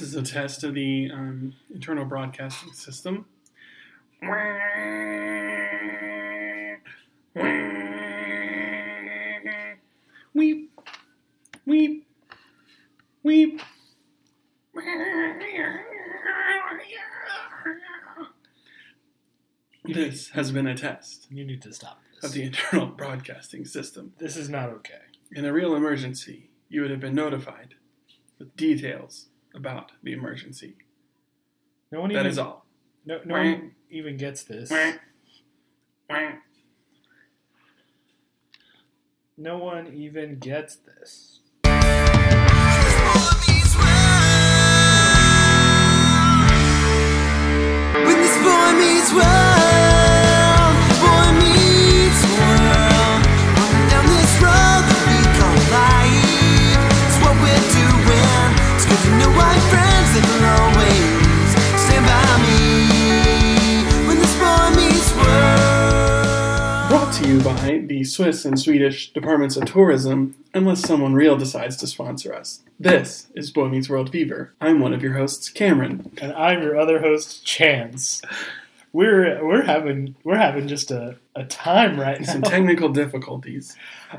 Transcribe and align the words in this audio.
This 0.00 0.08
is 0.08 0.16
a 0.16 0.22
test 0.22 0.64
of 0.64 0.72
the 0.72 1.10
um, 1.12 1.52
internal 1.70 2.06
broadcasting 2.06 2.72
system. 2.72 3.26
Weep, 10.32 10.72
weep, 11.66 12.06
weep. 13.22 13.60
This 19.84 20.30
has 20.30 20.50
been 20.50 20.66
a 20.66 20.74
test 20.74 21.26
You 21.30 21.44
need 21.44 21.60
to 21.60 21.74
stop 21.74 22.00
of 22.22 22.32
the 22.32 22.44
internal 22.44 22.86
broadcasting 22.86 23.66
system. 23.66 24.14
This 24.18 24.38
is 24.38 24.48
not 24.48 24.70
okay. 24.70 25.02
In 25.32 25.44
a 25.44 25.52
real 25.52 25.74
emergency, 25.76 26.48
you 26.70 26.80
would 26.80 26.90
have 26.90 27.00
been 27.00 27.14
notified 27.14 27.74
with 28.38 28.56
details 28.56 29.26
about 29.54 29.92
the 30.02 30.12
emergency. 30.12 30.74
No 31.92 32.00
one 32.00 32.12
That 32.12 32.20
even 32.20 32.30
is 32.30 32.38
all. 32.38 32.66
no, 33.06 33.20
no 33.24 33.34
one 33.34 33.72
even 33.90 34.16
gets 34.16 34.44
this. 34.44 34.70
No 39.36 39.58
one 39.58 39.86
even 39.94 40.38
gets 40.38 40.76
this. 40.76 41.40
When 48.04 48.16
this 48.22 48.36
boy 48.42 48.72
meets 48.78 49.12
world, 49.12 49.49
By 67.44 67.78
the 67.86 68.04
Swiss 68.04 68.44
and 68.44 68.60
Swedish 68.60 69.14
Departments 69.14 69.56
of 69.56 69.64
Tourism, 69.64 70.36
unless 70.52 70.80
someone 70.80 71.14
real 71.14 71.38
decides 71.38 71.76
to 71.78 71.86
sponsor 71.86 72.34
us. 72.34 72.60
This 72.78 73.28
is 73.34 73.50
Boy 73.50 73.68
Meets 73.68 73.88
World 73.88 74.10
Fever. 74.10 74.52
I'm 74.60 74.80
one 74.80 74.92
of 74.92 75.02
your 75.02 75.14
hosts, 75.14 75.48
Cameron. 75.48 76.12
And 76.20 76.32
I'm 76.34 76.62
your 76.62 76.78
other 76.78 77.00
host, 77.00 77.46
Chance. 77.46 78.20
We're 78.92 79.42
we're 79.46 79.62
having 79.62 80.16
we're 80.24 80.36
having 80.36 80.66
just 80.66 80.90
a, 80.90 81.16
a 81.34 81.44
time 81.44 81.98
right 81.98 82.20
now. 82.20 82.26
Some 82.26 82.42
technical 82.42 82.88
difficulties. 82.88 83.76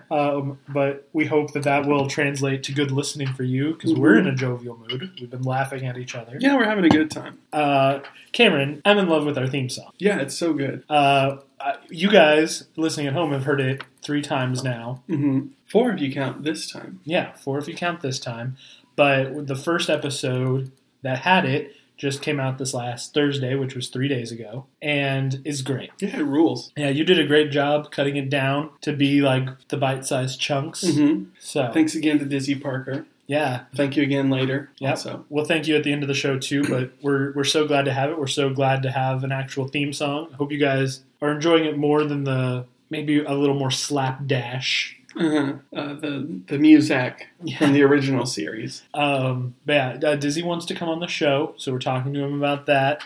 Um, 0.10 0.58
but 0.70 1.08
we 1.12 1.26
hope 1.26 1.52
that 1.54 1.64
that 1.64 1.86
will 1.86 2.08
translate 2.08 2.64
to 2.64 2.72
good 2.72 2.90
listening 2.92 3.28
for 3.34 3.44
you 3.44 3.74
because 3.74 3.94
we're 3.94 4.18
in 4.18 4.28
a 4.28 4.34
jovial 4.34 4.78
mood. 4.78 5.12
We've 5.20 5.30
been 5.30 5.44
laughing 5.44 5.86
at 5.86 5.98
each 5.98 6.16
other. 6.16 6.38
Yeah, 6.40 6.56
we're 6.56 6.66
having 6.66 6.86
a 6.86 6.90
good 6.90 7.12
time. 7.12 7.40
Uh, 7.52 8.00
Cameron, 8.32 8.82
I'm 8.86 8.98
in 8.98 9.10
love 9.10 9.26
with 9.26 9.38
our 9.38 9.48
theme 9.48 9.70
song. 9.70 9.92
Yeah, 10.00 10.20
it's 10.20 10.38
so 10.38 10.54
good. 10.54 10.86
Uh, 10.90 11.38
uh, 11.64 11.74
you 11.90 12.10
guys 12.12 12.66
listening 12.76 13.08
at 13.08 13.14
home 13.14 13.32
have 13.32 13.44
heard 13.46 13.62
it 13.62 13.84
three 14.02 14.22
times 14.22 14.64
now. 14.64 15.04
hmm 15.08 15.48
Four 15.68 15.92
if 15.92 16.02
you 16.02 16.12
count 16.14 16.44
this 16.44 16.70
time. 16.70 17.00
Yeah, 17.06 17.34
four 17.36 17.58
if 17.58 17.68
you 17.68 17.76
count 17.76 18.02
this 18.02 18.20
time. 18.20 18.58
But 18.96 19.48
the 19.48 19.56
first 19.56 19.90
episode 19.90 20.72
that 21.02 21.20
had 21.20 21.46
it 21.46 21.74
just 21.98 22.22
came 22.22 22.40
out 22.40 22.58
this 22.58 22.74
last 22.74 23.14
Thursday, 23.14 23.56
which 23.56 23.76
was 23.76 23.88
three 23.88 24.08
days 24.08 24.32
ago, 24.32 24.66
and 24.82 25.40
is 25.46 25.62
great. 25.62 25.92
Yeah, 26.00 26.18
it 26.20 26.24
rules. 26.24 26.72
Yeah, 26.76 26.90
you 26.90 27.04
did 27.04 27.20
a 27.20 27.26
great 27.28 27.52
job 27.52 27.92
cutting 27.92 28.18
it 28.18 28.30
down 28.30 28.72
to 28.82 28.92
be 28.92 29.22
like 29.22 29.48
the 29.70 29.78
bite-sized 29.78 30.40
chunks. 30.40 30.82
hmm 30.84 31.26
So 31.40 31.72
Thanks 31.74 31.94
again 31.96 32.18
to 32.20 32.26
Dizzy 32.26 32.56
Parker. 32.56 33.06
Yeah, 33.28 33.64
Thank 33.76 33.96
you 33.96 34.04
again 34.04 34.30
later. 34.30 34.70
Yeah. 34.80 34.92
Also, 34.92 35.26
We'll 35.30 35.46
thank 35.46 35.68
you 35.68 35.76
at 35.76 35.84
the 35.84 35.92
end 35.94 36.04
of 36.04 36.08
the 36.08 36.14
show 36.14 36.38
too, 36.38 36.64
but 36.68 36.92
we're 37.02 37.32
we're 37.34 37.44
so 37.44 37.66
glad 37.68 37.86
to 37.86 37.94
have 37.94 38.10
it. 38.10 38.20
We're 38.20 38.28
so 38.28 38.50
glad 38.50 38.84
to 38.84 38.92
have 38.92 39.24
an 39.24 39.32
actual 39.32 39.68
theme 39.68 39.94
song. 39.94 40.30
I 40.34 40.36
hope 40.36 40.52
you 40.52 40.58
guys 40.58 41.02
are 41.22 41.32
enjoying 41.32 41.66
it 41.66 41.78
more 41.78 42.04
than 42.04 42.24
the 42.26 42.66
maybe 42.90 43.20
a 43.24 43.34
little 43.34 43.56
more 43.58 43.72
slapdash. 43.72 44.98
uh-huh. 45.16 45.54
uh, 45.76 45.94
the 45.96 46.42
the 46.48 46.58
music 46.58 47.28
from 47.58 47.74
the 47.74 47.84
original 47.84 48.26
series. 48.26 48.84
Um, 48.94 49.56
but 49.66 49.74
yeah, 49.74 50.10
uh, 50.10 50.16
Dizzy 50.16 50.44
wants 50.44 50.66
to 50.68 50.76
come 50.76 50.90
on 50.90 51.00
the 51.00 51.08
show, 51.08 51.54
so 51.58 51.72
we're 51.72 51.80
talking 51.80 52.14
to 52.14 52.20
him 52.24 52.34
about 52.38 52.66
that. 52.68 53.04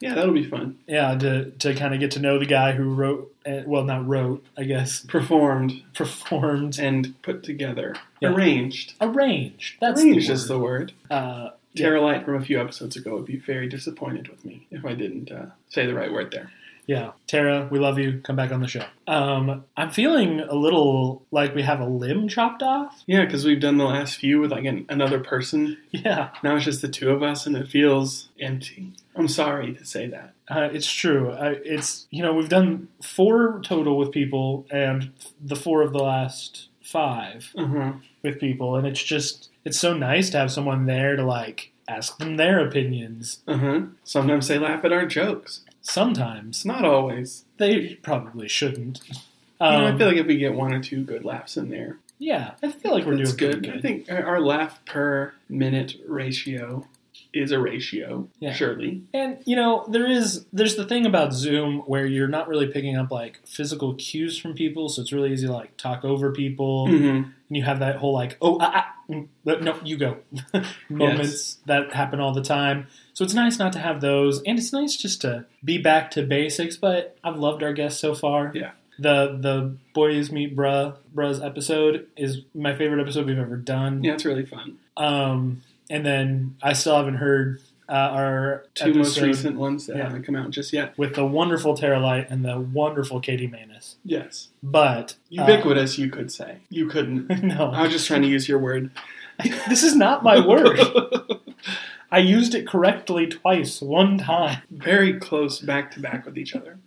Yeah, 0.00 0.14
that'll 0.14 0.34
be 0.34 0.44
fun. 0.44 0.78
Yeah, 0.86 1.14
to 1.16 1.50
to 1.50 1.74
kind 1.74 1.94
of 1.94 2.00
get 2.00 2.10
to 2.12 2.20
know 2.20 2.38
the 2.38 2.44
guy 2.46 2.72
who 2.72 2.92
wrote, 2.94 3.34
uh, 3.46 3.62
well, 3.66 3.84
not 3.84 4.06
wrote, 4.06 4.44
I 4.58 4.64
guess, 4.64 5.00
Performed 5.06 5.82
performed, 5.94 6.78
and 6.78 7.20
put 7.22 7.42
together, 7.42 7.94
Yeah. 8.20 8.34
arranged. 8.34 8.94
arranged. 9.00 9.76
That's 9.80 10.02
arranged 10.02 10.28
the 10.28 10.32
is 10.32 10.48
the 10.48 10.58
word. 10.58 10.92
Uh, 11.10 11.50
Tara 11.76 12.00
Light 12.00 12.24
from 12.24 12.36
a 12.36 12.40
few 12.44 12.60
episodes 12.60 12.96
ago 12.96 13.14
would 13.16 13.26
be 13.26 13.36
very 13.36 13.68
disappointed 13.68 14.28
with 14.28 14.44
me 14.44 14.66
if 14.70 14.84
I 14.84 14.94
didn't 14.94 15.30
uh, 15.30 15.46
say 15.68 15.86
the 15.86 15.94
right 15.94 16.10
word 16.12 16.30
there. 16.30 16.50
Yeah, 16.86 17.12
Tara, 17.26 17.66
we 17.70 17.80
love 17.80 17.98
you. 17.98 18.20
Come 18.22 18.36
back 18.36 18.52
on 18.52 18.60
the 18.60 18.68
show. 18.68 18.84
Um, 19.08 19.64
I'm 19.76 19.90
feeling 19.90 20.38
a 20.40 20.54
little 20.54 21.24
like 21.32 21.52
we 21.52 21.62
have 21.62 21.80
a 21.80 21.84
limb 21.84 22.28
chopped 22.28 22.62
off. 22.62 23.02
Yeah, 23.06 23.24
because 23.24 23.44
we've 23.44 23.58
done 23.60 23.76
the 23.76 23.84
last 23.84 24.14
few 24.18 24.38
with 24.40 24.52
like 24.52 24.64
an, 24.64 24.86
another 24.88 25.18
person. 25.18 25.78
Yeah, 25.90 26.28
Now 26.44 26.54
it's 26.56 26.64
just 26.64 26.82
the 26.82 26.88
two 26.88 27.10
of 27.10 27.22
us, 27.24 27.44
and 27.46 27.56
it 27.56 27.68
feels 27.68 28.28
empty. 28.38 28.92
I'm 29.16 29.28
sorry 29.28 29.72
to 29.74 29.84
say 29.84 30.06
that. 30.08 30.34
uh, 30.48 30.68
it's 30.72 30.90
true. 30.92 31.30
Uh, 31.30 31.54
it's 31.64 32.06
you 32.10 32.22
know 32.22 32.32
we've 32.34 32.48
done 32.48 32.88
four 33.02 33.60
total 33.64 33.96
with 33.98 34.12
people, 34.12 34.66
and 34.70 35.12
the 35.42 35.56
four 35.56 35.82
of 35.82 35.92
the 35.92 36.02
last 36.02 36.68
five 36.82 37.52
Uh-huh. 37.56 37.92
with 38.22 38.38
people, 38.40 38.76
and 38.76 38.86
it's 38.86 39.02
just 39.02 39.50
it's 39.64 39.78
so 39.80 39.96
nice 39.96 40.30
to 40.30 40.38
have 40.38 40.52
someone 40.52 40.86
there 40.86 41.16
to 41.16 41.24
like 41.24 41.72
ask 41.88 42.18
them 42.18 42.36
their 42.36 42.66
opinions. 42.66 43.40
Uh-huh. 43.48 43.82
Sometimes 44.04 44.48
they 44.48 44.58
laugh 44.58 44.84
at 44.84 44.92
our 44.92 45.06
jokes. 45.06 45.62
Sometimes 45.80 46.64
Not 46.64 46.84
always. 46.84 47.44
they 47.58 47.94
probably 48.02 48.48
shouldn't. 48.48 49.00
You 49.08 49.14
know, 49.60 49.86
I 49.86 49.90
Um, 49.90 49.98
feel 49.98 50.08
like 50.08 50.16
if 50.16 50.26
we 50.26 50.36
get 50.36 50.54
one 50.54 50.72
or 50.72 50.82
two 50.82 51.04
good 51.04 51.24
laughs 51.24 51.56
in 51.56 51.70
there, 51.70 51.98
yeah, 52.18 52.52
I 52.62 52.70
feel 52.72 52.92
like 52.92 53.06
we're 53.06 53.16
doing 53.16 53.36
good. 53.36 53.62
pretty 53.62 53.78
I 53.78 53.80
think 53.80 54.10
our 54.10 54.40
laugh 54.40 54.84
per 54.84 55.32
minute 55.48 55.94
ratio 56.08 56.86
is 57.32 57.50
a 57.52 57.58
ratio, 57.58 58.28
Yeah. 58.40 58.52
surely. 58.52 59.02
And 59.14 59.38
you 59.44 59.56
know, 59.56 59.84
there 59.88 60.06
is 60.06 60.44
there's 60.52 60.76
the 60.76 60.84
thing 60.84 61.06
about 61.06 61.32
Zoom 61.32 61.80
where 61.86 62.06
you're 62.06 62.28
not 62.28 62.48
really 62.48 62.66
picking 62.66 62.96
up 62.96 63.10
like 63.10 63.40
physical 63.46 63.94
cues 63.94 64.38
from 64.38 64.54
people, 64.54 64.88
so 64.88 65.02
it's 65.02 65.12
really 65.12 65.32
easy 65.32 65.46
to 65.46 65.52
like 65.52 65.76
talk 65.76 66.04
over 66.04 66.32
people, 66.32 66.86
hmm 66.88 67.22
and 67.48 67.56
you 67.56 67.62
have 67.62 67.78
that 67.78 67.94
whole 67.96 68.12
like, 68.12 68.36
oh, 68.40 68.58
ah, 68.60 68.72
ah, 68.74 68.94
mm, 69.08 69.28
no, 69.44 69.78
you 69.84 69.96
go 69.96 70.16
moments 70.88 71.58
that 71.66 71.92
happen 71.92 72.18
all 72.20 72.32
the 72.34 72.42
time. 72.42 72.88
So 73.14 73.24
it's 73.24 73.34
nice 73.34 73.58
not 73.58 73.72
to 73.74 73.78
have 73.78 74.00
those, 74.00 74.42
and 74.42 74.58
it's 74.58 74.72
nice 74.72 74.96
just 74.96 75.20
to 75.22 75.46
be 75.64 75.78
back 75.78 76.10
to 76.12 76.22
basics. 76.22 76.76
But 76.76 77.16
I've 77.22 77.36
loved 77.36 77.62
our 77.62 77.72
guests 77.72 78.00
so 78.00 78.14
far. 78.14 78.52
Yeah. 78.54 78.72
The 78.98 79.36
the 79.38 79.76
boys 79.94 80.32
meet 80.32 80.56
bruh 80.56 80.96
bruh's 81.14 81.40
episode 81.40 82.06
is 82.16 82.38
my 82.54 82.74
favorite 82.74 83.00
episode 83.00 83.26
we've 83.26 83.38
ever 83.38 83.56
done. 83.56 84.02
Yeah, 84.02 84.14
it's 84.14 84.24
really 84.24 84.46
fun. 84.46 84.78
Um, 84.96 85.62
and 85.90 86.04
then 86.04 86.56
I 86.62 86.72
still 86.72 86.96
haven't 86.96 87.16
heard 87.16 87.60
uh, 87.88 87.92
our 87.92 88.64
Two 88.74 88.94
most 88.94 89.20
recent 89.20 89.56
ones 89.56 89.86
that 89.86 89.96
Yeah. 89.96 90.04
haven't 90.04 90.24
come 90.24 90.34
out 90.34 90.50
just 90.50 90.72
yet. 90.72 90.96
with 90.98 91.14
the 91.14 91.24
wonderful 91.24 91.76
Tara 91.76 92.00
Light 92.00 92.28
and 92.30 92.44
the 92.44 92.58
wonderful 92.58 93.20
Katie 93.20 93.46
Manus. 93.46 93.96
Yes. 94.04 94.48
But 94.62 95.12
uh, 95.12 95.42
Ubiquitous, 95.46 95.96
you 95.98 96.10
could 96.10 96.32
say. 96.32 96.58
You 96.68 96.88
couldn't. 96.88 97.28
no, 97.44 97.70
I 97.70 97.82
was 97.82 97.92
just 97.92 98.06
trying 98.08 98.22
to 98.22 98.28
use 98.28 98.48
your 98.48 98.58
word. 98.58 98.90
this 99.68 99.82
is 99.84 99.94
not 99.94 100.24
my 100.24 100.44
word. 100.44 100.80
I 102.10 102.18
used 102.18 102.54
it 102.54 102.66
correctly 102.66 103.26
twice, 103.26 103.80
one 103.80 104.18
time. 104.18 104.62
Very 104.70 105.18
close 105.20 105.60
back 105.60 105.90
to 105.92 106.00
back 106.00 106.24
with 106.26 106.36
each 106.38 106.54
other. 106.54 106.78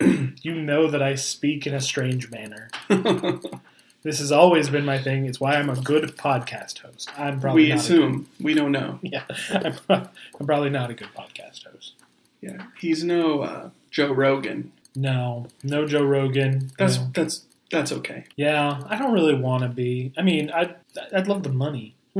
You 0.42 0.54
know 0.60 0.90
that 0.90 1.00
I 1.02 1.14
speak 1.14 1.66
in 1.66 1.72
a 1.72 1.80
strange 1.80 2.30
manner. 2.30 2.68
This 4.04 4.20
has 4.20 4.30
always 4.30 4.68
been 4.68 4.84
my 4.84 4.98
thing. 4.98 5.26
It's 5.26 5.40
why 5.40 5.54
I'm 5.54 5.70
a 5.70 5.80
good 5.80 6.16
podcast 6.16 6.78
host. 6.78 7.10
I'm 7.18 7.40
probably 7.40 7.64
we 7.64 7.68
not 7.70 7.78
assume. 7.78 8.28
We 8.40 8.54
don't 8.54 8.70
know. 8.70 9.00
Yeah, 9.02 9.24
I'm, 9.50 9.74
I'm 10.38 10.46
probably 10.46 10.70
not 10.70 10.90
a 10.90 10.94
good 10.94 11.08
podcast 11.16 11.64
host. 11.64 11.94
Yeah. 12.40 12.66
He's 12.78 13.02
no 13.02 13.40
uh, 13.40 13.70
Joe 13.90 14.12
Rogan. 14.12 14.72
No, 14.94 15.46
no 15.62 15.86
Joe 15.86 16.04
Rogan. 16.04 16.70
That's 16.78 16.98
no. 16.98 17.10
that's 17.14 17.46
that's 17.70 17.90
okay. 17.90 18.26
Yeah, 18.36 18.84
I 18.86 18.96
don't 18.96 19.12
really 19.12 19.34
want 19.34 19.62
to 19.62 19.68
be. 19.68 20.12
I 20.16 20.22
mean, 20.22 20.50
I'd, 20.50 20.76
I'd 21.12 21.26
love 21.26 21.42
the 21.42 21.48
money. 21.48 21.96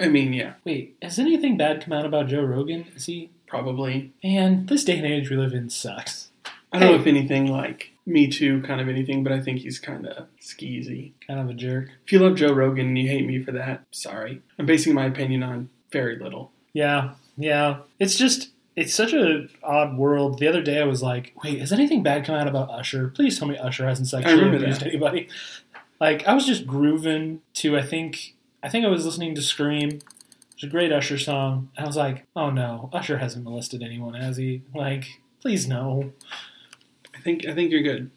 I 0.00 0.08
mean, 0.08 0.32
yeah, 0.32 0.54
Wait, 0.64 0.96
has 1.02 1.18
anything 1.18 1.58
bad 1.58 1.82
come 1.82 1.92
out 1.92 2.06
about 2.06 2.28
Joe 2.28 2.42
Rogan? 2.42 2.86
Is 2.96 3.04
he? 3.04 3.30
probably. 3.54 4.12
Man, 4.24 4.66
this 4.66 4.82
day 4.84 4.96
and 4.96 5.06
age 5.06 5.30
we 5.30 5.36
live 5.36 5.54
in 5.54 5.70
sucks. 5.70 6.30
I 6.74 6.80
don't 6.80 6.92
know 6.92 7.00
if 7.00 7.06
anything 7.06 7.46
like 7.46 7.92
Me 8.04 8.28
Too 8.28 8.60
kind 8.62 8.80
of 8.80 8.88
anything, 8.88 9.22
but 9.22 9.32
I 9.32 9.40
think 9.40 9.60
he's 9.60 9.78
kind 9.78 10.06
of 10.06 10.26
skeezy. 10.40 11.12
Kind 11.26 11.38
of 11.38 11.48
a 11.48 11.54
jerk. 11.54 11.90
If 12.04 12.12
you 12.12 12.18
love 12.18 12.34
Joe 12.34 12.52
Rogan 12.52 12.88
and 12.88 12.98
you 12.98 13.08
hate 13.08 13.26
me 13.26 13.42
for 13.42 13.52
that, 13.52 13.84
sorry. 13.92 14.42
I'm 14.58 14.66
basing 14.66 14.92
my 14.92 15.06
opinion 15.06 15.42
on 15.42 15.70
very 15.92 16.18
little. 16.18 16.50
Yeah, 16.72 17.14
yeah. 17.36 17.78
It's 18.00 18.16
just, 18.16 18.50
it's 18.74 18.92
such 18.92 19.12
a 19.12 19.46
odd 19.62 19.96
world. 19.96 20.40
The 20.40 20.48
other 20.48 20.62
day 20.62 20.80
I 20.80 20.84
was 20.84 21.02
like, 21.02 21.32
wait, 21.44 21.60
has 21.60 21.72
anything 21.72 22.02
bad 22.02 22.24
come 22.24 22.34
out 22.34 22.48
about 22.48 22.70
Usher? 22.70 23.08
Please 23.08 23.38
tell 23.38 23.46
me 23.46 23.56
Usher 23.56 23.86
hasn't 23.86 24.08
sexually 24.08 24.56
abused 24.56 24.80
that. 24.80 24.88
anybody. 24.88 25.28
Like, 26.00 26.26
I 26.26 26.34
was 26.34 26.44
just 26.44 26.66
grooving 26.66 27.40
to, 27.54 27.78
I 27.78 27.82
think, 27.82 28.34
I 28.64 28.68
think 28.68 28.84
I 28.84 28.88
was 28.88 29.06
listening 29.06 29.36
to 29.36 29.42
Scream 29.42 30.00
It's 30.54 30.64
a 30.64 30.68
great 30.68 30.92
Usher 30.92 31.18
song. 31.18 31.70
I 31.76 31.84
was 31.86 31.96
like, 31.96 32.26
oh 32.36 32.50
no, 32.50 32.90
Usher 32.92 33.18
hasn't 33.18 33.44
molested 33.44 33.82
anyone, 33.82 34.14
has 34.14 34.36
he? 34.36 34.62
Like, 34.74 35.20
please 35.40 35.66
no. 35.68 36.12
I 37.24 37.26
think 37.26 37.46
I 37.46 37.54
think 37.54 37.70
you're 37.70 37.82
good. 37.82 38.10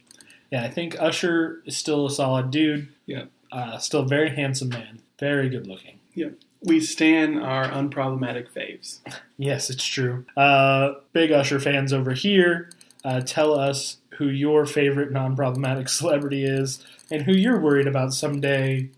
Yeah, 0.52 0.64
I 0.66 0.70
think 0.70 1.00
Usher 1.00 1.62
is 1.66 1.78
still 1.78 2.06
a 2.08 2.12
solid 2.12 2.52
dude. 2.52 2.90
Yeah. 3.06 3.26
Uh, 3.54 3.78
still 3.78 4.02
a 4.02 4.06
very 4.08 4.30
handsome 4.36 4.68
man. 4.68 5.00
Very 5.18 5.48
good 5.48 5.66
looking. 5.66 6.00
Yeah. 6.14 6.30
We 6.62 6.82
stan 6.82 7.38
our 7.38 7.66
unproblematic 7.70 8.50
faves. 8.52 9.00
Yes, 9.40 9.70
it's 9.70 9.86
true. 9.86 10.26
Uh, 10.36 10.94
big 11.14 11.32
Usher 11.32 11.60
fans 11.60 11.94
over 11.94 12.14
here. 12.14 12.72
Uh, 13.06 13.22
tell 13.22 13.54
us 13.54 13.98
who 14.18 14.26
your 14.30 14.66
favorite 14.66 15.12
non-problematic 15.12 15.88
celebrity 16.00 16.44
is, 16.44 16.84
and 17.12 17.22
who 17.22 17.34
you're 17.34 17.60
worried 17.60 17.86
about 17.86 18.16
someday 18.16 18.90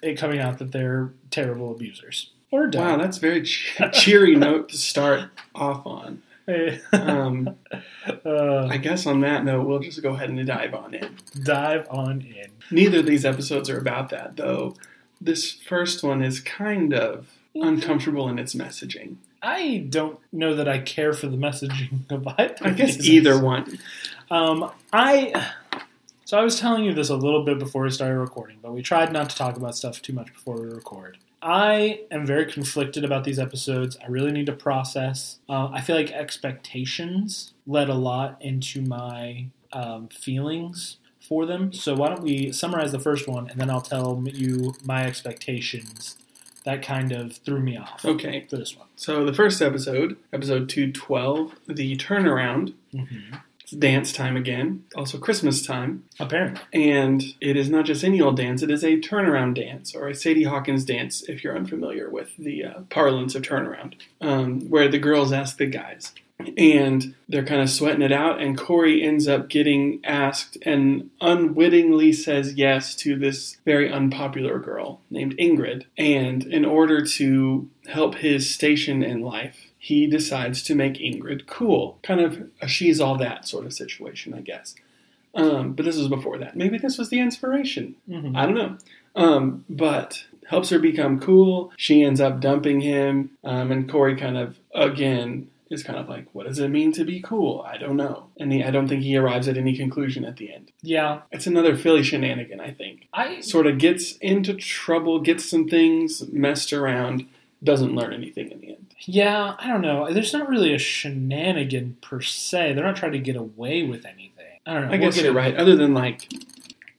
it 0.00 0.16
coming 0.16 0.38
out 0.38 0.58
that 0.58 0.70
they're 0.70 1.10
terrible 1.32 1.72
abusers 1.72 2.30
or 2.52 2.70
Wow, 2.72 2.96
that's 2.98 3.16
a 3.16 3.20
very 3.20 3.42
che- 3.42 3.90
cheery 3.92 4.36
note 4.36 4.68
to 4.68 4.76
start 4.78 5.28
off 5.56 5.84
on. 5.84 6.22
Um, 6.92 7.56
uh, 8.24 8.66
I 8.66 8.76
guess 8.78 9.06
on 9.06 9.20
that 9.20 9.44
note, 9.44 9.66
we'll 9.66 9.80
just 9.80 10.02
go 10.02 10.14
ahead 10.14 10.30
and 10.30 10.46
dive 10.46 10.74
on 10.74 10.94
in. 10.94 11.16
dive 11.42 11.86
on 11.90 12.22
in. 12.22 12.50
Neither 12.70 13.00
of 13.00 13.06
these 13.06 13.24
episodes 13.24 13.70
are 13.70 13.78
about 13.78 14.10
that, 14.10 14.36
though. 14.36 14.76
This 15.20 15.52
first 15.52 16.02
one 16.02 16.22
is 16.22 16.40
kind 16.40 16.94
of 16.94 17.28
uncomfortable 17.54 18.28
in 18.28 18.38
its 18.38 18.54
messaging. 18.54 19.16
I 19.42 19.86
don't 19.88 20.18
know 20.32 20.54
that 20.54 20.68
I 20.68 20.78
care 20.78 21.12
for 21.12 21.26
the 21.26 21.36
messaging 21.36 22.10
of 22.10 22.26
either. 22.26 22.56
I 22.62 22.70
guess 22.70 23.04
either 23.04 23.38
one. 23.38 23.78
Um, 24.30 24.70
I 24.92 25.52
so 26.24 26.38
I 26.38 26.42
was 26.42 26.60
telling 26.60 26.84
you 26.84 26.92
this 26.92 27.08
a 27.08 27.16
little 27.16 27.44
bit 27.44 27.58
before 27.58 27.84
we 27.84 27.90
started 27.90 28.18
recording, 28.18 28.58
but 28.60 28.72
we 28.72 28.82
tried 28.82 29.12
not 29.12 29.30
to 29.30 29.36
talk 29.36 29.56
about 29.56 29.76
stuff 29.76 30.02
too 30.02 30.12
much 30.12 30.32
before 30.32 30.60
we 30.60 30.68
record. 30.68 31.18
I 31.40 32.00
am 32.10 32.26
very 32.26 32.46
conflicted 32.46 33.04
about 33.04 33.24
these 33.24 33.38
episodes. 33.38 33.96
I 34.02 34.08
really 34.08 34.32
need 34.32 34.46
to 34.46 34.52
process. 34.52 35.38
Uh, 35.48 35.68
I 35.72 35.80
feel 35.80 35.94
like 35.96 36.10
expectations 36.10 37.52
led 37.66 37.88
a 37.88 37.94
lot 37.94 38.36
into 38.40 38.82
my 38.82 39.46
um, 39.72 40.08
feelings 40.08 40.96
for 41.20 41.46
them. 41.46 41.72
So 41.72 41.94
why 41.94 42.08
don't 42.08 42.22
we 42.22 42.52
summarize 42.52 42.92
the 42.92 42.98
first 42.98 43.28
one, 43.28 43.48
and 43.50 43.60
then 43.60 43.70
I'll 43.70 43.80
tell 43.80 44.22
you 44.26 44.74
my 44.84 45.04
expectations 45.04 46.16
that 46.64 46.82
kind 46.82 47.12
of 47.12 47.36
threw 47.36 47.60
me 47.60 47.76
off 47.76 48.04
Okay, 48.04 48.44
for 48.50 48.56
this 48.56 48.76
one. 48.76 48.88
so 48.96 49.24
the 49.24 49.32
first 49.32 49.62
episode, 49.62 50.16
episode 50.32 50.68
212, 50.68 51.54
the 51.68 51.96
turnaround, 51.96 52.74
Mm-hmm. 52.92 53.36
It's 53.68 53.76
dance 53.76 54.14
time 54.14 54.36
again, 54.36 54.84
also 54.96 55.18
Christmas 55.18 55.64
time. 55.64 56.04
Apparently, 56.18 56.60
And 56.72 57.22
it 57.40 57.56
is 57.56 57.68
not 57.68 57.84
just 57.84 58.02
any 58.02 58.20
old 58.20 58.36
dance, 58.38 58.62
it 58.62 58.70
is 58.70 58.82
a 58.82 58.98
turnaround 58.98 59.56
dance, 59.56 59.94
or 59.94 60.08
a 60.08 60.14
Sadie 60.14 60.44
Hawkins 60.44 60.86
dance, 60.86 61.22
if 61.28 61.44
you're 61.44 61.56
unfamiliar 61.56 62.08
with 62.08 62.34
the 62.38 62.64
uh, 62.64 62.80
parlance 62.88 63.34
of 63.34 63.42
turnaround, 63.42 63.94
um, 64.22 64.70
where 64.70 64.88
the 64.88 64.98
girls 64.98 65.32
ask 65.32 65.58
the 65.58 65.66
guys. 65.66 66.12
And 66.56 67.14
they're 67.28 67.44
kind 67.44 67.60
of 67.60 67.68
sweating 67.68 68.00
it 68.00 68.12
out, 68.12 68.40
and 68.40 68.56
Corey 68.56 69.02
ends 69.02 69.28
up 69.28 69.48
getting 69.48 70.00
asked 70.04 70.56
and 70.62 71.10
unwittingly 71.20 72.12
says 72.12 72.54
yes 72.54 72.94
to 72.96 73.16
this 73.16 73.58
very 73.66 73.92
unpopular 73.92 74.60
girl 74.60 75.00
named 75.10 75.36
Ingrid. 75.36 75.84
And 75.98 76.44
in 76.44 76.64
order 76.64 77.04
to 77.04 77.68
help 77.88 78.14
his 78.14 78.48
station 78.48 79.02
in 79.02 79.20
life, 79.20 79.67
he 79.88 80.06
decides 80.06 80.62
to 80.64 80.74
make 80.74 80.94
Ingrid 80.94 81.46
cool. 81.46 81.98
Kind 82.02 82.20
of 82.20 82.30
a 82.60 82.68
she's 82.68 83.00
all 83.00 83.16
that 83.18 83.46
sort 83.48 83.64
of 83.66 83.72
situation, 83.72 84.34
I 84.34 84.40
guess. 84.40 84.74
Um, 85.34 85.72
but 85.74 85.84
this 85.84 85.96
was 85.96 86.08
before 86.08 86.38
that. 86.38 86.56
Maybe 86.56 86.78
this 86.78 86.98
was 86.98 87.08
the 87.10 87.20
inspiration. 87.20 87.94
Mhm. 88.08 88.36
I 88.36 88.46
don't 88.46 88.54
know. 88.54 88.76
Um, 89.14 89.64
but 89.68 90.24
helps 90.46 90.70
her 90.70 90.78
become 90.78 91.20
cool. 91.20 91.72
She 91.76 92.02
ends 92.02 92.20
up 92.20 92.40
dumping 92.40 92.80
him. 92.80 93.30
Um, 93.44 93.70
and 93.72 93.88
Corey 93.90 94.16
kind 94.16 94.36
of, 94.38 94.58
again, 94.74 95.48
is 95.70 95.82
kind 95.82 95.98
of 95.98 96.08
like, 96.08 96.26
what 96.34 96.46
does 96.46 96.58
it 96.58 96.68
mean 96.68 96.92
to 96.92 97.04
be 97.04 97.20
cool? 97.20 97.62
I 97.72 97.76
don't 97.76 97.96
know. 97.96 98.28
And 98.40 98.52
he, 98.52 98.64
I 98.64 98.70
don't 98.70 98.88
think 98.88 99.02
he 99.02 99.16
arrives 99.16 99.48
at 99.48 99.56
any 99.58 99.76
conclusion 99.76 100.24
at 100.24 100.36
the 100.38 100.52
end. 100.52 100.72
yeah, 100.82 101.20
It's 101.30 101.46
another 101.46 101.76
Philly 101.76 102.02
shenanigan, 102.02 102.60
I 102.60 102.70
think. 102.72 103.06
I 103.12 103.40
Sort 103.42 103.66
of 103.66 103.76
gets 103.78 104.16
into 104.18 104.54
trouble, 104.54 105.20
gets 105.20 105.44
some 105.48 105.68
things 105.68 106.26
messed 106.32 106.72
around, 106.72 107.26
doesn't 107.62 107.94
learn 107.94 108.12
anything 108.14 108.50
in 108.50 108.60
the 108.60 108.68
end. 108.68 108.87
Yeah, 109.00 109.54
I 109.58 109.68
don't 109.68 109.80
know. 109.82 110.12
There's 110.12 110.32
not 110.32 110.48
really 110.48 110.74
a 110.74 110.78
shenanigan 110.78 111.96
per 112.00 112.20
se. 112.20 112.72
They're 112.74 112.84
not 112.84 112.96
trying 112.96 113.12
to 113.12 113.18
get 113.18 113.36
away 113.36 113.82
with 113.84 114.04
anything. 114.04 114.60
I 114.66 114.74
don't 114.74 114.82
know. 114.82 114.88
I 114.88 114.90
We'll 114.92 115.00
guess 115.00 115.14
get 115.16 115.24
you're 115.24 115.32
it- 115.32 115.36
right. 115.36 115.56
Other 115.56 115.76
than 115.76 115.94
like 115.94 116.28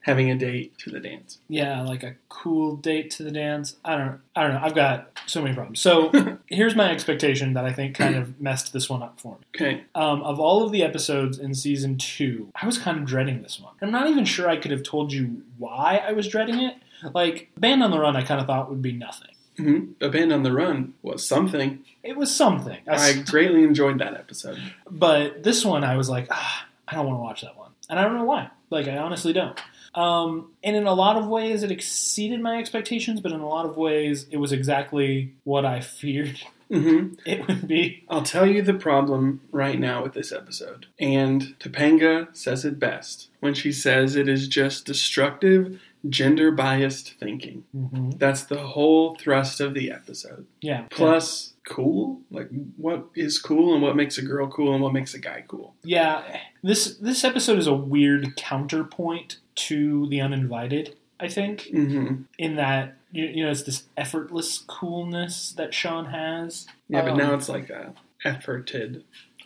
having 0.02 0.30
a 0.30 0.34
date 0.34 0.76
to 0.78 0.90
the 0.90 0.98
dance. 0.98 1.38
Yeah, 1.48 1.82
like 1.82 2.02
a 2.02 2.14
cool 2.30 2.76
date 2.76 3.10
to 3.12 3.22
the 3.22 3.30
dance. 3.30 3.76
I 3.84 3.96
don't. 3.96 4.20
I 4.34 4.42
don't 4.42 4.54
know. 4.54 4.60
I've 4.62 4.74
got 4.74 5.10
so 5.26 5.42
many 5.42 5.54
problems. 5.54 5.80
So 5.80 6.10
here's 6.46 6.74
my 6.74 6.90
expectation 6.90 7.52
that 7.52 7.64
I 7.64 7.72
think 7.72 7.96
kind 7.96 8.16
of 8.16 8.40
messed 8.40 8.72
this 8.72 8.88
one 8.88 9.02
up 9.02 9.20
for 9.20 9.36
me. 9.38 9.44
Okay. 9.54 9.84
Um, 9.94 10.22
of 10.22 10.40
all 10.40 10.64
of 10.64 10.72
the 10.72 10.82
episodes 10.82 11.38
in 11.38 11.54
season 11.54 11.98
two, 11.98 12.50
I 12.60 12.66
was 12.66 12.78
kind 12.78 12.98
of 12.98 13.04
dreading 13.04 13.42
this 13.42 13.60
one. 13.60 13.74
I'm 13.82 13.90
not 13.92 14.08
even 14.08 14.24
sure 14.24 14.48
I 14.48 14.56
could 14.56 14.70
have 14.70 14.82
told 14.82 15.12
you 15.12 15.42
why 15.58 16.02
I 16.06 16.12
was 16.12 16.26
dreading 16.28 16.60
it. 16.60 16.76
Like 17.14 17.50
Band 17.56 17.82
on 17.82 17.90
the 17.90 17.98
Run, 17.98 18.16
I 18.16 18.22
kind 18.22 18.40
of 18.40 18.46
thought 18.46 18.68
would 18.70 18.82
be 18.82 18.92
nothing. 18.92 19.30
Hmm 19.60 19.92
A 20.00 20.08
band 20.08 20.32
on 20.32 20.42
the 20.42 20.52
run 20.52 20.94
was 21.02 21.26
something. 21.26 21.84
It 22.02 22.16
was 22.16 22.34
something. 22.34 22.78
I 22.88 23.10
I 23.10 23.22
greatly 23.22 23.62
enjoyed 23.62 23.98
that 23.98 24.14
episode. 24.14 24.58
But 24.90 25.42
this 25.42 25.64
one, 25.64 25.84
I 25.84 25.96
was 25.96 26.08
like, 26.08 26.28
ah, 26.30 26.66
I 26.88 26.94
don't 26.94 27.06
want 27.06 27.18
to 27.18 27.22
watch 27.22 27.40
that 27.42 27.56
one, 27.56 27.72
and 27.88 27.98
I 27.98 28.02
don't 28.04 28.16
know 28.16 28.24
why. 28.24 28.50
Like, 28.70 28.86
I 28.86 28.98
honestly 28.98 29.32
don't. 29.32 29.58
Um, 29.94 30.52
and 30.62 30.76
in 30.76 30.86
a 30.86 30.94
lot 30.94 31.16
of 31.16 31.26
ways, 31.26 31.62
it 31.64 31.72
exceeded 31.72 32.40
my 32.40 32.58
expectations, 32.58 33.20
but 33.20 33.32
in 33.32 33.40
a 33.40 33.48
lot 33.48 33.66
of 33.66 33.76
ways, 33.76 34.26
it 34.30 34.36
was 34.36 34.52
exactly 34.52 35.34
what 35.44 35.64
I 35.64 35.80
feared 35.80 36.40
hmm 36.70 37.14
it 37.26 37.48
would 37.48 37.66
be. 37.66 38.04
I'll 38.08 38.22
tell 38.22 38.46
you 38.46 38.62
the 38.62 38.74
problem 38.74 39.40
right 39.50 39.78
now 39.78 40.04
with 40.04 40.12
this 40.14 40.30
episode. 40.30 40.86
And 41.00 41.56
Topanga 41.58 42.28
says 42.36 42.64
it 42.64 42.78
best 42.78 43.28
when 43.40 43.54
she 43.54 43.72
says 43.72 44.14
it 44.14 44.28
is 44.28 44.46
just 44.46 44.84
destructive, 44.84 45.80
gender 46.08 46.50
biased 46.50 47.12
thinking. 47.14 47.64
Mm-hmm. 47.76 48.10
That's 48.12 48.44
the 48.44 48.58
whole 48.58 49.14
thrust 49.16 49.60
of 49.60 49.74
the 49.74 49.90
episode. 49.90 50.46
Yeah. 50.60 50.86
Plus, 50.90 51.52
cool? 51.68 52.20
Like, 52.30 52.48
what 52.76 53.06
is 53.14 53.38
cool 53.38 53.74
and 53.74 53.82
what 53.82 53.96
makes 53.96 54.16
a 54.18 54.22
girl 54.22 54.48
cool 54.48 54.72
and 54.74 54.82
what 54.82 54.92
makes 54.92 55.14
a 55.14 55.18
guy 55.18 55.44
cool? 55.46 55.74
yeah, 55.82 56.40
this 56.62 56.96
this 56.96 57.24
episode 57.24 57.58
is 57.58 57.66
a 57.66 57.74
weird 57.74 58.36
counterpoint 58.36 59.36
to 59.56 60.06
the 60.08 60.20
uninvited. 60.20 60.96
I 61.18 61.28
think 61.28 61.62
hmm 61.70 62.22
in 62.38 62.56
that 62.56 62.96
you, 63.12 63.26
you 63.26 63.44
know 63.44 63.50
it's 63.50 63.62
this 63.64 63.84
effortless 63.96 64.58
coolness 64.66 65.52
that 65.52 65.74
Sean 65.74 66.06
has. 66.06 66.66
Yeah, 66.88 67.02
but 67.02 67.12
Um, 67.12 67.18
now 67.18 67.34
it's 67.34 67.48
like 67.48 67.68
a 67.68 67.92
efforted 68.24 69.02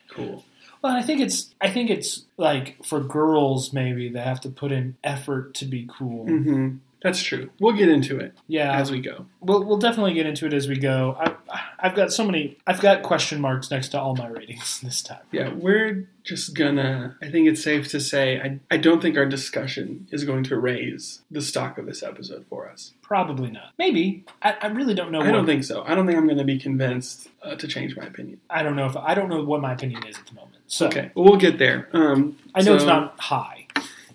cool. 0.08 0.44
Well, 0.84 0.94
I 0.94 1.00
think 1.00 1.22
it's 1.22 1.54
I 1.62 1.70
think 1.70 1.88
it's 1.88 2.24
like 2.36 2.84
for 2.84 3.00
girls 3.00 3.72
maybe 3.72 4.10
they 4.10 4.20
have 4.20 4.38
to 4.42 4.50
put 4.50 4.70
in 4.70 4.96
effort 5.02 5.54
to 5.54 5.64
be 5.64 5.88
cool. 5.90 6.26
hmm 6.26 6.76
That's 7.02 7.22
true. 7.22 7.48
We'll 7.58 7.72
get 7.72 7.88
into 7.88 8.18
it 8.18 8.34
Yeah, 8.48 8.78
as 8.78 8.90
we 8.90 9.00
go. 9.00 9.24
we'll 9.40 9.64
we'll 9.64 9.78
definitely 9.78 10.12
get 10.12 10.26
into 10.26 10.44
it 10.44 10.52
as 10.52 10.68
we 10.68 10.76
go. 10.76 11.16
I 11.18 11.34
I've 11.78 11.94
got 11.94 12.12
so 12.12 12.22
many 12.24 12.58
I've 12.66 12.82
got 12.82 13.02
question 13.02 13.40
marks 13.40 13.70
next 13.70 13.88
to 13.88 14.00
all 14.00 14.14
my 14.14 14.26
ratings 14.26 14.80
this 14.84 15.00
time. 15.02 15.20
Yeah, 15.32 15.54
we're 15.54 16.06
just 16.22 16.54
gonna. 16.54 17.16
I 17.22 17.30
think 17.30 17.48
it's 17.48 17.62
safe 17.64 17.88
to 17.88 17.98
say 18.00 18.38
I, 18.40 18.60
I 18.70 18.76
don't 18.76 19.00
think 19.00 19.16
our 19.16 19.26
discussion 19.26 20.06
is 20.10 20.24
going 20.24 20.44
to 20.44 20.58
raise 20.58 21.22
the 21.30 21.40
stock 21.40 21.78
of 21.78 21.86
this 21.86 22.02
episode 22.02 22.44
for 22.50 22.68
us. 22.68 22.92
Probably 23.00 23.50
not. 23.50 23.72
Maybe 23.78 24.24
I, 24.42 24.56
I 24.60 24.66
really 24.66 24.94
don't 24.94 25.12
know. 25.12 25.20
I 25.22 25.26
what, 25.26 25.32
don't 25.32 25.46
think 25.46 25.64
so. 25.64 25.82
I 25.86 25.94
don't 25.94 26.06
think 26.06 26.18
I'm 26.18 26.26
going 26.26 26.38
to 26.38 26.44
be 26.44 26.58
convinced 26.58 27.28
uh, 27.42 27.54
to 27.56 27.66
change 27.68 27.96
my 27.96 28.04
opinion. 28.04 28.40
I 28.50 28.62
don't 28.62 28.76
know 28.76 28.86
if 28.86 28.96
I 28.96 29.14
don't 29.14 29.30
know 29.30 29.42
what 29.44 29.62
my 29.62 29.72
opinion 29.72 30.06
is 30.06 30.18
at 30.18 30.26
the 30.26 30.34
moment. 30.34 30.53
So 30.66 30.86
Okay, 30.86 31.10
well, 31.14 31.24
we'll 31.24 31.36
get 31.38 31.58
there. 31.58 31.88
Um, 31.92 32.36
I 32.54 32.62
know 32.62 32.74
it's 32.74 32.84
not 32.84 33.18
high. 33.20 33.66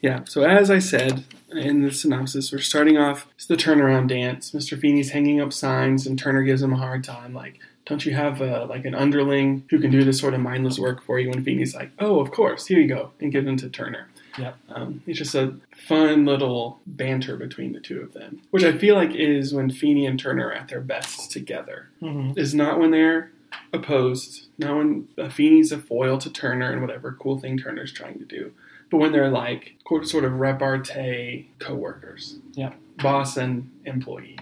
Yeah, 0.01 0.21
so 0.25 0.43
as 0.43 0.71
I 0.71 0.79
said 0.79 1.25
in 1.51 1.81
the 1.81 1.91
synopsis, 1.91 2.51
we're 2.51 2.59
starting 2.59 2.97
off. 2.97 3.27
It's 3.35 3.45
the 3.45 3.55
turnaround 3.55 4.07
dance. 4.07 4.51
Mr. 4.51 4.79
Feeny's 4.79 5.11
hanging 5.11 5.41
up 5.41 5.51
signs, 5.51 6.07
and 6.07 6.17
Turner 6.17 6.43
gives 6.43 6.61
him 6.61 6.73
a 6.73 6.77
hard 6.77 7.03
time. 7.03 7.33
Like, 7.33 7.59
don't 7.85 8.05
you 8.05 8.13
have 8.15 8.41
uh, 8.41 8.65
like 8.69 8.85
an 8.85 8.95
underling 8.95 9.65
who 9.69 9.79
can 9.79 9.91
do 9.91 10.03
this 10.03 10.19
sort 10.19 10.33
of 10.33 10.39
mindless 10.39 10.79
work 10.79 11.03
for 11.03 11.19
you? 11.19 11.31
And 11.31 11.43
Feeny's 11.43 11.75
like, 11.75 11.91
oh, 11.99 12.19
of 12.19 12.31
course, 12.31 12.67
here 12.67 12.79
you 12.79 12.87
go, 12.87 13.11
and 13.19 13.31
gives 13.31 13.47
him 13.47 13.57
to 13.57 13.69
Turner. 13.69 14.07
Yep. 14.37 14.57
Um, 14.69 15.01
it's 15.05 15.17
just 15.17 15.35
a 15.35 15.55
fun 15.87 16.23
little 16.25 16.79
banter 16.85 17.35
between 17.35 17.73
the 17.73 17.79
two 17.81 17.99
of 17.99 18.13
them, 18.13 18.41
which 18.51 18.63
I 18.63 18.77
feel 18.77 18.95
like 18.95 19.13
is 19.13 19.53
when 19.53 19.69
Feeny 19.69 20.05
and 20.05 20.19
Turner 20.19 20.47
are 20.47 20.53
at 20.53 20.69
their 20.69 20.81
best 20.81 21.31
together. 21.31 21.89
hmm 21.99 22.31
Is 22.37 22.53
not 22.55 22.79
when 22.79 22.91
they're 22.91 23.31
opposed, 23.73 24.47
not 24.57 24.75
when 24.77 25.07
Feeny's 25.31 25.71
a 25.71 25.77
foil 25.77 26.17
to 26.19 26.29
Turner 26.29 26.71
and 26.71 26.81
whatever 26.81 27.15
cool 27.19 27.39
thing 27.39 27.57
Turner's 27.57 27.91
trying 27.91 28.19
to 28.19 28.25
do, 28.25 28.51
but 28.89 28.97
when 28.97 29.11
they're 29.11 29.29
like 29.29 29.75
quote, 29.83 30.07
sort 30.07 30.23
of 30.23 30.33
repartee 30.39 31.49
co-workers, 31.59 32.37
Yep. 32.53 32.75
boss 32.97 33.37
and 33.37 33.69
employee, 33.85 34.37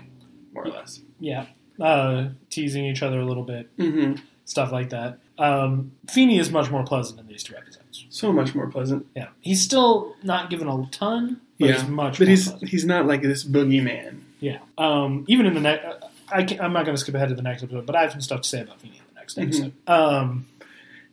more 0.54 0.66
or 0.66 0.70
less. 0.72 1.02
Yeah, 1.20 1.46
uh, 1.80 2.30
teasing 2.50 2.86
each 2.86 3.02
other 3.04 3.20
a 3.20 3.26
little 3.26 3.44
bit, 3.44 3.70
hmm 3.78 4.14
stuff 4.46 4.72
like 4.72 4.90
that. 4.92 5.20
Um, 5.38 5.92
Feeny 6.10 6.40
is 6.40 6.50
much 6.52 6.72
more 6.72 6.84
pleasant 6.86 7.20
in 7.20 7.28
these 7.28 7.44
two 7.44 7.54
episodes. 7.58 8.06
So 8.10 8.32
much 8.32 8.56
more 8.56 8.68
pleasant. 8.68 9.06
Yeah, 9.14 9.28
he's 9.42 9.62
still 9.62 10.16
not 10.24 10.50
given 10.50 10.70
a 10.70 10.86
ton, 10.90 11.42
but 11.60 11.66
Yeah, 11.70 11.74
he's 11.74 11.88
much. 11.90 12.18
But 12.18 12.30
he's 12.30 12.48
pleasant. 12.50 12.70
he's 12.72 12.86
not 12.86 13.06
like 13.06 13.22
this 13.24 13.44
boogeyman. 13.44 14.22
Yeah. 14.40 14.60
Um, 14.78 15.26
even 15.28 15.46
in 15.48 15.54
the 15.54 15.60
next, 15.60 15.86
I 16.30 16.40
I'm 16.60 16.74
not 16.74 16.86
going 16.86 16.96
to 16.96 16.98
skip 16.98 17.16
ahead 17.16 17.30
to 17.30 17.36
the 17.36 17.42
next 17.42 17.64
episode, 17.64 17.86
but 17.86 17.96
I 17.96 18.02
have 18.02 18.12
some 18.12 18.22
stuff 18.22 18.42
to 18.42 18.48
say 18.50 18.62
about 18.62 18.82
Feeny 18.82 18.98
in 18.98 19.04
the 19.14 19.20
next 19.20 19.38
Mhm. 19.38 19.44
episode. 19.44 19.74
Um, 19.88 20.46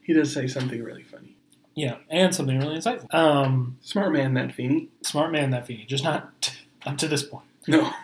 He 0.02 0.12
does 0.12 0.32
say 0.32 0.46
something 0.46 0.82
really 0.82 1.02
funny. 1.04 1.36
yeah, 1.74 1.96
and 2.10 2.34
something 2.34 2.58
really 2.58 2.76
insightful. 2.78 3.12
Um, 3.14 3.78
Smart 3.80 4.12
man, 4.12 4.34
that 4.34 4.52
Feeny. 4.52 4.88
smart 5.02 5.32
man, 5.32 5.50
that 5.50 5.66
Feeny, 5.66 5.84
just 5.86 6.04
not 6.04 6.54
up 6.86 6.98
to 6.98 7.08
this 7.08 7.22
point. 7.22 7.46
No. 7.66 7.90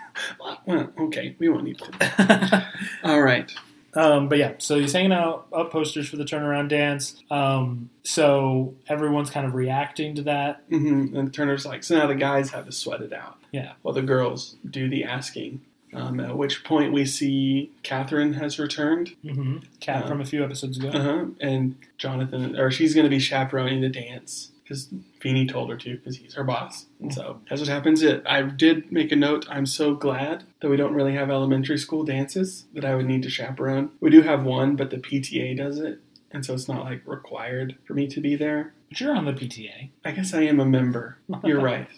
Well, 0.67 0.91
okay, 0.99 1.35
we 1.39 1.49
won't 1.49 1.65
need 1.65 1.79
to. 1.79 2.67
All 3.05 3.23
right. 3.23 3.51
Um, 3.95 4.29
but 4.29 4.37
yeah, 4.39 4.55
so 4.59 4.79
he's 4.79 4.93
hanging 4.93 5.13
out 5.13 5.47
up 5.53 5.71
posters 5.73 6.09
for 6.11 6.17
the 6.17 6.25
turnaround 6.25 6.69
dance. 6.69 7.23
Um, 7.31 7.89
so 8.03 8.75
everyone's 8.87 9.31
kind 9.31 9.47
of 9.47 9.55
reacting 9.55 10.17
to 10.17 10.23
that. 10.25 10.63
hmm 10.69 11.17
And 11.17 11.33
Turner's 11.33 11.65
like, 11.65 11.85
so 11.85 11.97
now 11.97 12.07
the 12.07 12.15
guys 12.17 12.51
have 12.51 12.67
to 12.67 12.73
sweat 12.73 13.01
it 13.01 13.13
out. 13.15 13.39
Yeah. 13.53 13.73
While 13.83 13.95
the 13.95 14.03
girls 14.03 14.57
do 14.69 14.89
the 14.91 15.05
asking. 15.05 15.63
Um, 15.93 16.21
at 16.21 16.37
which 16.37 16.63
point 16.65 16.93
we 16.93 17.05
see 17.05 17.73
Catherine 17.83 18.35
has 18.35 18.59
returned. 18.59 19.17
Mm-hmm. 19.25 19.59
Cat 19.81 20.05
Uh, 20.05 20.09
from 20.09 20.21
a 20.21 20.25
few 20.25 20.45
episodes 20.45 20.79
ago. 20.79 20.89
Uh-huh. 20.91 21.25
And 21.41 21.77
Jonathan, 21.99 22.59
or 22.59 22.71
she's 22.71 22.95
going 22.95 23.05
to 23.05 23.11
be 23.11 23.19
chaperoning 23.19 23.81
the 23.81 23.89
dance 23.89 24.53
because 24.63 24.89
Feeny 25.21 25.47
told 25.49 25.69
her 25.69 25.77
to 25.77 25.97
because 25.97 26.19
he's 26.19 26.35
her 26.35 26.45
boss. 26.45 26.87
And 27.01 27.13
so 27.13 27.41
that's 27.49 27.61
what 27.61 27.69
happens. 27.69 28.03
It. 28.03 28.23
I 28.25 28.43
did 28.43 28.93
make 28.93 29.11
a 29.11 29.17
note. 29.17 29.47
I'm 29.51 29.67
so 29.67 29.95
glad 29.97 30.45
that 30.61 30.69
we 30.69 30.77
don't 30.77 30.95
really 30.95 31.15
have 31.15 31.29
elementary 31.29 31.77
school 31.79 32.05
dances 32.05 32.67
that 32.75 32.85
I 32.85 32.95
would 32.95 33.07
need 33.07 33.25
to 33.25 33.31
chaperone. 33.31 33.91
We 33.99 34.11
do 34.11 34.23
have 34.23 34.45
one, 34.45 34.77
but 34.77 34.91
the 34.91 34.99
PTA 34.99 35.57
does 35.57 35.81
it. 35.81 35.99
And 36.31 36.47
so 36.47 36.55
it's 36.55 36.69
not 36.69 36.85
like 36.85 37.03
required 37.05 37.77
for 37.85 37.95
me 37.95 38.07
to 38.07 38.21
be 38.21 38.37
there. 38.37 38.73
But 38.89 39.01
you're 39.01 39.17
on 39.17 39.25
the 39.25 39.33
PTA, 39.33 39.91
I 40.05 40.13
guess 40.13 40.33
I 40.33 40.43
am 40.43 40.61
a 40.61 40.65
member. 40.65 41.19
You're 41.43 41.61
right. 41.73 41.89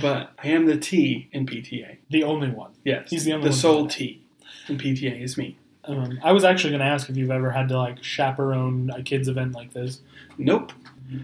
But 0.00 0.30
I 0.42 0.48
am 0.48 0.66
the 0.66 0.76
T 0.76 1.28
in 1.32 1.46
PTA. 1.46 1.98
the 2.10 2.24
only 2.24 2.50
one. 2.50 2.72
Yes. 2.84 3.10
He's 3.10 3.24
the 3.24 3.32
only 3.32 3.44
one. 3.44 3.50
the 3.50 3.56
sole. 3.56 3.86
T 3.88 4.22
in 4.68 4.78
PTA 4.78 5.20
is 5.22 5.36
me. 5.36 5.58
Um, 5.84 6.18
I 6.22 6.32
was 6.32 6.44
actually 6.44 6.70
going 6.70 6.80
to 6.80 6.86
ask 6.86 7.10
if 7.10 7.16
you've 7.16 7.30
ever 7.30 7.50
had 7.50 7.68
to 7.70 7.76
like 7.76 8.02
chaperone 8.02 8.90
a 8.90 9.02
kids 9.02 9.28
event 9.28 9.52
like 9.52 9.72
this. 9.72 10.00
Nope. 10.38 10.72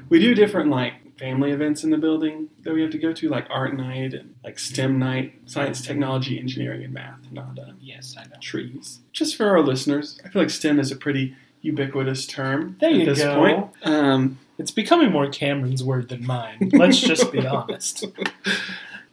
We 0.08 0.18
do 0.18 0.34
different 0.34 0.68
like 0.70 0.94
family 1.18 1.50
events 1.52 1.82
in 1.84 1.90
the 1.90 1.96
building 1.98 2.48
that 2.62 2.74
we 2.74 2.82
have 2.82 2.90
to 2.90 2.98
go 2.98 3.12
to, 3.12 3.28
like 3.28 3.46
art 3.50 3.74
night 3.76 4.14
and 4.14 4.34
like 4.44 4.58
STEM 4.58 4.98
night, 4.98 5.34
science, 5.46 5.80
technology, 5.82 6.38
engineering, 6.38 6.84
and 6.84 6.92
math, 6.92 7.20
not 7.32 7.58
uh, 7.58 7.72
Yes, 7.80 8.16
I 8.18 8.24
know. 8.24 8.36
trees. 8.40 9.00
Just 9.12 9.36
for 9.36 9.46
our 9.48 9.60
listeners, 9.62 10.20
I 10.24 10.28
feel 10.28 10.42
like 10.42 10.50
STEM 10.50 10.78
is 10.78 10.90
a 10.92 10.96
pretty 10.96 11.34
ubiquitous 11.62 12.26
term 12.26 12.76
There 12.80 12.90
at 12.90 12.96
you 12.96 13.04
this 13.06 13.18
go. 13.18 13.34
point. 13.36 13.66
Um, 13.84 14.38
It's 14.58 14.70
becoming 14.72 15.10
more 15.12 15.28
Cameron's 15.28 15.82
word 15.84 16.08
than 16.08 16.26
mine. 16.26 16.70
Let's 16.72 17.00
just 17.00 17.30
be 17.32 17.46
honest. 17.46 18.04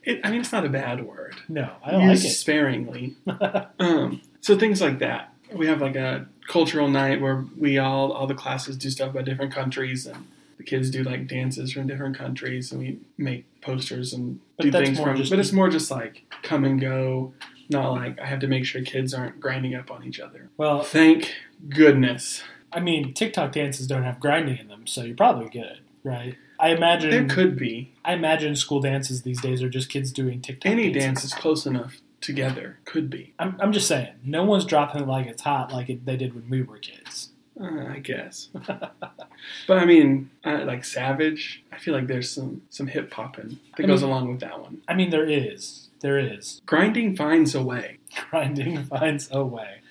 it, 0.03 0.21
I 0.23 0.31
mean, 0.31 0.41
it's 0.41 0.51
not 0.51 0.65
a 0.65 0.69
bad 0.69 1.05
word. 1.05 1.35
No, 1.47 1.71
I 1.83 1.91
don't 1.91 2.07
like 2.07 2.17
it. 2.17 2.29
sparingly. 2.29 3.15
um, 3.79 4.21
so 4.41 4.57
things 4.57 4.81
like 4.81 4.99
that. 4.99 5.33
We 5.53 5.67
have 5.67 5.81
like 5.81 5.95
a 5.95 6.27
cultural 6.47 6.87
night 6.87 7.21
where 7.21 7.45
we 7.57 7.77
all 7.77 8.11
all 8.11 8.27
the 8.27 8.33
classes 8.35 8.77
do 8.77 8.89
stuff 8.89 9.11
about 9.11 9.25
different 9.25 9.53
countries 9.53 10.05
and 10.05 10.27
the 10.57 10.63
kids 10.63 10.89
do 10.89 11.03
like 11.03 11.27
dances 11.27 11.71
from 11.71 11.85
different 11.87 12.17
countries 12.17 12.71
and 12.71 12.79
we 12.81 12.99
make 13.17 13.45
posters 13.61 14.13
and 14.13 14.39
But 14.57 14.63
do 14.63 14.71
things 14.71 14.97
more 14.97 15.07
from 15.07 15.17
just- 15.17 15.29
but 15.29 15.39
it's 15.39 15.51
more 15.51 15.69
just 15.69 15.91
like 15.91 16.23
come 16.43 16.65
and 16.65 16.79
go 16.81 17.33
not 17.69 17.91
like 17.93 18.19
I 18.19 18.25
have 18.25 18.39
to 18.39 18.47
make 18.47 18.65
sure 18.65 18.81
kids 18.83 19.13
aren't 19.13 19.39
grinding 19.39 19.73
up 19.75 19.89
on 19.91 20.03
each 20.03 20.19
other. 20.19 20.49
Well, 20.57 20.83
Thank 20.83 21.33
goodness. 21.69 22.43
I 22.75 22.79
mean, 22.81 23.13
TikTok 23.13 23.53
dances 23.53 23.87
don't 23.87 24.03
have 24.03 24.19
grinding 24.19 24.57
in 24.57 24.67
them, 24.67 24.85
so 24.85 25.03
you're 25.03 25.15
probably 25.15 25.49
good, 25.49 25.79
right? 26.03 26.35
I 26.59 26.69
imagine 26.69 27.09
There 27.09 27.25
could 27.27 27.57
be 27.57 27.93
I 28.03 28.13
imagine 28.13 28.55
school 28.55 28.79
dances 28.81 29.23
these 29.23 29.41
days 29.41 29.63
are 29.63 29.69
just 29.69 29.89
kids 29.89 30.11
doing 30.11 30.41
TikTok. 30.41 30.71
any 30.71 30.91
dances. 30.91 31.03
dance 31.03 31.23
is 31.25 31.33
close 31.33 31.65
enough 31.65 31.97
together. 32.21 32.79
Could 32.85 33.09
be. 33.09 33.33
I'm, 33.39 33.57
I'm 33.59 33.71
just 33.73 33.87
saying, 33.87 34.13
no 34.23 34.43
one's 34.43 34.65
dropping 34.65 35.01
it 35.03 35.07
like 35.07 35.25
it's 35.27 35.41
hot 35.41 35.71
like 35.73 35.89
it, 35.89 36.05
they 36.05 36.17
did 36.17 36.33
when 36.35 36.49
we 36.49 36.61
were 36.61 36.77
kids. 36.77 37.29
Uh, 37.59 37.85
I 37.87 37.99
guess. 37.99 38.49
but 38.67 39.77
I 39.77 39.85
mean, 39.85 40.29
uh, 40.43 40.63
like 40.65 40.83
Savage, 40.83 41.63
I 41.71 41.77
feel 41.77 41.93
like 41.93 42.07
there's 42.07 42.29
some 42.29 42.61
some 42.69 42.87
hip 42.87 43.13
hopping 43.13 43.59
that 43.77 43.83
I 43.83 43.87
goes 43.87 44.01
mean- 44.01 44.11
along 44.11 44.29
with 44.31 44.39
that 44.41 44.59
one. 44.61 44.81
I 44.87 44.93
mean, 44.93 45.09
there 45.09 45.25
is, 45.27 45.87
there 46.01 46.19
is. 46.19 46.61
Grinding 46.65 47.15
finds 47.15 47.55
a 47.55 47.63
way. 47.63 47.97
Grinding 48.29 48.83
finds 48.85 49.29
a 49.31 49.43
way. 49.43 49.81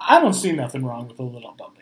I 0.00 0.20
don't 0.20 0.32
see 0.34 0.52
nothing 0.52 0.84
wrong 0.84 1.06
with 1.08 1.18
a 1.20 1.22
little 1.22 1.52
bump 1.52 1.76
and 1.80 1.81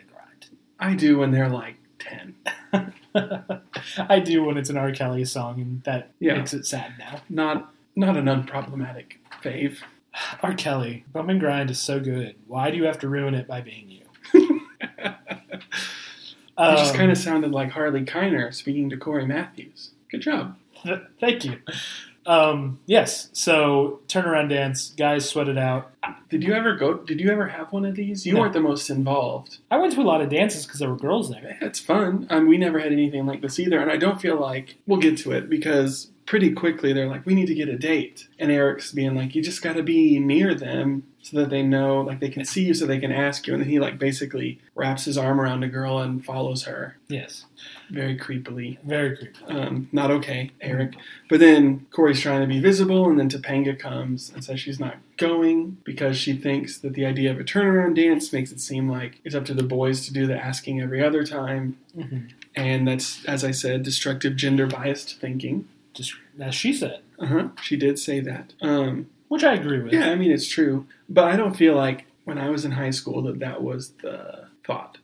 I 0.81 0.95
do 0.95 1.19
when 1.19 1.31
they're 1.31 1.47
like 1.49 1.75
ten. 1.99 2.35
I 4.09 4.19
do 4.19 4.43
when 4.43 4.57
it's 4.57 4.69
an 4.69 4.77
R. 4.77 4.91
Kelly 4.91 5.23
song, 5.25 5.61
and 5.61 5.83
that 5.83 6.11
Yeah. 6.19 6.35
makes 6.35 6.53
it 6.53 6.65
sad 6.65 6.93
now. 6.99 7.21
Not 7.29 7.73
not 7.95 8.17
an 8.17 8.25
unproblematic 8.25 9.13
fave. 9.43 9.77
R. 10.43 10.53
Kelly, 10.55 11.05
bump 11.13 11.29
and 11.29 11.39
grind 11.39 11.69
is 11.71 11.79
so 11.79 11.99
good. 11.99 12.35
Why 12.47 12.71
do 12.71 12.77
you 12.77 12.83
have 12.85 12.99
to 12.99 13.07
ruin 13.09 13.33
it 13.35 13.47
by 13.47 13.61
being 13.61 13.89
you? 13.89 14.01
It 16.59 16.75
just 16.77 16.91
Um, 16.91 16.97
kind 16.97 17.11
of 17.11 17.17
sounded 17.17 17.51
like 17.51 17.71
Harley 17.71 18.03
Keiner 18.03 18.53
speaking 18.53 18.89
to 18.91 18.97
Corey 18.97 19.25
Matthews. 19.25 19.91
Good 20.11 20.21
job. 20.21 20.57
Thank 21.19 21.43
you. 21.45 21.57
Um, 22.27 22.79
yes. 22.85 23.29
So 23.33 24.01
turnaround 24.07 24.49
dance, 24.49 24.91
guys 24.95 25.27
sweat 25.27 25.47
it 25.49 25.57
out. 25.57 25.90
Did 26.29 26.43
you 26.43 26.53
ever 26.53 26.75
go? 26.75 26.95
Did 26.95 27.19
you 27.19 27.29
ever 27.29 27.47
have 27.49 27.71
one 27.71 27.85
of 27.85 27.95
these? 27.95 28.25
You 28.25 28.33
No. 28.33 28.39
weren't 28.41 28.53
the 28.53 28.59
most 28.61 28.89
involved. 28.89 29.57
I 29.69 29.77
went 29.77 29.93
to 29.93 30.01
a 30.01 30.03
lot 30.03 30.21
of 30.21 30.29
dances 30.29 30.65
because 30.65 30.79
there 30.79 30.89
were 30.89 30.95
girls 30.97 31.29
there. 31.29 31.57
It's 31.61 31.79
fun. 31.79 32.25
Um, 32.29 32.47
we 32.47 32.57
never 32.57 32.79
had 32.79 32.91
anything 32.91 33.25
like 33.25 33.41
this 33.41 33.59
either, 33.59 33.79
and 33.79 33.91
I 33.91 33.97
don't 33.97 34.19
feel 34.19 34.39
like 34.39 34.77
we'll 34.87 34.99
get 34.99 35.17
to 35.19 35.31
it 35.33 35.49
because 35.49 36.09
pretty 36.25 36.51
quickly 36.53 36.93
they're 36.93 37.09
like, 37.09 37.25
"We 37.25 37.35
need 37.35 37.47
to 37.47 37.53
get 37.55 37.67
a 37.69 37.77
date," 37.77 38.27
and 38.39 38.49
Eric's 38.51 38.91
being 38.91 39.13
like, 39.15 39.35
"You 39.35 39.43
just 39.43 39.61
got 39.61 39.75
to 39.75 39.83
be 39.83 40.17
near 40.19 40.55
them 40.55 41.03
so 41.21 41.37
that 41.37 41.49
they 41.51 41.61
know, 41.61 42.01
like, 42.01 42.19
they 42.19 42.29
can 42.29 42.45
see 42.45 42.63
you, 42.65 42.73
so 42.73 42.85
they 42.87 42.97
can 42.99 43.11
ask 43.11 43.45
you." 43.45 43.53
And 43.53 43.61
then 43.61 43.69
he 43.69 43.79
like 43.79 43.99
basically 43.99 44.59
wraps 44.73 45.05
his 45.05 45.17
arm 45.17 45.39
around 45.39 45.63
a 45.63 45.67
girl 45.67 45.99
and 45.99 46.23
follows 46.25 46.63
her 46.63 46.97
Yes. 47.09 47.45
very 47.91 48.17
creepily. 48.17 48.77
Very 48.83 49.17
creepy. 49.17 49.37
Um, 49.49 49.87
not 49.91 50.09
okay, 50.09 50.51
Eric. 50.61 50.95
But 51.29 51.41
then 51.41 51.85
Corey's 51.91 52.21
trying 52.21 52.41
to 52.41 52.47
be 52.47 52.59
visible, 52.59 53.07
and 53.09 53.19
then 53.19 53.29
Topanga 53.29 53.77
comes 53.77 54.31
and 54.33 54.43
says 54.43 54.59
she's 54.59 54.79
not 54.79 54.95
going 55.21 55.77
because 55.83 56.17
she 56.17 56.33
thinks 56.35 56.77
that 56.79 56.93
the 56.93 57.05
idea 57.05 57.31
of 57.31 57.39
a 57.39 57.43
turnaround 57.43 57.95
dance 57.95 58.33
makes 58.33 58.51
it 58.51 58.59
seem 58.59 58.89
like 58.89 59.19
it's 59.23 59.35
up 59.35 59.45
to 59.45 59.53
the 59.53 59.63
boys 59.63 60.05
to 60.07 60.13
do 60.13 60.27
the 60.27 60.37
asking 60.37 60.81
every 60.81 61.03
other 61.03 61.23
time. 61.23 61.77
hmm 61.95 62.19
And 62.55 62.87
that's, 62.87 63.23
as 63.25 63.43
I 63.43 63.51
said, 63.51 63.83
destructive 63.83 64.35
gender 64.35 64.67
biased 64.67 65.19
thinking. 65.21 65.67
Just 65.93 66.13
as 66.39 66.55
she 66.55 66.73
said, 66.73 67.01
Uh 67.19 67.25
huh. 67.25 67.47
She 67.61 67.75
did 67.77 67.99
say 67.99 68.19
that. 68.21 68.53
Um, 68.61 69.07
which 69.29 69.43
I 69.43 69.53
agree 69.53 69.79
with. 69.81 69.93
yeah, 69.93 70.09
I 70.11 70.15
mean, 70.15 70.31
it's 70.31 70.47
true. 70.47 70.85
But 71.07 71.25
I 71.31 71.35
don't 71.37 71.55
feel 71.55 71.75
like 71.75 72.05
when 72.25 72.37
I 72.37 72.49
was 72.49 72.65
in 72.65 72.71
high 72.71 72.91
school 72.91 73.21
that 73.23 73.39
that 73.39 73.61
was 73.61 73.91
the 74.01 74.47
thought. 74.65 74.97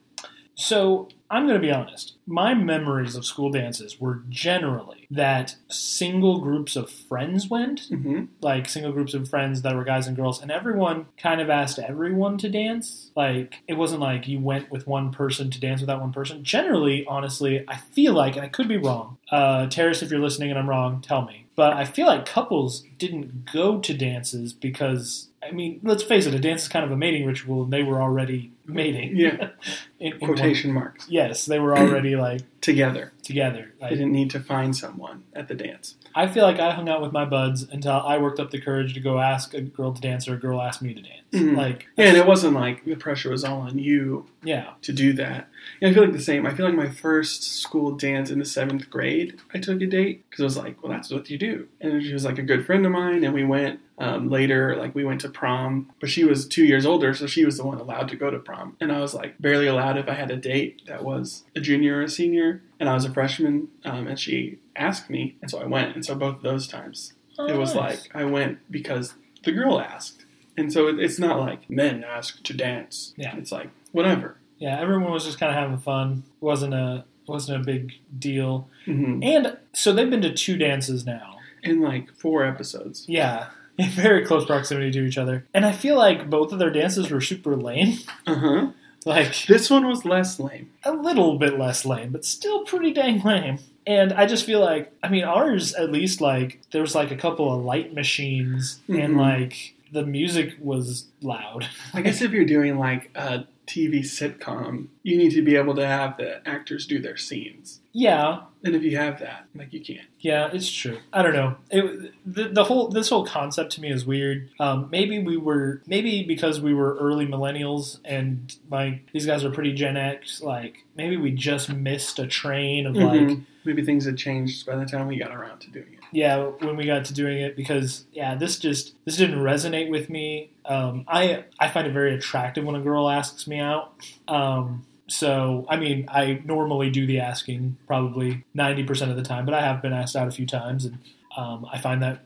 So 0.54 1.08
I'm 1.30 1.46
going 1.46 1.60
to 1.60 1.66
be 1.66 1.72
honest. 1.72 2.14
My 2.26 2.54
memories 2.54 3.16
of 3.16 3.24
school 3.24 3.50
dances 3.50 4.00
were 4.00 4.22
generally 4.28 5.06
that 5.10 5.56
single 5.68 6.40
groups 6.40 6.76
of 6.76 6.90
friends 6.90 7.48
went, 7.48 7.82
hmm 7.88 8.24
like 8.40 8.68
single 8.68 8.92
groups 8.92 9.14
of 9.14 9.28
friends 9.28 9.62
that 9.62 9.74
were 9.74 9.84
guys 9.84 10.06
and 10.06 10.16
girls, 10.16 10.40
and 10.40 10.50
everyone 10.50 11.06
kind 11.16 11.40
of 11.40 11.50
asked 11.50 11.78
everyone 11.78 12.38
to 12.38 12.48
dance. 12.48 13.10
Like 13.16 13.56
it 13.66 13.74
wasn't 13.74 14.00
like 14.00 14.28
you 14.28 14.40
went 14.40 14.70
with 14.70 14.86
one 14.86 15.10
person 15.12 15.50
to 15.50 15.60
dance 15.60 15.80
with 15.80 15.88
that 15.88 16.00
one 16.00 16.12
person. 16.12 16.44
Generally, 16.44 17.04
honestly, 17.06 17.64
I 17.68 17.76
feel 17.76 18.12
like, 18.14 18.36
and 18.36 18.44
I 18.44 18.48
could 18.48 18.68
be 18.68 18.76
wrong. 18.76 19.18
Uh, 19.30 19.66
Terrace, 19.66 20.02
if 20.02 20.10
you're 20.10 20.20
listening 20.20 20.50
and 20.50 20.58
I'm 20.58 20.68
wrong, 20.68 21.00
tell 21.00 21.22
me. 21.22 21.46
But 21.56 21.72
I 21.72 21.84
feel 21.84 22.06
like 22.06 22.24
couples 22.24 22.84
didn't 22.98 23.50
go 23.52 23.80
to 23.80 23.92
dances 23.92 24.52
because, 24.52 25.27
I 25.46 25.52
mean, 25.52 25.80
let's 25.84 26.02
face 26.02 26.26
it, 26.26 26.34
a 26.34 26.38
dance 26.40 26.62
is 26.62 26.68
kind 26.68 26.84
of 26.84 26.90
a 26.90 26.96
mating 26.96 27.24
ritual, 27.26 27.62
and 27.62 27.72
they 27.72 27.82
were 27.84 28.02
already 28.02 28.50
mating. 28.66 29.16
Yeah. 29.16 29.50
In- 30.00 30.12
in 30.14 30.18
one- 30.20 30.34
Quotation 30.34 30.72
marks. 30.72 31.06
yes, 31.08 31.46
they 31.46 31.58
were 31.58 31.76
already 31.76 32.14
like 32.28 32.42
Together. 32.60 33.12
together. 33.22 33.72
They 33.80 33.90
didn't 33.90 34.12
need 34.12 34.30
to 34.30 34.40
find 34.40 34.76
someone 34.76 35.24
at 35.34 35.48
the 35.48 35.54
dance. 35.54 35.94
I 36.14 36.26
feel 36.26 36.42
like 36.44 36.58
I 36.60 36.72
hung 36.72 36.88
out 36.88 37.00
with 37.00 37.12
my 37.12 37.24
buds 37.24 37.62
until 37.62 37.92
I 37.92 38.18
worked 38.18 38.38
up 38.40 38.50
the 38.50 38.60
courage 38.60 38.94
to 38.94 39.00
go 39.00 39.18
ask 39.20 39.54
a 39.54 39.60
girl 39.60 39.92
to 39.92 40.00
dance 40.00 40.28
or 40.28 40.34
a 40.34 40.38
girl 40.38 40.60
asked 40.60 40.82
me 40.82 40.92
to 40.94 41.02
dance. 41.02 41.14
Mhm. 41.32 41.56
Like, 41.56 41.86
Yeah, 41.96 42.06
and 42.06 42.16
it 42.16 42.26
wasn't 42.26 42.54
like 42.54 42.84
the 42.84 42.94
pressure 42.96 43.30
was 43.30 43.44
all 43.44 43.60
on 43.60 43.78
you 43.78 44.26
yeah, 44.42 44.70
to 44.82 44.92
do 44.92 45.12
that. 45.14 45.48
Yeah, 45.80 45.88
I 45.90 45.94
feel 45.94 46.02
like 46.04 46.12
the 46.12 46.20
same. 46.20 46.46
I 46.46 46.54
feel 46.54 46.66
like 46.66 46.74
my 46.74 46.88
first 46.88 47.42
school 47.62 47.92
dance 47.92 48.30
in 48.30 48.38
the 48.38 48.44
seventh 48.44 48.90
grade, 48.90 49.38
I 49.54 49.58
took 49.58 49.80
a 49.80 49.86
date 49.86 50.24
because 50.28 50.42
I 50.42 50.44
was 50.44 50.56
like, 50.56 50.82
well, 50.82 50.90
that's 50.92 51.10
what 51.10 51.30
you 51.30 51.38
do. 51.38 51.68
And 51.80 52.02
she 52.02 52.12
was 52.12 52.24
like 52.24 52.38
a 52.38 52.42
good 52.42 52.66
friend 52.66 52.84
of 52.84 52.92
mine, 52.92 53.22
and 53.24 53.32
we 53.32 53.44
went 53.44 53.80
um, 53.98 54.28
later. 54.28 54.76
Like 54.76 54.94
we 54.94 55.04
went 55.04 55.20
to 55.22 55.28
prom, 55.28 55.92
but 56.00 56.10
she 56.10 56.24
was 56.24 56.46
two 56.48 56.64
years 56.64 56.84
older, 56.86 57.14
so 57.14 57.26
she 57.26 57.44
was 57.44 57.56
the 57.58 57.64
one 57.66 57.78
allowed 57.78 58.08
to 58.08 58.16
go 58.16 58.30
to 58.30 58.38
prom, 58.38 58.76
and 58.80 58.90
I 58.90 59.00
was 59.00 59.14
like 59.14 59.40
barely 59.40 59.66
allowed 59.66 59.98
if 59.98 60.08
I 60.08 60.14
had 60.14 60.30
a 60.30 60.36
date 60.36 60.82
that 60.86 61.04
was 61.04 61.44
a 61.54 61.60
junior 61.60 61.98
or 61.98 62.02
a 62.02 62.08
senior, 62.08 62.62
and 62.80 62.88
I 62.88 62.94
was 62.94 63.04
a 63.04 63.12
freshman, 63.12 63.68
um, 63.84 64.06
and 64.08 64.18
she 64.18 64.58
asked 64.76 65.10
me, 65.10 65.36
and 65.42 65.50
so 65.50 65.58
I 65.60 65.66
went. 65.66 65.94
And 65.94 66.04
so 66.04 66.14
both 66.14 66.36
of 66.36 66.42
those 66.42 66.66
times, 66.68 67.12
Oh, 67.38 67.46
it 67.46 67.56
was 67.56 67.74
nice. 67.74 68.02
like 68.08 68.16
I 68.16 68.24
went 68.24 68.58
because 68.70 69.14
the 69.44 69.52
girl 69.52 69.78
asked. 69.80 70.24
And 70.56 70.72
so 70.72 70.88
it, 70.88 70.98
it's 70.98 71.20
not 71.20 71.38
like 71.38 71.70
men 71.70 72.02
ask 72.02 72.42
to 72.42 72.52
dance. 72.52 73.14
Yeah. 73.16 73.36
It's 73.36 73.52
like 73.52 73.70
whatever. 73.92 74.37
Yeah, 74.58 74.78
everyone 74.80 75.10
was 75.12 75.24
just 75.24 75.38
kind 75.38 75.50
of 75.50 75.56
having 75.56 75.78
fun. 75.78 76.22
wasn't 76.40 76.74
a 76.74 77.04
wasn't 77.26 77.60
a 77.60 77.64
big 77.64 77.92
deal. 78.18 78.68
hmm 78.86 79.20
And 79.22 79.56
so 79.74 79.92
they've 79.92 80.08
been 80.10 80.22
to 80.22 80.32
two 80.32 80.56
dances 80.56 81.04
now. 81.04 81.36
In 81.62 81.80
like 81.82 82.14
four 82.14 82.44
episodes. 82.46 83.04
Yeah, 83.08 83.48
in 83.78 83.90
very 83.90 84.24
close 84.24 84.44
proximity 84.46 84.90
to 84.92 85.04
each 85.04 85.18
other. 85.18 85.44
And 85.52 85.66
I 85.66 85.72
feel 85.72 85.96
like 85.96 86.30
both 86.30 86.52
of 86.52 86.58
their 86.58 86.70
dances 86.70 87.10
were 87.10 87.20
super 87.20 87.56
lame. 87.56 87.98
Uh 88.26 88.34
huh. 88.34 88.66
Like 89.06 89.46
This 89.46 89.70
one 89.70 89.86
was 89.86 90.04
less 90.04 90.38
lame. 90.40 90.70
a 90.84 90.92
little 90.92 91.38
bit 91.38 91.56
less 91.58 91.86
lame, 91.86 92.10
but 92.10 92.24
still 92.26 92.64
pretty 92.64 92.92
dang 92.92 93.22
lame. 93.22 93.58
And 93.86 94.12
I 94.12 94.26
just 94.26 94.44
feel 94.44 94.60
like, 94.60 94.92
I 95.02 95.08
mean, 95.08 95.24
ours 95.24 95.72
at 95.74 95.90
least 95.92 96.20
like 96.20 96.60
there 96.72 96.82
was 96.82 96.94
like 96.96 97.10
a 97.10 97.16
couple 97.16 97.50
of 97.54 97.64
light 97.64 97.94
machines 97.94 98.80
and 98.88 99.14
Mhm. 99.14 99.16
like 99.16 99.74
the 99.92 100.04
music 100.04 100.56
was 100.60 101.06
loud. 101.22 101.68
I 101.94 102.02
guess 102.02 102.20
if 102.20 102.32
you're 102.32 102.44
doing 102.44 102.76
like 102.76 103.10
a 103.14 103.44
TV 103.68 104.00
sitcom, 104.00 104.88
you 105.02 105.16
need 105.16 105.30
to 105.32 105.42
be 105.42 105.54
able 105.56 105.74
to 105.76 105.86
have 105.86 106.16
the 106.16 106.46
actors 106.48 106.86
do 106.86 106.98
their 106.98 107.16
scenes. 107.16 107.80
Yeah, 107.92 108.42
And 108.64 108.74
if 108.76 108.82
you 108.82 108.96
have 108.96 109.18
that, 109.20 109.46
like 109.54 109.72
you 109.72 109.80
can't. 109.80 110.06
yeah, 110.20 110.48
it's 110.52 110.70
true. 110.70 110.98
I 111.12 111.22
don't 111.22 111.32
know. 111.34 111.56
It, 111.70 112.12
the, 112.24 112.48
the 112.48 112.64
whole 112.64 112.88
this 112.88 113.08
whole 113.08 113.26
concept 113.26 113.72
to 113.72 113.80
me 113.80 113.90
is 113.90 114.06
weird. 114.06 114.50
Um, 114.60 114.88
maybe 114.90 115.18
we 115.18 115.36
were 115.36 115.82
maybe 115.86 116.22
because 116.24 116.60
we 116.60 116.72
were 116.74 116.96
early 116.98 117.26
millennials 117.26 117.98
and 118.04 118.54
like 118.70 119.10
these 119.12 119.26
guys 119.26 119.44
are 119.44 119.50
pretty 119.50 119.72
Gen 119.72 119.96
X. 119.96 120.40
Like 120.42 120.84
maybe 120.96 121.16
we 121.16 121.30
just 121.32 121.70
missed 121.72 122.18
a 122.18 122.26
train 122.26 122.86
of 122.86 122.94
like 122.96 123.20
Mhm. 123.20 123.44
maybe 123.64 123.84
things 123.84 124.04
had 124.06 124.16
changed 124.16 124.64
by 124.66 124.76
the 124.76 124.86
time 124.86 125.06
we 125.08 125.18
got 125.18 125.34
around 125.34 125.60
to 125.60 125.70
doing 125.70 125.94
it. 125.94 125.97
Yeah 126.12 126.36
when 126.60 126.76
we 126.76 126.84
got 126.86 127.04
to 127.04 127.14
doing 127.14 127.38
it 127.38 127.56
because 127.56 128.04
yeah 128.12 128.34
this 128.34 128.58
just 128.58 128.94
this 129.04 129.16
didn't 129.16 129.38
resonate 129.38 129.90
with 129.90 130.08
me 130.08 130.50
um, 130.64 131.04
i 131.08 131.44
i 131.58 131.68
find 131.68 131.86
it 131.86 131.92
very 131.92 132.14
attractive 132.14 132.64
when 132.64 132.74
a 132.74 132.80
girl 132.80 133.08
asks 133.08 133.46
me 133.46 133.58
out 133.58 133.92
um, 134.28 134.84
so 135.08 135.66
i 135.68 135.76
mean 135.76 136.06
i 136.08 136.40
normally 136.44 136.90
do 136.90 137.06
the 137.06 137.18
asking 137.20 137.76
probably 137.86 138.44
90% 138.56 139.10
of 139.10 139.16
the 139.16 139.22
time 139.22 139.44
but 139.44 139.54
i 139.54 139.60
have 139.60 139.80
been 139.82 139.92
asked 139.92 140.16
out 140.16 140.28
a 140.28 140.32
few 140.32 140.46
times 140.46 140.84
and 140.84 140.98
um, 141.36 141.66
i 141.72 141.78
find 141.78 142.02
that 142.02 142.20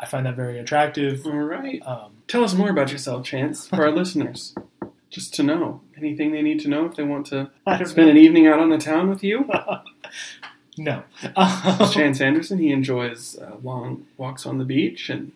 i 0.00 0.06
find 0.06 0.26
that 0.26 0.36
very 0.36 0.58
attractive 0.58 1.24
All 1.26 1.32
right. 1.32 1.80
um, 1.86 2.12
Tell 2.28 2.44
us 2.44 2.52
more 2.52 2.68
about 2.68 2.92
yourself, 2.92 3.24
Chance, 3.24 3.68
for 3.68 3.84
our 3.84 3.90
listeners. 4.00 4.54
Just 5.08 5.32
to 5.36 5.42
know 5.42 5.80
anything 5.96 6.30
they 6.32 6.42
need 6.42 6.60
to 6.60 6.68
know 6.68 6.84
if 6.84 6.94
they 6.94 7.02
want 7.02 7.24
to 7.28 7.50
spend 7.86 8.10
an 8.10 8.18
evening 8.18 8.46
out 8.46 8.58
on 8.60 8.68
the 8.68 8.76
town 8.76 9.08
with 9.08 9.24
you. 9.24 9.48
no 10.78 11.02
Chance 11.92 12.20
Anderson. 12.20 12.58
He 12.58 12.70
enjoys 12.72 13.36
uh, 13.38 13.56
long 13.62 14.06
walks 14.16 14.46
on 14.46 14.58
the 14.58 14.64
beach 14.64 15.10
and 15.10 15.32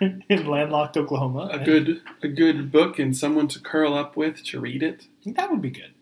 in 0.00 0.46
landlocked 0.46 0.96
oklahoma 0.96 1.48
a 1.52 1.58
good 1.64 2.00
a 2.22 2.28
good 2.28 2.70
book 2.70 2.98
and 2.98 3.16
someone 3.16 3.48
to 3.48 3.58
curl 3.60 3.94
up 3.94 4.16
with 4.16 4.42
to 4.44 4.60
read 4.60 4.82
it. 4.82 5.06
that 5.24 5.50
would 5.50 5.62
be 5.62 5.70
good 5.70 5.92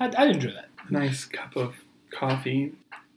I'd, 0.00 0.14
I'd 0.16 0.30
enjoy 0.30 0.50
that 0.52 0.68
A 0.88 0.92
nice 0.92 1.24
cup 1.24 1.56
of 1.56 1.74
coffee. 2.10 2.72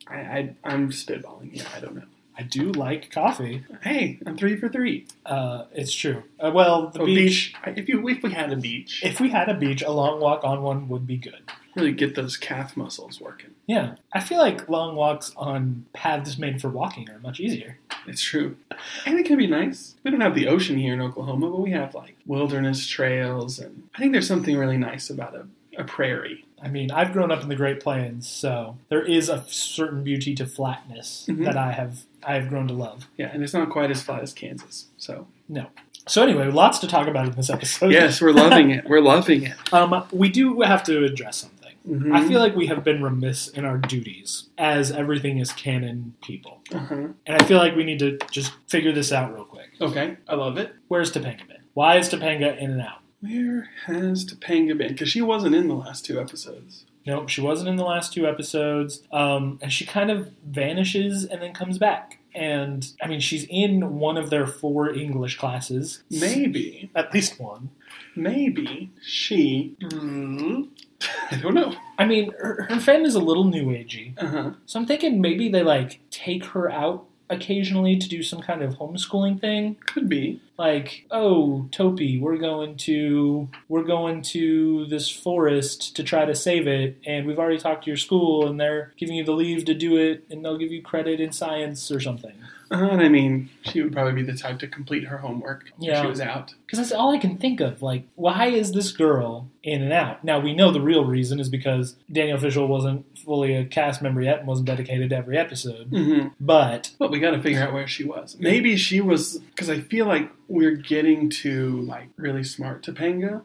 I, 0.07 0.15
I 0.15 0.55
I'm 0.63 0.89
spitballing 0.91 1.51
here. 1.53 1.65
I 1.75 1.79
don't 1.79 1.95
know. 1.95 2.03
i 2.37 2.43
do 2.43 2.71
like 2.71 3.11
coffee 3.11 3.63
Hey, 3.81 4.19
I'm 4.25 4.37
three 4.37 4.55
for 4.55 4.69
three. 4.69 5.05
uh, 5.25 5.65
it's 5.73 5.93
true 5.93 6.23
uh, 6.39 6.51
well 6.53 6.89
the 6.89 7.01
Oh, 7.01 7.05
beach 7.05 7.53
beach. 7.65 7.77
If 7.77 7.89
you 7.89 8.07
if 8.07 8.23
we 8.23 8.31
had 8.31 8.51
a 8.53 8.55
beach, 8.55 9.01
If 9.03 9.19
we 9.19 9.29
had 9.29 9.49
a 9.49 9.53
beach, 9.55 9.81
a 9.81 9.91
long 9.91 10.19
walk 10.21 10.43
on 10.43 10.61
one 10.61 10.87
would 10.89 11.05
be 11.07 11.17
good. 11.17 11.41
Really 11.77 11.91
get 11.93 12.15
those 12.15 12.35
calf 12.37 12.75
muscles 12.75 13.21
working. 13.21 13.51
Yeah, 13.67 13.95
I 14.13 14.19
feel 14.19 14.37
like 14.39 14.67
long 14.69 14.95
walks 14.95 15.31
on 15.37 15.85
paths 15.93 16.37
made 16.37 16.61
for 16.61 16.69
walking 16.69 17.09
are 17.09 17.19
much 17.19 17.39
easier. 17.39 17.77
It's 18.07 18.21
true. 18.21 18.57
And 19.05 19.19
it 19.19 19.25
can 19.25 19.37
be 19.37 19.47
nice. 19.47 19.95
We 20.03 20.11
don't 20.11 20.21
have 20.21 20.35
the 20.35 20.47
ocean 20.47 20.77
here 20.77 20.93
in 20.93 21.01
Oklahoma, 21.01 21.49
but 21.49 21.59
we 21.59 21.71
have 21.71 21.93
like 21.95 22.15
wilderness 22.25 22.85
trails. 22.87 23.59
And 23.59 23.83
I 23.95 23.99
think 23.99 24.11
there's 24.13 24.27
something 24.27 24.55
really 24.57 24.77
nice 24.77 25.09
about 25.09 25.35
a, 25.35 25.47
a 25.77 25.83
prairie. 25.83 26.45
I 26.61 26.69
mean, 26.69 26.89
I've 26.89 27.13
grown 27.13 27.31
up 27.31 27.43
in 27.43 27.49
the 27.49 27.55
Great 27.55 27.79
Plains, 27.81 28.27
so 28.27 28.77
there 28.89 29.03
is 29.03 29.29
a 29.29 29.43
certain 29.47 30.03
beauty 30.03 30.33
to 30.35 30.45
flatness 30.47 31.25
Mhm. 31.29 31.45
that 31.45 31.55
I 31.57 31.71
have 31.73 31.99
I 32.25 32.33
have 32.33 32.49
grown 32.49 32.67
to 32.67 32.73
love. 32.73 33.07
Yeah, 33.15 33.29
and 33.31 33.43
it's 33.43 33.53
not 33.53 33.69
quite 33.69 33.91
as 33.91 34.01
flat 34.01 34.21
as 34.23 34.33
Kansas. 34.33 34.87
So, 34.97 35.27
no, 35.47 35.67
So 36.07 36.23
anyway, 36.23 36.49
lots 36.49 36.79
to 36.79 36.87
talk 36.87 37.07
about 37.07 37.27
in 37.27 37.33
this 37.33 37.49
episode. 37.49 37.91
yes, 37.91 38.19
we're 38.21 38.31
loving 38.33 38.71
it. 38.71 38.89
We're 38.89 39.01
loving 39.01 39.43
it. 39.43 39.53
Um, 39.73 40.03
we 40.11 40.29
do 40.29 40.61
have 40.61 40.83
to 40.85 41.03
address 41.05 41.37
something. 41.37 41.56
Mhm. 41.87 42.13
I 42.13 42.27
feel 42.27 42.39
like 42.39 42.55
we 42.55 42.67
have 42.67 42.83
been 42.83 43.01
remiss 43.01 43.47
in 43.47 43.63
our 43.65 43.77
duties 43.77 44.49
as 44.57 44.91
everything 44.91 45.37
is 45.37 45.51
canon 45.53 46.15
people, 46.21 46.61
Uh-huh. 46.73 46.95
and 47.25 47.41
I 47.41 47.43
feel 47.45 47.57
like 47.59 47.75
we 47.75 47.83
need 47.83 47.99
to 47.99 48.17
just 48.31 48.51
figure 48.67 48.91
this 48.91 49.11
out 49.11 49.33
real 49.33 49.45
quick. 49.45 49.69
Okay, 49.79 50.17
I 50.27 50.35
love 50.35 50.57
it. 50.57 50.73
Where's 50.89 51.11
Topanga 51.11 51.47
been? 51.47 51.57
Why 51.73 51.97
is 51.97 52.09
Topanga 52.09 52.57
in 52.57 52.71
and 52.71 52.81
out? 52.81 52.99
Where 53.21 53.69
has 53.85 54.25
Topanga 54.25 54.77
been? 54.77 54.89
Because 54.89 55.09
she 55.09 55.21
wasn't 55.21 55.55
in 55.55 55.67
the 55.67 55.75
last 55.75 56.03
two 56.05 56.19
episodes. 56.19 56.85
Nope, 57.05 57.29
she 57.29 57.39
wasn't 57.39 57.69
in 57.69 57.77
the 57.77 57.85
last 57.85 58.11
two 58.11 58.27
episodes. 58.27 59.01
Um, 59.13 59.59
and 59.61 59.71
she 59.71 59.85
kind 59.85 60.11
of 60.11 60.29
vanishes 60.45 61.23
and 61.23 61.41
then 61.41 61.53
comes 61.53 61.77
back. 61.77 62.19
And 62.35 62.85
I 63.01 63.07
mean, 63.07 63.21
she's 63.21 63.45
in 63.49 63.97
one 63.97 64.17
of 64.17 64.29
their 64.29 64.45
four 64.45 64.93
English 64.93 65.37
classes. 65.37 66.03
Maybe, 66.11 66.89
At 66.93 67.13
least 67.13 67.39
one. 67.39 67.69
maybe 68.15 68.89
she. 69.01 69.75
Mm, 69.81 70.67
I 71.31 71.37
don't 71.37 71.53
know. 71.53 71.75
I 71.97 72.05
mean, 72.05 72.31
her, 72.39 72.63
her 72.69 72.79
family's 72.79 73.15
a 73.15 73.19
little 73.19 73.43
new 73.43 73.67
agey. 73.67 74.13
Uh 74.17 74.27
huh. 74.27 74.51
So 74.65 74.79
I'm 74.79 74.85
thinking 74.85 75.21
maybe 75.21 75.49
they 75.49 75.63
like 75.63 75.99
take 76.09 76.45
her 76.45 76.71
out 76.71 77.05
occasionally 77.29 77.97
to 77.97 78.07
do 78.07 78.23
some 78.23 78.41
kind 78.41 78.61
of 78.61 78.75
homeschooling 78.75 79.39
thing. 79.39 79.75
Could 79.85 80.07
be. 80.09 80.41
Like, 80.57 81.05
oh, 81.11 81.67
Topi, 81.71 82.19
we're 82.19 82.37
going 82.37 82.77
to 82.77 83.47
we're 83.67 83.83
going 83.83 84.21
to 84.23 84.85
this 84.87 85.09
forest 85.09 85.95
to 85.95 86.03
try 86.03 86.25
to 86.25 86.35
save 86.35 86.67
it, 86.67 86.97
and 87.05 87.27
we've 87.27 87.39
already 87.39 87.59
talked 87.59 87.83
to 87.83 87.89
your 87.89 87.97
school, 87.97 88.47
and 88.47 88.59
they're 88.59 88.93
giving 88.97 89.15
you 89.15 89.23
the 89.23 89.33
leave 89.33 89.65
to 89.65 89.73
do 89.73 89.97
it, 89.97 90.25
and 90.29 90.43
they'll 90.43 90.57
give 90.57 90.71
you 90.71 90.81
credit 90.81 91.19
in 91.19 91.31
science 91.31 91.91
or 91.91 91.99
something. 91.99 92.33
Uh, 92.71 92.89
and 92.91 93.01
I 93.01 93.09
mean, 93.09 93.49
she 93.63 93.81
would 93.81 93.93
probably 93.93 94.13
be 94.13 94.23
the 94.23 94.37
type 94.37 94.59
to 94.59 94.67
complete 94.67 95.05
her 95.05 95.17
homework 95.19 95.71
if 95.79 96.01
she 96.01 96.07
was 96.07 96.21
out. 96.21 96.53
Because 96.65 96.79
that's 96.79 96.91
all 96.91 97.13
I 97.13 97.17
can 97.17 97.37
think 97.37 97.59
of. 97.59 97.81
Like, 97.81 98.03
why 98.15 98.47
is 98.47 98.71
this 98.71 98.91
girl 98.91 99.49
in 99.63 99.81
and 99.81 99.93
out? 99.93 100.23
Now, 100.23 100.39
we 100.39 100.53
know 100.53 100.71
the 100.71 100.81
real 100.81 101.05
reason 101.05 101.39
is 101.39 101.49
because 101.49 101.95
Danielle 102.11 102.39
Fishel 102.39 102.67
wasn't 102.67 103.05
fully 103.19 103.55
a 103.55 103.65
cast 103.65 104.01
member 104.01 104.21
yet 104.21 104.39
and 104.39 104.47
wasn't 104.47 104.67
dedicated 104.67 105.09
to 105.09 105.15
every 105.15 105.37
episode. 105.37 105.91
Mm-hmm. 105.91 106.29
But, 106.39 106.91
But 106.99 107.11
we 107.11 107.19
got 107.19 107.31
to 107.31 107.41
figure 107.41 107.61
out 107.61 107.73
where 107.73 107.87
she 107.87 108.03
was. 108.03 108.37
Maybe 108.39 108.75
she 108.75 109.01
was 109.01 109.39
because 109.39 109.69
I 109.69 109.79
feel 109.79 110.05
like 110.05 110.31
we're 110.47 110.75
getting 110.75 111.29
to 111.29 111.81
like 111.81 112.09
really 112.17 112.43
smart 112.43 112.83
Topanga. 112.85 113.41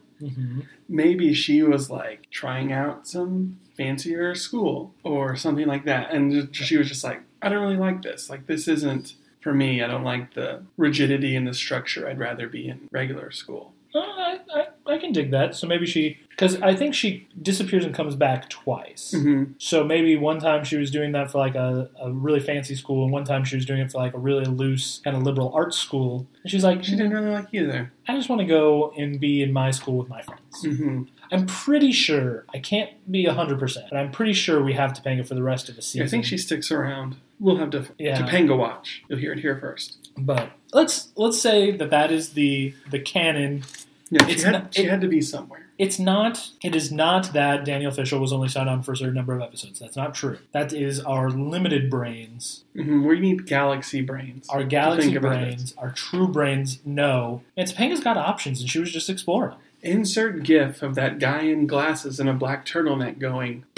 Maybe 0.88 1.35
she 1.35 1.62
was 1.64 1.90
like 1.90 2.28
trying 2.30 2.72
out 2.72 3.08
some 3.08 3.58
fancier 3.76 4.35
school 4.37 4.94
or 5.02 5.35
something 5.35 5.66
like 5.66 5.85
that, 5.85 6.12
and 6.12 6.54
she 6.54 6.76
was 6.76 6.87
just 6.87 7.02
like, 7.02 7.22
I 7.42 7.48
don't 7.48 7.61
really 7.61 7.76
like 7.76 8.02
this. 8.02 8.31
Like 8.31 8.46
this 8.46 8.68
isn't 8.68 9.14
for 9.40 9.52
me. 9.52 9.83
I 9.83 9.88
don't 9.88 10.05
like 10.05 10.35
the 10.35 10.62
rigidity 10.76 11.35
and 11.37 11.46
the 11.46 11.55
structure. 11.55 12.09
I'd 12.09 12.18
rather 12.18 12.48
be 12.48 12.68
in 12.68 12.88
regular 12.92 13.31
school. 13.31 13.74
uh, 13.94 13.98
I, 13.98 14.38
I, 14.55 14.94
I 14.94 14.98
can 14.98 15.12
dig 15.12 15.33
that. 15.33 15.55
So 15.55 15.66
maybe 15.66 15.85
she, 15.85 16.18
because 16.31 16.61
I 16.62 16.74
think 16.74 16.94
she 16.94 17.28
disappears 17.42 17.85
and 17.85 17.94
comes 17.94 18.14
back 18.14 18.48
twice. 18.48 19.12
Mm-hmm. 19.14 19.52
So 19.59 19.85
maybe 19.85 20.16
one 20.16 20.38
time 20.38 20.64
she 20.64 20.76
was 20.76 20.90
doing 20.90 21.12
that 21.12 21.31
for 21.31 21.38
like 21.38 21.55
a, 21.57 21.90
a 22.00 22.11
really 22.11 22.40
fancy 22.40 22.74
school, 22.74 23.05
and 23.05 23.12
one 23.12 23.24
time 23.24 23.44
she 23.44 23.57
was 23.57 23.66
doing 23.66 23.81
it 23.81 23.92
for 23.92 23.98
like 23.98 24.14
a 24.14 24.18
really 24.18 24.46
loose 24.46 25.00
kind 25.05 25.16
of 25.16 25.24
liberal 25.24 25.52
arts 25.55 25.76
school. 25.76 26.26
And 26.42 26.50
she's 26.50 26.64
like, 26.64 26.85
She 26.85 26.92
didn't 26.92 27.12
really 27.12 27.31
like 27.31 27.48
either. 27.52 27.92
I 28.09 28.16
just 28.16 28.28
want 28.28 28.40
to 28.40 28.46
go 28.46 28.92
and 28.96 29.20
be 29.20 29.42
in 29.42 29.52
my 29.52 29.70
school 29.70 29.98
with 29.98 30.09
my 30.09 30.22
friends. 30.22 30.64
Mm-hmm. 30.64 31.02
I'm 31.31 31.46
pretty 31.46 31.92
sure, 31.92 32.44
I 32.55 32.59
can't 32.59 32.90
be 33.11 33.24
100%, 33.24 33.76
but 33.90 33.96
I'm 33.96 34.11
pretty 34.11 34.35
sure 34.35 34.62
we 34.62 34.74
have 34.74 34.92
Topanga 34.92 35.26
for 35.26 35.35
the 35.35 35.42
rest 35.42 35.68
of 35.68 35.76
the 35.76 35.83
season. 35.83 36.07
I 36.07 36.11
think 36.11 36.26
she 36.26 36.37
sticks 36.37 36.70
around. 36.70 37.16
We'll 37.42 37.57
have 37.57 37.70
to 37.70 37.87
Yeah. 37.98 38.20
Topanga 38.22 38.57
watch. 38.57 39.02
You'll 39.09 39.18
hear 39.18 39.33
it 39.33 39.40
here 39.40 39.57
first. 39.57 40.11
But 40.16 40.52
let's 40.72 41.09
let's 41.16 41.40
say 41.40 41.72
that 41.72 41.90
that 41.90 42.11
is 42.12 42.31
the 42.35 42.74
the 42.90 43.00
canon. 43.00 43.64
Yeah, 44.11 44.26
she, 44.26 44.33
It's 44.33 44.42
had, 44.42 44.52
not- 44.52 44.74
she 44.74 44.85
it- 44.85 44.90
had 44.90 45.00
to 45.00 45.09
be 45.09 45.20
somewhere. 45.20 45.59
It's 45.78 45.98
not. 45.98 46.50
It 46.62 46.76
is 46.76 46.92
not 46.92 47.33
that 47.33 47.64
Danielle 47.64 47.90
Fishel 47.90 48.20
was 48.20 48.33
only 48.33 48.48
signed 48.48 48.68
on 48.68 48.83
for 48.85 48.92
a 48.92 48.96
certain 48.96 49.14
number 49.14 49.35
of 49.35 49.40
episodes. 49.40 49.81
That's 49.81 49.96
not 49.96 50.14
true. 50.14 50.38
That 50.52 50.72
is 50.72 51.00
our 51.00 51.31
limited 51.31 51.90
brains, 51.90 52.62
Mm-hmm. 52.76 53.05
We 53.05 53.18
need 53.18 53.46
galaxy 53.46 54.00
brains. 54.02 54.48
our 54.50 54.62
galaxy 54.64 55.16
brains, 55.18 55.74
our 55.78 55.90
true 55.90 56.28
brains. 56.28 56.78
know. 56.85 57.42
and 57.57 57.68
Topanga's 57.68 58.00
got 58.00 58.16
options, 58.16 58.61
and 58.61 58.70
she 58.70 58.78
was 58.78 58.92
just 58.92 59.11
exploring. 59.11 59.57
Insert 59.83 60.44
GIF 60.44 60.83
of 60.83 60.94
that 60.94 61.18
guy 61.18 61.40
in 61.40 61.66
glasses 61.66 62.20
and 62.20 62.28
a 62.28 62.35
black 62.35 62.64
turtleneck 62.64 63.18
going, 63.18 63.64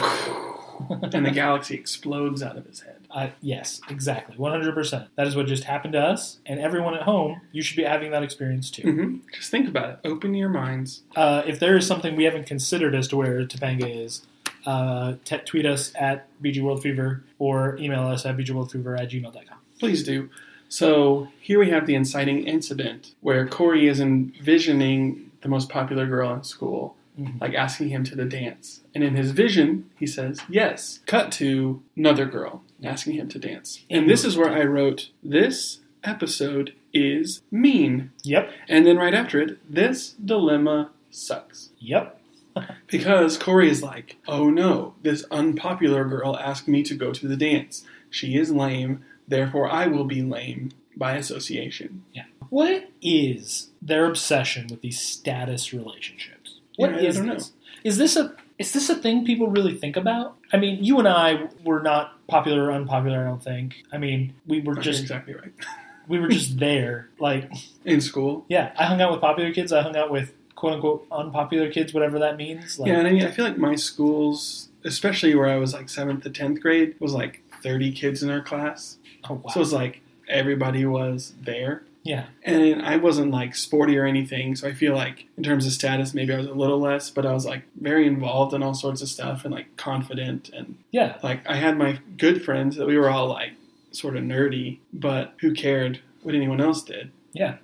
and 1.13 1.25
the 1.25 1.31
galaxy 1.31 1.75
explodes 1.77 2.43
out 2.43 2.59
of 2.59 2.67
his 2.67 2.81
head. 2.81 2.94
Uh, 3.15 3.31
yes, 3.41 3.81
exactly, 3.89 4.37
100%. 4.37 5.07
That 5.15 5.27
is 5.29 5.37
what 5.37 5.47
just 5.47 5.65
happened 5.65 5.93
to 5.93 6.01
us, 6.01 6.41
and 6.47 6.59
everyone 6.59 6.95
at 6.95 7.03
home. 7.03 7.41
You 7.53 7.63
should 7.63 7.77
be 7.77 7.85
having 7.85 8.11
that 8.11 8.25
experience 8.25 8.71
too. 8.73 8.83
hmm 8.83 9.17
Just 9.33 9.51
think 9.53 9.69
about 9.69 9.91
it. 9.91 9.99
Open 10.09 10.35
your 10.35 10.49
minds. 10.49 11.03
Uh, 11.15 11.43
if 11.47 11.61
there 11.61 11.77
is 11.77 11.87
something 11.87 12.17
we 12.17 12.25
haven't 12.25 12.47
considered 12.47 12.93
as 12.95 13.07
to 13.09 13.17
where 13.17 13.45
Topanga 13.47 13.89
is, 14.05 14.27
uh, 14.67 15.15
t- 15.25 15.39
tweet 15.47 15.65
us 15.65 15.93
at 15.95 16.27
BG 16.43 16.61
World 16.61 16.83
Fever 16.83 17.23
or 17.39 17.77
email 17.79 18.07
us 18.09 18.27
at 18.27 18.37
bgworldfever 18.37 18.99
at 18.99 19.11
gmail.com. 19.11 19.59
Please 19.79 20.03
do. 20.03 20.29
So 20.69 21.29
here 21.41 21.59
we 21.61 21.71
have 21.71 21.87
the 21.87 21.95
inciting 21.95 22.47
incident 22.49 23.15
where 23.21 23.47
Corey 23.47 23.87
is 23.87 24.01
envisioning 24.01 25.31
the 25.43 25.49
most 25.49 25.69
popular 25.69 26.07
girl 26.07 26.33
in 26.35 26.43
school, 26.43 26.97
Mhm. 27.19 27.41
like 27.41 27.55
asking 27.55 27.91
him 27.91 28.03
to 28.05 28.17
the 28.17 28.25
dance. 28.25 28.81
And 28.95 29.05
in 29.05 29.15
his 29.15 29.31
vision, 29.31 29.89
he 29.99 30.07
says 30.07 30.41
yes. 30.49 31.01
Cut 31.07 31.31
to 31.33 31.83
another 31.97 32.27
girl 32.27 32.65
asking 32.83 33.15
him 33.15 33.29
to 33.29 33.39
dance. 33.39 33.85
And 33.89 34.11
this 34.11 34.25
is 34.25 34.37
where 34.37 34.51
I 34.51 34.65
wrote, 34.65 35.11
this 35.23 35.79
episode 36.03 36.75
is 36.93 37.43
mean. 37.51 38.11
Yep. 38.25 38.51
And 38.69 38.85
then 38.87 38.97
right 38.97 39.15
after 39.15 39.41
it, 39.41 39.59
this 39.73 40.13
dilemma 40.25 40.91
sucks. 41.11 41.71
Yep. 41.79 42.21
Because 42.87 43.37
Corey 43.37 43.69
is 43.69 43.83
like, 43.83 44.17
oh 44.29 44.49
no, 44.51 44.95
this 45.03 45.25
unpopular 45.31 46.05
girl 46.05 46.37
asked 46.37 46.69
me 46.69 46.83
to 46.85 46.95
go 46.95 47.13
to 47.13 47.27
the 47.27 47.37
dance. 47.37 47.85
She 48.11 48.37
is 48.37 48.53
lame, 48.53 49.05
therefore 49.27 49.69
I 49.69 49.87
will 49.89 50.05
be 50.05 50.23
lame 50.23 50.71
by 50.97 51.17
association. 51.17 52.05
Yeah. 52.13 52.25
What 52.51 52.91
is 53.03 53.71
their 53.83 54.07
obsession 54.07 54.69
with 54.71 54.83
these 54.83 55.01
status 55.01 55.73
relationships? 55.73 56.44
What 56.77 56.91
Yeah, 56.93 57.09
is 57.09 57.21
know. 57.21 57.35
this? 57.35 57.53
Is 57.85 57.99
this 57.99 58.17
a 58.17 58.35
is 58.59 58.73
this 58.73 58.89
a 58.89 58.95
thing 58.95 59.25
people 59.25 59.49
really 59.49 59.75
think 59.75 59.97
about? 59.97 60.37
I 60.53 60.57
mean, 60.59 60.83
you 60.85 60.99
and 61.01 61.09
I 61.09 61.49
were 61.65 61.83
not 61.83 62.25
popular 62.29 62.65
or 62.67 62.73
unpopular. 62.73 63.21
I 63.21 63.25
don't 63.29 63.43
think. 63.43 63.83
I 63.93 63.99
mean, 63.99 64.35
we 64.47 64.61
were 64.61 64.77
just 64.77 65.01
exactly 65.03 65.35
right. 65.35 65.53
we 66.09 66.19
were 66.21 66.29
just 66.29 66.59
there. 66.59 67.09
Like, 67.19 67.51
In 67.85 68.01
school. 68.01 68.45
yeah, 68.49 68.73
I 68.79 68.85
hung 68.85 69.01
out 69.01 69.11
with 69.11 69.21
popular 69.21 69.53
kids. 69.53 69.73
I 69.73 69.83
hung 69.83 69.97
out 69.97 70.11
with 70.11 70.33
quote 70.55 70.75
unquote 70.75 71.07
unpopular 71.11 71.71
kids, 71.71 71.93
whatever 71.93 72.19
that 72.21 72.37
means. 72.37 72.79
Like, 72.79 72.89
yeah, 72.89 72.99
and 72.99 73.09
I 73.09 73.13
mean, 73.13 73.25
I 73.25 73.31
feel 73.33 73.45
like 73.45 73.59
my 73.59 73.75
schools, 73.75 74.69
especially 74.85 75.35
where 75.35 75.49
I 75.49 75.57
was 75.57 75.73
like 75.75 75.89
seventh 75.89 76.23
to 76.23 76.31
tenth 76.31 76.61
grade, 76.61 76.95
was 77.01 77.13
like 77.13 77.43
30 77.63 77.91
kids 77.93 78.23
in 78.23 78.31
our 78.31 78.41
class. 78.41 78.99
oh 79.29 79.35
wow, 79.35 79.51
So 79.51 79.59
it 79.59 79.61
was 79.61 79.73
like 79.73 80.01
everybody 80.29 80.87
was 80.87 81.35
there. 81.43 81.83
Yeah, 82.05 82.27
And 82.43 82.83
I 82.83 82.99
wasn't 82.99 83.31
like 83.31 83.57
sporty 83.57 83.97
or 83.97 84.05
anything, 84.05 84.55
so 84.57 84.69
I 84.69 84.75
feel 84.75 84.95
like 84.95 85.27
in 85.39 85.43
terms 85.43 85.67
of 85.67 85.73
status, 85.73 86.13
maybe 86.13 86.35
I 86.35 86.37
was 86.37 86.47
a 86.47 86.53
little 86.53 86.79
less, 86.79 87.09
but 87.09 87.25
I 87.25 87.33
was 87.33 87.47
like 87.47 87.63
very 87.81 88.07
involved 88.07 88.53
in 88.53 88.63
all 88.63 88.75
sorts 88.75 89.01
of 89.01 89.09
stuff 89.09 89.45
and 89.47 89.55
like 89.55 89.75
confident. 89.79 90.51
And 90.51 90.77
yeah, 90.91 91.17
like 91.23 91.41
I 91.49 91.57
had 91.57 91.79
my 91.79 91.99
good 92.19 92.45
friends 92.45 92.77
that 92.77 92.87
we 92.87 92.99
were 92.99 93.09
all 93.09 93.29
like 93.29 93.53
sort 93.91 94.17
of 94.19 94.23
nerdy, 94.23 94.81
but 94.93 95.33
who 95.41 95.55
cared 95.55 96.01
what 96.23 96.35
anyone 96.35 96.61
else 96.61 96.83
did? 96.83 97.11
yeah. 97.33 97.57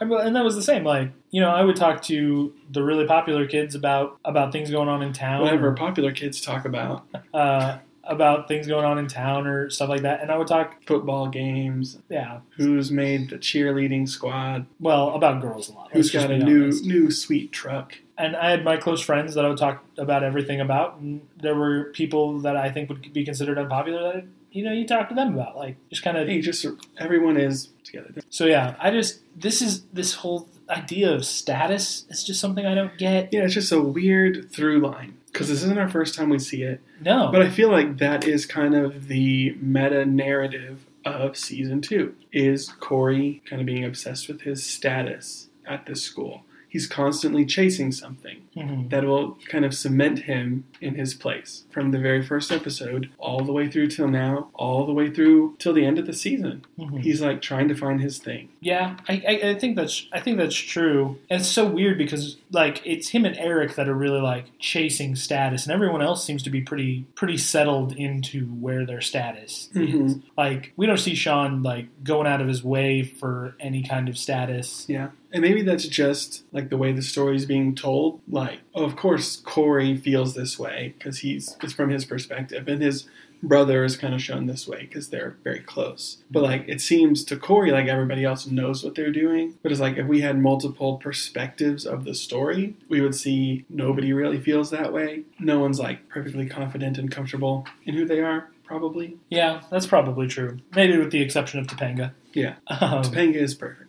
I 0.00 0.04
mean, 0.04 0.18
and 0.20 0.34
that 0.34 0.44
was 0.44 0.56
the 0.56 0.62
same. 0.62 0.82
Like, 0.82 1.10
you 1.30 1.40
know, 1.40 1.50
I 1.50 1.62
would 1.62 1.76
talk 1.76 2.02
to 2.04 2.52
the 2.70 2.82
really 2.82 3.06
popular 3.06 3.46
kids 3.46 3.74
about 3.74 4.18
about 4.24 4.50
things 4.50 4.70
going 4.70 4.88
on 4.88 5.02
in 5.02 5.12
town. 5.12 5.42
Whatever 5.42 5.72
popular 5.72 6.10
kids 6.10 6.40
talk 6.40 6.64
about, 6.64 7.06
uh, 7.32 7.78
about 8.06 8.48
things 8.48 8.66
going 8.66 8.84
on 8.84 8.98
in 8.98 9.06
town 9.06 9.46
or 9.46 9.70
stuff 9.70 9.88
like 9.88 10.02
that. 10.02 10.20
And 10.20 10.30
I 10.30 10.36
would 10.36 10.46
talk, 10.46 10.82
football 10.84 11.28
games, 11.28 11.98
yeah, 12.08 12.40
who's 12.56 12.90
made 12.90 13.30
the 13.30 13.36
cheerleading 13.36 14.08
squad, 14.08 14.66
well, 14.80 15.10
about 15.14 15.40
girls 15.40 15.68
a 15.68 15.72
lot. 15.72 15.90
who's 15.92 16.10
got 16.10 16.30
a 16.30 16.38
new 16.38 16.64
honest. 16.64 16.84
new 16.84 17.10
sweet 17.10 17.52
truck. 17.52 17.94
And 18.16 18.36
I 18.36 18.50
had 18.50 18.64
my 18.64 18.76
close 18.76 19.00
friends 19.00 19.34
that 19.34 19.44
I 19.44 19.48
would 19.48 19.58
talk 19.58 19.84
about 19.98 20.22
everything 20.22 20.60
about. 20.60 20.98
And 20.98 21.26
there 21.40 21.56
were 21.56 21.84
people 21.94 22.38
that 22.40 22.56
I 22.56 22.70
think 22.70 22.88
would 22.88 23.12
be 23.12 23.24
considered 23.24 23.58
unpopular 23.58 24.12
that, 24.12 24.24
you 24.52 24.64
know, 24.64 24.72
you 24.72 24.86
talk 24.86 25.08
to 25.08 25.14
them 25.14 25.34
about. 25.34 25.56
Like, 25.56 25.76
just 25.90 26.04
kind 26.04 26.16
of. 26.16 26.28
Hey, 26.28 26.40
just 26.40 26.64
everyone 26.98 27.36
is 27.36 27.70
together. 27.82 28.12
So, 28.30 28.46
yeah, 28.46 28.76
I 28.78 28.92
just, 28.92 29.20
this 29.36 29.60
is, 29.60 29.82
this 29.92 30.14
whole 30.14 30.48
idea 30.68 31.12
of 31.12 31.24
status 31.26 32.06
is 32.08 32.22
just 32.22 32.40
something 32.40 32.64
I 32.64 32.74
don't 32.74 32.96
get. 32.96 33.32
Yeah, 33.32 33.42
it's 33.42 33.54
just 33.54 33.72
a 33.72 33.80
weird 33.80 34.50
through 34.52 34.78
line 34.78 35.18
because 35.34 35.48
this 35.48 35.64
isn't 35.64 35.78
our 35.78 35.90
first 35.90 36.14
time 36.14 36.28
we 36.28 36.38
see 36.38 36.62
it. 36.62 36.80
No. 37.00 37.28
But 37.32 37.42
I 37.42 37.50
feel 37.50 37.68
like 37.68 37.98
that 37.98 38.24
is 38.24 38.46
kind 38.46 38.74
of 38.74 39.08
the 39.08 39.56
meta 39.60 40.06
narrative 40.06 40.86
of 41.04 41.36
season 41.36 41.82
two 41.82 42.14
is 42.32 42.68
Corey 42.80 43.42
kind 43.44 43.60
of 43.60 43.66
being 43.66 43.84
obsessed 43.84 44.28
with 44.28 44.42
his 44.42 44.64
status 44.64 45.48
at 45.66 45.86
this 45.86 46.02
school. 46.02 46.43
He's 46.74 46.88
constantly 46.88 47.44
chasing 47.46 47.92
something 47.92 48.38
Mhm. 48.56 48.90
that 48.90 49.04
will 49.04 49.38
kind 49.48 49.64
of 49.64 49.72
cement 49.74 50.20
him 50.24 50.64
in 50.80 50.96
his 50.96 51.14
place 51.14 51.62
from 51.70 51.92
the 51.92 52.00
very 52.00 52.20
first 52.20 52.50
episode 52.50 53.10
all 53.16 53.44
the 53.44 53.52
way 53.52 53.68
through 53.68 53.86
till 53.88 54.08
now, 54.08 54.48
all 54.54 54.84
the 54.84 54.92
way 54.92 55.08
through 55.08 55.54
till 55.60 55.72
the 55.72 55.84
end 55.84 56.00
of 56.00 56.06
the 56.06 56.12
season. 56.12 56.62
Mhm. 56.76 57.00
He's 57.00 57.20
like 57.22 57.40
trying 57.40 57.68
to 57.68 57.76
find 57.76 58.00
his 58.00 58.18
thing. 58.18 58.48
Yeah, 58.60 58.96
I, 59.08 59.22
I, 59.28 59.48
I 59.50 59.54
think 59.54 59.76
that's 59.76 60.08
I 60.12 60.18
think 60.18 60.36
that's 60.38 60.56
true. 60.56 61.16
And 61.30 61.40
it's 61.40 61.48
so 61.48 61.64
weird 61.64 61.96
because 61.96 62.38
like 62.50 62.82
it's 62.84 63.10
him 63.10 63.24
and 63.24 63.36
Eric 63.38 63.76
that 63.76 63.88
are 63.88 63.94
really 63.94 64.20
like 64.20 64.46
chasing 64.58 65.14
status, 65.14 65.64
and 65.66 65.72
everyone 65.72 66.02
else 66.02 66.24
seems 66.24 66.42
to 66.42 66.50
be 66.50 66.60
pretty 66.60 67.04
pretty 67.14 67.36
settled 67.36 67.92
into 67.96 68.46
where 68.46 68.84
their 68.84 69.00
status 69.00 69.70
is. 69.76 69.94
Mhm. 70.16 70.22
Like 70.36 70.72
we 70.76 70.86
don't 70.86 70.98
see 70.98 71.14
Sean 71.14 71.62
like 71.62 71.86
going 72.02 72.26
out 72.26 72.40
of 72.40 72.48
his 72.48 72.64
way 72.64 73.02
for 73.04 73.54
any 73.60 73.84
kind 73.84 74.08
of 74.08 74.18
status. 74.18 74.86
Yeah. 74.88 75.10
And 75.34 75.42
maybe 75.42 75.62
that's 75.62 75.88
just 75.88 76.44
like 76.52 76.70
the 76.70 76.76
way 76.76 76.92
the 76.92 77.02
story 77.02 77.34
is 77.34 77.44
being 77.44 77.74
told. 77.74 78.20
Like, 78.28 78.60
of 78.72 78.94
course, 78.94 79.36
Corey 79.36 79.96
feels 79.96 80.34
this 80.34 80.58
way 80.60 80.94
because 80.96 81.18
he's 81.18 81.56
it's 81.60 81.72
from 81.72 81.90
his 81.90 82.04
perspective, 82.04 82.68
and 82.68 82.80
his 82.80 83.08
brother 83.42 83.84
is 83.84 83.96
kind 83.96 84.14
of 84.14 84.22
shown 84.22 84.46
this 84.46 84.66
way 84.68 84.82
because 84.82 85.10
they're 85.10 85.36
very 85.42 85.60
close. 85.60 86.18
But 86.30 86.44
like, 86.44 86.64
it 86.68 86.80
seems 86.80 87.24
to 87.24 87.36
Corey 87.36 87.72
like 87.72 87.88
everybody 87.88 88.24
else 88.24 88.46
knows 88.46 88.84
what 88.84 88.94
they're 88.94 89.10
doing. 89.10 89.54
But 89.60 89.72
it's 89.72 89.80
like 89.80 89.96
if 89.96 90.06
we 90.06 90.20
had 90.20 90.38
multiple 90.38 90.98
perspectives 90.98 91.84
of 91.84 92.04
the 92.04 92.14
story, 92.14 92.76
we 92.88 93.00
would 93.00 93.16
see 93.16 93.64
nobody 93.68 94.12
really 94.12 94.40
feels 94.40 94.70
that 94.70 94.92
way. 94.92 95.24
No 95.40 95.58
one's 95.58 95.80
like 95.80 96.08
perfectly 96.08 96.46
confident 96.46 96.96
and 96.96 97.10
comfortable 97.10 97.66
in 97.84 97.94
who 97.94 98.06
they 98.06 98.20
are. 98.20 98.50
Probably. 98.62 99.18
Yeah, 99.28 99.62
that's 99.70 99.86
probably 99.86 100.26
true. 100.26 100.58
Maybe 100.74 100.96
with 100.96 101.10
the 101.10 101.20
exception 101.20 101.60
of 101.60 101.66
Topanga. 101.66 102.12
Yeah. 102.32 102.54
Um, 102.66 103.02
Topanga 103.02 103.36
is 103.36 103.54
perfect. 103.54 103.83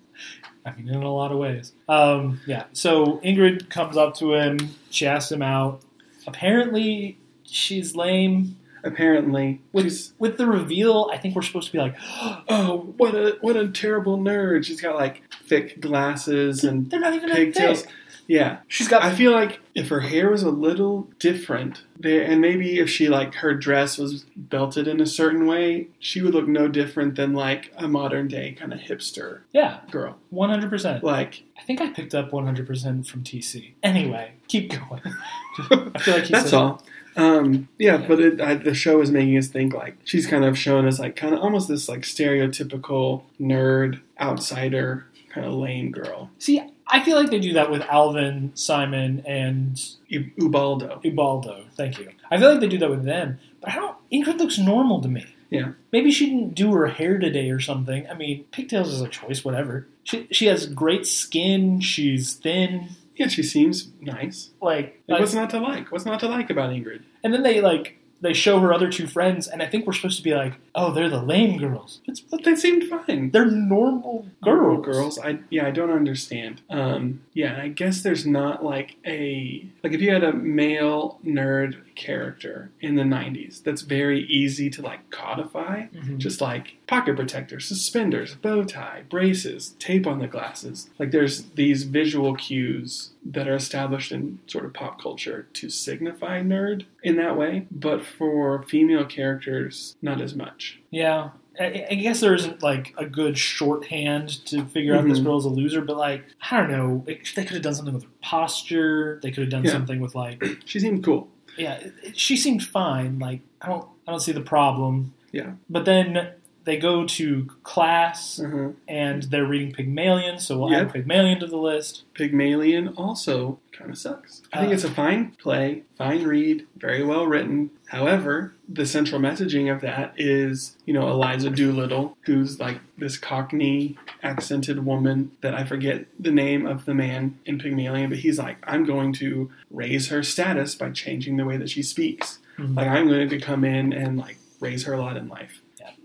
I 0.65 0.71
mean, 0.73 0.89
in 0.89 1.03
a 1.03 1.13
lot 1.13 1.31
of 1.31 1.37
ways. 1.37 1.73
Um, 1.87 2.41
yeah. 2.47 2.63
So 2.73 3.17
Ingrid 3.23 3.69
comes 3.69 3.97
up 3.97 4.15
to 4.15 4.33
him. 4.33 4.75
She 4.89 5.05
asks 5.05 5.31
him 5.31 5.41
out. 5.41 5.81
Apparently, 6.27 7.17
she's 7.43 7.95
lame. 7.95 8.57
Apparently, 8.83 9.61
With 9.73 9.85
she's 9.85 10.13
with 10.19 10.37
the 10.37 10.45
reveal, 10.45 11.09
I 11.11 11.17
think 11.17 11.35
we're 11.35 11.41
supposed 11.41 11.67
to 11.67 11.71
be 11.73 11.79
like, 11.79 11.95
oh, 12.49 12.93
what 12.97 13.15
a 13.15 13.37
what 13.41 13.55
a 13.55 13.67
terrible 13.67 14.17
nerd. 14.17 14.65
She's 14.65 14.79
got 14.79 14.95
like 14.95 15.23
thick 15.47 15.81
glasses 15.81 16.63
and 16.63 16.89
they're 16.91 16.99
not 16.99 17.13
even 17.15 17.31
pigtails. 17.31 17.81
thick. 17.81 17.91
Yeah, 18.27 18.57
She's 18.67 18.87
got. 18.87 19.03
I 19.03 19.13
feel 19.13 19.31
like 19.31 19.59
if 19.75 19.89
her 19.89 19.99
hair 19.99 20.29
was 20.31 20.41
a 20.43 20.49
little 20.49 21.07
different, 21.19 21.83
and 22.03 22.41
maybe 22.41 22.79
if 22.79 22.89
she 22.89 23.07
like 23.07 23.35
her 23.35 23.53
dress 23.53 23.97
was 23.97 24.25
belted 24.35 24.87
in 24.87 24.99
a 24.99 25.05
certain 25.05 25.45
way, 25.45 25.87
she 25.99 26.21
would 26.21 26.33
look 26.33 26.47
no 26.47 26.67
different 26.67 27.15
than 27.15 27.33
like 27.33 27.71
a 27.77 27.87
modern 27.87 28.27
day 28.27 28.53
kind 28.53 28.73
of 28.73 28.79
hipster 28.79 29.41
yeah, 29.53 29.81
girl. 29.91 30.17
one 30.29 30.49
hundred 30.49 30.69
percent. 30.69 31.03
Like 31.03 31.43
I 31.57 31.61
think 31.63 31.81
I 31.81 31.89
picked 31.91 32.15
up 32.15 32.33
one 32.33 32.45
hundred 32.45 32.65
percent 32.67 33.05
from 33.07 33.23
TC. 33.23 33.73
Anyway, 33.83 34.31
keep 34.47 34.71
going. 34.71 35.01
I 35.93 35.99
feel 35.99 36.15
like 36.15 36.27
that's 36.27 36.53
all. 36.53 36.81
Um, 37.17 37.69
yeah, 37.77 37.99
Yeah. 38.01 38.07
but 38.07 38.19
it, 38.19 38.41
I, 38.41 38.55
the 38.55 38.73
show 38.73 38.99
is 39.01 39.09
making 39.11 39.37
us 39.37 39.47
think 39.47 39.73
like 39.73 39.95
she's 40.03 40.27
kind 40.27 40.43
of 40.43 40.57
shown 40.57 40.85
as 40.87 40.99
like 40.99 41.15
kind 41.15 41.33
of 41.33 41.41
almost 41.41 41.67
this 41.69 41.87
like 41.87 42.01
stereotypical 42.01 43.23
nerd 43.39 44.01
outsider 44.19 45.05
kind 45.29 45.45
of 45.47 45.53
lame 45.53 45.91
girl. 45.91 46.29
See, 46.39 46.61
I 46.87 47.03
feel 47.03 47.15
like 47.15 47.31
they 47.31 47.39
do 47.39 47.53
that 47.53 47.71
with 47.71 47.81
Alvin, 47.83 48.51
Simon, 48.53 49.23
and 49.25 49.81
U- 50.07 50.31
Ubaldo. 50.39 51.01
Ubaldo. 51.03 51.65
Thank 51.75 51.97
you. 51.99 52.09
I 52.29 52.37
feel 52.37 52.51
like 52.51 52.59
they 52.59 52.67
do 52.67 52.77
that 52.77 52.89
with 52.89 53.03
them, 53.05 53.39
but 53.61 53.71
I 53.71 53.75
don't. 53.75 53.97
Ingrid 54.11 54.37
looks 54.37 54.57
normal 54.59 55.01
to 55.01 55.07
me. 55.07 55.25
Yeah. 55.49 55.71
Maybe 55.91 56.11
she 56.11 56.27
didn't 56.29 56.53
do 56.55 56.73
her 56.73 56.87
hair 56.87 57.17
today 57.17 57.49
or 57.49 57.59
something. 57.59 58.07
I 58.09 58.13
mean, 58.13 58.45
pigtails 58.51 58.93
is 58.93 59.01
a 59.01 59.07
choice, 59.07 59.43
whatever. 59.45 59.87
She 60.03 60.27
she 60.31 60.45
has 60.47 60.67
great 60.67 61.05
skin. 61.07 61.79
She's 61.81 62.33
thin. 62.35 62.89
Yeah, 63.15 63.27
she 63.29 63.43
seems 63.43 63.89
nice. 64.01 64.49
Like, 64.61 65.01
Like, 65.07 65.17
I- 65.17 65.21
what's 65.21 65.33
not 65.33 65.49
to 65.51 65.59
like? 65.59 65.91
What's 65.91 66.05
not 66.05 66.19
to 66.19 66.27
like 66.27 66.49
about 66.49 66.69
Ingrid? 66.71 67.01
and 67.23 67.33
then 67.33 67.43
they 67.43 67.61
like 67.61 67.97
they 68.21 68.33
show 68.33 68.59
her 68.59 68.73
other 68.73 68.89
two 68.89 69.07
friends, 69.07 69.47
and 69.47 69.61
I 69.61 69.67
think 69.67 69.85
we're 69.85 69.93
supposed 69.93 70.17
to 70.17 70.23
be 70.23 70.33
like, 70.33 70.53
oh, 70.73 70.91
they're 70.93 71.09
the 71.09 71.21
lame 71.21 71.57
girls. 71.59 71.99
It's, 72.05 72.19
But 72.21 72.43
they 72.43 72.55
seemed 72.55 72.83
fine. 72.85 73.31
they're 73.31 73.45
normal 73.45 74.27
girls. 74.43 74.85
girls. 74.85 75.19
I 75.19 75.39
yeah, 75.49 75.67
I 75.67 75.71
don't 75.71 75.91
understand. 75.91 76.61
Um, 76.69 77.21
yeah, 77.33 77.59
I 77.61 77.67
guess 77.67 78.01
there's 78.01 78.25
not 78.25 78.63
like 78.63 78.95
a 79.05 79.65
like 79.83 79.93
if 79.93 80.01
you 80.01 80.11
had 80.11 80.23
a 80.23 80.33
male 80.33 81.19
nerd 81.25 81.75
character 81.95 82.71
in 82.81 82.95
the 82.95 83.03
'90s, 83.03 83.61
that's 83.63 83.81
very 83.81 84.23
easy 84.25 84.69
to 84.71 84.81
like 84.81 85.09
codify. 85.09 85.85
Mhm. 85.87 86.17
Just 86.17 86.41
like 86.41 86.75
pocket 86.87 87.15
protectors, 87.15 87.65
suspenders, 87.65 88.35
bow 88.35 88.63
tie, 88.63 89.03
braces, 89.09 89.75
tape 89.79 90.05
on 90.05 90.19
the 90.19 90.27
glasses. 90.27 90.89
Like 90.99 91.11
there's 91.11 91.43
these 91.51 91.83
visual 91.83 92.35
cues 92.35 93.11
that 93.25 93.47
are 93.47 93.55
established 93.55 94.11
in 94.11 94.39
sort 94.47 94.65
of 94.65 94.73
pop 94.73 95.01
culture 95.01 95.47
to 95.53 95.69
signify 95.69 96.41
nerd 96.41 96.85
in 97.03 97.15
that 97.17 97.37
way, 97.37 97.65
but 97.71 98.05
for 98.05 98.63
female 98.63 99.05
characters, 99.05 99.95
not 100.01 100.21
as 100.21 100.35
much. 100.35 100.79
Yeah. 100.91 101.29
I, 101.57 101.95
guess 101.95 102.19
there 102.19 102.35
isn't 102.35 102.61
like 102.61 102.93
a 102.97 103.05
good 103.05 103.37
shorthand 103.37 104.45
to 104.47 104.65
figure 104.65 104.93
out 104.93 105.05
this 105.07 105.19
Mhm. 105.21 105.23
girl's 105.23 105.45
a 105.45 105.49
loser, 105.49 105.79
but 105.79 105.95
like 105.95 106.25
I 106.51 106.57
don't 106.59 106.69
know, 106.69 107.03
they 107.07 107.15
could 107.15 107.51
have 107.53 107.61
done 107.61 107.75
something 107.75 107.93
with 107.93 108.03
her 108.03 108.09
posture. 108.21 109.19
They 109.23 109.31
could 109.31 109.43
have 109.43 109.49
done 109.51 109.63
Yeah. 109.63 109.71
something 109.71 110.01
with 110.01 110.15
like, 110.15 110.43
She 110.65 110.81
seemed 110.81 111.03
cool. 111.03 111.29
Yeah, 111.57 111.75
it, 111.75 111.93
it- 112.03 112.17
she 112.17 112.37
seemed 112.37 112.63
fine. 112.63 113.19
Like 113.19 113.41
I 113.61 113.67
don't, 113.69 113.87
I 114.07 114.11
don't 114.11 114.19
see 114.19 114.31
the 114.31 114.41
problem. 114.41 115.13
Yeah. 115.31 115.53
But 115.69 115.85
then 115.85 116.31
they 116.65 116.77
go 116.77 117.05
to 117.05 117.45
class 117.63 118.39
Uh-huh. 118.39 118.69
and 118.87 119.23
they're 119.23 119.45
reading 119.45 119.71
Pygmalion, 119.71 120.39
so 120.39 120.59
we'll 120.59 120.71
Yep. 120.71 120.81
add 120.87 120.93
Pygmalion 120.93 121.39
to 121.39 121.47
the 121.47 121.57
list. 121.57 122.03
Pygmalion 122.15 122.89
also 122.97 123.59
kind 123.71 123.91
of 123.91 123.97
sucks. 123.97 124.41
I 124.51 124.59
think 124.61 124.71
Uh, 124.71 124.73
it's 124.75 124.83
a 124.83 124.89
fine 124.91 125.31
play, 125.37 125.83
fine 125.97 126.23
read, 126.23 126.65
very 126.75 127.03
well 127.03 127.27
written. 127.27 127.69
However, 127.89 128.53
the 128.67 128.85
central 128.85 129.21
messaging 129.21 129.71
of 129.71 129.81
that 129.81 130.13
is, 130.17 130.75
you 130.85 130.93
know, 130.93 131.07
Eliza 131.09 131.49
Doolittle, 131.51 132.17
who's 132.21 132.59
like 132.59 132.79
this 132.97 133.17
Cockney 133.17 133.95
accented 134.23 134.85
woman 134.85 135.31
that 135.41 135.53
I 135.53 135.65
forget 135.65 136.05
the 136.19 136.31
name 136.31 136.65
of 136.65 136.85
the 136.85 136.93
man 136.95 137.37
in 137.45 137.59
Pygmalion, 137.59 138.09
but 138.09 138.19
he's 138.19 138.39
like, 138.39 138.57
I'm 138.63 138.85
going 138.85 139.13
to 139.13 139.51
raise 139.69 140.07
her 140.09 140.23
status 140.23 140.73
by 140.73 140.89
changing 140.89 141.37
the 141.37 141.45
way 141.45 141.57
that 141.57 141.69
she 141.69 141.83
speaks. 141.83 142.39
Mhm. 142.57 142.75
Like, 142.75 142.87
I'm 142.87 143.07
going 143.07 143.29
to 143.29 143.39
come 143.39 143.63
in 143.63 143.93
and 143.93 144.17
like 144.17 144.37
raise 144.59 144.85
her 144.85 144.93
a 144.93 144.97
lot 144.99 145.15
in 145.17 145.27
life. 145.27 145.61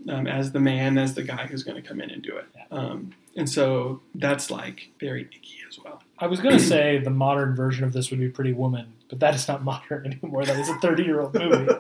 Um, 0.09 0.27
as 0.27 0.53
the 0.53 0.61
man, 0.61 0.97
as 0.97 1.15
the 1.15 1.23
guy 1.23 1.47
who's 1.47 1.63
going 1.63 1.81
to 1.81 1.87
come 1.87 2.01
in 2.01 2.11
and 2.11 2.23
do 2.23 2.37
it. 2.37 2.47
Um, 2.71 3.13
and 3.37 3.49
so 3.49 4.01
that's 4.15 4.51
like 4.51 4.91
very 4.99 5.23
icky 5.23 5.59
as 5.69 5.79
well. 5.79 6.03
I 6.19 6.27
was 6.27 6.41
going 6.41 6.57
to 6.57 6.63
say 6.63 6.99
the 6.99 7.11
modern 7.11 7.55
version 7.55 7.85
of 7.85 7.93
this 7.93 8.11
would 8.11 8.19
be 8.19 8.29
Pretty 8.29 8.53
Woman, 8.55 8.95
but 9.11 9.21
that 9.21 9.35
is 9.35 9.47
not 9.47 9.63
modern 9.73 10.07
anymore. 10.07 10.45
That 10.47 10.59
is 10.59 10.69
a 10.71 10.75
30 10.79 11.03
year 11.05 11.21
old 11.21 11.35
movie. 11.35 11.71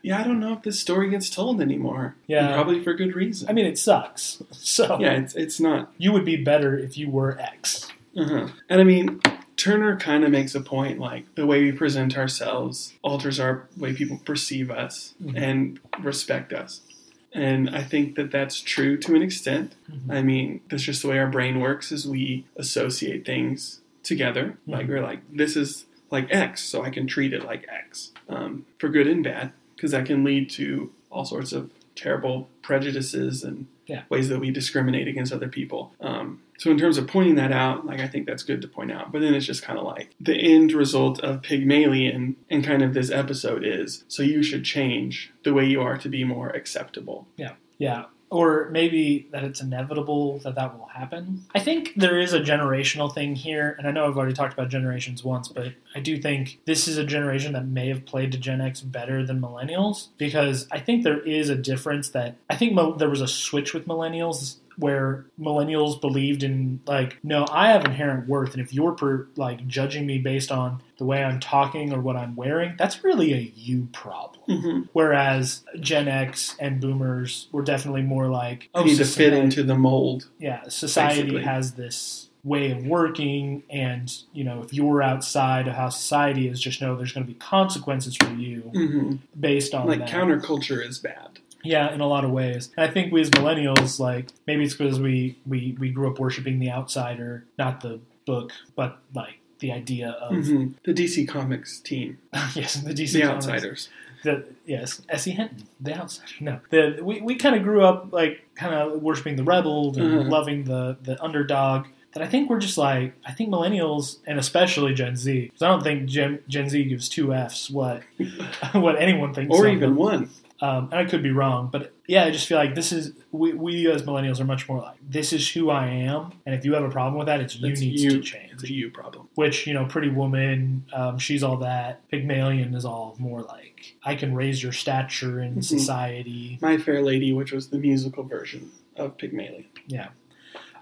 Yeah, 0.00 0.20
I 0.20 0.22
don't 0.24 0.38
know 0.38 0.52
if 0.52 0.62
this 0.62 0.78
story 0.78 1.10
gets 1.10 1.28
told 1.28 1.60
anymore. 1.60 2.14
Yeah. 2.28 2.46
And 2.46 2.54
probably 2.54 2.82
for 2.84 2.94
good 2.94 3.14
reason. 3.16 3.48
I 3.48 3.52
mean, 3.52 3.66
it 3.66 3.78
sucks. 3.78 4.40
So 4.52 4.98
yeah, 5.00 5.12
it's 5.14 5.34
it's 5.34 5.58
not. 5.58 5.92
you 5.98 6.12
would 6.12 6.24
be 6.24 6.36
better 6.36 6.78
if 6.78 6.96
you 6.96 7.10
were 7.10 7.38
X. 7.40 7.88
Uh-huh. 8.16 8.48
And 8.68 8.80
I 8.80 8.84
mean, 8.84 9.20
Turner 9.56 9.96
kind 9.98 10.22
of 10.24 10.30
makes 10.30 10.54
a 10.54 10.60
point 10.60 11.00
like 11.00 11.34
the 11.34 11.46
way 11.46 11.62
we 11.64 11.72
present 11.72 12.16
ourselves 12.16 12.92
alters 13.02 13.40
our 13.40 13.66
way 13.76 13.92
people 13.92 14.18
perceive 14.24 14.70
us 14.70 15.14
Mhm. 15.22 15.36
and 15.36 15.80
respect 16.00 16.52
us. 16.52 16.82
And 17.32 17.70
I 17.70 17.82
think 17.82 18.14
that 18.16 18.30
that's 18.30 18.60
true 18.60 18.96
to 18.98 19.14
an 19.14 19.22
extent. 19.22 19.74
Mhm. 19.90 20.12
I 20.14 20.22
mean, 20.22 20.60
that's 20.70 20.82
just 20.82 21.02
the 21.02 21.08
way 21.08 21.18
our 21.18 21.28
brain 21.30 21.60
works 21.60 21.92
is 21.92 22.06
we 22.06 22.44
associate 22.56 23.24
things 23.26 23.80
together. 24.02 24.56
Like 24.66 24.86
Mhm. 24.86 24.88
we're 24.88 25.02
like, 25.02 25.20
this 25.32 25.56
is 25.56 25.84
like 26.10 26.26
X, 26.30 26.62
so 26.62 26.82
I 26.82 26.90
can 26.90 27.06
treat 27.06 27.34
it 27.34 27.44
like 27.44 27.66
X, 27.68 28.12
um, 28.30 28.64
for 28.78 28.88
good 28.88 29.06
and 29.06 29.22
bad, 29.22 29.52
because 29.76 29.90
that 29.90 30.06
can 30.06 30.24
lead 30.24 30.48
to 30.50 30.90
all 31.10 31.26
sorts 31.26 31.52
of 31.52 31.70
terrible 31.94 32.48
prejudices 32.62 33.44
and 33.44 33.66
Yeah. 33.88 34.02
ways 34.08 34.28
that 34.28 34.38
we 34.38 34.50
discriminate 34.50 35.08
against 35.08 35.32
other 35.32 35.48
people. 35.48 35.92
Um, 36.00 36.42
so 36.58 36.70
in 36.70 36.78
terms 36.78 36.98
of 36.98 37.06
pointing 37.06 37.36
that 37.36 37.52
out, 37.52 37.86
like 37.86 38.00
I 38.00 38.06
think 38.06 38.26
that's 38.26 38.42
good 38.42 38.60
to 38.62 38.68
point 38.68 38.92
out. 38.92 39.10
But 39.12 39.22
then 39.22 39.34
it's 39.34 39.46
just 39.46 39.62
kind 39.62 39.78
of 39.78 39.84
like 39.84 40.14
the 40.20 40.34
end 40.36 40.72
result 40.72 41.20
of 41.20 41.42
Pygmalion 41.42 42.36
and 42.50 42.62
kind 42.64 42.82
of 42.82 42.94
this 42.94 43.10
episode 43.10 43.64
is 43.64 44.04
so 44.08 44.22
you 44.22 44.42
should 44.42 44.64
change 44.64 45.32
the 45.44 45.54
way 45.54 45.64
you 45.64 45.80
are 45.80 45.96
to 45.98 46.08
be 46.08 46.22
more 46.24 46.50
acceptable. 46.50 47.26
Yeah. 47.36 47.54
Yeah. 47.78 48.04
Or 48.30 48.68
maybe 48.70 49.26
that 49.32 49.42
it's 49.42 49.60
inevitable 49.60 50.38
that 50.40 50.54
that 50.56 50.78
will 50.78 50.86
happen. 50.86 51.44
I 51.54 51.60
think 51.60 51.94
there 51.96 52.18
is 52.18 52.32
a 52.34 52.40
generational 52.40 53.12
thing 53.12 53.34
here, 53.34 53.74
and 53.78 53.86
I 53.86 53.90
know 53.90 54.06
I've 54.06 54.18
already 54.18 54.34
talked 54.34 54.52
about 54.52 54.68
generations 54.68 55.24
once, 55.24 55.48
but 55.48 55.72
I 55.94 56.00
do 56.00 56.20
think 56.20 56.60
this 56.66 56.86
is 56.86 56.98
a 56.98 57.04
generation 57.04 57.52
that 57.54 57.66
may 57.66 57.88
have 57.88 58.04
played 58.04 58.32
to 58.32 58.38
Gen 58.38 58.60
X 58.60 58.80
better 58.82 59.24
than 59.24 59.40
millennials 59.40 60.08
because 60.18 60.68
I 60.70 60.78
think 60.78 61.04
there 61.04 61.20
is 61.20 61.48
a 61.48 61.56
difference 61.56 62.10
that 62.10 62.36
I 62.50 62.56
think 62.56 62.74
mo- 62.74 62.96
there 62.96 63.08
was 63.10 63.20
a 63.22 63.28
switch 63.28 63.72
with 63.72 63.86
millennials 63.86 64.56
where 64.78 65.26
millennials 65.38 66.00
believed 66.00 66.42
in 66.42 66.80
like 66.86 67.18
no 67.22 67.44
i 67.50 67.68
have 67.68 67.84
inherent 67.84 68.28
worth 68.28 68.52
and 68.54 68.62
if 68.62 68.72
you're 68.72 68.92
per, 68.92 69.26
like 69.36 69.66
judging 69.66 70.06
me 70.06 70.18
based 70.18 70.50
on 70.52 70.80
the 70.98 71.04
way 71.04 71.22
i'm 71.24 71.40
talking 71.40 71.92
or 71.92 72.00
what 72.00 72.16
i'm 72.16 72.34
wearing 72.36 72.74
that's 72.78 73.02
really 73.04 73.32
a 73.34 73.52
you 73.56 73.88
problem 73.92 74.34
Mm-hmm. 74.48 74.82
Whereas 74.94 75.62
Gen 75.78 76.08
X 76.08 76.56
and 76.58 76.80
Boomers 76.80 77.48
were 77.52 77.62
definitely 77.62 78.00
more 78.00 78.28
like, 78.28 78.70
I 78.74 78.82
need 78.82 78.96
to 78.96 79.04
fit 79.04 79.34
into 79.34 79.62
the 79.62 79.74
mold. 79.74 80.28
Yeah, 80.38 80.62
society 80.68 81.22
basically. 81.22 81.42
has 81.42 81.72
this 81.72 82.30
way 82.44 82.70
of 82.70 82.86
working, 82.86 83.62
and 83.68 84.10
you 84.32 84.44
know, 84.44 84.62
if 84.62 84.72
you're 84.72 85.02
outside 85.02 85.68
of 85.68 85.74
how 85.74 85.90
society 85.90 86.48
is, 86.48 86.60
just 86.60 86.80
know 86.80 86.96
there's 86.96 87.12
going 87.12 87.26
to 87.26 87.30
be 87.30 87.38
consequences 87.38 88.16
for 88.16 88.32
you 88.32 88.60
hmm 88.74 89.16
based 89.38 89.74
on 89.74 89.86
Like 89.86 89.98
that. 90.00 90.08
counterculture 90.08 90.82
is 90.82 90.98
bad. 90.98 91.40
Yeah, 91.68 91.92
in 91.92 92.00
a 92.00 92.06
lot 92.06 92.24
of 92.24 92.30
ways. 92.30 92.70
And 92.76 92.88
I 92.88 92.92
think 92.92 93.12
we 93.12 93.20
as 93.20 93.30
millennials, 93.30 93.98
like 94.00 94.28
maybe 94.46 94.64
it's 94.64 94.74
because 94.74 94.98
we 95.00 95.38
we 95.46 95.76
we 95.78 95.90
grew 95.90 96.10
up 96.10 96.18
worshiping 96.18 96.58
the 96.60 96.70
outsider, 96.70 97.44
not 97.58 97.80
the 97.80 98.00
book, 98.26 98.52
but 98.74 98.98
like 99.14 99.36
the 99.60 99.72
idea 99.72 100.10
of 100.10 100.46
hmm 100.46 100.68
The 100.84 100.94
DC 100.94 101.26
Comics 101.28 101.80
team, 101.80 102.18
yes, 102.54 102.74
the 102.74 102.94
DC 102.94 103.12
the 103.12 103.20
Comics. 103.22 103.46
outsiders. 103.46 103.88
The 104.24 104.44
yes, 104.66 105.00
S.E. 105.08 105.30
Hinton, 105.30 105.68
the 105.80 105.94
outsider. 105.94 106.32
No, 106.40 106.60
the 106.70 106.98
we, 107.02 107.20
we 107.20 107.36
kind 107.36 107.54
of 107.54 107.62
grew 107.62 107.84
up 107.84 108.12
like 108.12 108.34
kind 108.56 108.74
of 108.74 109.00
worshiping 109.02 109.36
the 109.36 109.44
rebel 109.44 109.94
and 109.96 110.26
Mhm. 110.26 110.30
loving 110.30 110.64
the 110.64 110.96
the 111.02 111.22
underdog. 111.22 111.86
That 112.14 112.22
I 112.22 112.26
think 112.26 112.48
we're 112.50 112.58
just 112.58 112.78
like 112.78 113.12
I 113.26 113.32
think 113.32 113.50
millennials 113.50 114.18
and 114.26 114.38
especially 114.38 114.94
Gen 114.94 115.14
Z. 115.16 115.50
'cause 115.52 115.62
I 115.62 115.68
don't 115.68 115.82
think 115.84 116.06
Gen, 116.08 116.38
Gen 116.48 116.68
Z 116.68 116.82
gives 116.84 117.08
two 117.08 117.32
f's 117.34 117.68
what 117.70 118.02
what 118.72 119.00
anyone 119.00 119.34
thinks, 119.34 119.54
or 119.54 119.66
even 119.68 119.90
them. 119.90 119.96
one. 119.96 120.30
Um, 120.60 120.88
and 120.90 120.94
I 120.94 121.04
could 121.04 121.22
be 121.22 121.30
wrong, 121.30 121.68
but 121.70 121.92
yeah, 122.08 122.24
I 122.24 122.32
just 122.32 122.48
feel 122.48 122.58
like 122.58 122.74
this 122.74 122.90
is 122.90 123.12
we, 123.30 123.52
we 123.52 123.88
as 123.92 124.02
millennials 124.02 124.40
are 124.40 124.44
much 124.44 124.68
more 124.68 124.78
like 124.80 124.96
this 125.08 125.32
is 125.32 125.48
who 125.48 125.70
I 125.70 125.86
am, 125.86 126.32
and 126.46 126.52
if 126.54 126.64
you 126.64 126.74
have 126.74 126.82
a 126.82 126.90
problem 126.90 127.16
with 127.16 127.26
that, 127.26 127.40
it's 127.40 127.54
you 127.54 127.68
That's 127.68 127.80
needs 127.80 128.02
you. 128.02 128.10
to 128.10 128.20
change. 128.20 128.52
It's 128.54 128.64
a 128.64 128.72
you 128.72 128.90
problem. 128.90 129.28
Which 129.36 129.68
you 129.68 129.74
know, 129.74 129.84
Pretty 129.86 130.08
Woman, 130.08 130.84
um, 130.92 131.16
she's 131.18 131.44
all 131.44 131.58
that. 131.58 132.08
Pygmalion 132.08 132.74
is 132.74 132.84
all 132.84 133.14
more 133.20 133.42
like 133.42 133.94
I 134.04 134.16
can 134.16 134.34
raise 134.34 134.60
your 134.60 134.72
stature 134.72 135.40
in 135.40 135.56
Mhm. 135.58 135.64
society. 135.64 136.58
My 136.60 136.76
Fair 136.76 137.02
Lady, 137.02 137.32
which 137.32 137.52
was 137.52 137.68
the 137.68 137.78
musical 137.78 138.24
version 138.24 138.72
of 138.96 139.16
Pygmalion. 139.16 139.66
Yeah, 139.86 140.08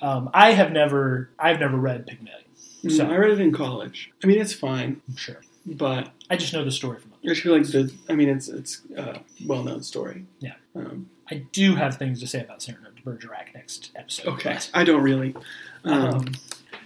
um, 0.01 0.31
I 0.33 0.53
have 0.53 0.73
never 0.73 1.29
I've 1.39 1.61
never 1.61 1.77
read 1.77 2.07
Pygmalion. 2.07 2.45
Mm, 2.83 2.93
So- 2.93 3.11
I 3.11 3.17
read 3.17 3.33
it 3.33 3.41
in 3.41 3.53
college. 3.53 4.11
I 4.25 4.27
mean, 4.27 4.41
it's 4.41 4.55
fine, 4.55 5.03
sure. 5.17 5.43
But 5.67 6.13
I 6.31 6.37
just 6.37 6.53
know 6.53 6.65
the 6.65 6.71
story 6.71 7.01
from 7.01 7.13
I 7.27 7.31
just 7.31 7.43
feel 7.43 7.57
like 7.57 7.67
the. 7.67 7.93
I 8.09 8.15
mean, 8.15 8.29
it's 8.29 8.49
it's 8.49 8.83
a 8.97 9.21
well-known 9.45 9.83
story. 9.83 10.27
Yeah. 10.39 10.55
Um, 10.77 11.11
I 11.29 11.45
do 11.51 11.75
have 11.75 11.97
things 11.97 12.21
to 12.21 12.29
say 12.29 12.41
about 12.41 12.63
Cyrano 12.63 12.91
de 12.91 13.03
Bergerac 13.03 13.53
next 13.55 13.91
episode. 13.97 14.29
okay. 14.35 14.55
but, 14.55 14.71
I 14.75 14.85
don't 14.85 15.03
really. 15.03 15.35
Um, 15.85 16.05
um, 16.05 16.35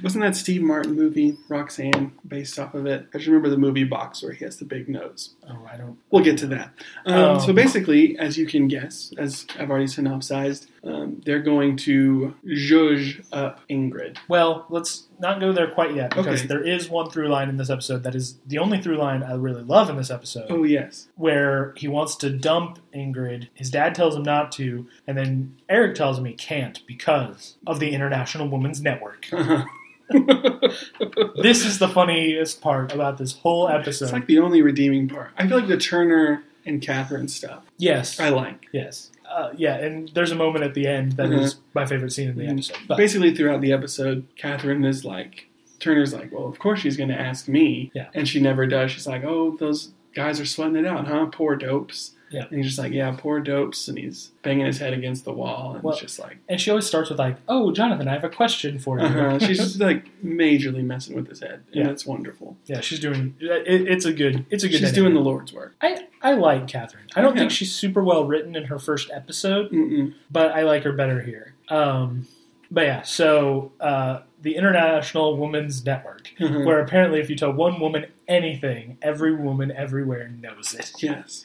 wasn't 0.03 0.25
that 0.25 0.35
Steve 0.35 0.63
Martin 0.63 0.95
movie 0.95 1.37
Roxanne 1.49 2.13
based 2.27 2.59
off 2.59 2.73
of 2.73 2.87
it? 2.87 3.07
I 3.13 3.19
just 3.19 3.27
remember 3.27 3.51
the 3.51 3.59
movie 3.59 3.85
Box 3.85 4.23
where 4.23 4.33
he 4.33 4.45
has 4.47 4.57
the 4.57 4.65
big 4.65 4.89
nose. 4.89 5.35
oh, 5.49 5.69
I 5.71 5.77
don't. 5.77 5.99
We'll 6.11 6.25
get 6.25 6.39
to 6.39 6.47
that. 6.49 6.73
Um. 7.05 7.39
So 7.41 7.53
basically, 7.53 8.19
as 8.19 8.39
you 8.39 8.47
can 8.47 8.67
guess, 8.67 9.13
as 9.19 9.47
I've 9.59 9.71
already 9.71 9.89
synopsized, 9.89 10.69
um, 10.83 11.21
they're 11.27 11.43
going 11.43 11.77
to 11.79 12.35
zhuzh 12.47 13.25
up 13.33 13.61
Ingrid. 13.69 14.17
Well, 14.29 14.65
let's 14.71 15.05
not 15.19 15.39
go 15.41 15.53
there 15.53 15.67
quite 15.71 15.95
yet 15.95 16.11
because 16.11 16.41
Okay. 16.41 16.47
there 16.47 16.63
is 16.65 16.89
one 16.89 17.11
through 17.11 17.29
line 17.29 17.49
in 17.51 17.59
this 17.59 17.69
episode 17.69 18.03
that 18.05 18.15
is 18.15 18.39
the 18.47 18.59
only 18.59 18.81
through 18.81 18.97
line 18.97 19.23
I 19.23 19.35
really 19.35 19.63
love 19.63 19.91
in 19.91 19.97
this 19.97 20.11
episode, 20.11 20.47
Oh 20.49 20.63
yes. 20.65 21.09
where 21.17 21.75
he 21.77 21.87
wants 21.87 22.17
to 22.17 22.31
dump 22.31 22.79
Ingrid. 22.95 23.49
His 23.55 23.71
dad 23.71 23.95
tells 23.95 24.17
him 24.17 24.23
not 24.23 24.53
to, 24.53 24.87
and 25.07 25.19
then 25.19 25.57
Eric 25.69 25.97
tells 25.97 26.19
him 26.19 26.25
he 26.25 26.33
can't 26.33 26.81
because 26.87 27.57
of 27.67 27.79
the 27.79 27.91
International 27.91 28.49
Women's 28.49 28.81
Network. 28.81 29.27
Uh-huh. 29.41 29.65
this 31.43 31.65
is 31.65 31.79
the 31.79 31.89
funniest 31.89 32.61
part 32.61 32.93
about 32.93 33.19
this 33.19 33.33
whole 33.35 33.69
episode. 33.69 34.07
It's 34.07 34.13
like 34.13 34.27
the 34.27 34.39
only 34.41 34.61
redeeming 34.63 35.09
part. 35.09 35.31
I 35.39 35.47
feel 35.47 35.59
like 35.59 35.69
the 35.69 35.77
Turner 35.77 36.43
and 36.67 36.83
Catherine 36.83 37.29
stuff 37.29 37.63
yes, 37.79 38.19
I 38.21 38.29
like. 38.31 38.67
yes, 38.73 39.11
uh, 39.31 39.53
yeah. 39.57 39.77
And 39.77 40.09
there's 40.11 40.31
a 40.33 40.37
moment 40.37 40.65
at 40.65 40.75
the 40.75 40.87
end 40.87 41.13
that 41.13 41.31
is 41.33 41.55
Mhm. 41.55 41.59
my 41.75 41.87
favorite 41.87 42.13
scene 42.13 42.29
in 42.31 42.37
the 42.37 42.45
Mhm. 42.45 42.53
episode. 42.53 42.77
But 42.89 42.97
Basically, 42.99 43.35
throughout 43.35 43.61
the 43.61 43.73
episode, 43.73 44.25
Catherine 44.37 44.85
is 44.85 45.05
like, 45.05 45.47
Turner's 45.79 46.13
like, 46.13 46.31
well, 46.33 46.47
of 46.47 46.59
course 46.59 46.81
she's 46.81 46.97
going 46.97 47.09
to 47.09 47.19
ask 47.21 47.49
me. 47.49 47.91
Yeah. 47.95 48.09
And 48.15 48.29
she 48.29 48.41
never 48.41 48.67
does. 48.67 48.91
She's 48.91 49.07
like, 49.07 49.25
oh, 49.25 49.57
those 49.59 49.91
guys 50.15 50.39
are 50.41 50.45
sweating 50.45 50.77
it 50.77 50.87
out, 50.87 51.07
huh? 51.07 51.27
Poor 51.27 51.57
dopes. 51.57 52.13
Yeah. 52.31 52.45
And 52.49 52.57
he's 52.59 52.67
just 52.67 52.79
like, 52.79 52.93
yeah, 52.93 53.15
poor 53.19 53.41
dopes. 53.41 53.89
And 53.89 53.99
he's 53.99 54.31
banging 54.43 54.67
his 54.67 54.79
head 54.79 54.93
against 54.93 55.25
the 55.25 55.33
wall. 55.33 55.75
And 55.75 55.83
Well, 55.83 55.95
it's 55.95 56.03
just 56.03 56.19
like, 56.21 56.39
and 56.49 56.61
she 56.61 56.71
always 56.71 56.87
starts 56.87 57.11
with 57.11 57.19
like, 57.19 57.37
"Oh, 57.49 57.73
Jonathan, 57.73 58.07
I 58.07 58.13
have 58.13 58.23
a 58.25 58.29
question 58.29 58.79
for 58.79 58.99
you." 59.01 59.05
uh-huh. 59.07 59.39
she's 59.47 59.59
just 59.59 59.81
like 59.81 60.07
majorly 60.23 60.85
messing 60.85 61.17
with 61.17 61.29
his 61.29 61.41
head. 61.41 61.65
And 61.73 61.85
Yeah. 61.85 61.89
it's 61.91 62.07
wonderful. 62.07 62.57
Yeah, 62.67 62.81
she's 62.81 63.01
doing. 63.01 63.35
It, 63.41 63.89
it's 63.89 64.05
a 64.05 64.13
good. 64.13 64.47
It's 64.51 64.63
a 64.65 64.69
good. 64.69 64.79
She's 64.79 64.93
doing 64.93 65.15
the 65.15 65.21
Lord's 65.21 65.53
work. 65.53 65.75
I 65.81 66.07
I 66.23 66.35
like 66.35 66.69
Catherine. 66.69 67.07
I 67.17 67.21
don't 67.21 67.37
think 67.37 67.51
she's 67.51 67.75
super 67.75 68.03
well 68.05 68.25
written 68.25 68.55
in 68.55 68.65
her 68.65 68.79
first 68.79 69.11
episode, 69.13 69.71
Mm-mm. 69.73 70.15
but 70.31 70.53
I 70.53 70.63
like 70.63 70.85
her 70.85 70.93
better 70.93 71.23
here. 71.23 71.55
Um, 71.69 72.27
but 72.71 72.85
yeah, 72.85 73.03
so 73.03 73.73
uh, 73.81 74.21
the 74.41 74.55
International 74.55 75.37
Women's 75.37 75.85
Network, 75.85 76.31
Uh-huh. 76.41 76.61
where 76.61 76.79
apparently 76.81 77.19
if 77.19 77.29
you 77.29 77.35
tell 77.37 77.53
one 77.53 77.81
woman 77.81 78.07
anything, 78.31 78.97
every 79.03 79.35
woman 79.35 79.71
everywhere 79.73 80.29
knows 80.29 80.73
it. 80.73 80.93
Yes. 81.03 81.45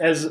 As 0.00 0.24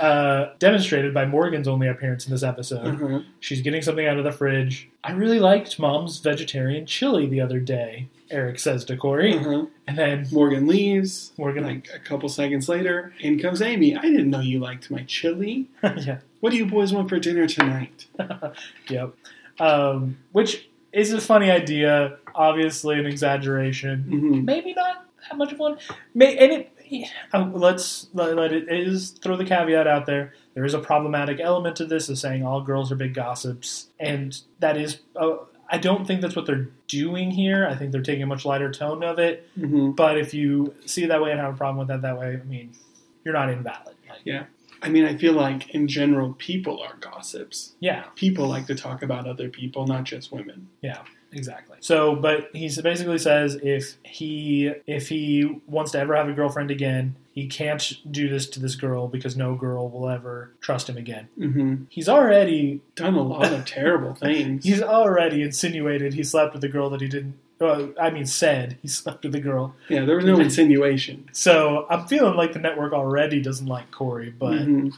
uh, 0.00 0.54
demonstrated 0.58 1.12
by 1.12 1.26
Morgan's 1.26 1.68
only 1.68 1.88
appearance 1.88 2.24
in 2.26 2.32
this 2.32 2.42
episode. 2.42 2.86
Uh-huh. 3.02 3.20
She's 3.40 3.60
getting 3.60 3.82
something 3.82 4.06
out 4.06 4.16
of 4.16 4.24
the 4.24 4.32
fridge. 4.32 4.88
I 5.02 5.12
really 5.12 5.40
liked 5.40 5.78
Mom's 5.78 6.18
vegetarian 6.20 6.86
chili 6.86 7.26
the 7.26 7.40
other 7.40 7.60
day, 7.60 8.08
Eric 8.30 8.58
says 8.58 8.84
to 8.86 8.96
Corey. 8.96 9.36
Uh-huh. 9.36 9.66
And 9.86 9.98
then 9.98 10.26
Morgan 10.32 10.66
leaves. 10.66 11.32
Morgan, 11.36 11.64
Like 11.64 11.88
a 11.94 11.98
couple 11.98 12.28
seconds 12.28 12.68
later, 12.68 13.12
in 13.20 13.38
comes 13.38 13.60
Amy. 13.60 13.96
I 13.96 14.02
didn't 14.02 14.30
know 14.30 14.40
you 14.40 14.60
liked 14.60 14.90
my 14.90 15.02
chili. 15.02 15.68
yeah, 15.82 16.18
What 16.40 16.50
do 16.50 16.56
you 16.56 16.66
boys 16.66 16.92
want 16.92 17.08
for 17.08 17.18
dinner 17.18 17.46
tonight? 17.46 18.06
yep. 18.88 19.14
Um, 19.58 20.18
which 20.32 20.68
is 20.92 21.12
a 21.12 21.20
funny 21.20 21.50
idea, 21.50 22.18
obviously 22.34 22.98
an 22.98 23.06
exaggeration. 23.06 24.02
hmm 24.04 24.44
Maybe 24.44 24.72
not 24.74 25.06
that 25.30 25.36
much 25.36 25.52
of 25.52 25.58
one. 25.58 25.78
May, 26.14 26.36
and 26.36 26.52
it, 26.52 27.08
uh, 27.32 27.50
let's 27.52 28.08
let, 28.12 28.34
let 28.36 28.52
it 28.52 28.70
is 28.70 29.10
throw 29.10 29.36
the 29.36 29.44
caveat 29.44 29.86
out 29.86 30.06
there. 30.06 30.34
There 30.54 30.64
is 30.64 30.74
a 30.74 30.78
problematic 30.78 31.40
element 31.40 31.76
to 31.76 31.84
this 31.86 32.08
of 32.08 32.18
saying 32.18 32.44
all 32.44 32.60
girls 32.60 32.92
are 32.92 32.96
big 32.96 33.14
gossips, 33.14 33.88
and 33.98 34.38
that 34.60 34.76
is. 34.76 35.00
Uh, 35.16 35.36
I 35.70 35.78
don't 35.78 36.06
think 36.06 36.20
that's 36.20 36.36
what 36.36 36.44
they're 36.46 36.68
doing 36.88 37.30
here. 37.30 37.66
I 37.66 37.74
think 37.74 37.90
they're 37.90 38.02
taking 38.02 38.22
a 38.22 38.26
much 38.26 38.44
lighter 38.44 38.70
tone 38.70 39.02
of 39.02 39.18
it. 39.18 39.48
hmm 39.54 39.92
But 39.92 40.18
if 40.18 40.34
you 40.34 40.74
see 40.84 41.04
it 41.04 41.08
that 41.08 41.22
way 41.22 41.30
and 41.32 41.40
have 41.40 41.54
a 41.54 41.56
problem 41.56 41.78
with 41.78 41.88
that 41.88 42.02
that 42.02 42.18
way, 42.18 42.38
I 42.40 42.44
mean, 42.44 42.74
you're 43.24 43.32
not 43.34 43.48
invalid. 43.48 43.96
Like, 44.08 44.20
Yeah. 44.24 44.44
I 44.82 44.90
mean, 44.90 45.06
I 45.06 45.16
feel 45.16 45.32
like 45.32 45.70
in 45.70 45.88
general, 45.88 46.34
people 46.36 46.78
are 46.82 46.94
gossips. 47.00 47.72
yeah, 47.80 48.04
People 48.14 48.46
like 48.46 48.66
to 48.66 48.74
talk 48.74 49.02
about 49.02 49.26
other 49.26 49.48
people, 49.48 49.86
not 49.86 50.04
just 50.04 50.30
women. 50.30 50.68
yeah, 50.82 50.98
exactly. 51.34 51.76
So, 51.80 52.14
but 52.16 52.48
he 52.54 52.70
basically 52.82 53.18
says 53.18 53.56
if 53.62 53.96
he 54.04 54.72
if 54.86 55.08
he 55.08 55.60
wants 55.66 55.92
to 55.92 55.98
ever 55.98 56.14
have 56.16 56.28
a 56.28 56.32
girlfriend 56.32 56.70
again, 56.70 57.16
he 57.32 57.46
can't 57.46 57.98
do 58.10 58.28
this 58.28 58.48
to 58.50 58.60
this 58.60 58.76
girl 58.76 59.08
because 59.08 59.36
no 59.36 59.54
girl 59.54 59.88
will 59.90 60.08
ever 60.08 60.52
trust 60.60 60.88
him 60.88 60.96
again. 60.96 61.28
hmm 61.36 61.74
He's 61.90 62.08
already 62.08 62.80
Done 62.96 63.14
a 63.14 63.22
lot 63.22 63.52
of 63.52 63.64
terrible 63.66 64.14
things. 64.26 64.64
he's 64.64 64.80
already 64.82 65.42
insinuated 65.42 66.14
he 66.14 66.22
slept 66.22 66.54
with 66.54 66.64
a 66.64 66.68
girl 66.68 66.88
that 66.90 67.00
he 67.00 67.08
didn't. 67.08 67.34
Uh, 67.60 67.86
I 68.00 68.10
mean, 68.10 68.26
said 68.26 68.78
he 68.82 68.88
slept 68.88 69.24
with 69.24 69.34
a 69.34 69.40
girl. 69.40 69.74
yeah, 69.88 70.04
there 70.04 70.16
was 70.16 70.24
no 70.24 70.40
insinuation. 70.40 71.28
So 71.32 71.86
I'm 71.88 72.06
feeling 72.06 72.36
like 72.36 72.52
the 72.52 72.58
network 72.58 72.92
already 72.92 73.40
doesn't 73.40 73.66
like 73.66 73.90
Corey, 73.90 74.30
but 74.30 74.62
Mhm. 74.66 74.92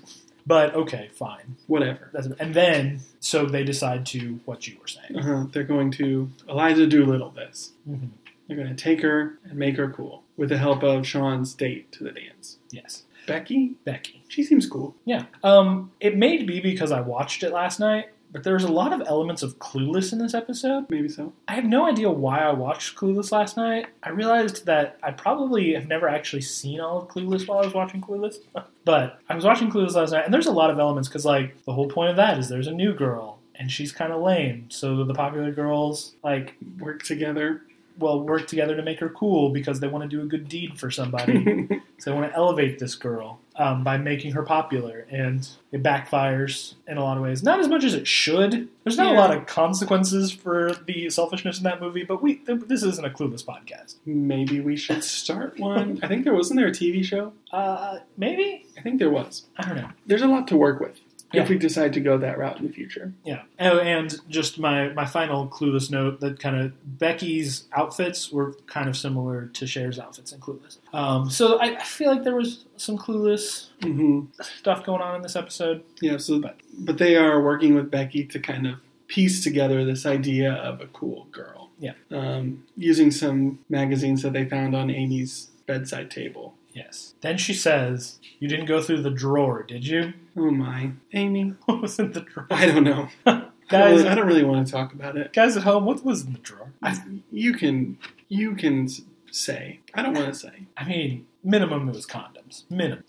But 0.46 0.74
okay, 0.74 1.10
fine. 1.14 1.56
Whatever. 1.66 2.08
That's, 2.12 2.28
and 2.38 2.54
then 2.54 3.00
so 3.20 3.46
they 3.46 3.64
decide 3.64 4.06
to 4.06 4.38
what 4.44 4.68
you 4.68 4.76
were 4.80 4.86
saying. 4.86 5.16
Uh-huh. 5.18 5.46
They're 5.52 5.64
going 5.64 5.90
to 5.92 6.30
Eliza 6.48 6.86
Doolittle 6.86 7.30
this. 7.30 7.72
Mhm. 7.88 8.10
They're 8.46 8.56
going 8.56 8.68
to 8.68 8.74
take 8.80 9.02
her 9.02 9.38
and 9.44 9.58
make 9.58 9.76
her 9.76 9.90
cool 9.90 10.22
with 10.36 10.50
the 10.50 10.58
help 10.58 10.84
of 10.84 11.04
Shawn's 11.06 11.52
date 11.52 11.90
to 11.92 12.04
the 12.04 12.12
dance. 12.12 12.58
Yes, 12.70 13.02
Becky, 13.26 13.74
Becky. 13.84 14.22
she 14.28 14.44
seems 14.44 14.68
cool. 14.68 14.94
Yeah. 15.04 15.24
Um, 15.42 15.90
it 15.98 16.16
may 16.16 16.42
be 16.44 16.60
because 16.60 16.92
I 16.92 17.00
watched 17.00 17.42
it 17.42 17.50
last 17.52 17.80
night, 17.80 18.10
but 18.36 18.44
there's 18.44 18.64
a 18.64 18.70
lot 18.70 18.92
of 18.92 19.02
elements 19.06 19.42
of 19.42 19.58
Clueless 19.58 20.12
in 20.12 20.18
this 20.18 20.34
episode. 20.34 20.84
Maybe 20.90 21.08
so. 21.08 21.32
I 21.48 21.54
have 21.54 21.64
no 21.64 21.88
idea 21.88 22.10
why 22.10 22.40
I 22.40 22.52
watched 22.52 22.94
Clueless 22.94 23.32
last 23.32 23.56
night. 23.56 23.86
I 24.02 24.10
realized 24.10 24.66
that 24.66 24.98
I 25.02 25.12
probably 25.12 25.72
have 25.72 25.88
never 25.88 26.06
actually 26.06 26.42
seen 26.42 26.78
all 26.78 26.98
of 27.00 27.08
Clueless 27.08 27.48
while 27.48 27.60
I 27.60 27.64
was 27.64 27.72
watching 27.72 28.02
Clueless. 28.02 28.34
but 28.84 29.20
I 29.30 29.34
was 29.34 29.46
watching 29.46 29.70
Clueless 29.70 29.94
last 29.94 30.12
night, 30.12 30.26
and 30.26 30.34
there's 30.34 30.44
a 30.44 30.52
lot 30.52 30.68
of 30.68 30.78
elements 30.78 31.08
because, 31.08 31.24
like, 31.24 31.64
the 31.64 31.72
whole 31.72 31.88
point 31.88 32.10
of 32.10 32.16
that 32.16 32.36
is 32.36 32.50
there's 32.50 32.66
a 32.66 32.72
new 32.74 32.92
girl, 32.92 33.38
and 33.54 33.72
she's 33.72 33.90
kind 33.90 34.12
of 34.12 34.20
lame. 34.20 34.66
So 34.68 35.02
the 35.02 35.14
popular 35.14 35.50
girls, 35.50 36.12
like, 36.22 36.56
Work 36.78 37.04
together. 37.04 37.62
well, 37.98 38.20
work 38.20 38.46
together 38.48 38.76
to 38.76 38.82
make 38.82 39.00
her 39.00 39.08
cool 39.08 39.48
because 39.48 39.80
they 39.80 39.88
want 39.88 40.02
to 40.02 40.14
do 40.14 40.22
a 40.22 40.26
good 40.26 40.46
deed 40.46 40.78
for 40.78 40.90
somebody. 40.90 41.68
So 41.98 42.10
they 42.10 42.20
want 42.20 42.30
to 42.30 42.36
elevate 42.36 42.78
this 42.78 42.94
girl 42.94 43.40
um, 43.58 43.84
by 43.84 43.96
making 43.96 44.32
her 44.32 44.42
popular, 44.42 45.06
and 45.10 45.48
it 45.72 45.82
backfires 45.82 46.74
in 46.86 46.96
a 46.96 47.02
lot 47.02 47.16
of 47.16 47.22
ways. 47.22 47.42
Not 47.42 47.60
as 47.60 47.68
much 47.68 47.84
as 47.84 47.94
it 47.94 48.06
should. 48.06 48.68
There's 48.84 48.96
not 48.96 49.14
a 49.14 49.18
lot 49.18 49.34
of 49.34 49.46
consequences 49.46 50.30
for 50.30 50.74
the 50.86 51.10
selfishness 51.10 51.58
in 51.58 51.64
that 51.64 51.80
movie, 51.80 52.04
but 52.04 52.22
we 52.22 52.42
this 52.46 52.82
isn't 52.82 53.04
a 53.04 53.10
clueless 53.10 53.44
podcast. 53.44 53.96
Maybe 54.04 54.60
we 54.60 54.76
should 54.76 55.02
start 55.02 55.58
one. 55.58 55.98
I 56.02 56.08
think 56.08 56.24
there 56.24 56.34
wasn't 56.34 56.58
there 56.58 56.68
a 56.68 56.72
TV 56.72 57.04
show. 57.04 57.32
Uh, 57.50 57.98
maybe 58.16 58.66
I 58.76 58.82
think 58.82 58.98
there 58.98 59.10
was. 59.10 59.46
I 59.56 59.66
don't 59.66 59.76
know. 59.76 59.90
There's 60.06 60.22
a 60.22 60.28
lot 60.28 60.48
to 60.48 60.56
work 60.56 60.80
with 60.80 61.00
Yeah. 61.32 61.42
if 61.42 61.48
we 61.48 61.58
decide 61.58 61.92
to 61.94 62.00
go 62.00 62.16
that 62.18 62.38
route 62.38 62.58
in 62.60 62.66
the 62.66 62.72
future. 62.72 63.12
Yeah. 63.24 63.42
Oh, 63.58 63.78
and 63.80 64.14
just 64.28 64.58
my 64.58 64.90
my 64.90 65.04
final 65.04 65.48
clueless 65.48 65.90
note 65.90 66.20
that 66.20 66.38
kind 66.38 66.56
of 66.56 66.98
Becky's 66.98 67.64
outfits 67.72 68.30
were 68.30 68.54
kind 68.66 68.88
of 68.88 68.96
similar 68.96 69.46
to 69.46 69.66
Cher's 69.66 69.98
outfits 69.98 70.32
in 70.32 70.40
Clueless. 70.40 70.78
Um, 70.92 71.28
so 71.28 71.58
I, 71.58 71.76
I 71.78 71.82
feel 71.82 72.10
like 72.10 72.22
there 72.24 72.36
was 72.36 72.64
some 72.76 72.96
clueless 72.96 73.68
hmm 73.82 74.26
stuff 74.40 74.84
going 74.84 75.02
on 75.02 75.16
in 75.16 75.22
this 75.22 75.36
episode. 75.36 75.82
Yeah. 76.00 76.16
So, 76.18 76.38
But- 76.40 76.56
but 76.78 76.98
they 76.98 77.16
are 77.16 77.40
working 77.42 77.74
with 77.74 77.90
Becky 77.90 78.24
to 78.26 78.38
kind 78.38 78.66
of 78.66 78.80
piece 79.08 79.42
together 79.42 79.84
this 79.84 80.04
idea 80.06 80.52
of 80.52 80.80
a 80.80 80.86
cool 80.88 81.26
girl. 81.32 81.70
Yeah. 81.78 81.92
Um, 82.10 82.64
using 82.76 83.10
some 83.10 83.58
magazines 83.68 84.22
that 84.22 84.32
they 84.32 84.44
found 84.44 84.74
on 84.76 84.90
Amy's 84.90 85.50
bedside 85.66 86.10
table. 86.10 86.54
Yes. 86.72 87.14
Then 87.22 87.36
she 87.38 87.52
says, 87.54 88.18
"You 88.38 88.48
didn't 88.48 88.66
go 88.66 88.80
through 88.82 89.02
the 89.02 89.10
drawer, 89.10 89.62
did 89.62 89.86
you?" 89.86 90.12
Oh 90.36 90.50
my, 90.50 90.92
Amy. 91.12 91.54
What 91.66 91.80
was 91.82 91.98
in 91.98 92.12
the 92.12 92.20
drawer? 92.20 92.46
I 92.50 92.66
don't 92.66 92.84
know. 92.84 93.08
I 93.24 93.30
don't 93.32 93.52
Guys, 93.68 93.96
really- 93.98 94.08
I 94.08 94.14
don't 94.14 94.26
really 94.26 94.44
want 94.44 94.66
to 94.66 94.72
talk 94.72 94.92
about 94.92 95.16
it. 95.16 95.32
guys 95.32 95.56
at 95.56 95.62
home, 95.64 95.84
what 95.84 96.04
was 96.04 96.24
in 96.24 96.32
the 96.34 96.38
drawer? 96.38 96.72
I, 96.82 97.00
You 97.32 97.52
can, 97.54 97.98
you 98.28 98.54
can 98.54 98.88
say. 99.30 99.80
I 99.94 100.02
don't 100.02 100.14
want 100.14 100.28
to 100.32 100.38
say 100.38 100.66
I 100.76 100.84
mean, 100.84 101.26
minimum 101.42 101.88
it 101.88 101.94
was 101.94 102.06
condoms. 102.06 102.62
Minimum. 102.70 103.04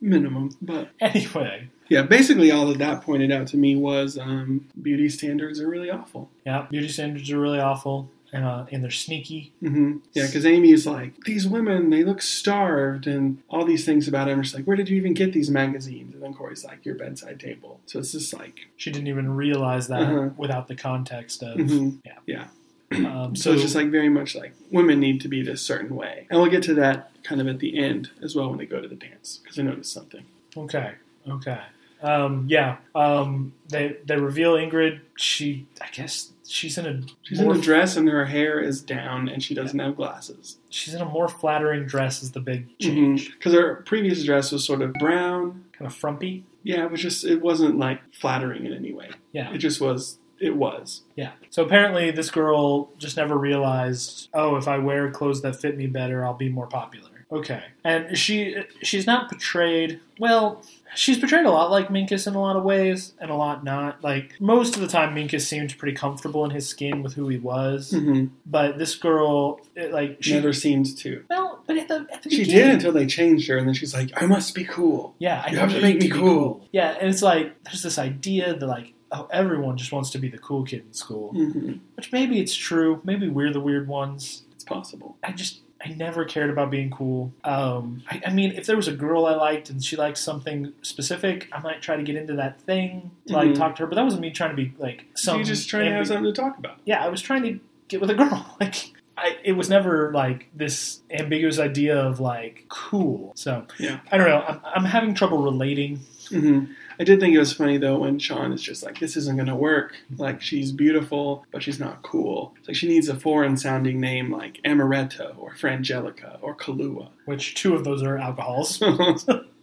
minimum, 0.00 0.50
but 0.62 0.90
Anyway, 1.00 1.68
yeah. 1.88 2.02
Basically, 2.02 2.50
all 2.50 2.66
that 2.68 2.78
that 2.78 3.02
pointed 3.02 3.30
out 3.30 3.46
to 3.48 3.56
me 3.56 3.76
was 3.76 4.16
um, 4.18 4.66
beauty 4.80 5.08
standards 5.08 5.60
are 5.60 5.68
really 5.68 5.90
awful. 5.90 6.30
yeah, 6.46 6.66
beauty 6.70 6.88
standards 6.88 7.30
are 7.30 7.38
really 7.38 7.60
awful, 7.60 8.08
uh, 8.32 8.66
and 8.72 8.82
they're 8.82 8.90
sneaky. 8.90 9.52
hmm 9.60 9.98
Yeah, 10.14 10.26
because 10.26 10.46
Amy's 10.46 10.86
like, 10.86 11.12
these 11.24 11.46
women, 11.46 11.90
they 11.90 12.02
look 12.04 12.22
starved, 12.22 13.06
and 13.06 13.42
all 13.48 13.64
these 13.64 13.84
things 13.84 14.08
about 14.08 14.28
him. 14.28 14.42
She's 14.42 14.54
like, 14.54 14.64
where 14.64 14.76
did 14.76 14.88
you 14.88 14.96
even 14.96 15.14
get 15.14 15.32
these 15.32 15.50
magazines? 15.50 16.14
And 16.14 16.22
then 16.22 16.32
Corey's 16.34 16.64
like, 16.64 16.84
your 16.84 16.94
bedside 16.94 17.38
table. 17.40 17.80
So 17.86 17.98
it's 17.98 18.12
just 18.12 18.32
like, 18.32 18.68
She 18.76 18.90
didn't 18.90 19.08
even 19.08 19.34
realize 19.36 19.88
that 19.88 20.02
Uh-huh. 20.02 20.30
without 20.36 20.68
the 20.68 20.76
context 20.76 21.42
of. 21.42 21.58
mhm. 21.58 21.98
Yeah. 22.04 22.18
yeah. 22.26 22.46
Um, 22.92 23.34
So, 23.36 23.52
it's 23.52 23.62
just 23.62 23.74
like 23.74 23.88
very 23.90 24.10
much 24.10 24.34
like 24.34 24.52
women 24.70 25.00
need 25.00 25.20
to 25.22 25.28
be 25.28 25.42
this 25.42 25.62
certain 25.62 25.96
way, 25.96 26.26
and 26.30 26.38
we'll 26.40 26.50
get 26.50 26.62
to 26.64 26.74
that 26.74 27.10
kind 27.24 27.40
of 27.40 27.46
at 27.48 27.58
the 27.58 27.78
end 27.78 28.10
as 28.22 28.34
well 28.36 28.48
when 28.50 28.58
they 28.58 28.66
go 28.66 28.80
to 28.82 28.88
the 28.88 28.96
dance 28.96 29.38
because 29.42 29.58
I 29.58 29.62
noticed 29.62 29.92
something. 29.92 30.24
Okay. 30.56 30.92
Okay. 31.26 31.60
Um, 32.02 32.46
yeah. 32.48 32.76
Um, 32.94 33.54
they 33.68 33.96
they 34.04 34.16
reveal 34.16 34.54
Ingrid. 34.56 35.00
She, 35.16 35.66
I 35.80 35.86
guess, 35.92 36.31
she's 36.46 36.78
in 36.78 36.86
a 36.86 37.00
She's 37.22 37.40
in 37.40 37.50
a 37.50 37.60
dress 37.60 37.96
and 37.96 38.08
her 38.08 38.26
hair 38.26 38.60
is 38.60 38.80
down, 38.80 39.28
and 39.28 39.42
she 39.42 39.54
doesn't 39.54 39.78
have 39.78 39.96
glasses 39.96 40.58
she's 40.72 40.94
in 40.94 41.00
a 41.00 41.04
more 41.04 41.28
flattering 41.28 41.86
dress. 41.86 42.22
Is 42.22 42.32
the 42.32 42.40
big 42.40 42.66
mm-hmm. 42.66 42.88
change 42.88 43.32
because 43.32 43.52
change. 43.52 43.62
her 43.62 43.74
previous 43.86 44.24
dress 44.24 44.50
was 44.52 44.64
sort 44.64 44.82
of 44.82 44.92
brown. 44.94 45.64
Kind 45.72 45.86
of 45.86 45.94
frumpy. 45.94 46.44
Yeah, 46.62 46.84
it 46.84 46.90
was 46.90 47.00
just 47.00 47.24
it 47.24 47.40
wasn't 47.40 47.78
like 47.78 48.00
flattering 48.12 48.66
in 48.66 48.72
any 48.72 48.92
way. 48.92 49.10
Yeah. 49.32 49.52
It 49.52 49.58
just 49.58 49.80
was. 49.80 50.18
It 50.38 50.56
was. 50.56 51.02
Yeah. 51.14 51.32
So 51.50 51.64
apparently, 51.64 52.10
this 52.10 52.30
girl 52.30 52.90
just 52.98 53.16
never 53.16 53.38
realized. 53.38 54.28
Oh, 54.34 54.56
if 54.56 54.66
I 54.66 54.78
wear 54.78 55.10
clothes 55.10 55.42
that 55.42 55.56
fit 55.56 55.76
me 55.76 55.86
better, 55.86 56.24
I'll 56.24 56.34
be 56.34 56.48
more 56.48 56.66
popular. 56.66 57.08
Okay. 57.30 57.62
And 57.84 58.18
she 58.18 58.56
she's 58.82 59.06
not 59.06 59.30
portrayed 59.30 60.00
well. 60.18 60.62
She's 60.94 61.18
portrayed 61.18 61.46
a 61.46 61.50
lot 61.50 61.70
like 61.70 61.88
Minkus 61.88 62.26
in 62.26 62.34
a 62.34 62.40
lot 62.40 62.56
of 62.56 62.64
ways, 62.64 63.14
and 63.18 63.30
a 63.30 63.34
lot 63.34 63.64
not. 63.64 64.02
Like 64.04 64.40
most 64.40 64.74
of 64.74 64.80
the 64.82 64.86
time, 64.88 65.14
Minkus 65.14 65.42
seemed 65.42 65.76
pretty 65.78 65.96
comfortable 65.96 66.44
in 66.44 66.50
his 66.50 66.68
skin 66.68 67.02
with 67.02 67.14
who 67.14 67.28
he 67.28 67.38
was. 67.38 67.90
hmm 67.92 68.26
But 68.46 68.78
this 68.78 68.94
girl, 68.96 69.60
it, 69.74 69.92
like 69.92 70.18
she 70.22 70.34
Never 70.34 70.52
seemed 70.52 70.96
to. 70.98 71.24
well, 71.30 71.62
but 71.66 71.76
at 71.78 71.88
the, 71.88 72.06
at 72.12 72.22
the 72.22 72.30
She 72.30 72.38
beginning- 72.44 72.66
did 72.66 72.74
until 72.76 72.92
they 72.92 73.06
changed 73.06 73.48
her, 73.48 73.56
and 73.56 73.66
then 73.66 73.74
she's 73.74 73.94
like, 73.94 74.10
"I 74.20 74.26
must 74.26 74.54
be 74.54 74.64
cool." 74.64 75.14
Yeah, 75.18 75.42
I 75.46 75.50
You 75.50 75.58
have 75.58 75.72
to 75.72 75.80
make 75.80 75.98
me 76.00 76.08
be 76.08 76.10
cool. 76.10 76.66
Yeah, 76.72 76.96
and 77.00 77.08
it's 77.10 77.22
like 77.22 77.62
there's 77.64 77.82
this 77.82 77.98
idea 77.98 78.54
that 78.54 78.66
like 78.66 78.92
oh 79.12 79.28
everyone 79.32 79.76
just 79.76 79.92
wants 79.92 80.10
to 80.10 80.18
be 80.18 80.28
the 80.28 80.38
cool 80.38 80.64
kid 80.64 80.84
in 80.86 80.92
school, 80.94 81.30
hmm 81.32 81.72
which 81.96 82.12
maybe 82.12 82.40
it's 82.40 82.54
true. 82.54 83.00
Maybe 83.04 83.28
we're 83.28 83.52
the 83.52 83.60
weird 83.60 83.88
ones. 83.88 84.42
It's 84.52 84.64
possible. 84.64 85.16
I 85.22 85.32
just 85.32 85.60
I 85.84 85.88
never 85.90 86.24
cared 86.24 86.50
about 86.50 86.70
being 86.70 86.90
cool. 86.90 87.32
Um, 87.44 88.02
I, 88.10 88.22
I 88.26 88.30
mean, 88.32 88.52
if 88.52 88.66
there 88.66 88.76
was 88.76 88.88
a 88.88 88.92
girl 88.92 89.26
I 89.26 89.34
liked 89.34 89.68
and 89.70 89.82
she 89.84 89.96
liked 89.96 90.18
something 90.18 90.72
specific, 90.82 91.48
I 91.52 91.60
might 91.60 91.82
try 91.82 91.96
to 91.96 92.02
get 92.02 92.14
into 92.16 92.34
that 92.34 92.60
thing, 92.60 93.10
like 93.26 93.48
Mhm. 93.50 93.54
talk 93.56 93.76
to 93.76 93.82
her. 93.82 93.86
But 93.86 93.96
that 93.96 94.04
wasn't 94.04 94.22
me 94.22 94.30
trying 94.30 94.50
to 94.50 94.56
be 94.56 94.72
like 94.78 95.06
So 95.14 95.32
some. 95.32 95.38
you 95.40 95.44
just 95.44 95.68
trying 95.68 95.86
to 95.86 95.92
have 95.96 96.06
something 96.06 96.24
to 96.24 96.32
talk 96.32 96.56
about. 96.58 96.78
Yeah, 96.84 97.04
I 97.04 97.08
was 97.08 97.20
trying 97.20 97.42
to 97.44 97.58
get 97.88 98.00
with 98.00 98.10
a 98.10 98.14
girl. 98.14 98.46
Like 98.60 98.92
I, 99.18 99.36
it 99.44 99.52
was 99.52 99.68
never 99.68 100.10
like 100.12 100.48
this 100.54 101.00
ambiguous 101.10 101.58
idea 101.58 101.96
of 101.98 102.18
like 102.20 102.64
cool. 102.68 103.32
So 103.36 103.66
Yeah. 103.78 104.00
I 104.10 104.16
don't 104.16 104.28
know. 104.28 104.42
I'm, 104.48 104.60
I'm 104.74 104.84
having 104.84 105.14
trouble 105.14 105.42
relating. 105.42 106.00
hmm 106.30 106.64
I 106.98 107.04
did 107.04 107.20
think 107.20 107.34
it 107.34 107.38
was 107.38 107.52
funny 107.52 107.78
though 107.78 107.98
when 107.98 108.18
Shawn 108.18 108.52
is 108.52 108.62
just 108.62 108.82
like, 108.82 108.98
"This 108.98 109.16
isn't 109.16 109.36
gonna 109.36 109.56
work. 109.56 109.96
Like 110.16 110.40
she's 110.42 110.72
beautiful, 110.72 111.44
but 111.50 111.62
she's 111.62 111.80
not 111.80 112.02
cool. 112.02 112.54
It's 112.58 112.68
like 112.68 112.76
she 112.76 112.88
needs 112.88 113.08
a 113.08 113.18
foreign-sounding 113.18 114.00
name 114.00 114.30
like 114.30 114.60
Amaretto 114.64 115.36
or 115.38 115.54
Frangelica 115.54 116.38
or 116.40 116.54
Kahlua." 116.54 117.08
Which 117.24 117.54
two 117.54 117.74
of 117.74 117.84
those 117.84 118.02
are 118.02 118.18
alcohols. 118.18 118.80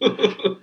and 0.00 0.56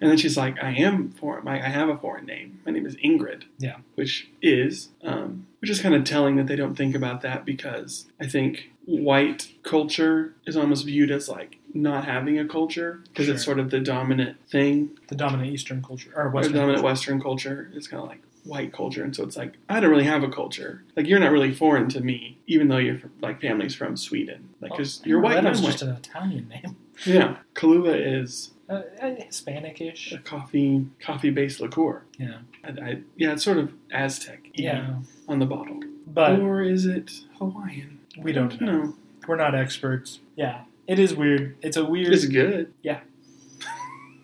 then 0.00 0.16
she's 0.16 0.36
like, 0.36 0.62
"I 0.62 0.70
am 0.70 1.10
foreign. 1.10 1.46
I 1.48 1.56
I 1.64 1.68
have 1.68 1.88
a 1.88 1.96
foreign 1.96 2.26
name. 2.26 2.60
My 2.64 2.72
name 2.72 2.86
is 2.86 2.96
Ingrid." 2.96 3.44
Yeah. 3.58 3.76
which 3.94 4.28
is 4.42 4.88
um, 5.02 5.46
which 5.60 5.70
is 5.70 5.80
kind 5.80 5.94
of 5.94 6.04
telling 6.04 6.36
that 6.36 6.46
they 6.46 6.56
don't 6.56 6.74
think 6.74 6.94
about 6.94 7.22
that 7.22 7.44
because 7.44 8.06
I 8.20 8.26
think 8.26 8.70
white 8.86 9.48
culture 9.62 10.34
is 10.46 10.56
almost 10.56 10.84
viewed 10.86 11.10
as 11.10 11.28
like 11.28 11.58
not 11.72 12.04
having 12.04 12.38
a 12.38 12.46
culture 12.46 13.00
because 13.08 13.28
it's 13.28 13.44
sort 13.44 13.58
of 13.58 13.70
the 13.70 13.80
dominant 13.80 14.36
thing. 14.48 14.96
the 15.08 15.14
dominant 15.16 15.50
Eastern 15.52 15.82
culture 15.82 16.12
or 16.14 16.30
Western. 16.30 16.52
the 16.52 16.58
dominant 16.58 16.78
culture. 16.82 16.90
Western 16.92 17.20
culture 17.22 17.70
is 17.74 17.88
kind 17.88 18.02
of 18.02 18.08
like 18.08 18.20
white 18.44 18.72
culture, 18.72 19.02
and 19.02 19.16
so 19.16 19.24
it's 19.24 19.36
like 19.36 19.54
I 19.68 19.80
don't 19.80 19.90
really 19.90 20.04
have 20.04 20.22
a 20.22 20.28
culture. 20.28 20.84
Like 20.96 21.06
you're 21.06 21.18
not 21.18 21.32
really 21.32 21.52
foreign 21.52 21.88
to 21.90 22.00
me, 22.00 22.38
even 22.46 22.68
though 22.68 22.76
you're 22.78 23.00
like 23.20 23.40
family's 23.40 23.74
from 23.74 23.96
Sweden. 23.96 24.50
Like 24.60 24.72
because 24.72 25.00
Oh, 25.02 25.08
you're 25.08 25.20
white 25.20 25.38
and 25.38 25.48
I'm 25.48 25.54
Amaretto's 25.54 25.62
white. 25.62 25.70
just 25.72 25.82
an 25.82 25.90
Italian 25.96 26.48
name, 26.48 26.76
Yeah, 27.06 27.38
Kahlua 27.54 28.20
is 28.22 28.50
uh, 28.68 28.82
uh, 29.02 29.14
Hispanic-ish. 29.18 30.12
a 30.12 30.18
coffee 30.18 30.86
coffee 31.00 31.30
based 31.30 31.60
liqueur. 31.60 32.02
Yeah, 32.18 32.38
I, 32.62 32.68
I, 32.68 32.98
yeah, 33.16 33.32
it's 33.32 33.42
sort 33.42 33.58
of 33.58 33.72
Aztec. 33.90 34.50
yeah, 34.54 34.96
on 35.26 35.38
the 35.38 35.46
bottle. 35.46 35.80
but 36.06 36.38
or 36.38 36.62
is 36.62 36.86
it 36.86 37.10
Hawaiian? 37.38 37.98
We 38.18 38.32
don't 38.32 38.60
know. 38.60 38.72
No, 38.82 38.94
We're 39.26 39.36
not 39.36 39.54
experts. 39.54 40.20
Yeah, 40.36 40.62
it 40.86 40.98
is 40.98 41.14
weird. 41.14 41.56
It's 41.62 41.76
a 41.76 41.84
weird. 41.84 42.12
it's 42.12 42.26
good. 42.26 42.72
Yeah. 42.82 43.00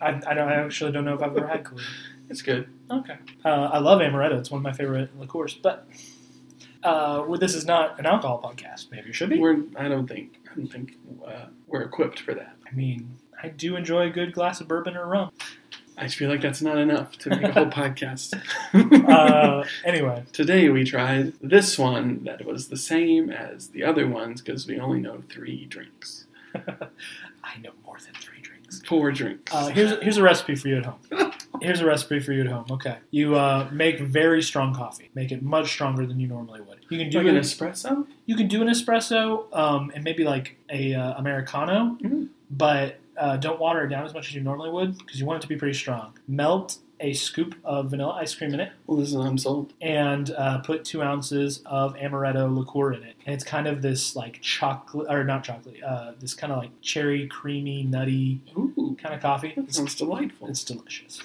I, 0.01 0.09
I 0.27 0.33
don't. 0.33 0.49
I 0.49 0.55
actually 0.55 0.91
don't 0.91 1.05
know 1.05 1.13
if 1.13 1.21
I've 1.21 1.35
ever 1.37 1.47
had 1.47 1.63
Kahlua. 1.63 1.81
It's 2.29 2.41
good. 2.41 2.69
Okay. 2.89 3.17
Uh, 3.45 3.49
I 3.73 3.79
love 3.79 3.99
amaretto. 3.99 4.39
It's 4.39 4.49
one 4.49 4.59
of 4.59 4.63
my 4.63 4.71
favorite 4.71 5.17
liqueurs. 5.19 5.53
But 5.53 5.87
uh, 6.83 7.23
well, 7.27 7.39
this 7.39 7.53
is 7.53 7.65
not 7.65 7.99
an 7.99 8.05
alcohol 8.05 8.41
podcast. 8.41 8.89
Maybe 8.89 9.09
it 9.09 9.15
should 9.15 9.29
be. 9.29 9.37
We're. 9.39 9.57
I 9.75 9.87
don't 9.87 10.07
think. 10.07 10.39
I 10.51 10.55
don't 10.55 10.67
think 10.67 10.97
uh, 11.27 11.45
we're 11.67 11.83
equipped 11.83 12.19
for 12.19 12.33
that. 12.33 12.55
I 12.67 12.73
mean, 12.73 13.17
I 13.41 13.49
do 13.49 13.75
enjoy 13.75 14.07
a 14.07 14.09
good 14.09 14.33
glass 14.33 14.59
of 14.61 14.67
bourbon 14.67 14.95
or 14.97 15.05
rum. 15.05 15.31
I 15.97 16.07
feel 16.07 16.29
like 16.29 16.41
that's 16.41 16.61
not 16.61 16.77
enough 16.77 17.17
to 17.19 17.29
make 17.29 17.43
a 17.43 17.51
whole 17.51 17.65
podcast. 17.81 18.33
Uh, 18.73 19.63
anyway, 19.83 20.23
Today 20.33 20.69
we 20.69 20.83
tried 20.83 21.33
this 21.41 21.77
one 21.77 22.23
that 22.23 22.45
was 22.45 22.69
the 22.69 22.77
same 22.77 23.29
as 23.29 23.69
the 23.69 23.83
other 23.83 24.07
ones 24.07 24.41
because 24.41 24.65
we 24.67 24.79
only 24.79 24.99
know 24.99 25.21
three 25.29 25.65
drinks, 25.65 26.25
I 26.55 27.57
know 27.61 27.71
more 27.85 27.97
than 28.03 28.13
three 28.21 28.41
drinks. 28.41 28.81
four 28.87 29.11
drinks. 29.11 29.53
Uh, 29.53 29.67
here's 29.69 29.91
here's 30.01 30.17
a 30.17 30.23
recipe 30.23 30.55
for 30.55 30.67
you 30.69 30.77
at 30.77 30.85
home. 30.85 31.31
Here's 31.61 31.81
a 31.81 31.85
recipe 31.85 32.19
for 32.19 32.31
you 32.33 32.41
at 32.41 32.47
home. 32.47 32.65
Okay, 32.71 32.97
you 33.11 33.35
uh, 33.35 33.67
make 33.71 33.99
very 33.99 34.41
strong 34.41 34.73
coffee. 34.73 35.09
Make 35.13 35.31
it 35.31 35.43
much 35.43 35.69
stronger 35.69 36.05
than 36.07 36.19
you 36.19 36.27
normally 36.27 36.61
would. 36.61 36.79
You 36.89 36.97
can 36.97 37.09
do 37.09 37.19
like 37.19 37.27
an 37.27 37.35
it. 37.37 37.41
espresso. 37.43 38.07
You 38.25 38.35
can 38.35 38.47
do 38.47 38.61
an 38.61 38.67
espresso 38.69 39.45
um, 39.55 39.91
and 39.93 40.03
maybe 40.03 40.23
like 40.23 40.57
a 40.69 40.93
uh, 40.95 41.13
americano, 41.17 41.97
Mhm. 42.01 42.29
but 42.49 42.99
uh, 43.17 43.37
don't 43.37 43.59
water 43.59 43.83
it 43.85 43.89
down 43.89 44.05
as 44.05 44.13
much 44.13 44.29
as 44.29 44.35
you 44.35 44.41
normally 44.41 44.69
would 44.69 44.97
because 44.97 45.19
you 45.19 45.25
want 45.25 45.37
it 45.37 45.41
to 45.41 45.47
be 45.47 45.55
pretty 45.55 45.77
strong. 45.77 46.13
Melt 46.27 46.77
a 46.99 47.13
scoop 47.13 47.55
of 47.63 47.89
vanilla 47.89 48.13
ice 48.13 48.35
cream 48.35 48.53
in 48.53 48.59
it 48.59 48.71
Well, 48.85 48.97
this 48.97 49.09
is 49.09 49.15
I'm 49.15 49.35
sold. 49.39 49.73
and 49.81 50.29
uh, 50.37 50.59
put 50.59 50.85
two 50.85 51.01
ounces 51.01 51.61
of 51.65 51.95
amaretto 51.95 52.55
liqueur 52.55 52.93
in 52.93 53.01
it. 53.03 53.15
And 53.25 53.33
it's 53.33 53.43
kind 53.43 53.65
of 53.67 53.81
this 53.81 54.15
like 54.15 54.39
chocolate 54.41 55.07
or 55.09 55.23
not 55.23 55.43
chocolate, 55.43 55.81
uh, 55.83 56.11
this 56.19 56.35
kind 56.35 56.53
of 56.53 56.59
like 56.59 56.69
cherry, 56.81 57.25
creamy, 57.27 57.81
nutty 57.83 58.41
Ooh, 58.55 58.95
kind 59.01 59.15
of 59.15 59.21
coffee. 59.21 59.53
that 59.57 59.73
sounds 59.73 59.95
delightful. 59.95 60.47
It's 60.47 60.63
delicious. 60.63 61.19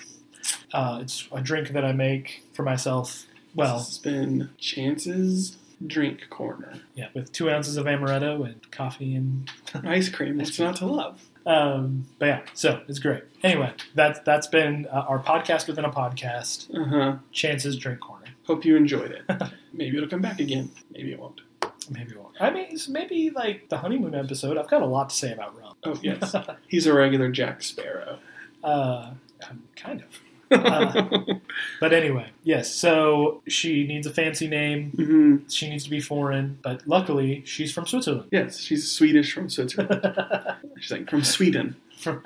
Uh, 0.73 1.01
it's 1.03 1.29
a 1.31 1.41
drink 1.43 1.69
that 1.71 1.85
I 1.85 1.93
make 1.93 2.43
for 2.55 2.63
myself. 2.63 3.27
Well, 3.55 3.81
it's 3.81 3.99
been 3.99 4.51
Chance's 4.59 5.59
drink 5.87 6.29
corner. 6.31 6.81
yeah, 6.95 7.09
with 7.13 7.33
two 7.33 7.51
ounces 7.51 7.77
of 7.77 7.85
amaretto 7.85 8.47
and 8.47 8.71
coffee 8.71 9.15
and 9.15 9.51
Ice 9.85 10.09
cream. 10.09 10.39
What's 10.39 10.59
not 10.59 10.77
to 10.77 10.87
love? 10.87 11.21
Um, 11.47 12.07
but 12.19 12.27
yeah, 12.27 12.41
so 12.55 12.83
it's 12.89 12.99
great. 12.99 13.23
Anyway, 13.43 13.73
that's 13.95 14.19
that's 14.21 14.49
been 14.49 14.87
uh, 14.93 15.05
our 15.09 15.23
podcast 15.23 15.69
within 15.69 15.85
a 15.85 15.91
podcast. 15.91 16.75
Uh 16.77 16.85
huh. 16.85 17.17
Chances 17.31 17.77
drink 17.77 18.01
corner. 18.01 18.27
Hope 18.47 18.65
you 18.65 18.77
enjoyed 18.77 19.13
it. 19.13 19.43
Maybe 19.73 19.97
it'll 19.97 20.09
come 20.09 20.21
back 20.21 20.41
again. 20.41 20.71
Maybe 20.91 21.13
it 21.13 21.21
won't. 21.21 21.41
Maybe 21.89 22.13
it 22.13 22.19
won't. 22.19 22.35
I 22.41 22.51
mean, 22.51 22.77
maybe 22.89 23.31
like 23.31 23.69
the 23.69 23.79
honeymoon 23.79 24.15
episode. 24.15 24.59
I've 24.59 24.69
got 24.69 24.83
a 24.83 24.87
lot 24.87 25.11
to 25.11 25.15
say 25.17 25.33
about 25.33 25.57
rum. 25.57 25.75
Oh 25.85 25.97
yes, 26.03 26.35
he's 26.69 26.87
a 26.87 26.93
regular 26.93 27.31
Jack 27.31 27.63
Sparrow. 27.63 28.19
Uh, 28.65 29.13
um, 29.49 29.63
kind 29.77 30.01
of. 30.01 30.09
Uh, 30.51 31.09
But 31.81 31.93
anyway, 31.93 32.31
yes. 32.45 32.73
So 32.75 33.43
she 33.49 33.87
needs 33.87 34.07
a 34.07 34.11
fancy 34.11 34.49
name. 34.49 34.91
hmm 34.93 35.37
She 35.49 35.69
needs 35.69 35.85
to 35.85 35.91
be 35.91 36.01
foreign, 36.01 36.59
but 36.63 36.87
luckily 36.87 37.43
she's 37.45 37.73
from 37.73 37.87
Switzerland. 37.87 38.29
Yes, 38.31 38.59
she's 38.61 38.91
Swedish 38.91 39.33
from 39.33 39.49
Switzerland. 39.51 40.01
She's 40.79 40.91
like 40.93 41.09
from 41.09 41.25
Sweden. 41.25 41.77
From 41.97 42.23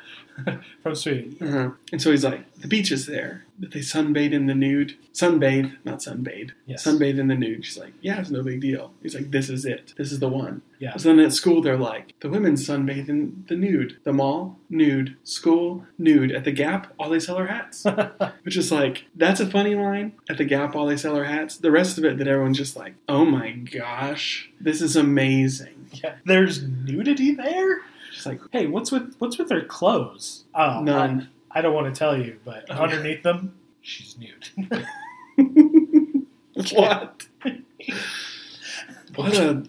from 0.83 0.95
Sweden. 0.95 1.37
Uh-huh. 1.41 1.71
And 1.93 2.01
so 2.01 2.11
he's 2.11 2.25
like, 2.25 2.53
the 2.57 2.69
beach 2.69 2.91
is 2.91 3.07
there. 3.07 3.45
That 3.59 3.73
they 3.73 3.81
sunbathe 3.81 4.33
in 4.33 4.47
the 4.47 4.55
nude. 4.55 4.97
Sunbathe, 5.13 5.77
not 5.85 5.99
sunbathe. 5.99 6.53
Yes. 6.65 6.87
Sunbathe 6.87 7.19
in 7.19 7.29
the 7.29 7.35
nude. 7.35 7.67
She's 7.67 7.77
like, 7.77 7.93
yeah, 8.01 8.21
it's 8.21 8.31
no 8.31 8.43
big 8.43 8.63
deal. 8.63 8.93
He's 9.03 9.15
like, 9.15 9.31
this 9.31 9.51
is 9.51 9.67
it. 9.67 9.93
This 9.99 10.13
is 10.13 10.19
the 10.19 10.31
one. 10.31 10.63
Yeah. 10.79 10.97
So 10.97 11.11
then 11.11 11.21
at 11.21 11.35
school, 11.35 11.61
they're 11.61 11.77
like, 11.77 12.15
the 12.21 12.31
women 12.31 12.55
sunbathe 12.55 13.09
in 13.11 13.45
the 13.49 13.57
nude. 13.57 13.99
The 14.05 14.15
mall, 14.15 14.57
nude. 14.71 15.17
School, 15.25 15.85
nude. 15.99 16.33
At 16.33 16.45
the 16.45 16.53
Gap, 16.53 16.93
all 16.99 17.11
they 17.11 17.21
sell 17.21 17.39
are 17.39 17.49
hats. 17.49 17.85
Which 18.45 18.57
is 18.57 18.73
like, 18.73 19.05
that's 19.15 19.41
a 19.41 19.47
funny 19.47 19.75
line. 19.75 20.13
At 20.31 20.39
the 20.39 20.45
Gap, 20.45 20.75
all 20.75 20.87
they 20.87 20.97
sell 20.97 21.19
are 21.19 21.25
hats. 21.25 21.59
The 21.59 21.71
rest 21.71 21.99
of 21.99 22.05
it, 22.07 22.17
that 22.17 22.29
everyone's 22.29 22.57
just 22.59 22.77
like, 22.77 22.95
oh 23.09 23.27
my 23.27 23.51
gosh, 23.53 24.49
this 24.59 24.81
is 24.81 24.97
amazing. 24.97 25.91
yeah. 25.93 26.15
There's 26.25 26.63
nudity 26.63 27.35
there. 27.35 27.83
Just 28.13 28.27
like, 28.27 28.41
Hey, 28.53 28.67
what's 28.67 28.91
with 28.93 29.15
what's 29.19 29.39
with 29.39 29.51
her 29.51 29.63
clothes? 29.63 30.45
Oh, 30.55 30.83
none. 30.83 31.29
I, 31.51 31.59
I 31.59 31.63
don't 31.63 31.75
want 31.75 31.93
to 31.95 31.99
tell 31.99 32.17
you, 32.17 32.39
but 32.45 32.65
Oh. 32.71 32.75
underneath 32.75 33.23
them, 33.23 33.55
she's 33.83 34.17
nude. 34.19 34.49
what? 36.73 37.27
what 39.15 39.37
a. 39.37 39.65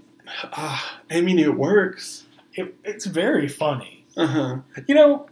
Ah, 0.54 1.00
I 1.10 1.22
mean, 1.22 1.40
it 1.40 1.58
works. 1.58 2.24
it, 2.54 2.76
it's 2.84 3.06
very 3.06 3.48
funny. 3.48 4.06
Uh 4.18 4.28
huh. 4.28 4.58
You 4.88 4.96
know, 4.96 5.28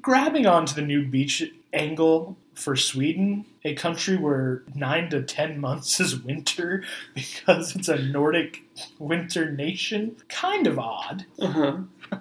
grabbing 0.00 0.46
onto 0.46 0.74
the 0.74 0.82
nude 0.82 1.10
beach 1.10 1.50
angle 1.72 2.36
for 2.54 2.76
Sweden, 2.76 3.44
a 3.64 3.74
country 3.74 4.16
where 4.16 4.62
nine 4.74 5.08
to 5.10 5.22
ten 5.22 5.60
months 5.60 5.98
is 6.04 6.16
winter 6.22 6.84
because 7.14 7.74
it's 7.76 7.88
a 7.88 7.98
Nordic 7.98 8.62
winter 8.98 9.50
nation, 9.50 10.16
kind 10.28 10.66
of 10.66 10.78
odd. 10.78 11.26
Uh 11.40 11.46
huh. 11.48 11.76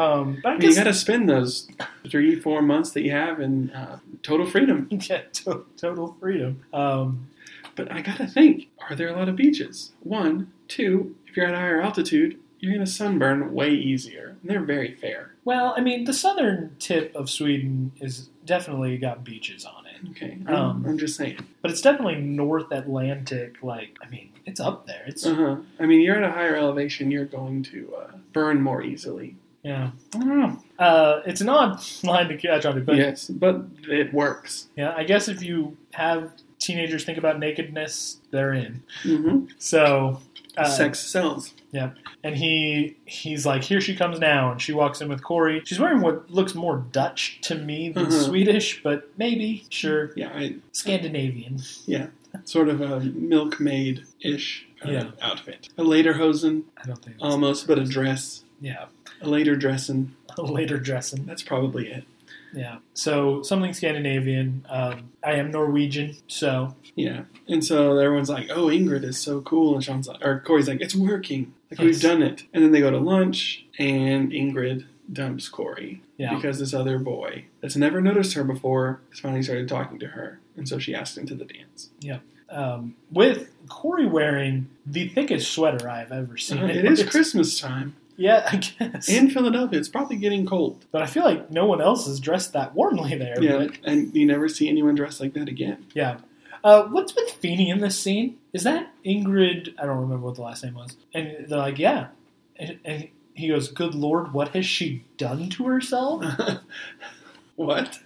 Um, 0.00 0.38
but 0.42 0.48
I 0.54 0.56
mean, 0.58 0.68
you 0.70 0.74
got 0.74 0.84
to 0.84 0.94
spend 0.94 1.28
those 1.28 1.68
three, 2.08 2.34
four 2.36 2.62
months 2.62 2.90
that 2.92 3.02
you 3.02 3.10
have 3.12 3.40
in 3.40 3.70
uh, 3.70 3.98
total 4.22 4.46
freedom. 4.46 4.88
yeah, 4.90 5.22
to- 5.32 5.66
total 5.76 6.16
freedom. 6.20 6.62
Um, 6.72 7.28
But 7.76 7.90
I 7.92 8.00
got 8.02 8.16
to 8.18 8.26
think: 8.26 8.68
Are 8.88 8.96
there 8.96 9.08
a 9.08 9.16
lot 9.16 9.28
of 9.28 9.36
beaches? 9.36 9.92
One, 10.00 10.52
two. 10.68 11.14
If 11.26 11.36
you're 11.36 11.46
at 11.46 11.54
higher 11.54 11.80
altitude, 11.80 12.38
you're 12.58 12.72
going 12.74 12.84
to 12.84 12.90
sunburn 12.90 13.54
way 13.54 13.70
easier. 13.70 14.36
And 14.40 14.50
they're 14.50 14.60
very 14.76 14.92
fair. 14.94 15.34
well, 15.44 15.74
I 15.76 15.80
mean, 15.80 16.04
the 16.04 16.12
southern 16.12 16.74
tip 16.78 17.14
of 17.14 17.30
Sweden 17.30 17.92
is 18.00 18.28
definitely 18.44 18.98
got 18.98 19.22
beaches 19.24 19.64
on 19.64 19.86
it, 19.86 20.10
Okay. 20.10 20.38
Um, 20.48 20.82
I'm, 20.84 20.86
I'm 20.86 20.98
just 20.98 21.16
saying. 21.16 21.38
but 21.62 21.70
it's 21.70 21.80
definitely 21.82 22.16
North 22.20 22.70
Atlantic. 22.72 23.62
Like, 23.62 23.96
I 24.04 24.08
mean, 24.08 24.30
it's 24.44 24.60
up 24.60 24.86
there. 24.86 25.04
It's 25.06 25.24
Uh 25.24 25.34
huh. 25.34 25.56
I 25.78 25.86
mean, 25.86 26.00
you're 26.00 26.16
at 26.16 26.24
a 26.28 26.32
higher 26.32 26.56
elevation. 26.56 27.10
You're 27.10 27.24
going 27.40 27.62
to 27.64 27.94
uh, 27.96 28.10
burn 28.32 28.60
more 28.60 28.82
easily. 28.82 29.36
Yeah. 29.62 29.90
I 30.14 30.18
don't 30.18 30.38
know. 30.40 30.62
Uh, 30.78 31.20
it's 31.26 31.40
an 31.40 31.48
odd 31.48 31.80
line 32.04 32.28
to 32.28 32.36
catch 32.36 32.64
on 32.64 32.74
to, 32.76 32.80
but 32.80 32.96
yes, 32.96 33.28
but 33.28 33.62
it 33.88 34.12
works. 34.14 34.68
Yeah, 34.76 34.94
I 34.96 35.04
guess 35.04 35.28
if 35.28 35.42
you 35.42 35.76
have 35.92 36.32
teenagers 36.58 37.04
think 37.04 37.18
about 37.18 37.38
nakedness, 37.38 38.18
they're 38.30 38.52
in. 38.54 38.82
hmm 39.02 39.44
So, 39.58 40.20
uh, 40.56 40.64
Sex 40.64 41.00
sells. 41.00 41.52
Yeah, 41.72 41.90
and 42.24 42.36
he 42.36 42.96
he's 43.04 43.44
like, 43.46 43.62
here 43.62 43.80
she 43.80 43.94
comes 43.94 44.18
now, 44.18 44.50
and 44.52 44.60
she 44.62 44.72
walks 44.72 45.00
in 45.02 45.08
with 45.08 45.22
Corey. 45.22 45.62
She's 45.64 45.78
wearing 45.78 46.00
what 46.00 46.30
looks 46.30 46.54
more 46.54 46.78
Dutch 46.90 47.38
to 47.42 47.54
me 47.54 47.90
than 47.90 48.06
Mhm. 48.06 48.24
Swedish, 48.24 48.82
but 48.82 49.10
maybe 49.18 49.64
sure 49.68 50.12
Yeah, 50.16 50.30
I, 50.34 50.56
Scandinavian. 50.72 51.60
Yeah. 51.86 52.06
Sort 52.44 52.68
of 52.68 52.80
a 52.80 53.00
milkmaid 53.00 54.04
ish 54.20 54.66
uh, 54.84 54.90
Yeah. 54.90 55.10
outfit. 55.20 55.68
A 55.78 55.82
lederhosen, 55.82 56.62
I 56.82 56.86
don't 56.86 57.02
think. 57.02 57.18
That's, 57.18 57.32
almost, 57.32 57.66
but 57.66 57.78
a 57.78 57.84
dress. 57.84 58.44
yeah, 58.60 58.86
A 59.20 59.28
later 59.28 59.56
dressing. 59.56 60.14
later 60.38 60.78
dressing. 60.78 61.26
That's 61.26 61.42
probably 61.42 61.88
it. 61.90 62.04
Yeah. 62.52 62.78
So 62.94 63.42
something 63.42 63.72
Scandinavian. 63.72 64.66
Um, 64.68 65.10
I 65.22 65.32
am 65.32 65.50
Norwegian, 65.50 66.16
so 66.26 66.74
Yeah. 66.96 67.22
And 67.48 67.64
so 67.64 67.96
everyone's 67.98 68.28
like, 68.30 68.48
"Oh, 68.50 68.66
Ingrid 68.66 69.04
is 69.04 69.18
so 69.18 69.40
cool," 69.42 69.74
and 69.74 69.84
Shawn's 69.84 70.08
like, 70.08 70.24
or 70.24 70.40
Corey's 70.40 70.68
like, 70.68 70.80
"It's 70.80 70.94
working. 70.94 71.52
Like 71.70 71.80
we've 71.80 71.90
Yes. 71.92 72.02
done 72.02 72.22
it." 72.22 72.44
And 72.52 72.64
then 72.64 72.72
they 72.72 72.80
go 72.80 72.90
to 72.90 72.98
lunch, 72.98 73.66
and 73.78 74.32
Ingrid 74.32 74.84
dumps 75.12 75.48
Corey 75.48 76.02
yeah. 76.18 76.34
because 76.34 76.58
this 76.60 76.72
other 76.72 76.98
boy 76.98 77.44
that's 77.60 77.76
never 77.76 78.00
noticed 78.00 78.34
her 78.34 78.44
before 78.44 79.00
has 79.10 79.18
finally 79.20 79.42
started 79.42 79.68
talking 79.68 79.98
to 80.00 80.08
her, 80.08 80.40
and 80.56 80.68
so 80.68 80.78
she 80.78 80.94
asked 80.94 81.16
him 81.18 81.26
to 81.26 81.34
the 81.34 81.44
dance. 81.44 81.90
Yeah. 82.00 82.18
Um, 82.48 82.96
with 83.12 83.50
Corey 83.68 84.06
wearing 84.06 84.68
the 84.84 85.08
thickest 85.08 85.52
sweater 85.52 85.88
I've 85.88 86.10
ever 86.10 86.36
seen. 86.36 86.58
Uh, 86.58 86.66
it 86.66 86.84
is 86.84 87.04
Christmas 87.04 87.60
time 87.60 87.94
Yeah, 88.20 88.46
I 88.52 88.56
guess. 88.56 89.08
in 89.08 89.30
Philadelphia. 89.30 89.78
It's 89.78 89.88
probably 89.88 90.16
getting 90.16 90.44
cold. 90.46 90.84
but 90.92 91.00
I 91.02 91.06
feel 91.06 91.24
like 91.24 91.50
no 91.50 91.64
one 91.64 91.80
else 91.80 92.06
is 92.06 92.20
dressed 92.20 92.52
that 92.52 92.74
warmly 92.74 93.16
there. 93.16 93.42
Yeah, 93.42 93.56
But 93.66 93.78
and 93.84 94.14
you 94.14 94.26
never 94.26 94.46
see 94.48 94.68
anyone 94.68 94.94
dressed 94.94 95.20
like 95.20 95.32
that 95.34 95.48
again. 95.48 95.86
yeah. 95.94 96.18
Uh, 96.62 96.84
what's 96.88 97.16
with 97.16 97.30
Feeny 97.30 97.70
in 97.70 97.80
this 97.80 97.98
scene? 97.98 98.36
Is 98.52 98.64
that 98.64 98.92
Ingrid? 99.06 99.72
I 99.78 99.86
don't 99.86 99.96
remember 99.96 100.26
what 100.26 100.34
the 100.34 100.42
last 100.42 100.62
name 100.62 100.74
was. 100.74 100.94
And 101.14 101.46
they're 101.48 101.56
like, 101.58 101.78
yeah. 101.78 102.08
And, 102.56 102.78
and 102.84 103.08
he 103.32 103.48
goes, 103.48 103.68
"Good 103.68 103.94
lord, 103.94 104.34
what 104.34 104.48
has 104.48 104.66
she 104.66 105.04
done 105.16 105.48
to 105.50 105.64
herself?" 105.64 106.22
what? 107.56 107.98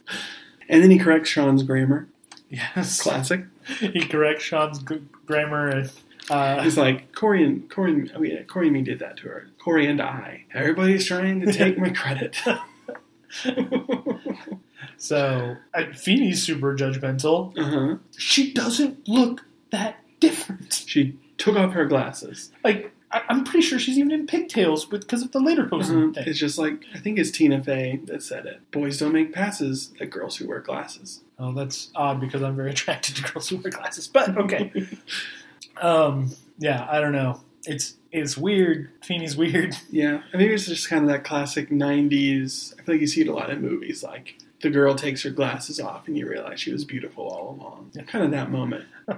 And 0.68 0.82
then 0.82 0.90
he 0.92 0.98
corrects 0.98 1.28
Shawn's 1.28 1.62
grammar. 1.64 2.06
yes. 2.48 3.00
Classic. 3.02 3.44
he 3.80 4.04
corrects 4.06 4.44
Shawn's 4.44 4.78
g- 4.78 5.02
grammar 5.26 5.68
and 5.68 5.90
uh, 6.30 6.62
He's 6.62 6.76
like 6.78 7.12
Corey 7.14 7.44
and 7.44 7.70
Corey. 7.70 7.92
and- 7.92 8.12
Oh 8.16 8.22
yeah, 8.22 8.42
Corey 8.44 8.66
and 8.68 8.74
me 8.74 8.82
did 8.82 8.98
that 9.00 9.16
to 9.18 9.28
her. 9.28 9.48
Corey 9.58 9.86
and 9.86 10.00
I. 10.00 10.44
Everybody's 10.54 11.06
trying 11.06 11.40
to 11.40 11.52
take 11.52 11.78
my 11.84 11.90
credit. 11.90 12.36
so 14.96 15.56
uh, 15.74 15.84
Feeny's 15.94 16.42
super 16.42 16.74
judgmental. 16.76 17.56
uh 17.58 17.64
huh. 17.64 17.96
She 18.16 18.52
doesn't 18.52 19.06
look 19.08 19.44
that 19.70 19.96
different. 20.20 20.84
She 20.86 21.18
took 21.38 21.56
off 21.56 21.72
her 21.72 21.84
glasses. 21.86 22.52
Like 22.62 22.92
I, 23.10 23.22
I'm 23.28 23.44
pretty 23.44 23.62
sure 23.66 23.78
she's 23.78 23.98
even 23.98 24.12
in 24.12 24.26
pigtails 24.26 24.84
because 24.84 25.22
of 25.22 25.32
the 25.32 25.40
later 25.40 25.68
Uh-huh. 25.72 25.82
thing. 26.12 26.12
It's 26.16 26.38
just 26.38 26.58
like 26.58 26.84
I 26.94 26.98
think 26.98 27.18
it's 27.18 27.30
Tina 27.30 27.62
Fey 27.62 28.00
that 28.04 28.22
said 28.22 28.46
it. 28.46 28.60
Boys 28.70 28.98
don't 28.98 29.12
make 29.12 29.32
passes 29.32 29.92
at 30.00 30.10
girls 30.10 30.36
who 30.36 30.48
wear 30.48 30.60
glasses. 30.60 31.22
Oh, 31.38 31.52
that's 31.52 31.90
odd 31.96 32.20
because 32.20 32.42
I'm 32.42 32.54
very 32.56 32.70
attracted 32.70 33.16
to 33.16 33.22
girls 33.32 33.48
who 33.48 33.56
wear 33.56 33.70
glasses. 33.72 34.06
But 34.08 34.36
okay. 34.38 34.72
um, 35.80 36.30
yeah, 36.58 36.86
I 36.90 37.00
don't 37.00 37.12
know. 37.12 37.40
It's 37.66 37.94
it's 38.12 38.36
weird. 38.36 38.90
Feeny's 39.02 39.36
weird. 39.36 39.74
Yeah, 39.90 40.22
I 40.32 40.36
think 40.38 40.50
it's 40.52 40.66
just 40.66 40.88
kind 40.88 41.02
of 41.04 41.10
that 41.10 41.24
classic 41.24 41.70
'90s. 41.70 42.74
I 42.78 42.82
feel 42.82 42.94
like 42.94 43.00
you 43.00 43.06
see 43.06 43.22
it 43.22 43.28
a 43.28 43.32
lot 43.32 43.50
in 43.50 43.62
movies, 43.62 44.02
like 44.02 44.38
the 44.60 44.70
girl 44.70 44.94
takes 44.94 45.22
her 45.22 45.30
glasses 45.30 45.78
off 45.78 46.08
and 46.08 46.16
you 46.16 46.26
realize 46.28 46.58
she 46.58 46.72
was 46.72 46.84
beautiful 46.86 47.24
all 47.26 47.50
along. 47.60 47.92
Kind 48.06 48.24
of 48.24 48.30
that 48.32 48.50
moment. 48.50 48.86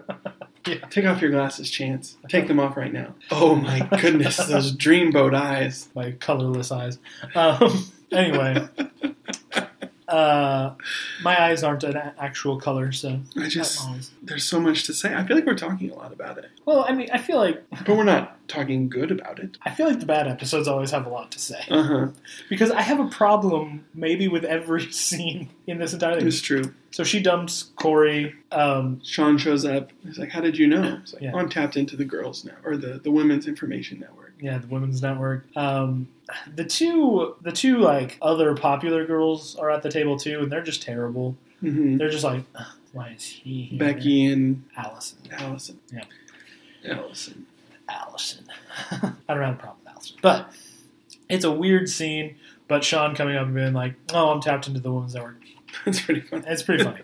Yeah. 0.67 0.79
Take 0.91 1.05
off 1.05 1.21
your 1.23 1.31
glasses, 1.31 1.71
Chance. 1.71 2.17
Take 2.29 2.49
them 2.49 2.59
off 2.59 2.77
right 2.77 2.93
now. 2.93 3.15
Oh 3.31 3.55
my 3.55 3.87
goodness, 4.01 4.37
those 4.37 4.75
dreamboat 4.77 5.33
eyes. 5.33 5.89
My 5.95 6.11
colorless 6.11 6.73
eyes. 6.73 6.99
Um, 7.37 7.87
anyway, 8.11 8.67
uh, 10.09 10.75
my 11.23 11.41
eyes 11.43 11.63
aren't 11.63 11.83
an 11.85 11.97
actual 12.19 12.61
color, 12.61 12.93
so 12.93 13.21
I 13.37 13.49
just 13.49 13.85
there's 14.23 14.45
so 14.45 14.61
much 14.61 14.85
to 14.85 14.93
say. 14.95 15.15
I 15.15 15.25
feel 15.27 15.37
like 15.37 15.47
we're 15.47 15.55
talking 15.55 15.91
a 15.91 15.95
lot 15.95 16.13
about 16.13 16.39
it, 16.39 16.47
Well, 16.65 16.85
I 16.89 16.93
mean, 16.93 17.09
I 17.13 17.19
feel 17.19 17.37
like 17.39 17.65
but 17.87 17.97
we're 17.97 18.05
not 18.05 18.37
talking 18.49 18.89
good 18.89 19.11
about 19.11 19.39
it. 19.41 19.59
I 19.63 19.71
feel 19.75 19.87
like 19.89 19.99
the 20.01 20.07
bad 20.07 20.29
episodes 20.29 20.69
always 20.69 20.91
have 20.93 21.07
a 21.07 21.09
lot 21.11 21.33
to 21.33 21.39
say 21.41 21.61
Uh 21.71 21.83
huh. 21.83 22.07
because 22.49 22.71
I 22.71 22.83
have 22.83 23.01
a 23.01 23.09
problem 23.09 23.85
maybe 23.95 24.29
with 24.29 24.45
every 24.45 24.91
scene 24.93 25.49
in 25.67 25.79
this 25.79 25.93
entire 25.93 26.19
thing. 26.19 26.29
It's 26.29 26.41
true. 26.41 26.73
So 26.93 27.03
she 27.05 27.21
dumps 27.21 27.65
Corey. 27.77 28.35
Um, 28.53 29.01
Shawn 29.05 29.37
shows 29.39 29.65
up. 29.65 29.91
He's 30.05 30.19
like, 30.19 30.31
"How 30.31 30.41
did 30.41 30.57
you 30.57 30.67
know?" 30.67 30.99
It's 31.03 31.13
like, 31.13 31.23
Yeah. 31.23 31.33
"Oh, 31.35 31.39
I'm 31.39 31.49
tapped 31.51 31.77
into 31.77 31.95
the 31.97 32.05
girls 32.07 32.45
now, 32.45 32.55
or 32.65 32.77
the 32.77 33.01
the 33.03 33.11
Women's 33.11 33.47
Information 33.47 33.99
Network." 34.01 34.26
Yeah, 34.41 34.59
the 34.59 34.67
Women's 34.67 35.01
Network. 35.03 35.47
Um, 35.57 36.09
the 36.55 36.65
two, 36.65 37.37
the 37.43 37.53
two 37.53 37.79
like 37.79 38.19
other 38.21 38.55
popular 38.55 39.07
girls 39.07 39.57
are 39.57 39.71
at 39.71 39.83
the 39.83 39.91
table 39.91 40.19
too, 40.19 40.41
and 40.41 40.53
they're 40.53 40.63
just 40.63 40.83
terrible. 40.83 41.37
hmm 41.61 41.97
They're 41.97 42.11
just 42.11 42.25
like, 42.25 42.45
why 42.93 43.11
is 43.17 43.25
he 43.25 43.63
here? 43.63 43.79
Becky 43.79 44.27
and 44.27 44.65
Allison, 44.77 45.19
Allison. 45.33 45.81
Yeah. 45.93 46.05
Allison. 46.89 47.47
Allison. 47.89 48.45
I 48.91 49.35
don't 49.35 49.43
have 49.43 49.55
a 49.55 49.59
problem 49.59 49.79
with 49.85 49.93
Allison, 49.95 50.17
but 50.23 50.53
it's 51.29 51.45
a 51.45 51.53
weird 51.53 51.89
scene. 51.89 52.37
But 52.69 52.83
Shawn 52.83 53.15
coming 53.15 53.37
up 53.37 53.47
and 53.47 53.55
being 53.55 53.73
like, 53.75 53.95
"Oh, 54.13 54.31
I'm 54.31 54.41
tapped 54.41 54.67
into 54.67 54.81
the 54.81 54.93
Women's 54.93 55.15
Network." 55.15 55.41
That's 55.85 56.01
pretty 56.01 56.21
fun. 56.21 56.45
It's 56.49 56.63
pretty 56.65 56.83
funny. 56.85 57.03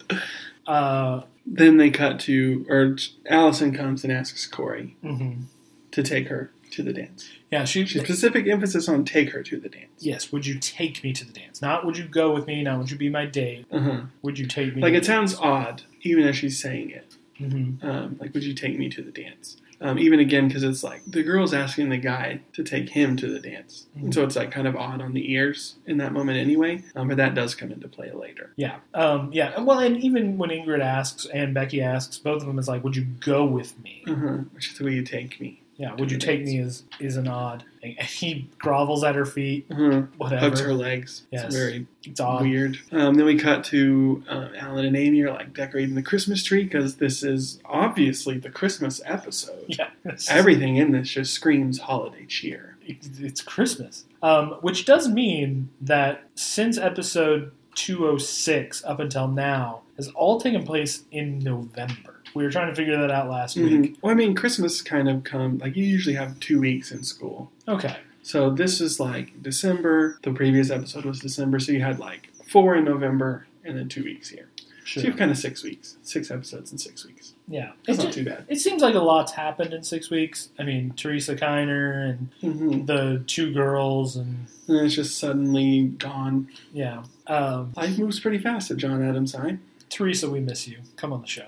uh, 0.66 1.22
Then 1.46 1.76
they 1.76 1.90
cut 1.90 2.18
to, 2.20 2.66
or 2.68 2.96
Allison 3.28 3.72
comes 3.72 4.02
and 4.02 4.12
asks 4.12 4.44
Corey 4.46 4.96
mhm. 5.04 5.44
to 5.92 6.02
take 6.02 6.28
her 6.28 6.50
to 6.72 6.82
the 6.82 6.92
dance. 6.92 7.30
Yeah, 7.50 7.64
she. 7.64 7.86
Specific 7.86 8.46
emphasis 8.48 8.88
on 8.88 9.04
take 9.04 9.30
her 9.30 9.42
to 9.42 9.58
the 9.60 9.68
dance. 9.68 9.90
Yes, 9.98 10.32
would 10.32 10.46
you 10.46 10.58
take 10.58 11.02
me 11.04 11.12
to 11.12 11.24
the 11.24 11.32
dance? 11.32 11.62
Not 11.62 11.84
would 11.86 11.96
you 11.98 12.06
go 12.06 12.32
with 12.32 12.46
me? 12.46 12.62
Not 12.62 12.78
would 12.78 12.90
you 12.90 12.96
be 12.98 13.08
my 13.08 13.26
date? 13.26 13.66
Uh-huh. 13.70 14.02
Would 14.22 14.38
you 14.38 14.46
take 14.46 14.74
me? 14.74 14.82
Like 14.82 14.94
it 14.94 15.04
sounds 15.04 15.34
odd, 15.34 15.82
even 16.02 16.26
as 16.26 16.36
she's 16.36 16.60
saying 16.60 16.90
it. 16.90 17.14
hmm 17.38 17.74
Um, 17.82 18.16
like, 18.20 18.34
would 18.34 18.44
you 18.44 18.54
take 18.54 18.78
me 18.78 18.88
to 18.90 19.02
the 19.02 19.12
dance? 19.12 19.56
Um, 19.80 19.98
even 19.98 20.20
again, 20.20 20.46
because 20.46 20.62
it's 20.62 20.84
like 20.84 21.02
the 21.08 21.24
girl's 21.24 21.52
asking 21.52 21.88
the 21.88 21.96
guy 21.96 22.40
to 22.52 22.62
take 22.62 22.90
him 22.90 23.16
to 23.16 23.26
the 23.26 23.40
dance, 23.40 23.86
and 23.96 24.14
so 24.14 24.22
it's 24.22 24.36
like 24.36 24.52
kind 24.52 24.68
of 24.68 24.76
odd 24.76 25.00
on 25.02 25.12
the 25.12 25.32
ears 25.32 25.74
in 25.86 25.96
that 25.98 26.12
moment 26.12 26.38
anyway. 26.38 26.84
Um, 26.94 27.08
but 27.08 27.16
that 27.16 27.34
does 27.34 27.56
come 27.56 27.72
into 27.72 27.88
play 27.88 28.12
later. 28.12 28.52
Yeah, 28.54 28.76
um, 28.94 29.30
yeah. 29.32 29.58
Well, 29.60 29.80
and 29.80 29.96
even 29.96 30.38
when 30.38 30.50
Ingrid 30.50 30.78
asks 30.80 31.26
and 31.34 31.52
Becky 31.52 31.82
asks, 31.82 32.16
both 32.18 32.42
of 32.42 32.46
them 32.46 32.60
is 32.60 32.68
like, 32.68 32.84
"Would 32.84 32.94
you 32.94 33.02
go 33.02 33.44
with 33.44 33.76
me?" 33.82 34.04
Uh-huh. 34.06 34.36
Which 34.52 34.70
is 34.70 34.78
the 34.78 34.84
way 34.84 34.92
you 34.92 35.02
take 35.02 35.40
me. 35.40 35.61
Yeah, 35.76 35.94
would 35.94 36.10
you 36.12 36.18
take 36.18 36.44
me? 36.44 36.58
Is 36.58 36.84
is 37.00 37.16
an 37.16 37.26
odd 37.26 37.64
thing. 37.80 37.96
And 37.98 38.06
he 38.06 38.48
grovels 38.58 39.02
at 39.02 39.14
her 39.14 39.24
feet. 39.26 39.66
Uh-huh. 39.70 40.02
Whatever. 40.18 40.40
Hugs 40.40 40.60
her 40.60 40.74
legs. 40.74 41.22
Yes. 41.30 41.46
It's 41.46 41.54
very 41.56 41.86
It's 42.04 42.20
odd. 42.20 42.42
weird. 42.42 42.78
Um, 42.92 43.14
then 43.14 43.24
we 43.26 43.36
cut 43.38 43.64
to 43.64 44.22
uh, 44.28 44.48
Alan 44.56 44.84
and 44.84 44.96
Amy 44.96 45.22
are 45.22 45.32
like 45.32 45.54
decorating 45.54 45.94
the 45.94 46.02
Christmas 46.02 46.44
tree 46.44 46.64
because 46.64 46.96
this 46.96 47.22
is 47.22 47.58
obviously 47.64 48.38
the 48.38 48.50
Christmas 48.50 49.00
episode. 49.04 49.56
Yeah, 49.68 49.88
Everything 50.28 50.76
in 50.76 50.92
this 50.92 51.08
just 51.08 51.32
screams 51.32 51.80
holiday 51.80 52.26
cheer. 52.26 52.76
it's 52.86 53.40
Christmas, 53.40 54.04
um, 54.22 54.50
which 54.60 54.84
does 54.84 55.08
mean 55.08 55.70
that 55.80 56.24
since 56.34 56.76
episode 56.76 57.52
206 57.76 58.84
up 58.84 59.00
until 59.00 59.28
now 59.28 59.80
has 59.96 60.08
all 60.08 60.40
taken 60.40 60.64
place 60.64 61.04
in 61.10 61.38
November. 61.38 62.11
We 62.34 62.42
were 62.44 62.50
trying 62.50 62.68
to 62.68 62.74
figure 62.74 62.98
that 63.00 63.10
out 63.10 63.28
last 63.28 63.56
week. 63.56 63.72
Mhm. 63.72 63.96
Well, 64.02 64.12
I 64.12 64.14
mean, 64.14 64.34
Christmas 64.34 64.80
kind 64.82 65.08
of 65.08 65.24
come 65.24 65.58
like 65.58 65.76
you 65.76 65.84
usually 65.84 66.14
have 66.16 66.38
two 66.40 66.60
weeks 66.60 66.90
in 66.92 67.02
school. 67.04 67.50
Okay, 67.68 67.96
So 68.22 68.50
this 68.50 68.80
is 68.80 68.98
like 69.00 69.42
December. 69.42 70.18
The 70.22 70.32
previous 70.32 70.70
episode 70.70 71.04
was 71.04 71.18
December, 71.20 71.58
so 71.58 71.72
you 71.72 71.80
had 71.82 71.98
like 71.98 72.30
four 72.44 72.76
in 72.76 72.84
November 72.84 73.46
and 73.64 73.76
then 73.76 73.88
two 73.88 74.04
weeks 74.04 74.28
here. 74.28 74.48
So 74.84 75.00
you've 75.00 75.16
kind 75.16 75.30
of 75.30 75.38
six 75.38 75.62
weeks, 75.62 75.96
six 76.02 76.30
episodes 76.30 76.72
in 76.72 76.78
six 76.78 77.06
weeks. 77.06 77.34
Yeah, 77.48 77.70
That's 77.86 77.98
It 78.00 78.04
not 78.04 78.12
ju- 78.12 78.24
too 78.24 78.30
bad. 78.30 78.44
It 78.48 78.60
seems 78.60 78.82
like 78.82 78.94
a 78.96 78.98
lot's 79.00 79.32
happened 79.32 79.72
in 79.72 79.82
six 79.84 80.10
weeks. 80.10 80.48
I 80.58 80.64
mean, 80.64 80.92
Teresa 80.96 81.36
Keiner 81.36 82.10
and 82.10 82.28
hmm 82.40 82.84
the 82.86 83.22
two 83.26 83.52
girls, 83.52 84.16
and 84.16 84.46
And 84.68 84.78
it's 84.86 84.94
just 84.94 85.18
suddenly 85.18 85.84
gone. 85.98 86.48
yeah. 86.72 87.04
Um, 87.28 87.72
Life 87.76 87.96
moves 87.98 88.18
pretty 88.20 88.38
fast 88.38 88.70
at 88.72 88.76
John 88.76 89.02
Adams' 89.08 89.34
High. 89.34 89.58
Teresa, 89.88 90.28
we 90.30 90.40
miss 90.40 90.66
you. 90.66 90.78
Come 90.96 91.12
on 91.12 91.20
the 91.22 91.28
show. 91.28 91.46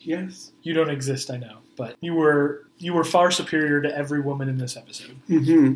Yes. 0.00 0.52
You 0.62 0.72
don't 0.74 0.90
exist, 0.90 1.30
I 1.30 1.36
know, 1.36 1.58
but 1.76 1.96
you 2.00 2.14
were 2.14 2.66
you 2.78 2.94
were 2.94 3.04
far 3.04 3.30
superior 3.30 3.80
to 3.82 3.94
every 3.96 4.20
woman 4.20 4.48
in 4.48 4.56
this 4.58 4.76
episode. 4.76 5.16
hmm 5.26 5.74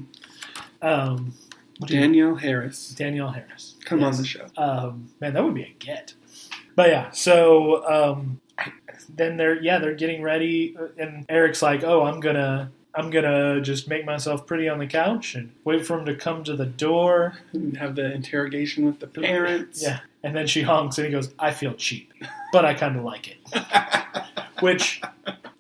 Um, 0.83 1.35
what 1.79 1.89
do 1.89 1.95
you- 1.95 2.01
Danielle 2.01 2.35
Harris, 2.37 2.91
Danielle 2.95 3.31
Harris. 3.31 3.75
come 3.85 4.01
Yes. 4.01 4.15
on 4.17 4.23
the 4.23 4.27
show. 4.29 4.47
Um, 4.57 5.11
man, 5.21 5.35
that 5.35 5.45
would 5.45 5.55
be 5.55 5.63
a 5.63 5.75
get. 5.79 6.15
But 6.77 6.89
yeah, 6.91 7.11
so 7.11 7.87
um, 7.89 8.41
then 9.15 9.37
they're 9.37 9.63
yeah 9.63 9.79
they're 9.79 9.95
getting 9.95 10.23
ready, 10.23 10.77
and 10.99 11.25
Eric's 11.29 11.63
like, 11.63 11.85
oh, 11.85 12.03
I'm 12.03 12.21
gonna 12.21 12.71
I'm 12.95 13.11
gonna 13.11 13.61
just 13.61 13.89
make 13.89 14.05
myself 14.05 14.47
pretty 14.47 14.69
on 14.69 14.79
the 14.79 14.87
couch 14.87 15.35
and 15.35 15.53
wait 15.65 15.85
for 15.85 15.99
him 15.99 16.07
to 16.07 16.15
come 16.15 16.45
to 16.45 16.55
the 16.55 16.67
door. 16.67 17.39
And 17.53 17.77
have 17.77 17.97
the 17.97 18.13
interrogation 18.13 18.87
with 18.87 19.01
the 19.01 19.09
parents. 19.09 19.83
Yeah, 19.83 20.01
and 20.23 20.35
then 20.35 20.47
she 20.47 20.63
honks 20.63 20.99
and 20.99 21.07
he 21.07 21.13
goes, 21.13 21.33
I 21.39 21.51
feel 21.51 21.75
cheap, 21.75 22.13
but 22.53 22.65
I 22.65 22.75
kind 22.75 22.97
of 22.97 23.05
like 23.05 23.29
it. 23.29 23.39
Which 24.61 25.03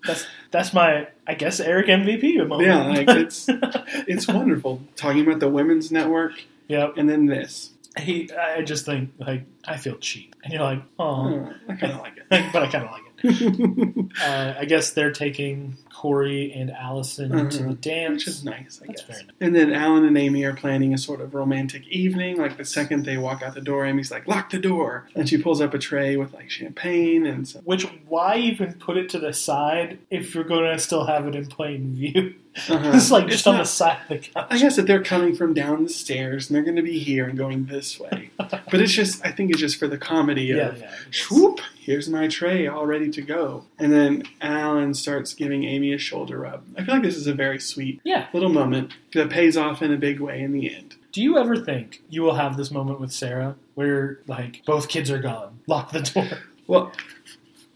that's 0.06 0.26
that's 0.50 0.72
my 0.72 1.08
I 1.26 1.34
guess 1.34 1.60
Eric 1.60 1.86
MVP 1.86 2.46
moment. 2.46 2.68
Yeah, 2.68 2.86
like 2.86 3.08
it's 3.08 3.46
it's 3.48 4.28
wonderful 4.28 4.82
talking 4.96 5.26
about 5.26 5.40
the 5.40 5.48
women's 5.48 5.90
network 5.90 6.32
yep. 6.68 6.96
and 6.96 7.08
then 7.08 7.26
this. 7.26 7.70
He 7.98 8.30
I 8.32 8.62
just 8.62 8.86
think 8.86 9.10
like 9.18 9.44
I 9.64 9.76
feel 9.76 9.96
cheap, 9.96 10.34
and 10.42 10.52
you're 10.52 10.62
like, 10.62 10.82
oh, 10.98 11.52
I 11.68 11.74
kind 11.74 11.92
of 11.92 12.00
like 12.00 12.16
it. 12.16 12.24
but 12.52 12.62
I 12.62 12.66
kind 12.66 12.84
of 12.84 12.90
like 12.90 13.02
it. 13.22 14.12
uh, 14.20 14.54
I 14.58 14.64
guess 14.64 14.90
they're 14.90 15.12
taking 15.12 15.76
Corey 15.94 16.52
and 16.52 16.70
Allison 16.70 17.48
to 17.50 17.62
the 17.62 17.74
dance. 17.74 18.26
Which 18.26 18.28
is 18.28 18.44
nice, 18.44 18.80
I 18.82 18.88
That's 18.88 19.02
guess. 19.02 19.22
nice. 19.22 19.30
And 19.40 19.54
then 19.54 19.72
Alan 19.72 20.04
and 20.04 20.18
Amy 20.18 20.44
are 20.44 20.54
planning 20.54 20.92
a 20.92 20.98
sort 20.98 21.20
of 21.20 21.34
romantic 21.34 21.86
evening. 21.88 22.36
Like 22.36 22.56
the 22.56 22.64
second 22.64 23.04
they 23.04 23.16
walk 23.16 23.42
out 23.42 23.54
the 23.54 23.60
door, 23.60 23.86
Amy's 23.86 24.10
like, 24.10 24.26
"Lock 24.26 24.50
the 24.50 24.58
door," 24.58 25.08
and 25.14 25.28
she 25.28 25.38
pulls 25.38 25.60
up 25.60 25.72
a 25.72 25.78
tray 25.78 26.16
with 26.16 26.34
like 26.34 26.50
champagne 26.50 27.26
and 27.26 27.46
some. 27.46 27.62
Which 27.62 27.84
why 28.08 28.36
even 28.36 28.74
put 28.74 28.96
it 28.96 29.08
to 29.10 29.18
the 29.18 29.32
side 29.32 29.98
if 30.10 30.34
you're 30.34 30.44
going 30.44 30.70
to 30.70 30.78
still 30.78 31.06
have 31.06 31.26
it 31.26 31.34
in 31.34 31.46
plain 31.46 31.94
view? 31.94 32.34
Uh-huh. 32.68 32.92
it's 32.94 33.10
like 33.10 33.26
just 33.26 33.46
on 33.46 33.54
not- 33.54 33.62
the 33.62 33.68
side 33.68 33.98
of 34.02 34.08
the 34.08 34.18
couch. 34.18 34.46
I 34.50 34.58
guess 34.58 34.76
that 34.76 34.86
they're 34.86 35.02
coming 35.02 35.34
from 35.34 35.54
down 35.54 35.84
the 35.84 35.90
stairs 35.90 36.48
and 36.48 36.54
they're 36.56 36.62
going 36.62 36.76
to 36.76 36.82
be 36.82 36.98
here 36.98 37.26
and 37.26 37.36
going 37.36 37.66
this 37.66 37.98
way. 37.98 38.30
but 38.36 38.74
it's 38.74 38.92
just, 38.92 39.24
I 39.26 39.32
think 39.32 39.50
it's 39.50 39.60
just 39.60 39.76
for 39.76 39.88
the 39.88 39.98
comedy 39.98 40.44
yeah, 40.44 40.68
of, 40.68 40.78
yeah. 40.78 40.94
swoop, 41.10 41.60
here's 41.80 42.08
my 42.08 42.28
tray 42.28 42.66
all 42.66 42.86
ready 42.86 43.10
to 43.10 43.22
go. 43.22 43.64
And 43.78 43.92
then 43.92 44.22
Alan 44.40 44.94
starts 44.94 45.34
giving 45.34 45.64
Amy 45.64 45.83
a 45.92 45.98
shoulder 45.98 46.38
rub. 46.38 46.64
I 46.78 46.84
feel 46.84 46.94
like 46.94 47.02
this 47.04 47.16
is 47.16 47.26
a 47.26 47.34
very 47.34 47.60
sweet 47.60 48.00
Yeah. 48.04 48.26
little 48.32 48.48
moment 48.48 48.92
that 49.12 49.30
pays 49.30 49.56
off 49.56 49.82
in 49.82 49.92
a 49.92 49.96
big 49.96 50.20
way 50.20 50.40
in 50.40 50.52
the 50.52 50.74
end. 50.74 50.96
Do 51.12 51.22
you 51.22 51.38
ever 51.38 51.56
think 51.56 52.02
you 52.08 52.22
will 52.22 52.34
have 52.34 52.56
this 52.56 52.70
moment 52.70 53.00
with 53.00 53.12
Sarah 53.12 53.56
where 53.74 54.18
like 54.26 54.62
both 54.66 54.88
kids 54.88 55.10
are 55.10 55.18
gone, 55.20 55.60
lock 55.66 55.92
the 55.92 56.00
door? 56.00 56.38
Well, 56.66 56.92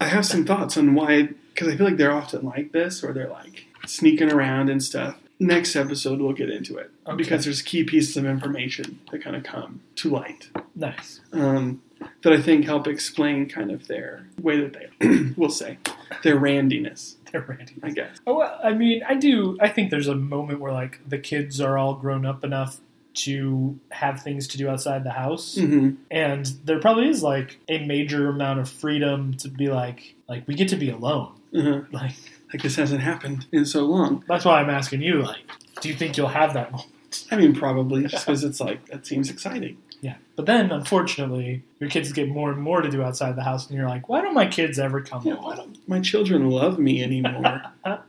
I 0.01 0.05
have 0.05 0.25
some 0.25 0.45
thoughts 0.45 0.75
on 0.75 0.95
why, 0.95 1.29
because 1.53 1.67
I 1.67 1.75
feel 1.77 1.85
like 1.85 1.97
they're 1.97 2.11
often 2.11 2.43
like 2.43 2.71
this, 2.71 3.03
or 3.03 3.13
they're 3.13 3.29
like 3.29 3.65
sneaking 3.85 4.31
around 4.31 4.69
and 4.69 4.81
stuff. 4.83 5.17
Next 5.39 5.75
episode, 5.75 6.19
we'll 6.19 6.33
get 6.33 6.49
into 6.49 6.77
it 6.77 6.89
Okay. 7.05 7.15
because 7.15 7.43
there's 7.45 7.61
key 7.61 7.83
pieces 7.83 8.17
of 8.17 8.25
information 8.25 8.99
that 9.11 9.21
kind 9.23 9.35
of 9.35 9.43
come 9.43 9.81
to 9.97 10.09
light 10.09 10.49
Nice. 10.75 11.21
um, 11.33 11.81
that 12.23 12.33
I 12.33 12.41
think 12.41 12.65
help 12.65 12.87
explain 12.87 13.47
kind 13.47 13.69
of 13.71 13.87
their 13.87 14.25
way 14.41 14.59
that 14.59 14.73
they, 14.73 15.07
we'll 15.37 15.49
say, 15.51 15.77
their 16.23 16.35
randiness, 16.37 17.15
They're 17.31 17.41
Randy. 17.41 17.75
I 17.83 17.89
guess. 17.91 18.17
Oh, 18.27 18.37
well, 18.39 18.59
I 18.63 18.73
mean, 18.73 19.03
I 19.07 19.15
do. 19.15 19.57
I 19.59 19.69
think 19.69 19.89
there's 19.91 20.07
a 20.07 20.15
moment 20.15 20.59
where 20.59 20.71
like 20.73 20.99
the 21.07 21.17
kids 21.17 21.59
are 21.61 21.77
all 21.77 21.95
grown 21.95 22.25
up 22.25 22.43
enough 22.43 22.79
to 23.15 23.79
have 23.89 24.21
things 24.21 24.47
to 24.47 24.57
do 24.57 24.69
outside 24.69 25.03
the 25.03 25.11
house, 25.11 25.55
hmm 25.55 25.91
and 26.11 26.45
there 26.63 26.79
probably 26.79 27.09
is 27.09 27.23
like 27.23 27.59
a 27.67 27.83
major 27.85 28.29
amount 28.29 28.59
of 28.59 28.69
freedom 28.69 29.33
to 29.37 29.49
be 29.49 29.67
like, 29.69 30.15
like 30.29 30.47
we 30.47 30.53
get 30.55 30.69
to 30.69 30.75
be 30.77 30.89
alone. 30.89 31.33
Uh-huh. 31.55 31.81
Like 31.91 32.11
Like 32.53 32.61
this 32.61 32.75
hasn't 32.75 33.01
happened 33.01 33.47
in 33.51 33.65
so 33.65 33.85
long. 33.85 34.23
that's 34.27 34.45
why 34.45 34.61
I'm 34.61 34.69
asking 34.69 35.01
you. 35.01 35.23
Like, 35.23 35.41
do 35.81 35.89
you 35.89 35.95
think 35.95 36.17
you'll 36.17 36.27
have 36.27 36.53
that 36.53 36.71
moment? 36.71 37.25
I 37.31 37.35
mean, 37.37 37.55
probably 37.55 38.03
just 38.05 38.25
because 38.25 38.43
it's 38.43 38.59
like 38.59 38.85
that 38.87 39.05
seems 39.07 39.29
exciting. 39.31 39.77
Yeah. 40.01 40.15
But 40.35 40.45
then, 40.45 40.71
unfortunately, 40.71 41.63
your 41.79 41.89
kids 41.89 42.11
get 42.13 42.29
more 42.29 42.51
and 42.51 42.61
more 42.61 42.81
to 42.81 42.89
do 42.89 43.03
outside 43.03 43.35
the 43.35 43.43
house, 43.43 43.67
and 43.67 43.77
you're 43.77 43.89
like, 43.89 44.07
why 44.07 44.21
don't 44.21 44.33
my 44.33 44.47
kids 44.47 44.79
ever 44.79 45.01
come 45.01 45.21
Yeah, 45.25 45.35
home? 45.35 45.43
why 45.43 45.55
don't 45.55 45.77
my 45.89 45.99
children 45.99 46.49
love 46.49 46.79
me 46.79 47.03
anymore? 47.03 47.61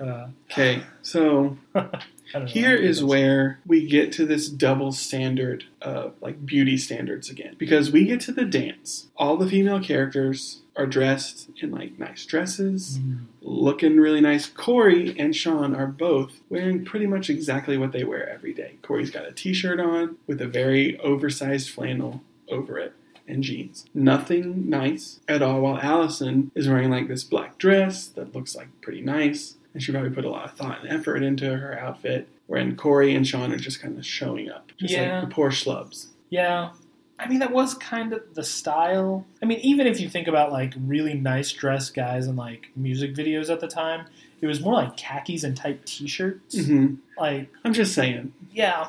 Uh, 0.00 0.28
okay, 0.48 0.80
so 1.02 1.56
don't 1.74 1.92
know. 2.32 2.44
Here 2.46 2.76
is 2.76 3.02
where 3.02 3.58
we 3.66 3.84
get 3.84 4.12
to 4.12 4.24
this 4.24 4.48
double 4.48 4.92
standard 4.92 5.64
of 5.82 6.14
like 6.20 6.46
beauty 6.46 6.76
standards 6.76 7.28
again. 7.28 7.56
Because 7.58 7.90
we 7.90 8.04
get 8.04 8.20
to 8.20 8.32
the 8.32 8.44
dance. 8.44 9.08
All 9.16 9.36
the 9.36 9.48
female 9.48 9.80
characters 9.82 10.60
are 10.78 10.86
dressed 10.86 11.50
in 11.60 11.70
like 11.72 11.98
nice 11.98 12.24
dresses, 12.24 12.98
Mm. 12.98 13.24
looking 13.42 13.98
really 13.98 14.20
nice. 14.20 14.46
Corey 14.46 15.14
and 15.18 15.34
Shawn 15.36 15.74
are 15.74 15.86
both 15.88 16.40
wearing 16.48 16.84
pretty 16.84 17.06
much 17.06 17.28
exactly 17.28 17.76
what 17.76 17.92
they 17.92 18.04
wear 18.04 18.28
every 18.28 18.54
day. 18.54 18.76
Corey's 18.82 19.10
got 19.10 19.26
a 19.28 19.32
t 19.32 19.52
shirt 19.52 19.80
on 19.80 20.16
with 20.26 20.40
a 20.40 20.46
very 20.46 20.98
oversized 21.00 21.68
flannel 21.70 22.22
over 22.48 22.78
it. 22.78 22.94
And 23.30 23.42
jeans. 23.44 23.84
Nothing 23.92 24.70
nice 24.70 25.20
at 25.28 25.42
all, 25.42 25.60
while 25.60 25.78
Allison 25.82 26.50
is 26.54 26.66
wearing 26.66 26.88
like 26.90 27.08
this 27.08 27.24
black 27.24 27.58
dress 27.58 28.06
that 28.08 28.34
looks 28.34 28.56
like 28.56 28.68
pretty 28.80 29.02
nice. 29.02 29.56
And 29.74 29.82
she 29.82 29.92
probably 29.92 30.08
put 30.08 30.24
a 30.24 30.30
lot 30.30 30.46
of 30.46 30.56
thought 30.56 30.80
and 30.82 30.88
effort 30.88 31.22
into 31.22 31.58
her 31.58 31.78
outfit. 31.78 32.26
Wherein 32.46 32.74
Corey 32.74 33.14
and 33.14 33.26
Shawn 33.26 33.52
are 33.52 33.58
just 33.58 33.82
kind 33.82 33.98
of 33.98 34.06
showing 34.06 34.48
up. 34.48 34.72
Just 34.78 34.94
Yeah. 34.94 35.18
like 35.20 35.28
the 35.28 35.34
poor 35.34 35.50
schlubs. 35.50 36.06
Yeah. 36.30 36.70
I 37.18 37.28
mean, 37.28 37.40
that 37.40 37.52
was 37.52 37.74
kind 37.74 38.12
of 38.12 38.22
the 38.34 38.44
style. 38.44 39.26
I 39.42 39.46
mean, 39.46 39.58
even 39.60 39.86
if 39.86 40.00
you 40.00 40.08
think 40.08 40.28
about 40.28 40.52
like 40.52 40.74
really 40.78 41.14
nice 41.14 41.50
dressed 41.52 41.94
guys 41.94 42.26
in 42.26 42.36
like 42.36 42.70
music 42.76 43.14
videos 43.14 43.50
at 43.50 43.60
the 43.60 43.66
time, 43.68 44.06
it 44.40 44.46
was 44.46 44.60
more 44.60 44.74
like 44.74 44.96
khakis 44.96 45.42
and 45.44 45.56
tight 45.56 45.84
t 45.84 46.06
shirts. 46.06 46.66
hmm 46.66 46.94
Like, 47.18 47.50
I'm 47.64 47.72
just 47.72 47.94
saying. 47.94 48.32
yeah, 48.52 48.88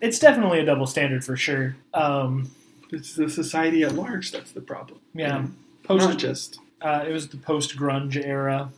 it's 0.00 0.18
definitely 0.18 0.58
a 0.60 0.64
double 0.64 0.86
standard 0.86 1.24
for 1.24 1.36
sure. 1.36 1.76
Um, 1.94 2.50
It's 2.90 3.14
the 3.14 3.28
society 3.28 3.82
at 3.84 3.94
large 3.94 4.32
that's 4.32 4.50
the 4.52 4.60
problem. 4.60 4.98
yeah. 5.14 5.36
And 5.38 5.54
Post, 5.84 6.08
Not 6.08 6.18
just. 6.18 6.58
uh, 6.82 7.04
it 7.08 7.12
was 7.12 7.28
the 7.28 7.36
post 7.38 7.76
grunge 7.76 8.16
era. 8.22 8.70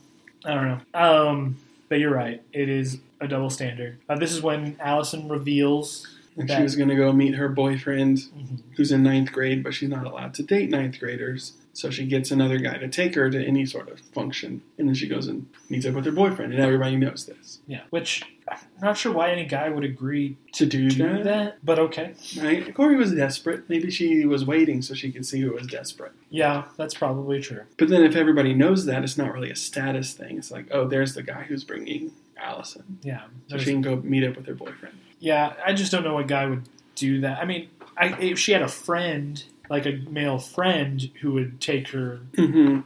I 0.45 0.53
don't 0.53 0.67
know. 0.67 0.79
Um, 0.93 1.57
but 1.89 1.99
you're 1.99 2.13
right. 2.13 2.41
It 2.53 2.69
is 2.69 2.99
a 3.19 3.27
double 3.27 3.49
standard. 3.49 3.99
Uh, 4.07 4.15
this 4.15 4.31
is 4.31 4.41
when 4.41 4.77
Allison 4.79 5.27
reveals. 5.27 6.07
Like 6.35 6.47
that- 6.47 6.57
she 6.57 6.63
was 6.63 6.75
going 6.75 6.89
to 6.89 6.95
go 6.95 7.11
meet 7.11 7.35
her 7.35 7.49
boyfriend 7.49 8.17
Mhm. 8.19 8.59
who's 8.77 8.91
in 8.91 9.03
ninth 9.03 9.31
grade, 9.31 9.63
but 9.63 9.73
she's 9.73 9.89
not 9.89 10.05
allowed 10.05 10.33
to 10.35 10.43
date 10.43 10.69
ninth 10.69 10.99
graders. 10.99 11.53
So 11.73 11.89
she 11.89 12.05
gets 12.05 12.31
another 12.31 12.57
guy 12.57 12.77
to 12.77 12.87
take 12.89 13.15
her 13.15 13.29
to 13.29 13.41
any 13.45 13.65
sort 13.65 13.89
of 13.89 13.99
function. 13.99 14.61
And 14.77 14.87
then 14.89 14.93
she 14.95 15.07
goes 15.07 15.27
and 15.27 15.45
meets 15.69 15.85
up 15.85 15.93
with 15.95 16.05
her 16.05 16.11
boyfriend. 16.11 16.51
And 16.53 16.61
everybody 16.61 16.97
knows 16.97 17.25
this. 17.25 17.59
Yeah, 17.65 17.81
which 17.91 18.23
I'm 18.49 18.57
not 18.81 18.97
sure 18.97 19.13
why 19.13 19.31
any 19.31 19.45
guy 19.45 19.69
would 19.69 19.85
agree 19.85 20.35
To 20.53 20.65
do, 20.65 20.89
to 20.89 20.95
do 20.95 21.03
that, 21.03 21.23
that, 21.23 21.57
but 21.65 21.79
okay. 21.79 22.13
right? 22.41 22.73
Corey 22.73 22.97
was 22.97 23.13
desperate. 23.13 23.69
Maybe 23.69 23.89
she 23.89 24.25
was 24.25 24.43
waiting 24.45 24.81
so 24.81 24.93
she 24.93 25.11
could 25.13 25.25
see 25.25 25.39
who 25.39 25.53
was 25.53 25.65
desperate. 25.67 26.11
Yeah, 26.29 26.65
that's 26.77 26.93
probably 26.93 27.39
true. 27.41 27.61
But 27.77 27.87
then 27.87 28.03
if 28.03 28.17
everybody 28.17 28.53
knows 28.53 28.85
that, 28.87 29.03
it's 29.05 29.17
not 29.17 29.33
really 29.33 29.49
a 29.51 29.55
status 29.55 30.11
thing. 30.13 30.37
It's 30.37 30.51
like, 30.51 30.65
oh, 30.71 30.85
there's 30.87 31.13
the 31.13 31.23
guy 31.23 31.43
who's 31.43 31.63
bringing 31.63 32.11
Allison. 32.37 32.97
Yeah, 33.03 33.21
So 33.47 33.57
she 33.57 33.71
can 33.71 33.81
go 33.81 33.95
meet 33.97 34.23
up 34.25 34.35
with 34.35 34.45
her 34.47 34.55
boyfriend. 34.55 34.95
Yeah. 35.21 35.53
I 35.65 35.71
just 35.71 35.91
don't 35.93 36.03
know 36.03 36.15
what 36.15 36.27
guy 36.27 36.45
would 36.47 36.67
do 36.95 37.21
that. 37.21 37.39
I 37.39 37.45
mean, 37.45 37.69
I, 37.95 38.07
if 38.19 38.37
she 38.37 38.51
had 38.51 38.61
a 38.61 38.67
friend, 38.67 39.41
like 39.69 39.85
a 39.85 39.93
male 40.09 40.39
friend, 40.39 41.09
who 41.21 41.31
would 41.33 41.61
take 41.61 41.87
her, 41.89 42.19
hmm 42.35 42.81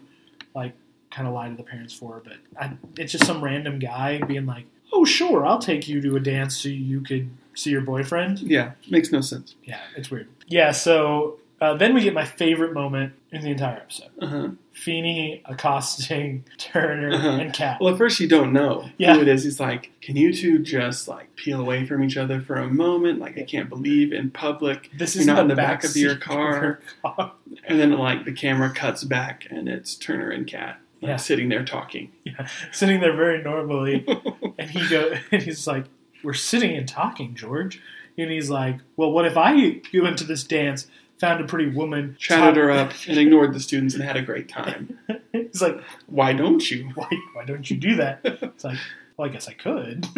kind 1.15 1.27
of 1.27 1.33
lie 1.33 1.47
to 1.47 1.55
the 1.55 1.63
parents 1.63 1.93
for 1.93 2.15
her, 2.15 2.21
but 2.23 2.37
I, 2.59 2.73
it's 2.97 3.13
just 3.13 3.25
some 3.25 3.41
random 3.43 3.79
guy 3.79 4.19
being 4.21 4.45
like, 4.45 4.65
"Oh, 4.91 5.05
sure, 5.05 5.45
I'll 5.45 5.59
take 5.59 5.87
you 5.87 6.01
to 6.01 6.15
a 6.17 6.19
dance 6.19 6.57
so 6.57 6.67
you 6.67 7.01
could 7.01 7.29
see 7.55 7.69
your 7.71 7.81
boyfriend." 7.81 8.39
Yeah, 8.39 8.71
makes 8.89 9.11
no 9.11 9.21
sense. 9.21 9.55
Yeah, 9.63 9.79
it's 9.95 10.11
weird. 10.11 10.27
Yeah, 10.47 10.71
so 10.71 11.39
uh, 11.61 11.75
then 11.75 11.93
we 11.93 12.01
get 12.01 12.13
my 12.13 12.25
favorite 12.25 12.73
moment 12.73 13.13
in 13.31 13.41
the 13.41 13.49
entire 13.51 13.77
episode: 13.77 14.09
Uh-huh. 14.21 14.49
Feeny 14.75 15.41
accosting 15.45 16.43
Turner 16.57 17.11
Uh-huh. 17.13 17.29
and 17.29 17.53
Kat. 17.53 17.77
Well, 17.79 17.93
at 17.93 17.97
first 17.97 18.19
you 18.19 18.27
don't 18.27 18.51
know 18.51 18.89
Yeah. 18.97 19.15
who 19.15 19.21
it 19.21 19.27
is. 19.29 19.43
He's 19.45 19.59
like, 19.59 19.91
"Can 20.01 20.15
you 20.17 20.33
two 20.33 20.59
just 20.59 21.07
like 21.07 21.33
peel 21.37 21.61
away 21.61 21.85
from 21.85 22.03
each 22.03 22.17
other 22.17 22.41
for 22.41 22.55
a 22.55 22.67
moment? 22.67 23.19
Like, 23.19 23.37
I 23.37 23.43
can't 23.43 23.69
believe 23.69 24.11
in 24.11 24.31
public." 24.31 24.91
This 24.97 25.15
is 25.15 25.25
not 25.25 25.35
the 25.35 25.41
in 25.43 25.47
the 25.47 25.55
back 25.55 25.83
of 25.85 25.95
your 25.95 26.15
car. 26.17 26.79
car. 27.01 27.31
And 27.67 27.79
then 27.79 27.93
like 27.97 28.25
the 28.25 28.33
camera 28.33 28.69
cuts 28.73 29.03
back, 29.05 29.47
and 29.49 29.69
it's 29.69 29.95
Turner 29.95 30.29
and 30.29 30.45
Kat 30.45 30.79
like, 31.01 31.09
Yeah. 31.09 31.15
sitting 31.17 31.47
there 31.49 31.63
talking. 31.63 32.11
Yeah, 32.25 32.47
sitting 32.73 32.99
there 32.99 33.15
very 33.15 33.41
normally, 33.41 34.05
and 34.59 34.69
he 34.69 34.87
go 34.89 35.13
and 35.31 35.41
he's 35.41 35.65
like, 35.67 35.85
"We're 36.21 36.33
sitting 36.33 36.75
and 36.75 36.85
talking, 36.87 37.33
George," 37.33 37.79
and 38.17 38.29
he's 38.29 38.49
like, 38.49 38.79
"Well, 38.97 39.11
what 39.11 39.25
if 39.25 39.37
I 39.37 39.79
go 39.93 40.05
into 40.05 40.25
this 40.25 40.43
dance, 40.43 40.87
found 41.19 41.41
a 41.43 41.47
pretty 41.47 41.67
woman, 41.69 42.15
Chatted 42.19 42.57
her 42.57 42.71
up 42.71 42.91
and 43.07 43.17
ignored 43.17 43.53
the 43.53 43.59
students 43.59 43.93
and 43.95 44.03
had 44.03 44.17
a 44.17 44.21
great 44.21 44.49
time. 44.49 44.97
He's 45.31 45.61
like, 45.61 45.79
Why 46.07 46.33
don't 46.33 46.69
you? 46.69 46.89
"Why? 46.95 47.07
Why 47.33 47.45
don't 47.45 47.69
you 47.69 47.77
do 47.77 47.95
that?" 47.97 48.19
It's 48.23 48.63
like, 48.63 48.77
"Well, 49.17 49.27
I 49.29 49.31
guess 49.31 49.47
I 49.47 49.53
could." 49.53 50.07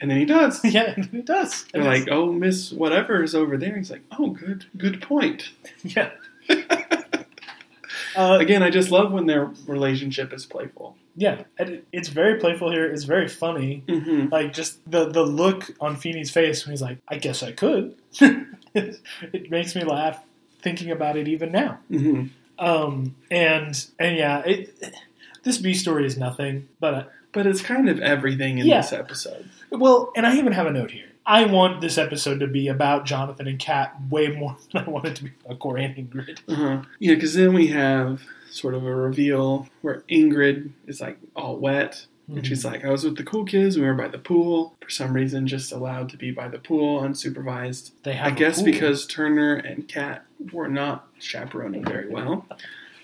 And 0.00 0.10
then 0.10 0.18
he 0.18 0.24
does. 0.24 0.62
yeah, 0.64 0.92
and 0.96 1.04
he 1.06 1.22
does. 1.22 1.64
They're 1.72 1.84
like, 1.84 2.08
"Oh, 2.10 2.32
Miss 2.32 2.72
whatever 2.72 3.22
is 3.22 3.34
over 3.34 3.56
there." 3.56 3.76
He's 3.76 3.90
like, 3.90 4.02
"Oh, 4.18 4.30
good, 4.30 4.66
good 4.76 5.00
point." 5.00 5.50
yeah. 5.84 6.10
Uh, 8.16 8.38
Again, 8.40 8.62
I 8.62 8.70
just 8.70 8.90
love 8.90 9.12
when 9.12 9.26
their 9.26 9.46
relationship 9.66 10.32
is 10.32 10.46
playful. 10.46 10.96
yeah, 11.16 11.42
and 11.58 11.82
it's 11.92 12.08
very 12.08 12.38
playful 12.38 12.70
here. 12.70 12.86
It's 12.86 13.04
very 13.04 13.28
funny. 13.28 13.82
hmm 13.88 14.26
Like 14.30 14.52
just 14.52 14.78
the 14.90 15.08
the 15.08 15.22
look 15.24 15.70
on 15.80 15.96
Feeny's 15.96 16.30
face 16.30 16.64
when 16.64 16.72
he's 16.72 16.82
like, 16.82 16.98
"I 17.08 17.16
guess 17.18 17.42
I 17.42 17.52
could." 17.52 17.94
it 19.32 19.50
makes 19.50 19.74
me 19.74 19.84
laugh 19.84 20.20
thinking 20.62 20.90
about 20.90 21.16
it 21.16 21.28
even 21.28 21.52
now. 21.52 21.78
hmm 21.88 22.24
Um, 22.58 23.14
and 23.30 23.86
and 23.98 24.16
yeah, 24.16 24.40
it, 24.40 24.94
this 25.42 25.58
B 25.58 25.74
story 25.74 26.06
is 26.06 26.16
nothing, 26.16 26.68
but 26.80 26.94
uh, 26.94 27.04
But 27.32 27.46
it's 27.46 27.60
kind 27.62 27.88
of 27.88 27.98
everything 28.00 28.58
in 28.58 28.66
Yeah. 28.66 28.80
this 28.80 28.92
episode. 28.92 29.48
well, 29.70 30.12
and 30.16 30.26
I 30.26 30.36
even 30.36 30.52
have 30.52 30.66
a 30.66 30.70
note 30.72 30.90
here. 30.92 31.08
I 31.26 31.46
want 31.46 31.80
this 31.80 31.96
episode 31.98 32.38
to 32.40 32.46
be 32.46 32.68
about 32.68 33.06
Jonathan 33.06 33.48
and 33.48 33.58
Kat 33.58 33.94
way 34.10 34.28
more 34.28 34.56
than 34.72 34.84
I 34.84 34.90
want 34.90 35.06
it 35.06 35.16
to 35.16 35.24
be 35.24 35.30
about 35.44 35.58
Corey 35.58 35.84
and 35.84 35.96
Ingrid. 35.96 36.38
Uh-huh. 36.48 36.82
Yeah, 36.98 37.14
because 37.14 37.34
then 37.34 37.54
we 37.54 37.68
have 37.68 38.22
sort 38.50 38.74
of 38.74 38.84
a 38.86 38.94
reveal 38.94 39.66
where 39.82 40.04
Ingrid 40.08 40.70
is 40.86 41.00
like 41.00 41.18
all 41.34 41.56
wet. 41.56 42.06
And 42.28 42.46
she's 42.46 42.64
like, 42.64 42.84
I 42.84 42.90
was 42.90 43.04
with 43.04 43.16
the 43.16 43.22
cool 43.22 43.44
kids. 43.44 43.76
We 43.76 43.84
were 43.84 43.94
by 43.94 44.08
the 44.08 44.18
pool. 44.18 44.74
For 44.80 44.90
some 44.90 45.12
reason, 45.12 45.46
just 45.46 45.72
allowed 45.72 46.08
to 46.10 46.16
be 46.16 46.30
by 46.30 46.48
the 46.48 46.58
pool, 46.58 47.00
unsupervised. 47.02 47.90
They 48.02 48.14
have 48.14 48.32
I 48.32 48.34
guess 48.34 48.56
pool. 48.56 48.64
because 48.64 49.06
Turner 49.06 49.54
and 49.54 49.86
Kat 49.86 50.24
were 50.52 50.68
not 50.68 51.06
chaperoning 51.18 51.84
very 51.84 52.08
well. 52.08 52.46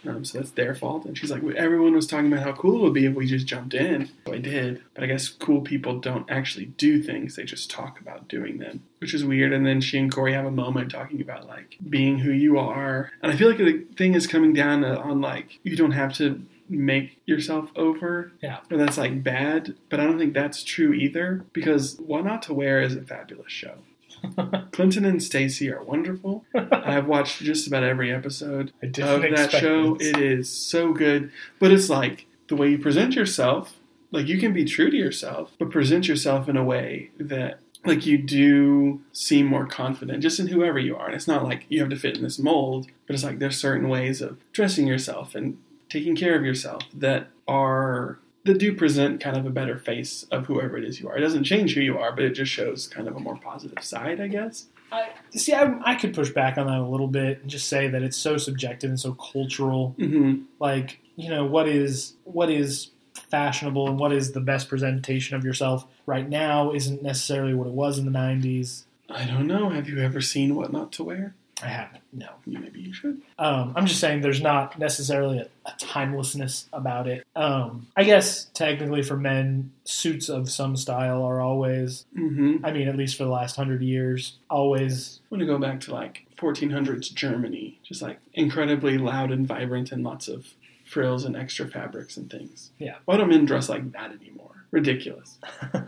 Um, 0.06 0.24
so 0.24 0.38
that's 0.38 0.52
their 0.52 0.74
fault. 0.74 1.04
And 1.04 1.16
she's 1.16 1.30
like, 1.30 1.42
everyone 1.56 1.94
was 1.94 2.06
talking 2.06 2.32
about 2.32 2.44
how 2.44 2.52
cool 2.52 2.76
it 2.76 2.82
would 2.84 2.94
be 2.94 3.04
if 3.04 3.14
we 3.14 3.26
just 3.26 3.46
jumped 3.46 3.74
in. 3.74 4.08
So 4.26 4.32
I 4.32 4.38
did. 4.38 4.82
But 4.94 5.04
I 5.04 5.06
guess 5.06 5.28
cool 5.28 5.60
people 5.60 6.00
don't 6.00 6.30
actually 6.30 6.66
do 6.66 7.02
things, 7.02 7.36
they 7.36 7.44
just 7.44 7.70
talk 7.70 8.00
about 8.00 8.28
doing 8.28 8.58
them, 8.58 8.82
which 8.98 9.12
is 9.12 9.24
weird. 9.24 9.52
And 9.52 9.66
then 9.66 9.80
she 9.80 9.98
and 9.98 10.12
Corey 10.12 10.32
have 10.32 10.46
a 10.46 10.50
moment 10.50 10.90
talking 10.90 11.20
about 11.20 11.46
like 11.46 11.76
being 11.88 12.20
who 12.20 12.32
you 12.32 12.58
are. 12.58 13.10
And 13.22 13.30
I 13.30 13.36
feel 13.36 13.48
like 13.48 13.58
the 13.58 13.84
thing 13.94 14.14
is 14.14 14.26
coming 14.26 14.52
down 14.54 14.84
on 14.84 15.20
like, 15.20 15.58
you 15.62 15.76
don't 15.76 15.90
have 15.90 16.14
to 16.14 16.42
make 16.70 17.20
yourself 17.26 17.70
over. 17.76 18.32
Yeah. 18.42 18.60
Or 18.70 18.76
that's 18.76 18.96
like 18.96 19.22
bad. 19.22 19.74
But 19.88 20.00
I 20.00 20.04
don't 20.04 20.18
think 20.18 20.34
that's 20.34 20.62
true 20.62 20.92
either 20.92 21.44
because 21.52 21.96
What 21.98 22.24
Not 22.24 22.42
to 22.42 22.54
Wear 22.54 22.80
is 22.80 22.96
a 22.96 23.02
fabulous 23.02 23.52
show. 23.52 23.74
Clinton 24.72 25.04
and 25.04 25.22
Stacy 25.22 25.70
are 25.72 25.82
wonderful. 25.82 26.44
I've 26.54 27.06
watched 27.06 27.42
just 27.42 27.66
about 27.66 27.82
every 27.82 28.12
episode 28.12 28.72
I 28.82 28.86
of 28.86 29.22
that 29.22 29.50
show. 29.50 29.96
this. 29.96 30.08
It 30.08 30.18
is 30.18 30.48
so 30.48 30.92
good. 30.92 31.32
But 31.58 31.72
it's 31.72 31.88
like 31.90 32.26
the 32.48 32.56
way 32.56 32.70
you 32.70 32.78
present 32.78 33.14
yourself, 33.14 33.76
like 34.10 34.26
you 34.26 34.38
can 34.38 34.52
be 34.52 34.64
true 34.64 34.90
to 34.90 34.96
yourself, 34.96 35.52
but 35.58 35.70
present 35.70 36.08
yourself 36.08 36.48
in 36.48 36.56
a 36.56 36.64
way 36.64 37.10
that 37.18 37.60
like 37.84 38.04
you 38.04 38.18
do 38.18 39.00
seem 39.12 39.46
more 39.46 39.66
confident 39.66 40.22
just 40.22 40.38
in 40.38 40.48
whoever 40.48 40.78
you 40.78 40.96
are. 40.96 41.06
And 41.06 41.14
it's 41.14 41.28
not 41.28 41.44
like 41.44 41.64
you 41.68 41.80
have 41.80 41.88
to 41.90 41.96
fit 41.96 42.16
in 42.16 42.22
this 42.22 42.38
mold, 42.38 42.88
but 43.06 43.14
it's 43.14 43.24
like 43.24 43.38
there's 43.38 43.56
certain 43.56 43.88
ways 43.88 44.20
of 44.20 44.38
dressing 44.52 44.86
yourself 44.86 45.34
and 45.34 45.58
taking 45.91 46.16
care 46.16 46.36
of 46.36 46.45
yourself 46.45 46.82
that 46.95 47.28
are 47.47 48.18
that 48.45 48.59
do 48.59 48.74
present 48.74 49.20
kind 49.20 49.36
of 49.36 49.45
a 49.45 49.51
better 49.51 49.78
face 49.78 50.24
of 50.30 50.47
whoever 50.47 50.78
it 50.78 50.84
is 50.84 50.99
you 50.99 51.09
are. 51.09 51.16
It 51.16 51.20
doesn't 51.20 51.45
change 51.45 51.74
who 51.74 51.82
you 51.82 51.99
are, 51.99 52.11
but 52.12 52.24
it 52.24 52.30
just 52.30 52.51
shows 52.51 52.88
kind 52.88 53.07
of 53.07 53.14
a 53.14 53.20
more 53.20 53.36
positive 53.36 53.84
side, 53.84 54.18
I 54.18 54.28
guess. 54.28 54.64
I, 54.91 55.11
see, 55.32 55.53
I, 55.53 55.78
I 55.84 55.95
could 55.95 56.14
push 56.14 56.30
back 56.30 56.57
on 56.57 56.66
that 56.66 56.78
a 56.78 56.86
little 56.86 57.07
bit 57.07 57.43
and 57.43 57.51
just 57.51 57.68
say 57.68 57.86
that 57.88 58.03
it's 58.03 58.16
so 58.16 58.38
subjective 58.38 58.88
and 58.88 58.99
so 58.99 59.12
cultural. 59.12 59.91
hmm 59.99 60.43
Like, 60.59 61.01
you 61.16 61.28
know, 61.28 61.45
what 61.45 61.68
is 61.68 62.14
what 62.24 62.51
is 62.51 62.88
fashionable 63.30 63.88
and 63.88 63.99
what 63.99 64.12
is 64.12 64.32
the 64.32 64.41
best 64.41 64.68
presentation 64.68 65.36
of 65.36 65.45
yourself 65.45 65.86
right 66.07 66.28
now 66.28 66.72
isn't 66.72 67.03
necessarily 67.03 67.55
what 67.55 67.66
it 67.66 67.74
was 67.74 67.99
in 67.99 68.11
the 68.11 68.18
'90s. 68.18 68.84
I 69.09 69.26
don't 69.26 69.47
know. 69.47 69.68
Have 69.68 69.88
you 69.88 69.99
ever 69.99 70.20
seen 70.20 70.55
What 70.55 70.72
Not 70.72 70.93
to 70.93 71.05
Wear? 71.05 71.34
I 71.62 71.68
haven't. 71.68 72.02
No. 72.12 72.28
Maybe 72.46 72.80
you 72.80 72.92
should. 72.92 73.20
Um, 73.38 73.72
I'm 73.76 73.86
just 73.86 74.00
saying 74.00 74.20
there's 74.22 74.40
not 74.40 74.78
necessarily 74.78 75.38
a, 75.38 75.48
a 75.66 75.72
timelessness 75.78 76.66
about 76.72 77.06
it. 77.06 77.26
Um, 77.36 77.86
I 77.96 78.04
guess 78.04 78.46
technically 78.54 79.02
for 79.02 79.16
men, 79.16 79.72
suits 79.84 80.28
of 80.28 80.50
some 80.50 80.76
style 80.76 81.22
are 81.22 81.40
always, 81.40 82.06
Mm-hmm. 82.16 82.64
I 82.64 82.72
mean, 82.72 82.88
at 82.88 82.96
least 82.96 83.16
for 83.16 83.24
the 83.24 83.30
last 83.30 83.56
hundred 83.56 83.82
years, 83.82 84.38
always. 84.48 85.20
I 85.24 85.34
want 85.34 85.40
to 85.40 85.46
go 85.46 85.58
back 85.58 85.80
to 85.82 85.92
like 85.92 86.26
1400s 86.38 87.12
Germany, 87.14 87.78
just 87.84 88.02
like 88.02 88.20
incredibly 88.34 88.98
loud 88.98 89.30
and 89.30 89.46
vibrant 89.46 89.92
and 89.92 90.02
lots 90.02 90.28
of 90.28 90.46
frills 90.86 91.24
and 91.24 91.36
extra 91.36 91.68
fabrics 91.68 92.16
and 92.16 92.30
things. 92.30 92.70
Yeah. 92.78 92.96
Why 93.04 93.16
don't 93.16 93.28
men 93.28 93.44
dress 93.44 93.68
like 93.68 93.92
that 93.92 94.11
anymore? 94.12 94.64
Ridiculous. 94.70 95.38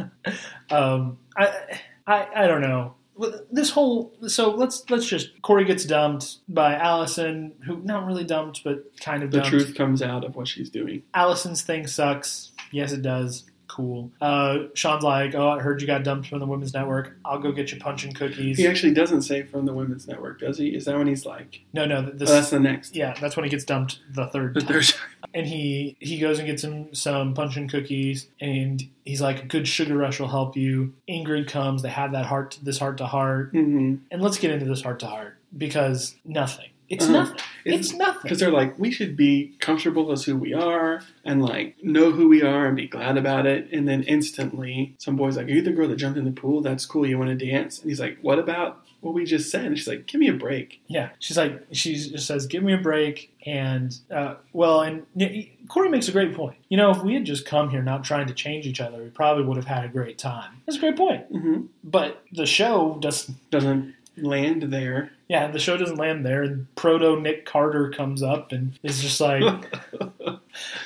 um, 0.71 1.19
I, 1.37 1.79
I, 2.07 2.27
I 2.35 2.47
don't 2.47 2.61
know. 2.61 2.95
This 3.51 3.71
whole 3.71 4.13
so 4.27 4.51
let's 4.51 4.89
let's 4.89 5.07
just 5.07 5.41
Corey 5.43 5.65
gets 5.65 5.85
dumped 5.85 6.39
by 6.49 6.75
Allison, 6.75 7.53
who 7.67 7.77
not 7.83 8.07
really 8.07 8.25
dumped, 8.25 8.65
but 8.65 8.85
kind 9.01 9.23
of 9.23 9.31
The 9.31 9.39
dumped. 9.39 9.51
truth 9.51 9.75
comes 9.75 10.01
out 10.03 10.25
of 10.25 10.35
what 10.35 10.49
she's 10.49 10.71
doing. 10.71 11.03
Allison's 11.15 11.63
thing 11.63 11.87
sucks. 11.87 12.53
Yes, 12.71 12.93
it 12.93 13.03
does. 13.03 13.45
Cool. 13.75 14.11
Uh, 14.21 14.65
Shawn's 14.75 15.03
like, 15.03 15.35
oh, 15.35 15.49
I 15.49 15.61
heard 15.61 15.81
you 15.81 15.87
got 15.87 16.05
dumped 16.05 16.29
from 16.29 16.41
the 16.41 16.47
Women's 16.47 16.75
Network. 16.75 17.17
I'll 17.25 17.39
go 17.39 17.53
get 17.53 17.73
you 17.73 17.81
punch 17.81 18.05
and 18.05 18.15
cookies. 18.15 18.59
He 18.59 18.67
actually 18.67 18.93
doesn't 18.93 19.23
say 19.23 19.45
from 19.45 19.65
the 19.65 19.73
Women's 19.73 20.07
Network, 20.07 20.41
does 20.41 20.59
he? 20.59 20.75
Is 20.75 20.85
that 20.85 20.99
when 20.99 21.07
he's 21.07 21.25
like, 21.25 21.61
No, 21.73 21.87
no, 21.87 22.03
this. 22.03 22.29
oh, 22.29 22.35
that's 22.35 22.51
the 22.51 22.61
next? 22.61 22.95
yeah, 22.95 23.15
that's 23.19 23.35
when 23.35 23.45
he 23.45 23.51
gets 23.51 23.65
dumped 23.65 24.01
the 24.13 24.27
third 24.27 24.53
The 24.55 24.61
time. 24.61 24.83
and 25.33 25.47
he 25.47 25.97
he 26.01 26.19
goes 26.19 26.39
and 26.39 26.47
gets 26.47 26.63
him 26.63 26.95
some 26.95 27.33
punch 27.33 27.57
and 27.57 27.71
cookies 27.71 28.27
and 28.43 28.83
he's 29.07 29.23
like 29.23 29.43
a 29.43 29.47
good 29.47 29.67
sugar 29.67 29.97
rush 29.97 30.21
will 30.21 30.29
help 30.29 30.55
you 30.55 30.93
ingrid 31.09 31.49
comes 31.49 31.81
they 31.81 31.89
have 31.89 32.13
that 32.13 32.27
heart 32.27 32.59
this 32.63 32.79
heart 32.79 32.99
to 32.99 33.07
heart 33.07 33.55
Mm-hmm. 33.55 33.95
and 34.11 34.21
let's 34.23 34.37
get 34.37 34.51
into 34.51 34.67
this 34.67 34.83
heart 34.83 35.01
to 35.01 35.07
heart 35.07 35.39
because 35.57 36.15
nothing 36.27 36.69
it's 36.93 37.05
Uh-huh. 37.05 37.13
nothing 37.13 37.37
It's- 37.65 37.81
it's 37.91 37.95
nothing 37.95 38.21
Because 38.25 38.41
they're 38.41 38.51
like, 38.63 38.79
we 38.79 38.91
should 38.91 39.17
be 39.17 39.53
comfortable 39.61 40.11
as 40.13 40.25
who 40.25 40.37
we 40.37 40.53
are 40.53 41.03
and 41.25 41.43
like 41.43 41.77
know 41.83 42.11
who 42.13 42.29
we 42.29 42.43
are 42.43 42.67
and 42.67 42.77
be 42.77 42.89
glad 42.89 43.17
about 43.17 43.47
it. 43.47 43.69
And 43.73 43.89
then 43.89 44.03
instantly, 44.05 44.95
some 44.99 45.17
boy's 45.17 45.37
like, 45.37 45.47
Are 45.47 45.51
you 45.51 45.63
the 45.63 45.73
girl 45.73 45.89
that 45.89 45.97
jumped 45.97 46.19
in 46.19 46.25
the 46.25 46.33
pool? 46.43 46.61
That's 46.61 46.85
cool. 46.87 47.07
You 47.07 47.19
want 47.19 47.37
to 47.37 47.47
dance? 47.47 47.81
And 47.81 47.89
he's 47.91 48.01
like, 48.01 48.19
What 48.23 48.39
about 48.39 48.85
what 49.01 49.15
we 49.15 49.25
just 49.25 49.51
said? 49.51 49.65
And 49.67 49.77
she's 49.79 49.89
like, 49.89 50.07
Give 50.07 50.21
me 50.21 50.29
a 50.29 50.33
break. 50.47 50.81
yeah 50.89 51.09
she's 51.21 51.37
like 51.37 51.55
she 51.73 51.95
just 51.95 52.27
says 52.27 52.47
give 52.47 52.63
me 52.63 52.73
a 52.73 52.79
break 52.79 53.33
and 53.47 53.89
uh, 54.11 54.35
well 54.53 54.81
and 54.83 55.05
corey 55.69 55.89
makes 55.89 56.09
a 56.09 56.13
great 56.13 56.35
point 56.35 56.57
you 56.69 56.77
know 56.77 56.91
if 56.91 57.03
we 57.03 57.15
had 57.15 57.25
just 57.25 57.45
come 57.47 57.71
here 57.71 57.83
not 57.83 58.05
trying 58.05 58.27
to 58.27 58.35
change 58.35 58.67
each 58.67 58.81
other 58.81 58.99
we 59.03 59.09
probably 59.11 59.45
would 59.45 59.57
have 59.57 59.67
had 59.67 59.85
a 59.85 59.89
great 59.89 60.19
time 60.19 60.51
that's 60.67 60.77
a 60.77 60.81
great 60.81 60.97
point 60.97 61.25
hmm 61.31 61.63
but 61.83 62.23
the 62.33 62.47
show 62.47 62.99
does 63.01 63.27
Doesn't 63.51 63.95
land 64.17 64.65
there. 64.65 65.11
yeah 65.29 65.47
the 65.49 65.59
show 65.59 65.77
doesn't 65.77 65.97
land 65.97 66.25
there 66.27 66.43
and 66.43 66.73
proto 66.75 67.19
nick 67.21 67.47
carter 67.47 67.91
comes 67.91 68.23
up 68.23 68.53
and 68.53 68.79
is 68.83 69.01
just 69.01 69.21
like 69.21 69.43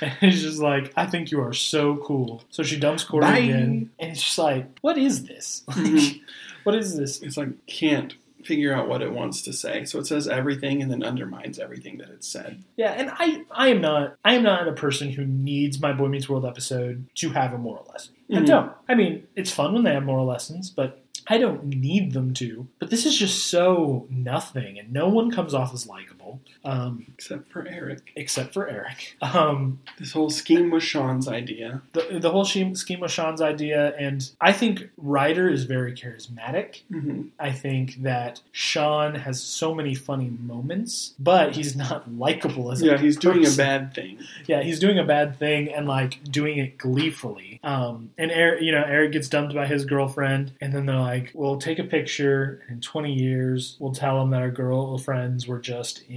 And 0.01 0.13
he's 0.21 0.43
just 0.43 0.61
like, 0.61 0.93
I 0.97 1.07
think 1.07 1.31
you 1.33 1.41
are 1.43 1.53
so 1.53 1.97
cool. 1.97 2.45
So 2.51 2.63
she 2.63 2.79
dumps 2.79 3.03
Corey 3.03 3.23
Bye. 3.23 3.39
again, 3.39 3.91
and 3.99 4.13
it's 4.13 4.23
just 4.23 4.39
like, 4.39 4.67
what 4.81 4.97
is 4.97 5.25
this? 5.25 5.65
Mhm. 5.71 6.21
what 6.65 6.75
is 6.77 6.97
this? 6.97 7.21
it's 7.23 7.37
like, 7.37 7.67
can't 7.67 8.15
figure 8.45 8.73
out 8.73 8.89
what 8.89 9.03
it 9.03 9.13
wants 9.13 9.43
to 9.43 9.53
say. 9.53 9.85
So 9.85 9.99
it 9.99 10.07
says 10.07 10.29
everything 10.29 10.81
and 10.81 10.91
then 10.91 11.03
undermines 11.03 11.59
everything 11.59 11.99
that 11.99 12.11
it 12.11 12.23
said. 12.23 12.63
Yeah, 12.77 12.93
and 12.93 13.11
I, 13.13 13.43
I 13.51 13.69
am 13.69 13.81
not, 13.81 14.15
I 14.25 14.35
am 14.35 14.45
not 14.45 14.69
a 14.69 14.73
person 14.73 15.11
who 15.11 15.25
needs 15.25 15.81
my 15.81 15.93
Boy 15.93 16.07
Meets 16.07 16.29
World 16.29 16.45
episode 16.47 17.07
to 17.17 17.31
have 17.31 17.53
a 17.53 17.59
moral 17.59 17.89
lesson. 17.93 18.15
I 18.31 18.35
Mhm. 18.37 18.47
don't. 18.47 18.73
I 18.89 18.95
mean, 18.95 19.27
it's 19.35 19.51
fun 19.53 19.73
when 19.75 19.83
they 19.83 19.95
have 19.95 20.05
moral 20.05 20.27
lessons, 20.27 20.71
but 20.71 21.03
I 21.29 21.39
don't 21.39 21.65
need 21.65 22.13
them 22.13 22.33
to. 22.35 22.69
But 22.79 22.91
this 22.91 23.05
is 23.05 23.17
just 23.17 23.47
so 23.47 24.07
nothing, 24.11 24.79
and 24.79 24.93
no 24.93 25.09
one 25.09 25.31
comes 25.31 25.55
off 25.55 25.75
as 25.75 25.87
likable, 25.87 26.16
um, 26.65 27.07
Except 27.15 27.49
for 27.51 27.67
Eric. 27.69 28.13
except 28.17 28.53
for 28.55 28.69
Eric. 28.69 29.17
Um, 29.23 29.81
This 29.99 30.13
whole 30.13 30.31
scheme 30.31 30.71
was 30.71 30.83
Shawn's 30.83 31.29
idea. 31.29 31.83
the, 31.93 32.19
the 32.21 32.31
whole 32.31 32.45
scheme, 32.45 32.75
scheme 32.75 33.01
was 33.01 33.11
Shawn's 33.13 33.41
idea, 33.41 33.95
and 33.99 34.29
I 34.41 34.53
think 34.53 34.91
Rider 34.97 35.49
is 35.49 35.65
very 35.65 35.93
charismatic. 35.95 36.83
hmm 36.91 37.23
I 37.39 37.51
think 37.53 38.03
that 38.03 38.41
Shawn 38.53 39.15
has 39.17 39.43
so 39.43 39.75
many 39.75 39.95
funny 39.95 40.31
moments, 40.31 41.15
but 41.19 41.53
he's 41.57 41.77
not 41.77 42.11
likable 42.17 42.73
as 42.73 42.83
a 42.83 42.87
Yeah, 42.87 42.99
he's 42.99 43.17
doing 43.17 43.47
a 43.47 43.51
bad 43.51 43.95
thing. 43.95 44.19
Yeah, 44.47 44.63
he's 44.63 44.79
doing 44.81 44.99
a 44.99 45.05
bad 45.05 45.39
thing 45.39 45.73
and 45.73 45.87
like 45.87 46.23
doing 46.25 46.59
it 46.59 46.79
gleefully. 46.79 47.61
Um, 47.63 48.11
and 48.19 48.31
Eric, 48.31 48.63
you 48.63 48.73
know, 48.73 48.85
Eric 48.87 49.13
gets 49.13 49.29
dumped 49.29 49.55
by 49.55 49.67
his 49.67 49.85
girlfriend, 49.85 50.53
and 50.61 50.73
then 50.73 50.87
they're 50.87 50.97
like, 50.99 51.31
"We'll 51.35 51.59
take 51.59 51.79
a 51.79 51.85
picture. 51.85 52.63
and 52.69 52.77
In 52.77 52.81
20 52.81 53.13
years, 53.13 53.77
we'll 53.79 53.93
tell 53.93 54.21
him 54.23 54.31
that 54.31 54.43
our 54.43 54.51
girlfriends 54.51 55.47
were 55.47 55.59
just 55.59 56.03
in 56.09 56.16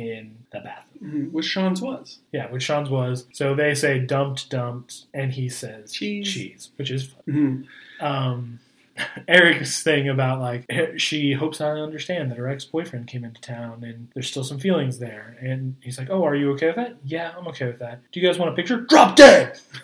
the 0.51 0.59
bathroom." 0.61 1.27
Mhm. 1.29 1.31
Which 1.31 1.45
Shawn's 1.45 1.81
was. 1.81 2.19
Yeah, 2.31 2.49
which 2.51 2.63
Shawn's 2.63 2.89
was. 2.89 3.25
So 3.33 3.55
they 3.55 3.73
say 3.75 3.99
dumped, 3.99 4.49
dumped, 4.49 5.05
and 5.13 5.31
he 5.31 5.47
says 5.49 5.91
Cheese. 5.93 6.31
cheese, 6.33 6.69
which 6.77 6.91
is 6.91 7.07
fun. 7.07 7.67
hmm 7.99 8.05
um, 8.05 8.59
Eric's 9.29 9.81
thing 9.81 10.09
about 10.09 10.41
like 10.41 10.65
she 10.97 11.31
hopes 11.33 11.61
I 11.61 11.69
understand 11.71 12.31
that 12.31 12.37
her 12.37 12.49
ex 12.49 12.65
boyfriend 12.65 13.07
came 13.07 13.23
into 13.23 13.39
town 13.39 13.83
and 13.83 14.09
there's 14.13 14.27
still 14.29 14.43
some 14.43 14.59
feelings 14.59 14.99
there. 14.99 15.37
And 15.41 15.75
he's 15.81 15.97
like, 15.97 16.09
"Oh, 16.09 16.23
are 16.25 16.35
you 16.35 16.51
okay 16.53 16.67
with 16.67 16.75
that? 16.77 16.95
Yeah, 17.05 17.31
I'm 17.37 17.47
okay 17.47 17.65
with 17.67 17.79
that. 17.79 18.01
Do 18.11 18.19
you 18.19 18.27
guys 18.27 18.37
want 18.37 18.51
a 18.51 18.55
picture? 18.55 18.81
Drop 18.81 19.15
dead." 19.15 19.57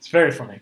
It's 0.00 0.08
very 0.08 0.30
funny. 0.32 0.60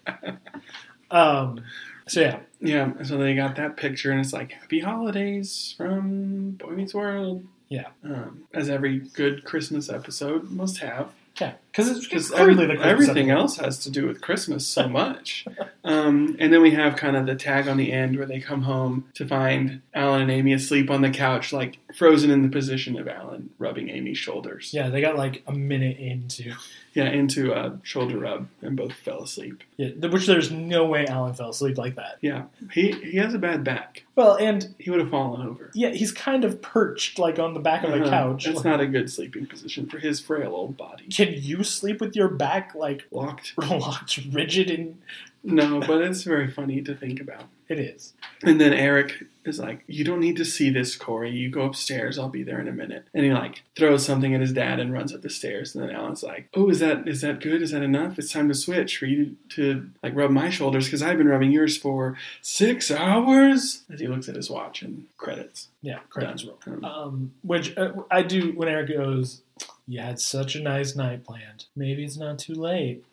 Um, 1.10 1.60
so 2.08 2.20
yeah, 2.20 2.40
Yeah, 2.60 2.92
so 3.04 3.16
they 3.18 3.34
got 3.34 3.54
that 3.56 3.76
picture, 3.76 4.10
and 4.10 4.20
it's 4.20 4.32
like 4.32 4.52
"Happy 4.52 4.80
Holidays" 4.80 5.74
from 5.76 6.52
Boy 6.52 6.70
Meets 6.72 6.92
World. 6.94 7.44
Yeah. 7.68 7.88
um, 8.04 8.44
as 8.54 8.68
every 8.68 8.98
good 8.98 9.44
Christmas 9.44 9.88
episode 9.90 10.50
must 10.50 10.78
have, 10.78 11.10
yeah, 11.40 11.54
because 11.70 11.88
it's, 11.88 12.04
because 12.04 12.26
it's 12.30 12.34
clearly 12.34 12.66
the 12.66 12.74
Christmas 12.74 12.86
everything 13.08 13.30
else 13.30 13.58
has 13.58 13.78
to 13.80 13.90
do 13.90 14.06
with 14.06 14.20
Christmas 14.20 14.66
so 14.66 14.88
much. 15.02 15.46
um, 15.84 16.36
and 16.40 16.52
then 16.52 16.62
we 16.62 16.72
have 16.72 16.96
kind 16.96 17.16
of 17.16 17.26
the 17.26 17.36
tag 17.36 17.68
on 17.68 17.76
the 17.76 17.92
end 17.92 18.16
where 18.16 18.26
they 18.26 18.40
come 18.40 18.62
home 18.62 19.08
to 19.14 19.26
find 19.26 19.82
Alan 19.94 20.22
and 20.22 20.30
Amy 20.30 20.52
asleep 20.52 20.90
on 20.90 21.02
the 21.02 21.10
couch, 21.10 21.52
like 21.52 21.78
frozen 21.94 22.30
in 22.30 22.42
the 22.42 22.48
position 22.48 22.98
of 22.98 23.06
Alan 23.06 23.50
rubbing 23.58 23.88
Amy's 23.88 24.18
shoulders. 24.18 24.70
Yeah, 24.72 24.88
they 24.88 25.00
got 25.00 25.16
like 25.16 25.42
a 25.46 25.52
minute 25.52 25.98
into 25.98 26.54
yeah, 26.98 27.08
into 27.10 27.52
a 27.52 27.78
shoulder 27.82 28.18
rub, 28.18 28.48
and 28.62 28.76
both 28.76 28.92
fell 28.92 29.22
asleep. 29.22 29.62
yeah, 29.76 29.88
which 30.08 30.26
there's 30.26 30.50
no 30.50 30.84
way 30.84 31.06
Alan 31.06 31.34
fell 31.34 31.50
asleep 31.50 31.78
like 31.78 31.94
that. 31.94 32.18
Yeah, 32.20 32.44
he 32.72 32.92
he 32.92 33.16
has 33.18 33.34
a 33.34 33.38
bad 33.38 33.64
back. 33.64 34.04
Well, 34.16 34.34
and 34.36 34.74
He 34.78 34.90
would 34.90 35.00
have 35.00 35.10
fallen 35.10 35.46
over. 35.46 35.70
yeah, 35.74 35.90
he's 35.90 36.12
kind 36.12 36.44
of 36.44 36.60
perched 36.60 37.18
like 37.18 37.38
on 37.38 37.54
the 37.54 37.60
back 37.60 37.84
of 37.84 37.90
the 37.92 38.00
Uh-huh. 38.00 38.10
couch. 38.10 38.46
It's 38.46 38.56
Like, 38.56 38.64
not 38.64 38.80
a 38.80 38.86
good 38.86 39.10
sleeping 39.10 39.46
position 39.46 39.86
for 39.86 39.98
his 39.98 40.20
frail 40.20 40.52
old 40.54 40.76
body. 40.76 41.04
can 41.08 41.34
you 41.34 41.62
sleep 41.62 42.00
with 42.00 42.16
your 42.16 42.28
back 42.28 42.74
like 42.74 43.06
Locked. 43.12 43.54
locked 43.58 44.18
rigid 44.32 44.70
and 44.70 44.98
No, 45.44 45.80
but 45.80 46.02
it's 46.02 46.24
very 46.24 46.50
funny 46.50 46.82
to 46.82 46.94
think 46.94 47.20
about. 47.20 47.44
It 47.68 47.78
is. 47.78 48.14
And 48.42 48.60
then 48.60 48.72
Eric 48.72 49.24
is 49.44 49.58
like, 49.58 49.84
"You 49.86 50.04
don't 50.04 50.20
need 50.20 50.36
to 50.36 50.44
see 50.44 50.70
this, 50.70 50.96
Corey. 50.96 51.30
You 51.30 51.50
go 51.50 51.62
upstairs. 51.62 52.18
I'll 52.18 52.28
be 52.28 52.42
there 52.42 52.60
in 52.60 52.68
a 52.68 52.72
minute." 52.72 53.06
And 53.12 53.24
he 53.24 53.32
like 53.32 53.62
throws 53.76 54.04
something 54.06 54.34
at 54.34 54.40
his 54.40 54.52
dad 54.52 54.80
and 54.80 54.92
runs 54.92 55.12
up 55.14 55.22
the 55.22 55.28
stairs. 55.30 55.74
And 55.74 55.84
then 55.84 55.94
Alan's 55.94 56.22
like, 56.22 56.48
"Oh, 56.54 56.70
is 56.70 56.78
that 56.80 57.06
is 57.06 57.20
that 57.20 57.40
good? 57.40 57.60
Is 57.60 57.72
that 57.72 57.82
enough? 57.82 58.18
It's 58.18 58.32
time 58.32 58.48
to 58.48 58.54
switch 58.54 58.96
for 58.96 59.06
you 59.06 59.36
to 59.50 59.90
like 60.02 60.14
rub 60.14 60.30
my 60.30 60.48
shoulders 60.50 60.86
because 60.86 61.02
I've 61.02 61.18
been 61.18 61.28
rubbing 61.28 61.52
yours 61.52 61.76
for 61.76 62.16
six 62.42 62.90
hours." 62.90 63.82
As 63.92 64.00
he 64.00 64.06
looks 64.06 64.28
at 64.28 64.36
his 64.36 64.48
watch 64.48 64.82
and 64.82 65.06
credits. 65.16 65.68
Yeah, 65.82 65.98
credits 66.10 66.44
roll. 66.44 66.58
Um, 66.66 66.84
Um, 66.84 67.32
which 67.42 67.76
uh, 67.76 67.92
I 68.10 68.22
do 68.22 68.52
when 68.52 68.68
Eric 68.68 68.88
goes. 68.88 69.42
You 69.88 70.00
had 70.00 70.20
such 70.20 70.54
a 70.54 70.60
nice 70.60 70.94
night 70.94 71.24
planned. 71.24 71.64
Maybe 71.74 72.04
it's 72.04 72.16
not 72.18 72.38
too 72.38 72.54
late. 72.54 73.04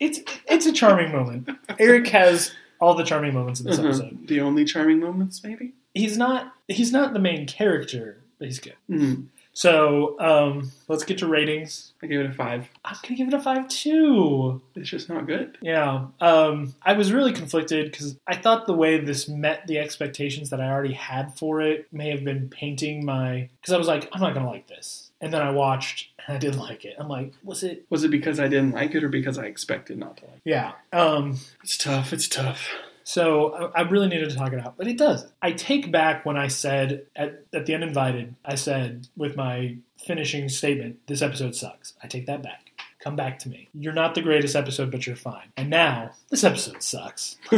It's 0.00 0.20
it's 0.46 0.66
a 0.66 0.72
charming 0.72 1.12
moment. 1.12 1.48
Eric 1.78 2.08
has 2.08 2.52
all 2.80 2.94
the 2.94 3.04
charming 3.04 3.34
moments 3.34 3.60
in 3.60 3.66
this 3.66 3.78
uh-huh. 3.78 3.88
episode. 3.88 4.26
The 4.28 4.40
only 4.40 4.64
charming 4.64 5.00
moments, 5.00 5.42
maybe. 5.42 5.72
He's 5.94 6.16
not 6.16 6.52
he's 6.68 6.92
not 6.92 7.12
the 7.12 7.18
main 7.18 7.46
character, 7.46 8.18
but 8.38 8.46
he's 8.46 8.60
good. 8.60 8.76
Mhm. 8.90 9.26
So 9.54 10.18
um, 10.18 10.72
let's 10.88 11.04
get 11.04 11.18
to 11.18 11.28
ratings. 11.28 11.92
I 12.02 12.08
gave 12.08 12.20
it 12.20 12.26
a 12.26 12.32
five. 12.32 12.66
I'm 12.84 12.96
gonna 13.02 13.14
give 13.14 13.28
it 13.28 13.34
a 13.34 13.40
five 13.40 13.68
too. 13.68 14.60
It's 14.74 14.88
just 14.88 15.08
not 15.08 15.26
good. 15.26 15.56
Yeah, 15.62 16.06
um, 16.20 16.74
I 16.82 16.94
was 16.94 17.12
really 17.12 17.32
conflicted 17.32 17.90
because 17.90 18.16
I 18.26 18.36
thought 18.36 18.66
the 18.66 18.74
way 18.74 18.98
this 18.98 19.28
met 19.28 19.66
the 19.68 19.78
expectations 19.78 20.50
that 20.50 20.60
I 20.60 20.68
already 20.68 20.94
had 20.94 21.38
for 21.38 21.62
it 21.62 21.86
may 21.92 22.10
have 22.10 22.24
been 22.24 22.48
painting 22.48 23.04
my. 23.04 23.48
Because 23.60 23.72
I 23.72 23.78
was 23.78 23.86
like, 23.86 24.08
I'm 24.12 24.20
not 24.20 24.34
gonna 24.34 24.50
like 24.50 24.66
this, 24.66 25.03
and 25.20 25.32
then 25.32 25.42
I 25.42 25.50
watched 25.50 26.08
and 26.26 26.36
I 26.36 26.38
didn't 26.40 26.58
like 26.60 26.84
it. 26.84 26.94
I'm 26.98 27.08
like, 27.08 27.32
was 27.42 27.62
it? 27.62 27.84
Was 27.90 28.04
it 28.04 28.08
because 28.10 28.38
I 28.40 28.48
didn't 28.48 28.72
like 28.72 28.94
it 28.94 29.04
or 29.04 29.08
because 29.08 29.38
I 29.38 29.44
expected 29.44 29.98
not 29.98 30.16
to 30.18 30.24
like 30.26 30.36
it? 30.36 30.42
Yeah. 30.44 30.72
Um, 30.92 31.38
It's 31.62 31.76
tough. 31.76 32.12
It's 32.12 32.28
tough. 32.28 32.68
so 33.04 33.70
I, 33.74 33.80
I 33.80 33.82
really 33.82 34.08
needed 34.08 34.30
to 34.30 34.36
talk 34.36 34.52
it 34.52 34.60
out, 34.64 34.76
but 34.76 34.86
it 34.86 34.96
does. 34.98 35.26
I 35.42 35.52
take 35.52 35.90
back 35.92 36.24
when 36.24 36.36
I 36.36 36.48
said 36.48 37.06
at 37.14 37.44
at 37.52 37.66
the 37.66 37.74
uninvited, 37.74 38.34
I 38.44 38.54
said 38.54 39.08
with 39.16 39.36
my 39.36 39.76
finishing 39.98 40.48
statement, 40.48 40.98
this 41.06 41.22
episode 41.22 41.54
sucks. 41.54 41.94
I 42.02 42.06
take 42.08 42.26
that 42.26 42.42
back. 42.42 42.63
Come 43.04 43.16
back 43.16 43.38
to 43.40 43.50
me. 43.50 43.68
You're 43.74 43.92
not 43.92 44.14
the 44.14 44.22
greatest 44.22 44.56
episode, 44.56 44.90
but 44.90 45.06
you're 45.06 45.14
fine. 45.14 45.48
And 45.58 45.68
now 45.68 46.12
this 46.30 46.42
episode 46.42 46.82
sucks. 46.82 47.36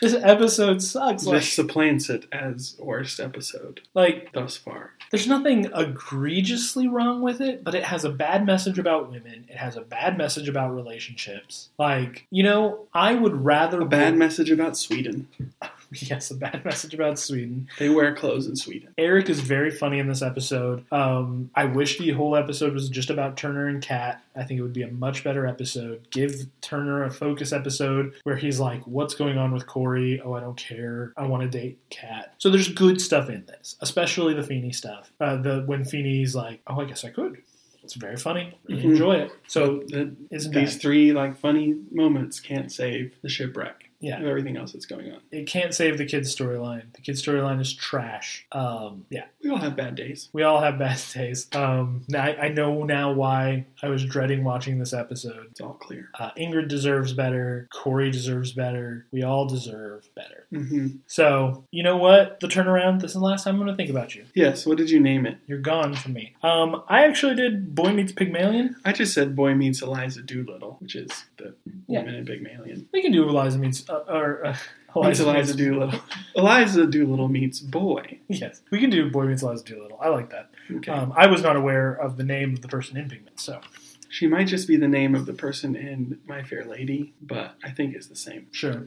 This 0.00 0.14
episode 0.14 0.82
sucks. 0.82 1.24
Like, 1.24 1.36
this 1.40 1.52
supplants 1.52 2.10
it 2.10 2.26
as 2.32 2.76
worst 2.78 3.20
episode 3.20 3.80
like 3.94 4.32
thus 4.32 4.56
far. 4.56 4.90
there's 5.10 5.28
nothing 5.28 5.70
egregiously 5.74 6.88
wrong 6.88 7.22
with 7.22 7.40
it, 7.40 7.62
but 7.64 7.74
it 7.74 7.84
has 7.84 8.04
a 8.04 8.10
bad 8.10 8.44
message 8.44 8.78
about 8.78 9.10
women. 9.10 9.46
It 9.48 9.56
has 9.56 9.76
a 9.76 9.80
bad 9.80 10.18
message 10.18 10.48
about 10.48 10.74
relationships. 10.74 11.70
Like, 11.78 12.26
you 12.30 12.42
know, 12.42 12.86
I 12.92 13.14
would 13.14 13.44
rather 13.44 13.80
A 13.82 13.86
bad 13.86 14.16
message 14.16 14.50
about 14.50 14.76
Sweden. 14.76 15.28
yes, 15.92 16.30
a 16.30 16.34
bad 16.34 16.64
message 16.64 16.94
about 16.94 17.18
Sweden. 17.18 17.68
They 17.78 17.88
wear 17.88 18.14
clothes 18.14 18.46
in 18.46 18.56
Sweden. 18.56 18.94
Eric 18.98 19.28
is 19.28 19.40
very 19.40 19.70
funny 19.70 19.98
in 19.98 20.08
this 20.08 20.22
episode. 20.22 20.84
Um, 20.92 21.50
I 21.54 21.64
wish 21.66 21.98
the 21.98 22.10
whole 22.10 22.36
episode 22.36 22.72
was 22.72 22.88
just 22.88 23.10
about 23.10 23.36
Turner 23.36 23.66
and 23.68 23.82
Kat. 23.82 24.22
I 24.36 24.42
think 24.44 24.58
it 24.58 24.62
would 24.62 24.72
be 24.72 24.82
a 24.82 24.90
much 24.90 25.22
better 25.24 25.46
episode. 25.46 26.06
Give 26.10 26.34
Turner 26.60 27.04
a 27.04 27.10
focus 27.10 27.52
episode 27.52 28.14
where 28.24 28.36
he's 28.36 28.58
like, 28.60 28.82
"What's 28.86 29.14
going 29.14 29.38
on 29.38 29.52
with 29.52 29.66
Corey? 29.66 30.20
Oh, 30.20 30.32
I 30.34 30.40
don't 30.40 30.56
care. 30.56 31.12
I 31.16 31.26
want 31.26 31.42
to 31.42 31.48
date 31.48 31.78
Kat." 31.90 32.34
So 32.38 32.50
there's 32.50 32.68
good 32.68 33.00
stuff 33.00 33.28
in 33.28 33.44
this, 33.46 33.76
especially 33.80 34.34
the 34.34 34.42
Feeny 34.42 34.72
stuff. 34.72 35.12
Uh, 35.20 35.36
the 35.36 35.62
when 35.66 35.84
Feeny's 35.84 36.34
like, 36.34 36.60
"Oh, 36.66 36.80
I 36.80 36.84
guess 36.84 37.04
I 37.04 37.10
could." 37.10 37.38
It's 37.82 37.94
very 37.94 38.16
funny. 38.16 38.50
Really 38.66 38.80
Mhm. 38.82 38.84
enjoy 38.92 39.12
it. 39.16 39.32
So 39.46 39.82
The- 39.88 40.10
these 40.30 40.48
bad. 40.48 40.70
three 40.80 41.12
like 41.12 41.38
funny 41.38 41.76
moments 41.92 42.40
can't 42.40 42.72
save 42.72 43.14
the 43.20 43.28
shipwreck 43.28 43.83
Yeah. 44.04 44.20
of 44.20 44.26
everything 44.26 44.56
else 44.56 44.72
that's 44.72 44.86
going 44.86 45.10
on. 45.10 45.20
it 45.30 45.46
can't 45.46 45.74
save 45.74 45.96
the 45.98 46.04
kid's 46.04 46.34
storyline. 46.34 46.92
The 46.94 47.00
kid's 47.00 47.22
storyline 47.22 47.60
is 47.60 47.72
trash. 47.72 48.46
Um, 48.52 49.06
yeah. 49.10 49.24
We 49.42 49.50
all 49.50 49.56
have 49.58 49.76
bad 49.76 49.94
days. 49.94 50.28
We 50.32 50.42
all 50.42 50.60
have 50.60 50.78
bad 50.86 51.00
days. 51.14 51.48
Um, 51.54 52.02
now, 52.08 52.22
I, 52.24 52.44
I 52.44 52.48
know 52.48 52.82
now 52.84 53.12
why 53.12 53.66
I 53.82 53.88
was 53.88 54.04
dreading 54.04 54.44
watching 54.44 54.78
this 54.78 54.92
episode. 54.92 55.46
It's 55.50 55.60
all 55.60 55.74
clear. 55.74 56.10
Uh, 56.18 56.30
Ingrid 56.38 56.68
deserves 56.68 57.12
better. 57.14 57.68
Corey 57.72 58.10
deserves 58.10 58.52
better. 58.52 59.06
We 59.10 59.22
all 59.22 59.46
deserve 59.46 60.08
better. 60.14 60.46
hmm 60.50 60.88
So, 61.06 61.64
you 61.70 61.82
know 61.82 61.96
what? 61.96 62.40
The 62.40 62.48
turnaround, 62.48 63.00
this 63.00 63.12
is 63.12 63.14
the 63.14 63.20
last 63.24 63.44
time 63.44 63.54
I'm 63.54 63.60
going 63.60 63.70
to 63.70 63.76
think 63.76 63.90
about 63.90 64.14
you. 64.14 64.24
Yes. 64.34 64.66
What 64.66 64.76
did 64.76 64.90
you 64.90 65.00
name 65.00 65.24
it? 65.26 65.38
You're 65.46 65.58
gone 65.58 65.94
from 65.94 66.12
me. 66.12 66.34
Um, 66.42 66.82
I 66.88 67.04
actually 67.06 67.36
did 67.36 67.74
Boy 67.74 67.92
Meets 67.92 68.12
Pygmalion. 68.12 68.76
I 68.84 68.92
just 68.92 69.14
said 69.14 69.34
Boy 69.34 69.54
Meets 69.54 69.80
Eliza 69.82 70.22
Doolittle, 70.22 70.76
which 70.80 70.94
is 70.94 71.10
the 71.38 71.54
Yeah. 71.86 72.00
woman 72.00 72.14
in 72.16 72.26
Pygmalion. 72.26 72.88
We 72.92 73.02
can 73.02 73.12
do 73.12 73.28
Eliza 73.28 73.58
Meets, 73.58 73.84
uh, 74.08 74.12
or, 74.12 74.46
uh, 74.46 74.56
Eliza 74.96 75.32
Meets- 75.32 75.54
Doolittle. 75.54 76.00
Eliza 76.36 76.86
Doolittle 76.86 77.28
meets 77.28 77.58
Boy. 77.60 78.18
Yes, 78.28 78.60
we 78.70 78.78
can 78.78 78.90
do 78.90 79.10
Boy 79.10 79.24
Meets 79.26 79.42
Eliza 79.42 79.64
Doolittle. 79.64 79.98
I 80.00 80.08
like 80.08 80.30
that. 80.30 80.50
Okay. 80.70 80.92
Um, 80.92 81.12
I 81.16 81.26
was 81.26 81.42
not 81.42 81.56
aware 81.56 81.92
of 81.92 82.16
the 82.16 82.24
name 82.24 82.52
of 82.54 82.62
the 82.62 82.68
person 82.68 82.96
in 82.96 83.08
Pigment, 83.08 83.40
so 83.40 83.60
she 84.08 84.26
might 84.28 84.46
just 84.46 84.68
be 84.68 84.76
the 84.76 84.86
name 84.86 85.14
of 85.16 85.26
the 85.26 85.32
person 85.32 85.74
in 85.74 86.20
My 86.28 86.42
Fair 86.44 86.64
Lady, 86.64 87.12
but 87.20 87.56
I 87.64 87.70
think 87.72 87.94
it's 87.96 88.06
the 88.06 88.14
same. 88.16 88.46
sure. 88.52 88.86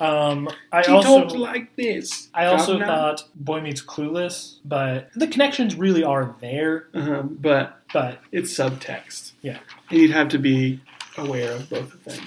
Um, 0.00 0.48
I 0.72 0.82
she 0.82 0.90
also 0.92 1.26
like 1.26 1.76
this. 1.76 2.28
I 2.34 2.46
also 2.46 2.78
thought 2.78 3.24
Boy 3.34 3.60
Meets 3.60 3.82
Clueless, 3.84 4.58
but 4.64 5.10
the 5.14 5.26
connections 5.28 5.76
really 5.76 6.02
are 6.02 6.34
there. 6.40 6.88
Uh-huh, 6.94 7.22
but 7.22 7.78
But 7.92 8.18
it's 8.32 8.52
subtext. 8.52 9.32
Yeah. 9.42 9.58
And 9.90 9.98
you'd 9.98 10.10
have 10.12 10.28
to 10.30 10.38
be 10.38 10.80
aware 11.18 11.52
of 11.52 11.68
both 11.70 11.92
of 11.94 12.04
them. 12.04 12.24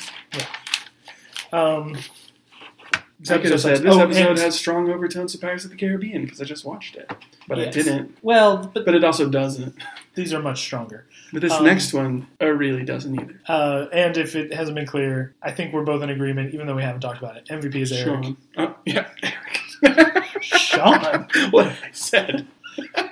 Um, 1.53 1.97
this 3.17 3.31
I 3.31 3.37
could 3.37 3.45
have 3.45 3.53
episode 3.53 3.75
said 3.77 3.83
this 3.85 3.95
Oh, 3.95 3.99
episode 4.01 4.37
has 4.39 4.55
strong 4.59 4.89
overtones 4.91 5.33
of 5.33 5.41
Pirates 5.41 5.63
of 5.63 5.71
the 5.71 5.77
Caribbean 5.77 6.23
because 6.25 6.41
I 6.41 6.43
just 6.43 6.65
watched 6.65 6.95
it, 6.97 7.09
but 7.47 7.57
I 7.57 7.65
didn't. 7.69 8.17
well, 8.21 8.69
but, 8.73 8.85
But 8.85 8.93
it 8.93 9.03
also 9.05 9.29
doesn't. 9.29 9.73
these 10.15 10.33
are 10.33 10.41
much 10.41 10.59
stronger. 10.59 11.05
But 11.31 11.41
this 11.41 11.53
Um, 11.53 11.63
next 11.63 11.93
one 11.93 12.27
uh, 12.41 12.47
really 12.47 12.83
doesn't 12.83 13.17
either. 13.19 13.39
Uh, 13.47 13.85
and 13.93 14.17
if 14.17 14.35
it 14.35 14.53
hasn't 14.53 14.75
been 14.75 14.85
clear, 14.85 15.33
I 15.41 15.51
think 15.51 15.73
we're 15.73 15.83
both 15.85 16.03
in 16.03 16.09
agreement, 16.09 16.53
even 16.53 16.67
though 16.67 16.75
we 16.75 16.83
haven't 16.83 17.01
talked 17.01 17.19
about 17.19 17.37
it. 17.37 17.45
MVP 17.47 17.75
is 17.75 17.91
Eric. 17.93 18.05
Shawn. 18.25 18.37
Oh, 18.57 18.75
yeah, 18.85 19.07
Eric. 19.23 20.23
Shawn. 20.41 21.27
what 21.51 21.67
I 21.67 21.77
said. 21.93 22.45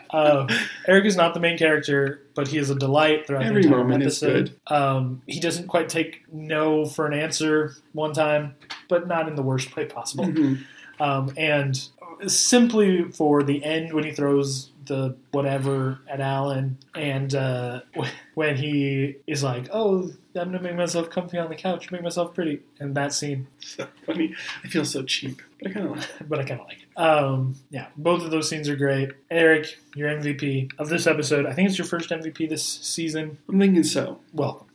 Uh, 0.09 0.47
Eric 0.87 1.05
is 1.05 1.15
not 1.17 1.33
the 1.33 1.39
main 1.39 1.57
character, 1.57 2.21
but 2.35 2.47
he 2.47 2.59
is 2.59 2.69
a 2.69 2.75
delight 2.75 3.25
throughout 3.25 3.43
Every 3.45 3.63
the 3.63 3.67
entire 3.67 3.83
moment 3.83 4.03
is 4.03 4.21
episode. 4.21 4.55
Um, 4.67 5.21
he 5.25 5.39
doesn't 5.39 5.67
quite 5.67 5.89
take 5.89 6.21
no 6.31 6.85
for 6.85 7.07
an 7.07 7.13
answer 7.13 7.73
one 7.93 8.13
time, 8.13 8.53
but 8.89 9.07
not 9.07 9.27
in 9.27 9.35
the 9.35 9.41
worst 9.41 9.75
way 9.75 9.85
possible. 9.85 10.25
Mhm. 10.25 10.59
Um, 10.99 11.33
and 11.35 11.81
simply 12.27 13.03
for 13.11 13.41
the 13.43 13.63
end 13.63 13.93
when 13.93 14.03
he 14.03 14.11
throws 14.11 14.69
the 14.85 15.15
whatever 15.31 15.99
at 16.07 16.19
Alan, 16.21 16.77
and 16.93 17.33
uh, 17.33 17.81
when 18.35 18.55
he 18.57 19.15
is 19.25 19.41
like, 19.43 19.69
"Oh, 19.71 20.11
I'm 20.35 20.51
gonna 20.51 20.61
make 20.61 20.75
myself 20.75 21.09
comfy 21.09 21.37
on 21.37 21.49
the 21.49 21.55
couch, 21.55 21.89
make 21.89 22.03
myself 22.03 22.33
pretty," 22.35 22.59
and 22.79 22.93
that 22.95 23.13
scene, 23.13 23.47
So 23.61 23.87
funny. 24.05 24.35
I 24.63 24.67
feel 24.67 24.85
so 24.85 25.01
cheap, 25.03 25.41
but 25.63 25.71
I 25.71 25.73
kind 25.73 25.85
of 25.87 25.91
like 25.97 26.03
it. 26.03 26.29
but 26.29 26.39
I 26.39 26.43
kind 26.43 26.59
of 26.61 26.67
like 26.67 26.77
it. 26.81 26.99
Um, 26.99 27.55
yeah, 27.69 27.87
both 27.97 28.23
of 28.23 28.31
those 28.31 28.49
scenes 28.49 28.69
are 28.69 28.75
great. 28.75 29.11
Eric, 29.31 29.77
your 29.95 30.09
MVP 30.09 30.71
of 30.77 30.89
this 30.89 31.07
episode. 31.07 31.45
I 31.45 31.53
think 31.53 31.69
it's 31.69 31.77
your 31.77 31.87
first 31.87 32.09
MVP 32.09 32.49
this 32.49 32.65
season. 32.65 33.37
I'm 33.49 33.59
thinking 33.59 33.83
so. 33.83 34.19
Well, 34.33 34.67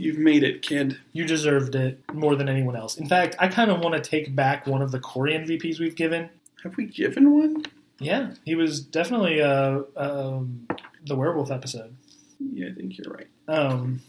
You've 0.00 0.18
made 0.18 0.42
it, 0.44 0.62
kid. 0.62 0.98
You 1.12 1.26
deserved 1.26 1.74
it 1.74 2.00
more 2.14 2.34
than 2.34 2.48
anyone 2.48 2.74
else. 2.74 2.96
In 2.96 3.06
fact, 3.06 3.36
I 3.38 3.48
kind 3.48 3.70
of 3.70 3.80
want 3.80 4.02
to 4.02 4.10
take 4.10 4.34
back 4.34 4.66
one 4.66 4.80
of 4.80 4.92
the 4.92 4.98
Corey 4.98 5.34
MVPs 5.34 5.78
we've 5.78 5.94
given. 5.94 6.30
Have 6.62 6.78
we 6.78 6.86
given 6.86 7.38
one? 7.38 7.64
Yeah, 7.98 8.30
he 8.46 8.54
was 8.54 8.80
definitely 8.80 9.42
uh, 9.42 9.82
um, 9.98 10.66
the 11.04 11.14
werewolf 11.14 11.50
episode. 11.50 11.94
Yeah, 12.38 12.68
I 12.68 12.72
think 12.72 12.96
you're 12.96 13.12
right. 13.12 13.26
Um, 13.46 14.00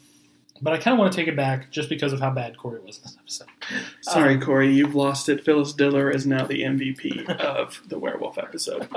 but 0.61 0.73
I 0.73 0.77
kind 0.77 0.93
of 0.93 0.99
want 0.99 1.11
to 1.11 1.15
take 1.17 1.27
it 1.27 1.35
back 1.35 1.71
just 1.71 1.89
because 1.89 2.13
of 2.13 2.19
how 2.19 2.29
bad 2.29 2.57
Corey 2.57 2.79
was 2.81 2.97
in 2.97 3.03
this 3.03 3.17
episode. 3.19 3.47
Sorry, 4.01 4.35
Um, 4.35 4.41
Corey, 4.41 4.71
you've 4.73 4.95
lost 4.95 5.27
it. 5.29 5.43
Phyllis 5.43 5.73
Diller 5.73 6.09
is 6.11 6.25
now 6.27 6.45
the 6.45 6.61
MVP 6.61 7.27
of 7.39 7.81
the 7.87 7.97
werewolf 7.97 8.37
episode. 8.37 8.87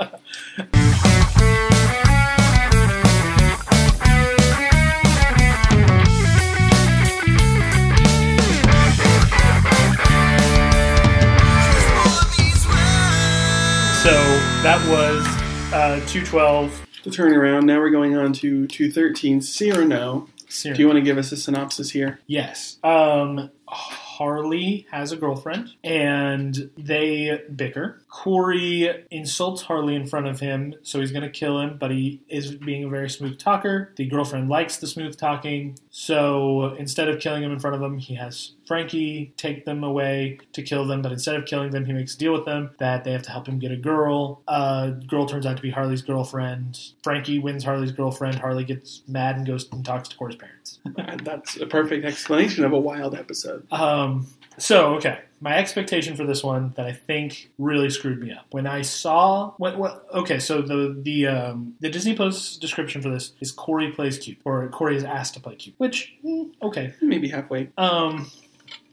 So 14.03 14.11
that 14.61 14.79
was 14.87 15.25
uh, 15.73 15.95
212. 16.07 16.81
The 17.05 17.09
turnaround. 17.09 17.65
Now 17.65 17.79
we're 17.79 17.89
going 17.89 18.15
on 18.15 18.33
to 18.33 18.67
213. 18.67 19.41
Cyrano. 19.41 20.27
Do 20.73 20.81
you 20.81 20.87
want 20.87 20.97
to 20.97 21.03
give 21.03 21.17
us 21.17 21.31
a 21.31 21.37
synopsis 21.37 21.91
here? 21.91 22.19
Yes. 22.27 22.77
Um, 22.83 23.49
Harley 24.17 24.87
has 24.91 25.11
a 25.11 25.17
girlfriend 25.17 25.73
and 25.83 26.69
they 26.77 27.41
bicker. 27.53 28.01
Corey 28.09 29.05
insults 29.11 29.63
Harley 29.63 29.93
in 29.93 30.07
front 30.07 30.27
of 30.27 30.39
him, 30.39 30.75
so 30.83 31.01
he's 31.01 31.11
going 31.11 31.23
to 31.23 31.29
kill 31.29 31.59
him, 31.59 31.77
but 31.77 31.91
he 31.91 32.21
is 32.29 32.55
being 32.55 32.85
a 32.85 32.89
very 32.89 33.09
smooth 33.09 33.37
talker. 33.37 33.91
The 33.97 34.05
girlfriend 34.05 34.47
likes 34.47 34.77
the 34.77 34.87
smooth 34.87 35.17
talking, 35.17 35.77
so 35.89 36.75
instead 36.79 37.09
of 37.09 37.19
killing 37.19 37.43
him 37.43 37.51
in 37.51 37.59
front 37.59 37.75
of 37.75 37.81
him, 37.81 37.97
he 37.97 38.15
has 38.15 38.51
Frankie 38.65 39.33
take 39.37 39.65
them 39.65 39.83
away 39.83 40.39
to 40.53 40.63
kill 40.63 40.85
them, 40.87 41.01
but 41.01 41.11
instead 41.11 41.35
of 41.35 41.45
killing 41.45 41.71
them, 41.71 41.85
he 41.85 41.93
makes 41.93 42.15
a 42.15 42.17
deal 42.17 42.33
with 42.33 42.45
them 42.45 42.71
that 42.79 43.03
they 43.03 43.11
have 43.11 43.23
to 43.23 43.31
help 43.31 43.47
him 43.47 43.59
get 43.59 43.71
a 43.71 43.77
girl. 43.77 44.41
Uh, 44.47 44.91
girl 44.91 45.25
turns 45.25 45.45
out 45.45 45.57
to 45.57 45.61
be 45.61 45.71
Harley's 45.71 46.01
girlfriend. 46.01 46.79
Frankie 47.03 47.39
wins 47.39 47.63
Harley's 47.63 47.91
girlfriend. 47.91 48.39
Harley 48.39 48.63
gets 48.63 49.01
mad 49.07 49.37
and 49.37 49.45
goes 49.45 49.69
and 49.71 49.85
talks 49.85 50.09
to 50.09 50.17
Corey's 50.17 50.37
parents. 50.37 50.79
That's 51.23 51.57
a 51.57 51.65
perfect 51.65 52.05
explanation 52.05 52.63
of 52.63 52.73
a 52.73 52.79
wild 52.79 53.13
episode. 53.15 53.67
Um, 53.71 54.04
so 54.57 54.95
okay, 54.95 55.19
my 55.41 55.57
expectation 55.57 56.15
for 56.15 56.25
this 56.25 56.43
one 56.43 56.73
that 56.75 56.85
I 56.85 56.93
think 56.93 57.51
really 57.57 57.89
screwed 57.89 58.19
me 58.21 58.31
up 58.31 58.45
when 58.51 58.65
I 58.65 58.81
saw 58.81 59.51
what, 59.57 59.77
what 59.77 60.05
okay, 60.13 60.39
so 60.39 60.61
the 60.61 60.97
the 61.01 61.27
um, 61.27 61.75
the 61.81 61.89
Disney 61.89 62.15
Plus 62.15 62.57
description 62.57 63.01
for 63.01 63.09
this 63.09 63.33
is 63.41 63.51
Corey 63.51 63.91
plays 63.91 64.17
cute 64.17 64.37
or 64.45 64.67
Corey 64.69 64.95
is 64.95 65.03
asked 65.03 65.33
to 65.35 65.39
play 65.39 65.55
cute, 65.55 65.75
which 65.77 66.13
mm, 66.23 66.51
okay. 66.61 66.93
Maybe 67.01 67.29
halfway. 67.29 67.69
Um, 67.77 68.31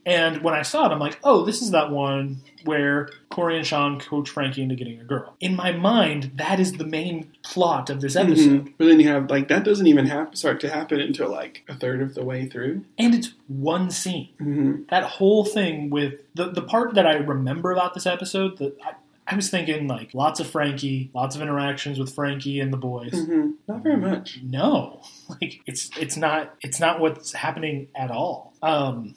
and 0.05 0.43
when 0.43 0.55
I 0.55 0.63
saw 0.63 0.87
it, 0.87 0.93
I'm 0.93 0.99
like, 0.99 1.19
oh, 1.25 1.45
this 1.45 1.63
is 1.63 1.71
that 1.73 1.91
one 1.91 2.43
where 2.65 3.09
Corey 3.29 3.57
and 3.57 3.67
Shawn 3.67 3.99
coach 3.99 4.31
Frankie 4.31 4.63
into 4.63 4.75
getting 4.77 5.01
a 5.01 5.05
girl. 5.05 5.35
In 5.41 5.57
my 5.57 5.73
mind, 5.73 6.33
that 6.37 6.61
is 6.61 6.75
the 6.75 6.87
main 6.87 7.31
plot 7.43 7.91
of 7.91 8.01
this 8.01 8.15
episode, 8.15 8.67
Mhm. 8.67 8.73
But 8.79 8.87
then 8.87 9.01
you 9.01 9.09
have 9.09 9.29
like 9.31 9.49
that 9.49 9.65
doesn't 9.65 9.87
even 9.87 10.07
have 10.07 10.37
start 10.37 10.61
to 10.61 10.69
happen 10.71 11.01
until 11.01 11.29
like 11.31 11.65
a 11.69 11.75
third 11.75 12.01
of 12.03 12.15
the 12.15 12.25
way 12.25 12.47
through. 12.47 12.85
and 12.99 13.15
it's 13.15 13.33
one 13.49 13.91
scene. 13.91 14.29
hmm 14.39 14.83
that 14.91 15.05
whole 15.05 15.45
thing 15.45 15.91
with 15.91 16.15
the 16.35 16.51
the 16.51 16.63
part 16.63 16.95
that 16.95 17.07
I 17.07 17.15
remember 17.15 17.73
about 17.73 17.95
this 17.95 18.07
episode 18.07 18.59
that 18.59 18.77
I, 18.85 18.93
I 19.27 19.37
was 19.37 19.51
thinking 19.51 19.87
like 19.89 20.15
lots 20.15 20.41
of 20.41 20.47
Frankie, 20.49 21.11
lots 21.15 21.35
of 21.37 21.43
interactions 21.43 21.99
with 21.99 22.13
Frankie 22.15 22.61
and 22.61 22.73
the 22.73 22.77
boys. 22.77 23.13
hmm 23.13 23.53
Not 23.69 23.83
very 23.83 23.97
much. 23.97 24.41
No, 24.43 25.01
like 25.29 25.61
it's 25.67 25.91
it's 25.99 26.17
not 26.17 26.55
it's 26.61 26.79
not 26.81 27.01
what's 27.01 27.33
happening 27.33 27.89
at 27.95 28.11
all. 28.11 28.53
Um, 28.63 29.15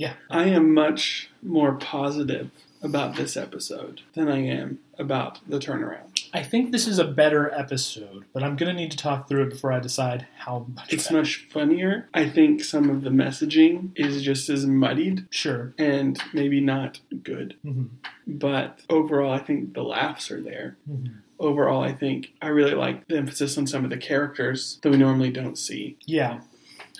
yeah, 0.00 0.14
I 0.30 0.44
am 0.44 0.72
much 0.72 1.28
more 1.42 1.72
positive 1.74 2.50
about 2.82 3.16
this 3.16 3.36
episode 3.36 4.00
than 4.14 4.28
I 4.28 4.38
am 4.38 4.78
about 4.98 5.38
the 5.46 5.58
turnaround. 5.58 6.26
I 6.32 6.42
think 6.42 6.72
this 6.72 6.86
is 6.86 6.98
a 6.98 7.04
better 7.04 7.52
episode, 7.52 8.24
but 8.32 8.42
I'm 8.42 8.56
gonna 8.56 8.72
need 8.72 8.90
to 8.92 8.96
talk 8.96 9.28
through 9.28 9.42
it 9.44 9.50
before 9.50 9.72
I 9.72 9.80
decide 9.80 10.26
how 10.38 10.66
much. 10.74 10.90
It's 10.90 11.04
better. 11.08 11.18
much 11.18 11.46
funnier. 11.52 12.08
I 12.14 12.26
think 12.28 12.64
some 12.64 12.88
of 12.88 13.02
the 13.02 13.10
messaging 13.10 13.90
is 13.96 14.22
just 14.22 14.48
as 14.48 14.64
muddied 14.64 15.26
sure. 15.30 15.74
and 15.76 16.18
maybe 16.32 16.60
not 16.60 17.00
good. 17.22 17.56
hmm 17.62 17.84
But 18.26 18.80
overall, 18.88 19.32
I 19.32 19.38
think 19.38 19.74
the 19.74 19.82
laughs 19.84 20.30
are 20.30 20.40
there. 20.42 20.76
hmm 20.86 21.06
Overall, 21.38 21.82
I 21.82 21.92
think 21.92 22.32
I 22.42 22.48
really 22.48 22.74
like 22.74 23.08
the 23.08 23.16
emphasis 23.16 23.56
on 23.58 23.66
some 23.66 23.82
of 23.84 23.88
the 23.90 23.96
characters 23.96 24.78
that 24.82 24.90
we 24.90 24.98
normally 24.98 25.30
don't 25.30 25.56
see. 25.56 25.96
Yeah, 26.06 26.40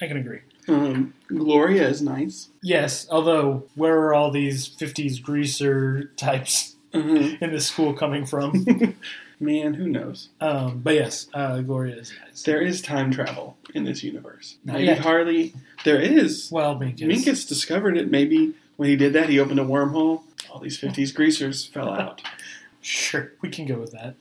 I 0.01 0.07
can 0.07 0.17
agree. 0.17 0.41
Um, 0.71 1.15
Gloria 1.29 1.89
is 1.89 2.01
nice. 2.03 2.49
Yes, 2.63 3.07
although 3.11 3.65
where 3.75 3.99
are 3.99 4.15
all 4.15 4.31
these 4.31 4.69
'50s 4.69 5.21
greaser 5.23 6.05
types 6.17 6.77
Uh-huh. 6.93 7.37
in 7.41 7.53
this 7.53 7.67
school 7.67 7.93
coming 7.95 8.27
from? 8.27 8.65
Man, 9.43 9.73
who 9.75 9.89
knows? 9.89 10.29
Um, 10.41 10.81
but 10.81 10.95
yes, 10.95 11.29
uh, 11.33 11.61
Gloria 11.61 11.97
is 11.97 12.13
nice. 12.27 12.43
There 12.43 12.61
is 12.61 12.83
time 12.83 13.11
travel 13.11 13.57
in 13.75 13.85
this 13.85 14.03
universe. 14.03 14.57
Not 14.65 14.75
Maybe 14.75 14.87
yet. 14.87 14.99
Harley. 14.99 15.55
There 15.85 15.99
is. 16.01 16.51
Well, 16.53 16.77
Minkus. 16.79 17.07
Minkus 17.07 17.49
discovered 17.49 17.97
it. 17.97 18.11
Maybe 18.11 18.53
when 18.77 18.89
he 18.91 18.97
did 18.97 19.13
that, 19.15 19.29
he 19.31 19.39
opened 19.41 19.59
a 19.61 19.65
wormhole. 19.65 20.23
All 20.51 20.61
these 20.61 20.79
50s 20.79 21.15
greasers 21.15 21.65
fell 21.65 21.89
out. 22.01 22.21
Sure, 22.83 23.33
we 23.41 23.49
can 23.49 23.65
go 23.67 23.79
with 23.79 23.93
that. 23.93 24.17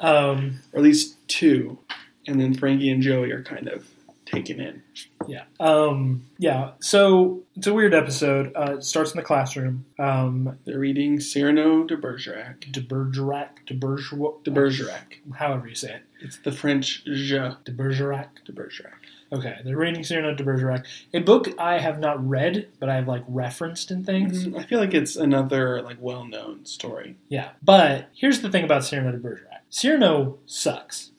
Um, 0.00 0.60
Or 0.72 0.78
at 0.78 0.84
least 0.84 1.16
two. 1.28 1.78
And 2.26 2.40
then 2.40 2.54
Frankie 2.54 2.90
and 2.90 3.02
Joey 3.02 3.32
are 3.32 3.42
kind 3.42 3.68
of 3.68 3.86
taken 4.30 4.60
in. 4.60 4.82
yeah. 5.26 5.44
Um, 5.60 6.24
yeah. 6.38 6.72
So 6.80 7.42
it's 7.56 7.66
a 7.66 7.74
weird 7.74 7.94
episode. 7.94 8.52
Uh, 8.54 8.74
it 8.76 8.84
starts 8.84 9.12
in 9.12 9.16
the 9.16 9.22
classroom. 9.24 9.84
Um, 9.98 10.58
They're 10.64 10.78
reading 10.78 11.20
Cyrano 11.20 11.84
de 11.84 11.96
Bergerac. 11.96 12.70
de 12.72 12.80
Bergerac, 12.80 13.66
de 13.66 13.74
Bergerac, 13.74 14.44
De 14.44 14.50
Bergerac. 14.50 15.20
however 15.34 15.66
you 15.68 15.74
say 15.74 15.94
it. 15.94 16.02
It's 16.20 16.38
the 16.38 16.52
French 16.52 17.04
je 17.04 17.56
De 17.64 17.72
Bergerac. 17.72 18.44
de 18.44 18.52
Bergerac. 18.52 18.92
Okay, 19.30 19.58
they're 19.62 19.76
reading 19.76 20.02
Cyrano 20.02 20.34
de 20.34 20.42
Bergerac, 20.42 20.86
a 21.12 21.18
book 21.20 21.48
I 21.58 21.78
have 21.78 21.98
not 21.98 22.26
read, 22.26 22.68
but 22.80 22.88
I've 22.88 23.06
like 23.06 23.24
referenced 23.28 23.90
in 23.90 24.02
things. 24.02 24.46
Mhm. 24.46 24.58
I 24.58 24.62
feel 24.64 24.78
like 24.80 24.94
it's 24.94 25.16
another 25.16 25.82
like 25.82 25.98
well-known 26.00 26.64
story. 26.64 27.16
Yeah, 27.28 27.50
but 27.62 28.08
here's 28.14 28.40
the 28.40 28.48
thing 28.48 28.64
about 28.64 28.84
Cyrano 28.84 29.12
de 29.12 29.18
Bergerac. 29.18 29.60
Cyrano 29.68 30.38
sucks. 30.46 31.10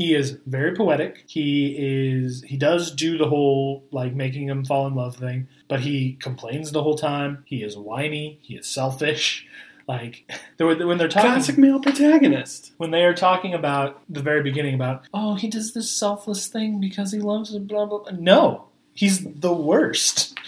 He 0.00 0.14
is 0.14 0.38
very 0.46 0.74
poetic. 0.74 1.24
He 1.26 1.76
is 1.78 2.42
he 2.44 2.56
does 2.56 2.90
do 2.90 3.18
the 3.18 3.28
whole 3.28 3.84
like 3.92 4.14
making 4.14 4.48
him 4.48 4.64
fall 4.64 4.86
in 4.86 4.94
love 4.94 5.16
thing, 5.16 5.46
but 5.68 5.80
he 5.80 6.14
complains 6.14 6.72
the 6.72 6.82
whole 6.82 6.96
time. 6.96 7.42
He 7.44 7.62
is 7.62 7.76
whiny. 7.76 8.38
He 8.40 8.54
is 8.54 8.66
selfish. 8.66 9.46
Like 9.88 10.30
when 10.58 10.98
they're 10.98 11.08
talking 11.08 11.32
Classic 11.32 11.58
male 11.58 11.80
protagonist. 11.80 12.72
when 12.76 12.92
they 12.92 13.04
are 13.04 13.14
talking 13.14 13.54
about 13.54 14.00
the 14.08 14.22
very 14.22 14.40
beginning 14.40 14.74
about 14.74 15.02
oh 15.12 15.34
he 15.34 15.48
does 15.48 15.74
this 15.74 15.90
selfless 15.90 16.46
thing 16.46 16.80
because 16.80 17.10
he 17.10 17.18
loves 17.18 17.52
it, 17.52 17.66
blah 17.66 17.86
blah 17.86 17.98
blah. 17.98 18.12
No, 18.12 18.68
he's 18.94 19.24
the 19.24 19.52
worst. 19.52 20.38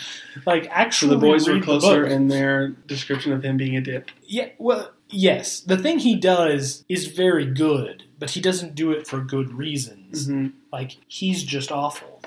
Like 0.46 0.64
So 0.64 0.70
actually, 0.70 1.14
the 1.16 1.26
boys 1.26 1.48
were 1.48 1.60
closer 1.60 2.02
book. 2.02 2.12
in 2.12 2.28
their 2.28 2.68
description 2.86 3.32
of 3.32 3.42
him 3.44 3.56
being 3.56 3.76
a 3.76 3.80
dip. 3.80 4.10
Yeah, 4.26 4.50
well, 4.58 4.92
yes. 5.10 5.60
The 5.60 5.76
thing 5.76 5.98
he 5.98 6.14
does 6.14 6.84
is 6.88 7.08
very 7.08 7.46
good, 7.46 8.04
but 8.22 8.30
he 8.30 8.40
doesn't 8.40 8.76
do 8.76 8.92
it 8.92 9.04
for 9.04 9.20
good 9.20 9.52
reasons. 9.52 10.26
hmm 10.28 10.46
Like 10.72 10.96
he's 11.08 11.42
just 11.42 11.72
awful. 11.72 12.22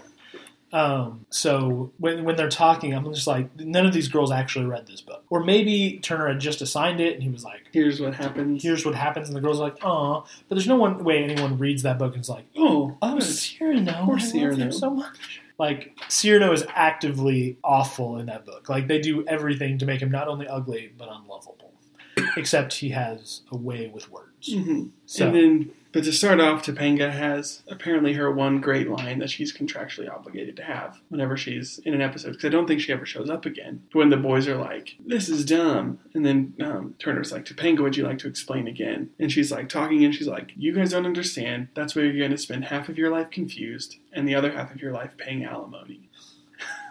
Um, 0.74 1.26
so 1.30 1.94
when 2.00 2.26
when 2.26 2.36
they're 2.36 2.50
talking, 2.50 2.94
I'm 2.94 3.06
just 3.14 3.28
like, 3.28 3.48
none 3.58 3.86
of 3.86 3.94
these 3.94 4.10
girls 4.10 4.30
actually 4.30 4.66
read 4.66 4.88
this 4.88 5.00
book, 5.00 5.24
or 5.30 5.42
maybe 5.42 6.00
Turner 6.04 6.28
had 6.28 6.42
just 6.42 6.62
assigned 6.62 7.00
it, 7.00 7.14
and 7.14 7.24
he 7.24 7.30
was 7.30 7.46
like, 7.46 7.62
Here's 7.72 8.02
what 8.02 8.14
happens. 8.14 8.62
"Here's 8.62 8.86
what 8.86 8.94
happens," 8.94 9.30
and 9.30 9.38
the 9.38 9.40
girls 9.40 9.62
are 9.62 9.70
like, 9.70 9.78
"Aw," 9.86 10.20
but 10.20 10.56
there's 10.56 10.68
no 10.68 10.76
one 10.76 11.02
way 11.06 11.24
anyone 11.24 11.58
reads 11.58 11.84
that 11.84 11.98
book 11.98 12.14
and 12.14 12.24
is 12.24 12.28
like, 12.30 12.46
oh, 12.58 12.98
"Oh. 13.02 13.22
Cyrano, 13.22 13.94
Poor 14.04 14.18
love 14.18 14.22
Cyrano. 14.22 14.72
so 14.72 14.90
much." 14.90 15.40
Like 15.58 15.98
Cyrano 16.10 16.52
is 16.52 16.66
actively 16.76 17.58
awful 17.64 18.18
in 18.18 18.26
that 18.26 18.46
book. 18.46 18.68
Like 18.68 18.88
they 18.90 19.00
do 19.00 19.26
everything 19.28 19.78
to 19.78 19.86
make 19.86 20.02
him 20.02 20.12
not 20.12 20.28
only 20.28 20.46
ugly 20.46 20.92
but 20.98 21.08
unlovable. 21.10 21.72
Except 22.38 22.74
he 22.76 22.90
has 22.90 23.42
a 23.52 23.58
way 23.58 23.88
with 23.94 24.10
words. 24.12 24.54
Mhm. 24.54 24.92
So 25.06 25.28
And 25.28 25.36
then, 25.36 25.72
but 25.92 26.04
to 26.04 26.12
start 26.12 26.40
off, 26.42 26.66
Topanga 26.66 27.12
has 27.12 27.64
apparently 27.70 28.14
her 28.14 28.30
one 28.32 28.60
great 28.60 28.90
line 28.90 29.20
that 29.20 29.30
she's 29.30 29.54
contractually 29.56 30.10
obligated 30.12 30.56
to 30.58 30.64
have 30.64 31.00
whenever 31.10 31.38
she's 31.38 31.80
in 31.80 31.94
an 31.94 32.02
episode. 32.02 32.32
Because 32.32 32.46
I 32.46 32.50
don't 32.50 32.68
think 32.68 32.82
she 32.82 32.92
ever 32.92 33.06
shows 33.06 33.30
up 33.30 33.46
again. 33.46 33.84
When 33.94 34.10
the 34.10 34.18
boys 34.18 34.48
are 34.48 34.58
like, 34.58 34.96
"This 35.06 35.30
is 35.30 35.46
dumb," 35.46 36.00
and 36.14 36.26
then 36.26 36.54
um, 36.62 36.96
Turner's 37.00 37.32
like, 37.32 37.46
"Topanga, 37.46 37.80
would 37.80 37.98
you 37.98 38.04
like 38.04 38.20
to 38.20 38.28
explain 38.28 38.68
again?" 38.68 39.10
And 39.20 39.32
she's 39.32 39.52
like 39.52 39.70
talking, 39.70 40.04
and 40.04 40.14
she's 40.14 40.28
like, 40.28 40.52
"You 40.56 40.74
guys 40.74 40.92
don't 40.92 41.06
understand. 41.06 41.70
That's 41.74 41.96
why 41.96 42.04
you're 42.04 42.18
going 42.18 42.32
to 42.32 42.38
spend 42.38 42.66
half 42.66 42.90
of 42.90 42.98
your 42.98 43.10
life 43.10 43.30
confused, 43.30 43.96
and 44.14 44.28
the 44.28 44.36
other 44.36 44.52
half 44.52 44.74
of 44.74 44.82
your 44.82 44.92
life 44.92 45.16
paying 45.18 45.44
alimony." 45.44 46.05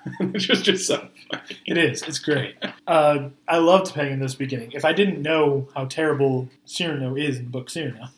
Which 0.20 0.48
was 0.48 0.62
just 0.62 0.86
so 0.86 1.08
funny. 1.30 1.58
it 1.66 1.78
is. 1.78 2.02
It's 2.02 2.18
great. 2.18 2.56
Uh, 2.86 3.30
I 3.48 3.58
loved 3.58 3.94
Peg 3.94 4.12
in 4.12 4.20
this 4.20 4.34
beginning. 4.34 4.72
If 4.72 4.84
I 4.84 4.92
didn't 4.92 5.22
know 5.22 5.68
how 5.74 5.86
terrible 5.86 6.48
Cyrano 6.64 7.16
is 7.16 7.38
in 7.38 7.48
book 7.48 7.70
Cyrano, 7.70 8.08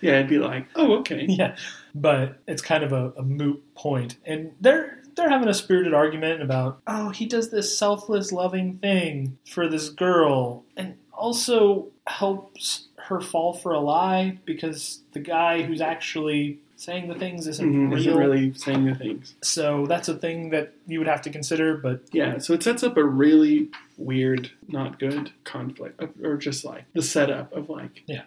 Yeah, 0.00 0.18
I'd 0.18 0.28
be 0.28 0.38
like, 0.38 0.66
"Oh, 0.74 0.98
okay." 0.98 1.26
yeah, 1.28 1.56
but 1.94 2.38
it's 2.46 2.62
kind 2.62 2.84
of 2.84 2.92
a, 2.92 3.12
a 3.16 3.22
moot 3.22 3.62
point, 3.74 4.16
and 4.24 4.52
they're 4.60 5.02
they're 5.16 5.30
having 5.30 5.48
a 5.48 5.54
spirited 5.54 5.94
argument 5.94 6.42
about 6.42 6.80
oh 6.86 7.10
he 7.10 7.26
does 7.26 7.50
this 7.50 7.76
selfless 7.76 8.32
loving 8.32 8.78
thing 8.78 9.38
for 9.46 9.68
this 9.68 9.88
girl, 9.88 10.64
and 10.76 10.96
also 11.12 11.88
helps 12.06 12.88
her 12.96 13.20
fall 13.20 13.52
for 13.52 13.72
a 13.72 13.80
lie 13.80 14.38
because 14.46 15.02
the 15.12 15.20
guy 15.20 15.62
who's 15.62 15.80
actually 15.80 16.58
saying 16.84 17.08
the 17.08 17.14
things 17.14 17.46
isn't 17.46 17.72
Mhm, 17.72 17.88
real. 17.90 17.98
Isn't 17.98 18.16
really 18.16 18.52
saying 18.54 18.84
the 18.84 18.94
things. 18.94 19.34
So 19.42 19.86
that's 19.86 20.08
a 20.08 20.14
thing 20.14 20.50
that 20.50 20.72
you 20.86 20.98
would 20.98 21.08
have 21.08 21.22
to 21.22 21.30
consider, 21.30 21.76
but 21.76 22.02
Yeah, 22.12 22.38
so 22.38 22.52
it 22.54 22.62
sets 22.62 22.82
up 22.82 22.96
a 22.96 23.04
really 23.04 23.68
weird, 23.96 24.50
not 24.68 24.98
good 24.98 25.30
conflict, 25.44 26.02
or 26.22 26.36
just 26.36 26.64
like 26.64 26.84
the 26.92 27.02
setup 27.02 27.52
of 27.52 27.68
like, 27.70 28.02
Yeah. 28.06 28.22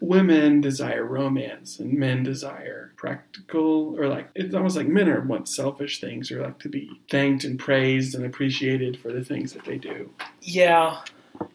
women 0.00 0.60
desire 0.60 1.04
romance 1.04 1.78
and 1.78 1.92
men 1.92 2.22
desire 2.22 2.92
practical, 2.96 3.94
or 3.98 4.08
like 4.08 4.28
it's 4.34 4.54
almost 4.54 4.76
like 4.76 4.88
men 4.88 5.08
are 5.08 5.20
want 5.20 5.46
selfish 5.48 6.00
things, 6.00 6.32
or 6.32 6.42
like 6.42 6.58
to 6.60 6.68
be 6.68 6.90
thanked 7.10 7.44
and 7.44 7.58
praised 7.58 8.14
and 8.14 8.24
appreciated 8.24 8.98
for 8.98 9.12
the 9.12 9.22
things 9.24 9.52
that 9.52 9.64
they 9.64 9.76
do. 9.78 10.10
yeah, 10.40 10.96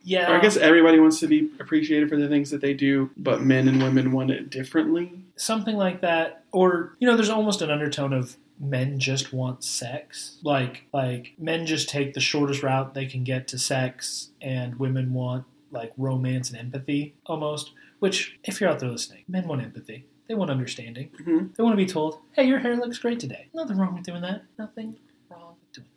yeah. 0.03 0.31
Or 0.31 0.35
I 0.37 0.41
guess 0.41 0.57
everybody 0.57 0.99
wants 0.99 1.19
to 1.19 1.27
be 1.27 1.49
appreciated 1.59 2.07
for 2.09 2.15
the 2.17 2.27
things 2.29 2.49
that 2.51 2.61
they 2.61 2.73
do, 2.73 3.09
but 3.17 3.41
men 3.41 3.67
and 3.67 3.81
women 3.83 4.11
want 4.11 4.31
it 4.31 4.49
differently. 4.49 5.11
something 5.37 5.75
like 5.75 5.99
that 5.99 6.44
or 6.55 6.95
you 6.99 7.07
know 7.07 7.15
there's 7.15 7.29
almost 7.29 7.61
an 7.61 7.69
undertone 7.69 8.13
of 8.13 8.37
men 8.59 8.97
just 8.99 9.33
want 9.33 9.63
sex 9.63 10.37
like 10.43 10.85
like 10.93 11.33
men 11.37 11.65
just 11.65 11.89
take 11.89 12.13
the 12.13 12.19
shortest 12.21 12.63
route 12.63 12.93
they 12.93 13.05
can 13.05 13.23
get 13.23 13.47
to 13.49 13.57
sex 13.59 14.29
and 14.41 14.79
women 14.79 15.13
want 15.13 15.43
like 15.71 15.91
romance 15.97 16.49
and 16.49 16.57
empathy 16.59 17.13
almost 17.25 17.71
which 17.99 18.39
if 18.45 18.59
you're 18.61 18.69
out 18.69 18.79
there 18.79 18.89
listening 18.89 19.23
men 19.27 19.47
want 19.47 19.61
empathy 19.61 20.05
they 20.27 20.33
want 20.35 20.49
understanding 20.49 21.09
Mhm. 21.21 21.53
they 21.55 21.63
want 21.63 21.73
to 21.73 21.83
be 21.85 21.91
told 21.97 22.19
hey 22.31 22.45
your 22.47 22.59
hair 22.59 22.75
looks 22.77 22.97
great 22.99 23.19
today 23.19 23.49
nothing 23.53 23.77
wrong 23.77 23.93
with 23.93 24.03
doing 24.03 24.21
that 24.21 24.43
nothing 24.57 24.95
wrong 25.29 25.55
with 25.59 25.71
doing 25.73 25.87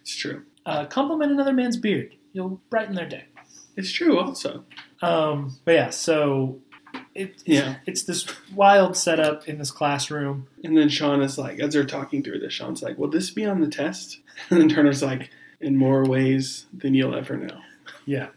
It's 0.00 0.16
true. 0.16 0.42
Uh, 0.66 0.84
compliment 0.86 1.30
another 1.32 1.52
man's 1.52 1.76
beard. 1.76 2.14
You'll 2.32 2.60
brighten 2.70 2.94
their 2.94 3.08
day. 3.08 3.24
It's 3.76 3.90
true, 3.92 4.18
also. 4.18 4.64
Um, 5.02 5.56
but 5.64 5.72
yeah, 5.72 5.90
so 5.90 6.58
it, 7.14 7.42
Yeah. 7.46 7.76
it's 7.86 8.02
this 8.02 8.26
wild 8.54 8.96
setup 8.96 9.48
in 9.48 9.58
this 9.58 9.70
classroom. 9.70 10.48
And 10.62 10.76
then 10.76 10.88
Shawn 10.88 11.22
is 11.22 11.38
like, 11.38 11.60
as 11.60 11.72
they're 11.72 11.84
talking 11.84 12.22
through 12.22 12.40
this, 12.40 12.52
Shawn's 12.52 12.82
like, 12.82 12.98
"Will 12.98 13.08
this 13.10 13.30
be 13.30 13.44
on 13.46 13.60
the 13.60 13.68
test?" 13.68 14.18
And 14.50 14.60
then 14.60 14.68
Turner's 14.68 15.02
like, 15.02 15.30
"In 15.60 15.76
more 15.76 16.04
ways 16.04 16.66
than 16.72 16.94
you'll 16.94 17.14
ever 17.14 17.36
know." 17.36 17.60
Yeah. 18.06 18.28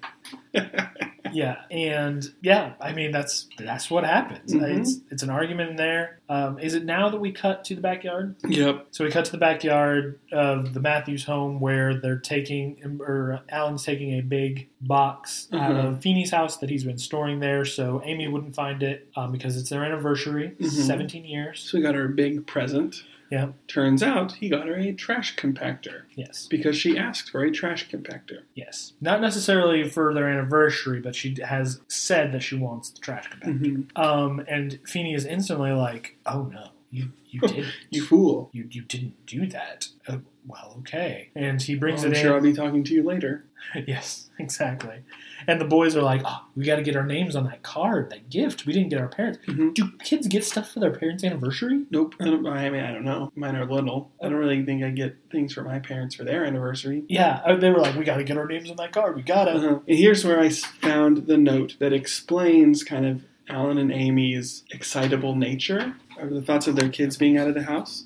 Yeah, 1.34 1.58
and 1.70 2.26
yeah, 2.42 2.74
I 2.80 2.94
mean 2.94 3.12
that's 3.12 3.48
that's 3.60 3.92
what 3.92 4.06
happens. 4.06 4.54
Mhm. 4.54 4.80
It's 4.80 5.00
it's 5.12 5.24
an 5.24 5.30
argument 5.30 5.72
in 5.72 5.76
there. 5.76 6.20
Um, 6.30 6.58
is 6.58 6.74
it 6.74 6.86
now 6.86 7.10
that 7.10 7.20
we 7.20 7.34
cut 7.34 7.66
to 7.66 7.76
the 7.76 7.82
backyard? 7.82 8.38
Yep. 8.48 8.88
So 8.92 9.04
we 9.04 9.12
cut 9.12 9.26
to 9.26 9.32
the 9.34 9.38
backyard 9.38 10.20
of 10.32 10.74
the 10.74 10.80
Matthews 10.80 11.26
home 11.26 11.60
where 11.60 11.96
they're 12.00 12.18
taking, 12.18 12.78
or 13.02 13.42
Alan's 13.50 13.84
taking 13.84 14.18
a 14.18 14.22
big 14.22 14.70
box 14.82 15.50
out 15.52 15.72
Mhm. 15.76 15.86
of 15.88 16.02
Feeny's 16.02 16.32
house 16.32 16.58
that 16.58 16.70
he's 16.70 16.86
been 16.86 16.98
storing 16.98 17.40
there, 17.42 17.66
so 17.66 18.02
Amy 18.06 18.30
wouldn't 18.30 18.56
find 18.56 18.82
it 18.82 19.10
um, 19.18 19.32
because 19.34 19.58
it's 19.58 19.70
their 19.70 19.84
anniversary, 19.84 20.54
Mhm. 20.60 20.70
17 20.70 21.26
years. 21.26 21.60
So 21.60 21.78
we 21.78 21.84
got 21.84 21.94
her 21.94 22.06
a 22.06 22.10
big 22.10 22.48
present. 22.48 23.04
Yeah. 23.30 23.50
Turns 23.68 24.02
out 24.02 24.34
he 24.34 24.50
got 24.50 24.68
her 24.68 24.76
a 24.76 24.94
trash 24.94 25.36
compactor 25.36 26.04
Yes, 26.16 26.48
because 26.50 26.78
she 26.78 26.98
asked 26.98 27.30
for 27.30 27.44
a 27.44 27.52
trash 27.52 27.90
compactor. 27.90 28.44
yes. 28.56 28.94
Not 29.02 29.20
necessarily 29.22 29.88
for 29.90 30.14
their 30.14 30.28
anniversary, 30.30 31.00
but 31.02 31.16
she 31.16 31.36
has 31.44 31.82
said 31.88 32.32
that 32.32 32.42
she 32.44 32.56
wants 32.56 32.90
the 32.90 33.00
trash 33.02 33.30
compactor. 33.30 33.60
Mhm. 33.96 33.98
Um, 34.02 34.44
and 34.48 34.80
Feeny 34.86 35.14
is 35.14 35.26
instantly 35.26 35.72
like, 35.72 36.18
"Oh 36.26 36.44
no, 36.54 36.70
you 36.92 37.12
you 37.30 37.42
did 37.48 37.66
You 37.90 38.04
fool. 38.06 38.50
you 38.54 38.68
you 38.72 38.82
didn't 38.84 39.26
do 39.26 39.46
that." 39.48 39.88
Uh, 40.08 40.20
well, 40.48 40.76
okay. 40.80 41.30
And 41.36 41.62
he 41.62 41.76
brings 41.76 42.02
Well, 42.04 42.08
I'm 42.08 42.14
it 42.14 42.22
sure 42.22 42.34
I'll 42.36 42.42
be 42.42 42.54
talking 42.54 42.84
to 42.86 42.94
you 42.94 43.04
later. 43.04 43.44
yes, 43.88 44.30
exactly. 44.40 45.00
And 45.48 45.62
the 45.62 45.66
boys 45.66 45.96
are 45.96 46.02
like, 46.02 46.22
"Oh, 46.26 46.42
we 46.56 46.66
got 46.66 46.76
to 46.76 46.82
get 46.82 46.96
our 46.96 47.06
names 47.06 47.36
on 47.36 47.46
that 47.46 47.64
card, 47.64 48.10
that 48.10 48.30
gift. 48.30 48.66
We 48.66 48.74
didn't 48.74 48.90
get 48.90 49.00
our 49.00 49.08
parents. 49.08 49.40
Mhm. 49.48 49.74
Do 49.74 49.92
kids 50.04 50.28
get 50.28 50.44
stuff 50.44 50.72
for 50.72 50.80
their 50.80 50.92
parents' 50.92 51.24
anniversary?" 51.24 51.86
Nope. 51.90 52.16
I, 52.20 52.26
I 52.26 52.70
mean, 52.70 52.84
I 52.84 52.92
don't 52.92 53.06
know. 53.06 53.32
Mine 53.36 53.56
are 53.56 53.66
little. 53.66 54.12
I 54.22 54.30
don't 54.30 54.38
really 54.40 54.64
think 54.64 54.84
I 54.84 54.90
get 54.90 55.16
things 55.32 55.54
for 55.54 55.62
my 55.64 55.80
parents 55.80 56.16
for 56.16 56.24
their 56.26 56.44
anniversary. 56.46 57.04
Yeah, 57.08 57.42
uh, 57.46 57.56
they 57.56 57.70
were 57.70 57.80
like, 57.80 57.96
"We 57.96 58.04
got 58.04 58.18
to 58.18 58.24
get 58.24 58.38
our 58.38 58.48
names 58.48 58.70
on 58.70 58.76
that 58.78 58.92
card. 58.92 59.16
We 59.16 59.22
gotta." 59.22 59.52
Uh-huh. 59.52 59.80
And 59.88 59.98
here's 59.98 60.26
where 60.26 60.40
I 60.40 60.50
found 60.50 61.28
the 61.28 61.38
note 61.38 61.78
that 61.80 61.94
explains 61.94 62.84
kind 62.84 63.06
of 63.06 63.24
Alan 63.50 63.78
and 63.78 63.92
Amy's 63.92 64.64
excitable 64.72 65.36
nature 65.36 65.96
of 66.20 66.32
the 66.32 66.42
thoughts 66.42 66.68
of 66.68 66.76
their 66.76 66.90
kids 66.90 67.16
being 67.16 67.38
out 67.38 67.48
of 67.48 67.54
the 67.54 67.64
house. 67.64 68.04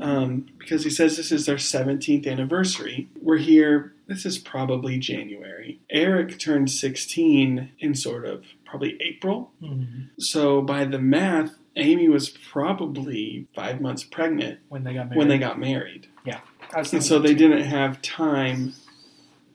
Um, 0.00 0.46
because 0.58 0.82
he 0.82 0.90
says 0.90 1.16
this 1.16 1.30
is 1.30 1.46
their 1.46 1.56
17th 1.58 2.26
anniversary. 2.26 3.08
We're 3.22 3.36
here, 3.36 3.92
this 4.10 4.26
is 4.26 4.38
probably 4.38 4.98
January. 4.98 5.78
Eric 5.88 6.36
turned 6.40 6.68
16 6.68 7.70
in 7.78 7.94
sort 7.94 8.26
of 8.26 8.44
probably 8.64 8.98
April. 9.00 9.52
Mhm. 9.62 10.08
So 10.18 10.60
by 10.60 10.84
the 10.84 10.98
math, 10.98 11.54
Amy 11.76 12.08
was 12.08 12.28
probably 12.28 13.46
five 13.54 13.80
months 13.80 14.02
pregnant 14.02 14.58
When 14.68 14.82
they 14.82 14.94
got 14.94 15.06
married. 15.06 15.16
when 15.18 15.28
they 15.28 15.38
got 15.38 15.58
married. 15.60 16.08
Was 16.76 16.92
And 16.92 17.02
so 17.02 17.18
they 17.18 17.34
didn't 17.34 17.62
have 17.64 18.00
time 18.02 18.74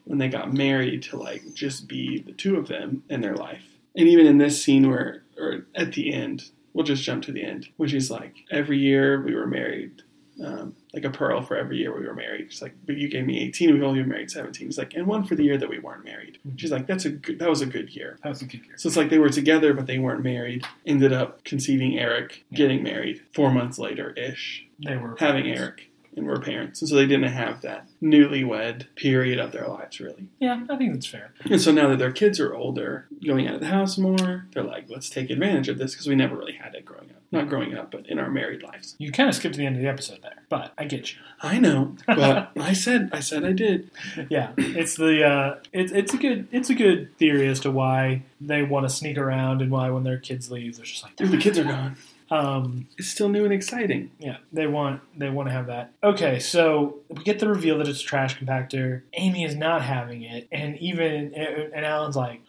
when 0.04 0.18
they 0.18 0.28
got 0.28 0.52
married 0.52 1.02
to 1.04 1.16
like 1.16 1.42
just 1.54 1.88
be 1.88 2.18
the 2.20 2.32
two 2.32 2.56
of 2.56 2.68
them 2.68 3.02
in 3.08 3.20
their 3.22 3.34
life. 3.34 3.64
And 3.94 4.06
even 4.08 4.26
in 4.26 4.36
this 4.38 4.62
scene 4.62 4.88
where, 4.90 5.22
or 5.38 5.66
at 5.74 5.94
the 5.94 6.12
end, 6.12 6.50
we'll 6.74 6.84
just 6.84 7.02
jump 7.02 7.24
to 7.24 7.32
the 7.32 7.42
end, 7.42 7.68
when 7.78 7.88
she's 7.88 8.10
like, 8.10 8.34
every 8.50 8.78
year 8.78 9.22
we 9.22 9.34
were 9.34 9.46
married, 9.46 10.02
um, 10.44 10.76
like 10.92 11.04
a 11.04 11.10
pearl 11.10 11.40
for 11.42 11.56
every 11.56 11.78
year 11.78 11.96
we 11.96 12.06
were 12.06 12.14
married. 12.14 12.52
She's 12.52 12.62
like, 12.62 12.74
but 12.84 12.96
you 12.96 13.08
gave 13.08 13.24
me 13.24 13.40
18, 13.44 13.72
we've 13.72 13.82
only 13.82 14.00
been 14.00 14.08
married 14.08 14.30
17. 14.30 14.66
He's 14.66 14.78
like, 14.78 14.94
and 14.94 15.06
one 15.06 15.24
for 15.24 15.34
the 15.34 15.44
year 15.44 15.56
that 15.58 15.68
we 15.68 15.78
weren't 15.78 16.04
married. 16.04 16.38
She's 16.56 16.72
like, 16.72 16.86
that's 16.86 17.04
a 17.04 17.10
good, 17.10 17.38
that 17.38 17.48
was 17.48 17.62
a 17.62 17.66
good 17.66 17.94
year. 17.94 18.18
That 18.22 18.28
was 18.30 18.42
a 18.42 18.46
good 18.46 18.64
year. 18.66 18.74
So 18.76 18.88
it's 18.88 18.96
like 18.96 19.10
they 19.10 19.18
were 19.18 19.30
together, 19.30 19.72
but 19.72 19.86
they 19.86 19.98
weren't 19.98 20.22
married. 20.22 20.66
Ended 20.84 21.12
up 21.12 21.44
conceiving 21.44 21.98
Eric, 21.98 22.44
getting 22.52 22.82
married 22.82 23.22
four 23.34 23.50
months 23.50 23.78
later 23.78 24.10
ish 24.10 24.66
They 24.78 24.96
were 24.96 25.16
having 25.18 25.50
Eric 25.50 25.90
and 26.16 26.26
were 26.26 26.40
parents. 26.40 26.80
And 26.80 26.88
so 26.88 26.96
they 26.96 27.06
didn't 27.06 27.30
have 27.30 27.60
that 27.60 27.86
newlywed 28.02 28.86
period 28.94 29.38
of 29.38 29.52
their 29.52 29.68
lives, 29.68 30.00
really. 30.00 30.28
Yeah, 30.40 30.64
I 30.68 30.76
think 30.76 30.94
that's 30.94 31.06
fair. 31.06 31.32
And 31.44 31.60
so 31.60 31.72
now 31.72 31.88
that 31.88 31.98
their 31.98 32.12
kids 32.12 32.40
are 32.40 32.54
older, 32.54 33.06
going 33.24 33.46
out 33.46 33.56
of 33.56 33.60
the 33.60 33.66
house 33.66 33.98
more, 33.98 34.46
they're 34.52 34.62
like, 34.62 34.86
let's 34.88 35.10
take 35.10 35.28
advantage 35.28 35.68
of 35.68 35.78
this 35.78 35.92
because 35.92 36.06
we 36.06 36.14
never 36.14 36.36
really 36.36 36.54
had 36.54 36.74
it 36.74 36.84
growing 36.84 37.10
up. 37.10 37.15
Not 37.32 37.48
growing 37.48 37.74
up, 37.76 37.90
but 37.90 38.06
in 38.08 38.18
our 38.18 38.30
married 38.30 38.62
lives. 38.62 38.94
You 38.98 39.10
kind 39.10 39.28
of 39.28 39.34
skipped 39.34 39.54
to 39.54 39.58
the 39.58 39.66
end 39.66 39.76
of 39.76 39.82
the 39.82 39.88
episode 39.88 40.22
there, 40.22 40.42
but 40.48 40.72
I 40.78 40.84
get 40.84 41.12
you. 41.12 41.18
I 41.42 41.58
know, 41.58 41.96
but 42.06 42.52
I 42.58 42.72
said, 42.72 43.10
I 43.12 43.20
said 43.20 43.44
I 43.44 43.52
did. 43.52 43.90
Yeah, 44.30 44.52
it's 44.56 44.96
the 44.96 45.24
uh, 45.24 45.56
it's 45.72 45.92
it's 45.92 46.14
a 46.14 46.16
good 46.18 46.46
it's 46.52 46.70
a 46.70 46.74
good 46.74 47.16
theory 47.18 47.48
as 47.48 47.60
to 47.60 47.70
why 47.70 48.22
they 48.40 48.62
want 48.62 48.88
to 48.88 48.94
sneak 48.94 49.18
around 49.18 49.60
and 49.62 49.70
why 49.70 49.90
when 49.90 50.04
their 50.04 50.18
kids 50.18 50.50
leave, 50.50 50.76
they're 50.76 50.84
just 50.86 51.02
like, 51.02 51.16
Dude, 51.16 51.30
the 51.30 51.36
kids 51.38 51.58
are 51.58 51.64
gone. 51.64 51.96
um, 52.30 52.86
It's 52.98 53.08
still 53.08 53.28
new 53.28 53.44
and 53.44 53.52
exciting. 53.52 54.10
yeah, 54.18 54.38
they 54.52 54.66
want 54.66 55.00
they 55.18 55.28
want 55.28 55.48
to 55.48 55.52
have 55.52 55.66
that. 55.66 55.92
Okay, 56.04 56.38
so 56.38 56.98
we 57.08 57.22
get 57.24 57.38
the 57.40 57.48
reveal 57.48 57.78
that 57.78 57.88
it's 57.88 58.00
a 58.00 58.04
trash 58.04 58.38
compactor. 58.38 59.02
Amy 59.14 59.42
is 59.44 59.54
not 59.56 59.82
having 59.82 60.22
it, 60.22 60.46
and 60.52 60.78
even 60.78 61.34
and 61.34 61.84
Alan's 61.84 62.16
like. 62.16 62.40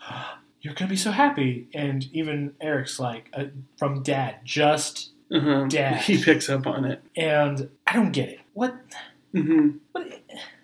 You're 0.62 0.74
gonna 0.74 0.90
be 0.90 0.96
so 0.98 1.12
happy, 1.12 1.68
and 1.74 2.06
even 2.14 2.54
Eric's 2.60 3.00
like, 3.00 3.30
uh, 3.34 3.46
from 3.78 4.02
Dad, 4.04 4.40
just 4.44 5.12
Uh-huh. 5.32 5.66
Dad. 5.68 6.02
He 6.02 6.22
picks 6.24 6.50
up 6.50 6.66
on 6.68 6.86
it. 6.86 7.02
and 7.16 7.70
I 7.86 7.94
don't 7.94 8.12
get 8.12 8.30
it. 8.30 8.40
What 8.54 8.76
hmm 9.34 9.72
what 9.92 10.08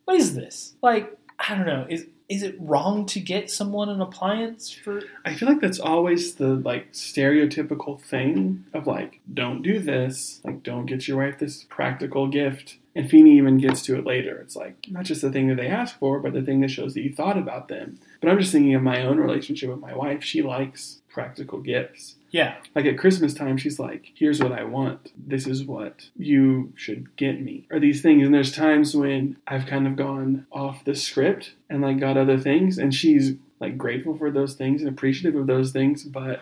what 0.06 0.18
is 0.18 0.36
this? 0.36 0.74
Like, 0.82 1.16
I 1.40 1.56
don't 1.56 1.66
know. 1.68 1.86
Is 1.90 2.08
is 2.30 2.42
it 2.42 2.56
wrong 2.58 3.06
to 3.08 3.20
get 3.20 3.52
someone 3.52 3.90
an 3.90 4.02
appliance 4.02 4.72
for 4.72 5.02
I 5.26 5.34
feel 5.36 5.48
like 5.50 5.60
that's 5.60 5.80
always 5.80 6.36
the 6.36 6.56
like 6.56 6.94
stereotypical 6.94 8.00
thing 8.02 8.66
of 8.74 8.88
like, 8.88 9.20
don't 9.34 9.62
do 9.62 9.80
this, 9.80 10.40
like 10.44 10.64
don't 10.64 10.86
get 10.86 11.08
your 11.08 11.18
wife 11.18 11.40
this 11.40 11.64
practical 11.66 12.28
gift. 12.28 12.78
And 12.96 13.10
Feeny 13.10 13.38
even 13.38 13.58
gets 13.58 13.82
to 13.84 13.98
it 13.98 14.06
later. 14.06 14.38
It's 14.40 14.56
like 14.56 14.76
not 14.90 15.04
just 15.06 15.22
the 15.22 15.32
thing 15.32 15.48
that 15.48 15.56
they 15.56 15.68
ask 15.68 15.98
for, 15.98 16.20
but 16.20 16.34
the 16.34 16.42
thing 16.44 16.62
that 16.62 16.70
shows 16.72 16.94
that 16.94 17.02
you 17.02 17.14
thought 17.14 17.38
about 17.38 17.68
them. 17.68 18.00
But 18.24 18.32
I'm 18.32 18.40
just 18.40 18.54
thinking 18.54 18.74
of 18.74 18.82
my 18.82 19.04
own 19.04 19.18
relationship 19.18 19.70
with 19.70 19.82
my 19.82 19.94
wife. 19.94 20.24
She 20.24 20.42
likes 20.42 21.02
practical 21.10 21.60
gifts. 21.60 22.16
Yeah. 22.32 22.56
Like 22.74 22.86
at 22.86 22.98
Christmas 22.98 23.34
time, 23.34 23.58
she's 23.58 23.80
like, 23.80 24.14
here's 24.16 24.42
what 24.42 24.54
I 24.54 24.64
want. 24.64 25.12
This 25.18 25.46
is 25.46 25.66
what 25.66 26.10
you 26.16 26.72
should 26.74 27.18
get 27.18 27.42
me. 27.42 27.68
Or 27.70 27.82
these 27.82 28.02
things. 28.02 28.26
And 28.26 28.34
there's 28.34 28.54
times 28.54 28.96
when 28.96 29.36
I've 29.46 29.66
kind 29.66 29.86
of 29.86 29.98
gone 29.98 30.48
off 30.54 30.86
the 30.86 30.96
script 30.96 31.52
and 31.70 31.82
like 31.82 32.00
got 32.00 32.16
other 32.16 32.40
things. 32.40 32.78
And 32.78 32.96
she's 32.96 33.34
like 33.64 33.78
grateful 33.78 34.18
for 34.18 34.30
those 34.30 34.56
things 34.56 34.82
and 34.82 34.90
appreciative 34.90 35.40
of 35.40 35.48
those 35.48 35.72
things, 35.72 36.04
but 36.04 36.42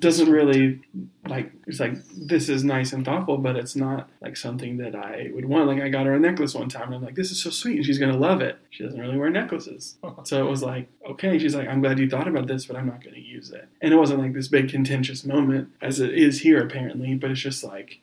doesn't 0.00 0.30
really 0.30 0.82
like, 1.28 1.52
it's 1.66 1.78
like, 1.78 1.94
this 2.12 2.48
is 2.48 2.64
nice 2.64 2.92
and 2.92 3.04
thoughtful, 3.04 3.38
but 3.38 3.54
it's 3.54 3.76
not 3.76 4.08
like 4.20 4.36
something 4.36 4.76
that 4.78 4.96
I 4.96 5.30
would 5.32 5.44
want. 5.44 5.68
Like 5.68 5.80
I 5.80 5.88
got 5.88 6.06
her 6.06 6.14
a 6.14 6.18
necklace 6.18 6.54
one 6.54 6.68
time 6.68 6.86
and 6.86 6.96
I'm 6.96 7.04
like, 7.04 7.14
this 7.14 7.30
is 7.30 7.40
so 7.40 7.50
sweet. 7.50 7.76
And 7.76 7.86
she's 7.86 7.98
to 8.12 8.18
love 8.18 8.40
it. 8.40 8.58
She 8.70 8.82
doesn't 8.82 9.00
really 9.00 9.16
wear 9.16 9.30
necklaces. 9.30 9.96
So 10.24 10.44
it 10.44 10.50
was 10.50 10.62
like, 10.62 10.88
okay, 11.08 11.38
she's 11.38 11.54
like, 11.54 11.68
I'm 11.68 11.80
glad 11.80 12.00
you 12.00 12.10
thought 12.10 12.26
about 12.28 12.48
this, 12.48 12.66
but 12.66 12.74
I'm 12.76 12.86
not 12.86 13.00
to 13.14 13.20
use 13.20 13.50
it. 13.52 13.68
And 13.80 13.94
it 13.94 13.96
wasn't 13.96 14.20
like 14.20 14.34
this 14.34 14.48
big 14.48 14.68
contentious 14.68 15.24
moment 15.24 15.68
as 15.80 16.00
it 16.00 16.14
is 16.14 16.40
here, 16.40 16.60
apparently, 16.60 17.14
but 17.14 17.30
it's 17.30 17.40
just 17.40 17.62
like, 17.62 18.00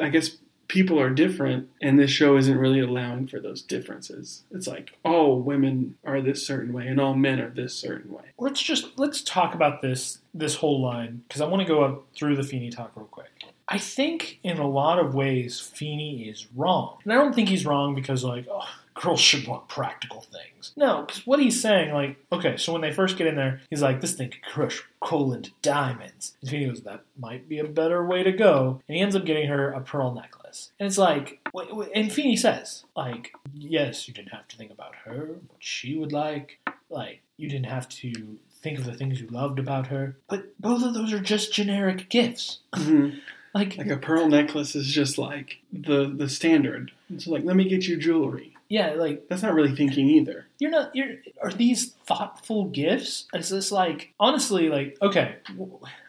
I 0.00 0.08
guess 0.08 0.38
people 0.68 1.00
are 1.00 1.10
different, 1.10 1.68
and 1.80 1.98
this 1.98 2.10
show 2.10 2.36
isn't 2.36 2.58
really 2.58 2.80
allowing 2.80 3.26
for 3.26 3.40
those 3.40 3.62
differences. 3.62 4.44
It's 4.50 4.66
like, 4.66 4.92
all 5.04 5.40
women 5.40 5.96
are 6.04 6.20
this 6.20 6.46
certain 6.46 6.72
way, 6.72 6.86
and 6.86 7.00
all 7.00 7.14
men 7.14 7.40
are 7.40 7.50
this 7.50 7.74
certain 7.74 8.12
way. 8.12 8.24
Let's 8.38 8.62
just 8.62 8.98
let's 8.98 9.22
talk 9.22 9.54
about 9.54 9.82
this 9.82 10.18
this 10.32 10.56
whole 10.56 10.80
line 10.80 11.22
because 11.26 11.40
I 11.40 11.46
want 11.46 11.62
to 11.62 11.68
go 11.68 11.82
up 11.82 12.06
through 12.14 12.36
the 12.36 12.42
Feeny 12.42 12.70
talk 12.70 12.92
real 12.94 13.06
quick. 13.06 13.26
I 13.70 13.78
think 13.78 14.38
in 14.42 14.58
a 14.58 14.68
lot 14.68 14.98
of 14.98 15.14
ways 15.14 15.60
Feeny 15.60 16.28
is 16.28 16.46
wrong, 16.54 16.98
and 17.04 17.12
I 17.12 17.16
don't 17.16 17.34
think 17.34 17.48
he's 17.48 17.66
wrong 17.66 17.94
because 17.94 18.22
like 18.22 18.46
oh, 18.50 18.68
girls 19.00 19.20
should 19.20 19.46
want 19.46 19.68
practical 19.68 20.20
things. 20.20 20.72
No, 20.76 21.02
because 21.02 21.26
what 21.26 21.40
he's 21.40 21.60
saying, 21.60 21.92
like, 21.94 22.16
okay, 22.32 22.56
so 22.56 22.72
when 22.72 22.82
they 22.82 22.92
first 22.92 23.16
get 23.16 23.26
in 23.26 23.36
there, 23.36 23.60
he's 23.70 23.82
like, 23.82 24.00
this 24.00 24.14
thing 24.14 24.30
could 24.30 24.42
crush 24.42 24.82
coal 25.00 25.32
into 25.32 25.50
diamonds. 25.62 26.34
And 26.40 26.50
Feeny 26.50 26.66
goes, 26.66 26.82
that 26.82 27.04
might 27.18 27.48
be 27.48 27.58
a 27.58 27.64
better 27.64 28.04
way 28.04 28.22
to 28.22 28.32
go, 28.32 28.80
and 28.88 28.96
he 28.96 29.02
ends 29.02 29.14
up 29.16 29.24
getting 29.24 29.48
her 29.48 29.70
a 29.70 29.80
pearl 29.80 30.12
necklace. 30.14 30.70
And 30.80 30.86
it's 30.86 30.98
like, 30.98 31.40
wh- 31.54 31.70
wh- 31.72 31.88
and 31.94 32.12
Feeny 32.12 32.36
says, 32.36 32.84
like, 32.96 33.32
yes, 33.54 34.08
you 34.08 34.14
didn't 34.14 34.32
have 34.32 34.48
to 34.48 34.56
think 34.56 34.70
about 34.72 34.94
her, 35.04 35.26
what 35.46 35.58
she 35.60 35.96
would 35.96 36.12
like, 36.12 36.58
like, 36.90 37.20
you 37.36 37.48
didn't 37.48 37.66
have 37.66 37.88
to 37.88 38.38
think 38.60 38.78
of 38.78 38.84
the 38.84 38.94
things 38.94 39.20
you 39.20 39.28
loved 39.28 39.58
about 39.60 39.86
her. 39.88 40.16
But 40.28 40.58
both 40.60 40.82
of 40.82 40.94
those 40.94 41.12
are 41.12 41.20
just 41.20 41.52
generic 41.52 42.08
gifts. 42.08 42.58
Mm-hmm. 42.74 43.18
Like, 43.54 43.78
Like 43.78 43.86
a 43.88 43.96
pearl 43.96 44.28
necklace 44.28 44.74
is 44.74 44.88
just 44.88 45.16
like 45.16 45.58
the 45.72 46.06
the 46.14 46.28
standard. 46.28 46.90
It's 47.08 47.26
like, 47.26 47.44
let 47.44 47.56
me 47.56 47.68
get 47.68 47.86
you 47.86 47.96
jewelry. 47.96 48.56
Yeah, 48.68 48.90
like 48.92 49.28
That's 49.28 49.42
not 49.42 49.54
really 49.54 49.74
thinking 49.74 50.08
either. 50.08 50.46
you're 50.58 50.70
not. 50.70 50.94
You're 50.94 51.16
are 51.42 51.50
these 51.50 51.92
thoughtful 52.06 52.66
gifts? 52.66 53.26
Is 53.34 53.48
this 53.48 53.72
like 53.72 54.12
honestly 54.20 54.68
like 54.68 54.96
okay? 55.00 55.36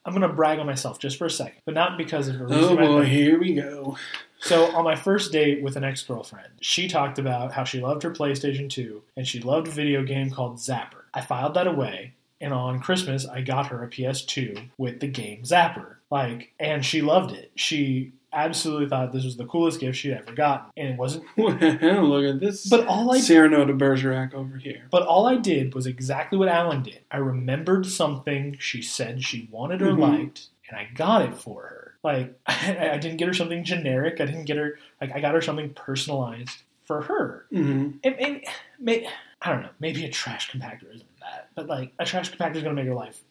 I'm 0.05 0.13
gonna 0.13 0.29
brag 0.29 0.59
on 0.59 0.65
myself 0.65 0.99
just 0.99 1.17
for 1.17 1.25
a 1.25 1.29
second, 1.31 1.61
but 1.65 1.73
not 1.73 1.97
because 1.97 2.27
of 2.27 2.39
a 2.41 2.45
reason. 2.45 2.63
Oh 2.63 2.75
boy, 2.75 3.05
here 3.05 3.39
we 3.39 3.53
go. 3.53 3.97
So 4.41 4.73
on 4.75 4.83
my 4.85 4.95
first 4.95 5.31
date 5.31 5.61
with 5.61 5.75
an 5.75 5.83
ex 5.83 6.01
girlfriend, 6.03 6.47
she 6.61 6.87
talked 6.87 7.19
about 7.19 7.51
how 7.51 7.63
she 7.65 7.81
loved 7.81 8.03
her 8.03 8.11
PlayStation 8.11 8.69
2 8.69 9.01
and 9.17 9.27
she 9.27 9.39
loved 9.41 9.67
a 9.67 9.71
video 9.71 10.03
game 10.03 10.31
called 10.31 10.57
Zapper. 10.57 11.03
I 11.13 11.21
filed 11.21 11.55
that 11.55 11.67
away, 11.67 12.13
and 12.39 12.53
on 12.53 12.79
Christmas 12.79 13.27
I 13.27 13.41
got 13.41 13.67
her 13.67 13.83
a 13.83 13.89
PS2 13.89 14.69
with 14.77 14.99
the 15.01 15.07
game 15.07 15.43
Zapper. 15.43 15.95
Like, 16.09 16.53
and 16.59 16.83
she 16.85 17.01
loved 17.01 17.31
it. 17.33 17.51
She 17.55 18.13
absolutely 18.33 18.87
thought 18.87 19.11
this 19.11 19.23
was 19.25 19.37
the 19.37 19.45
coolest 19.45 19.79
gift 19.79 19.97
she'd 19.97 20.13
ever 20.13 20.31
gotten, 20.33 20.71
and 20.77 20.89
it 20.89 20.97
wasn't. 20.97 21.25
Look 21.37 21.61
at 21.61 22.39
this. 22.39 22.67
But 22.69 22.87
all 22.87 23.11
I 23.13 23.19
Cyrano 23.19 23.65
de 23.65 23.73
Bergerac 23.73 24.33
over 24.33 24.57
here. 24.57 24.83
But 24.91 25.03
all 25.03 25.27
I 25.27 25.35
did 25.37 25.73
was 25.75 25.85
exactly 25.87 26.37
what 26.37 26.47
Alan 26.47 26.83
did. 26.83 26.99
I 27.11 27.17
remembered 27.17 27.85
something 27.85 28.57
she 28.59 28.81
said 28.81 29.23
she 29.23 29.47
wanted 29.51 29.81
or 29.81 29.91
Mhm. 29.93 29.99
liked, 29.99 30.47
and 30.69 30.77
I 30.77 30.87
got 30.93 31.21
it 31.23 31.35
for 31.37 31.61
her. 31.63 31.95
Like 32.03 32.39
I, 32.47 32.91
I 32.93 32.97
didn't 32.97 33.17
get 33.17 33.27
her 33.27 33.33
something 33.33 33.63
generic. 33.63 34.21
I 34.21 34.25
didn't 34.25 34.45
get 34.45 34.57
her 34.57 34.77
like 35.01 35.11
I 35.15 35.19
got 35.19 35.33
her 35.33 35.41
something 35.41 35.71
personalized 35.73 36.57
for 36.85 37.01
her. 37.03 37.45
hmm 37.51 37.91
And, 38.03 38.15
and 38.19 38.41
may, 38.79 39.07
I 39.41 39.49
don't 39.51 39.61
know. 39.61 39.69
Maybe 39.79 40.05
a 40.05 40.09
trash 40.09 40.49
compactor 40.51 40.93
isn't 40.93 41.19
that, 41.19 41.49
but 41.55 41.67
like 41.67 41.91
a 41.99 42.05
trash 42.05 42.31
compactor 42.31 42.55
is 42.57 42.63
going 42.63 42.75
to 42.75 42.81
make 42.81 42.87
her 42.87 42.95
life. 42.95 43.21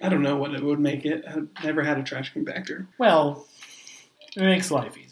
I 0.00 0.08
don't 0.08 0.22
know 0.22 0.36
what 0.36 0.52
it 0.54 0.62
would 0.64 0.80
make 0.80 1.04
it. 1.04 1.24
I've 1.28 1.46
never 1.62 1.82
had 1.84 1.98
a 1.98 2.02
trash 2.02 2.32
compactor. 2.34 2.86
Well, 2.98 3.46
it 4.36 4.42
makes 4.42 4.70
life 4.70 4.96
easier. 4.96 5.08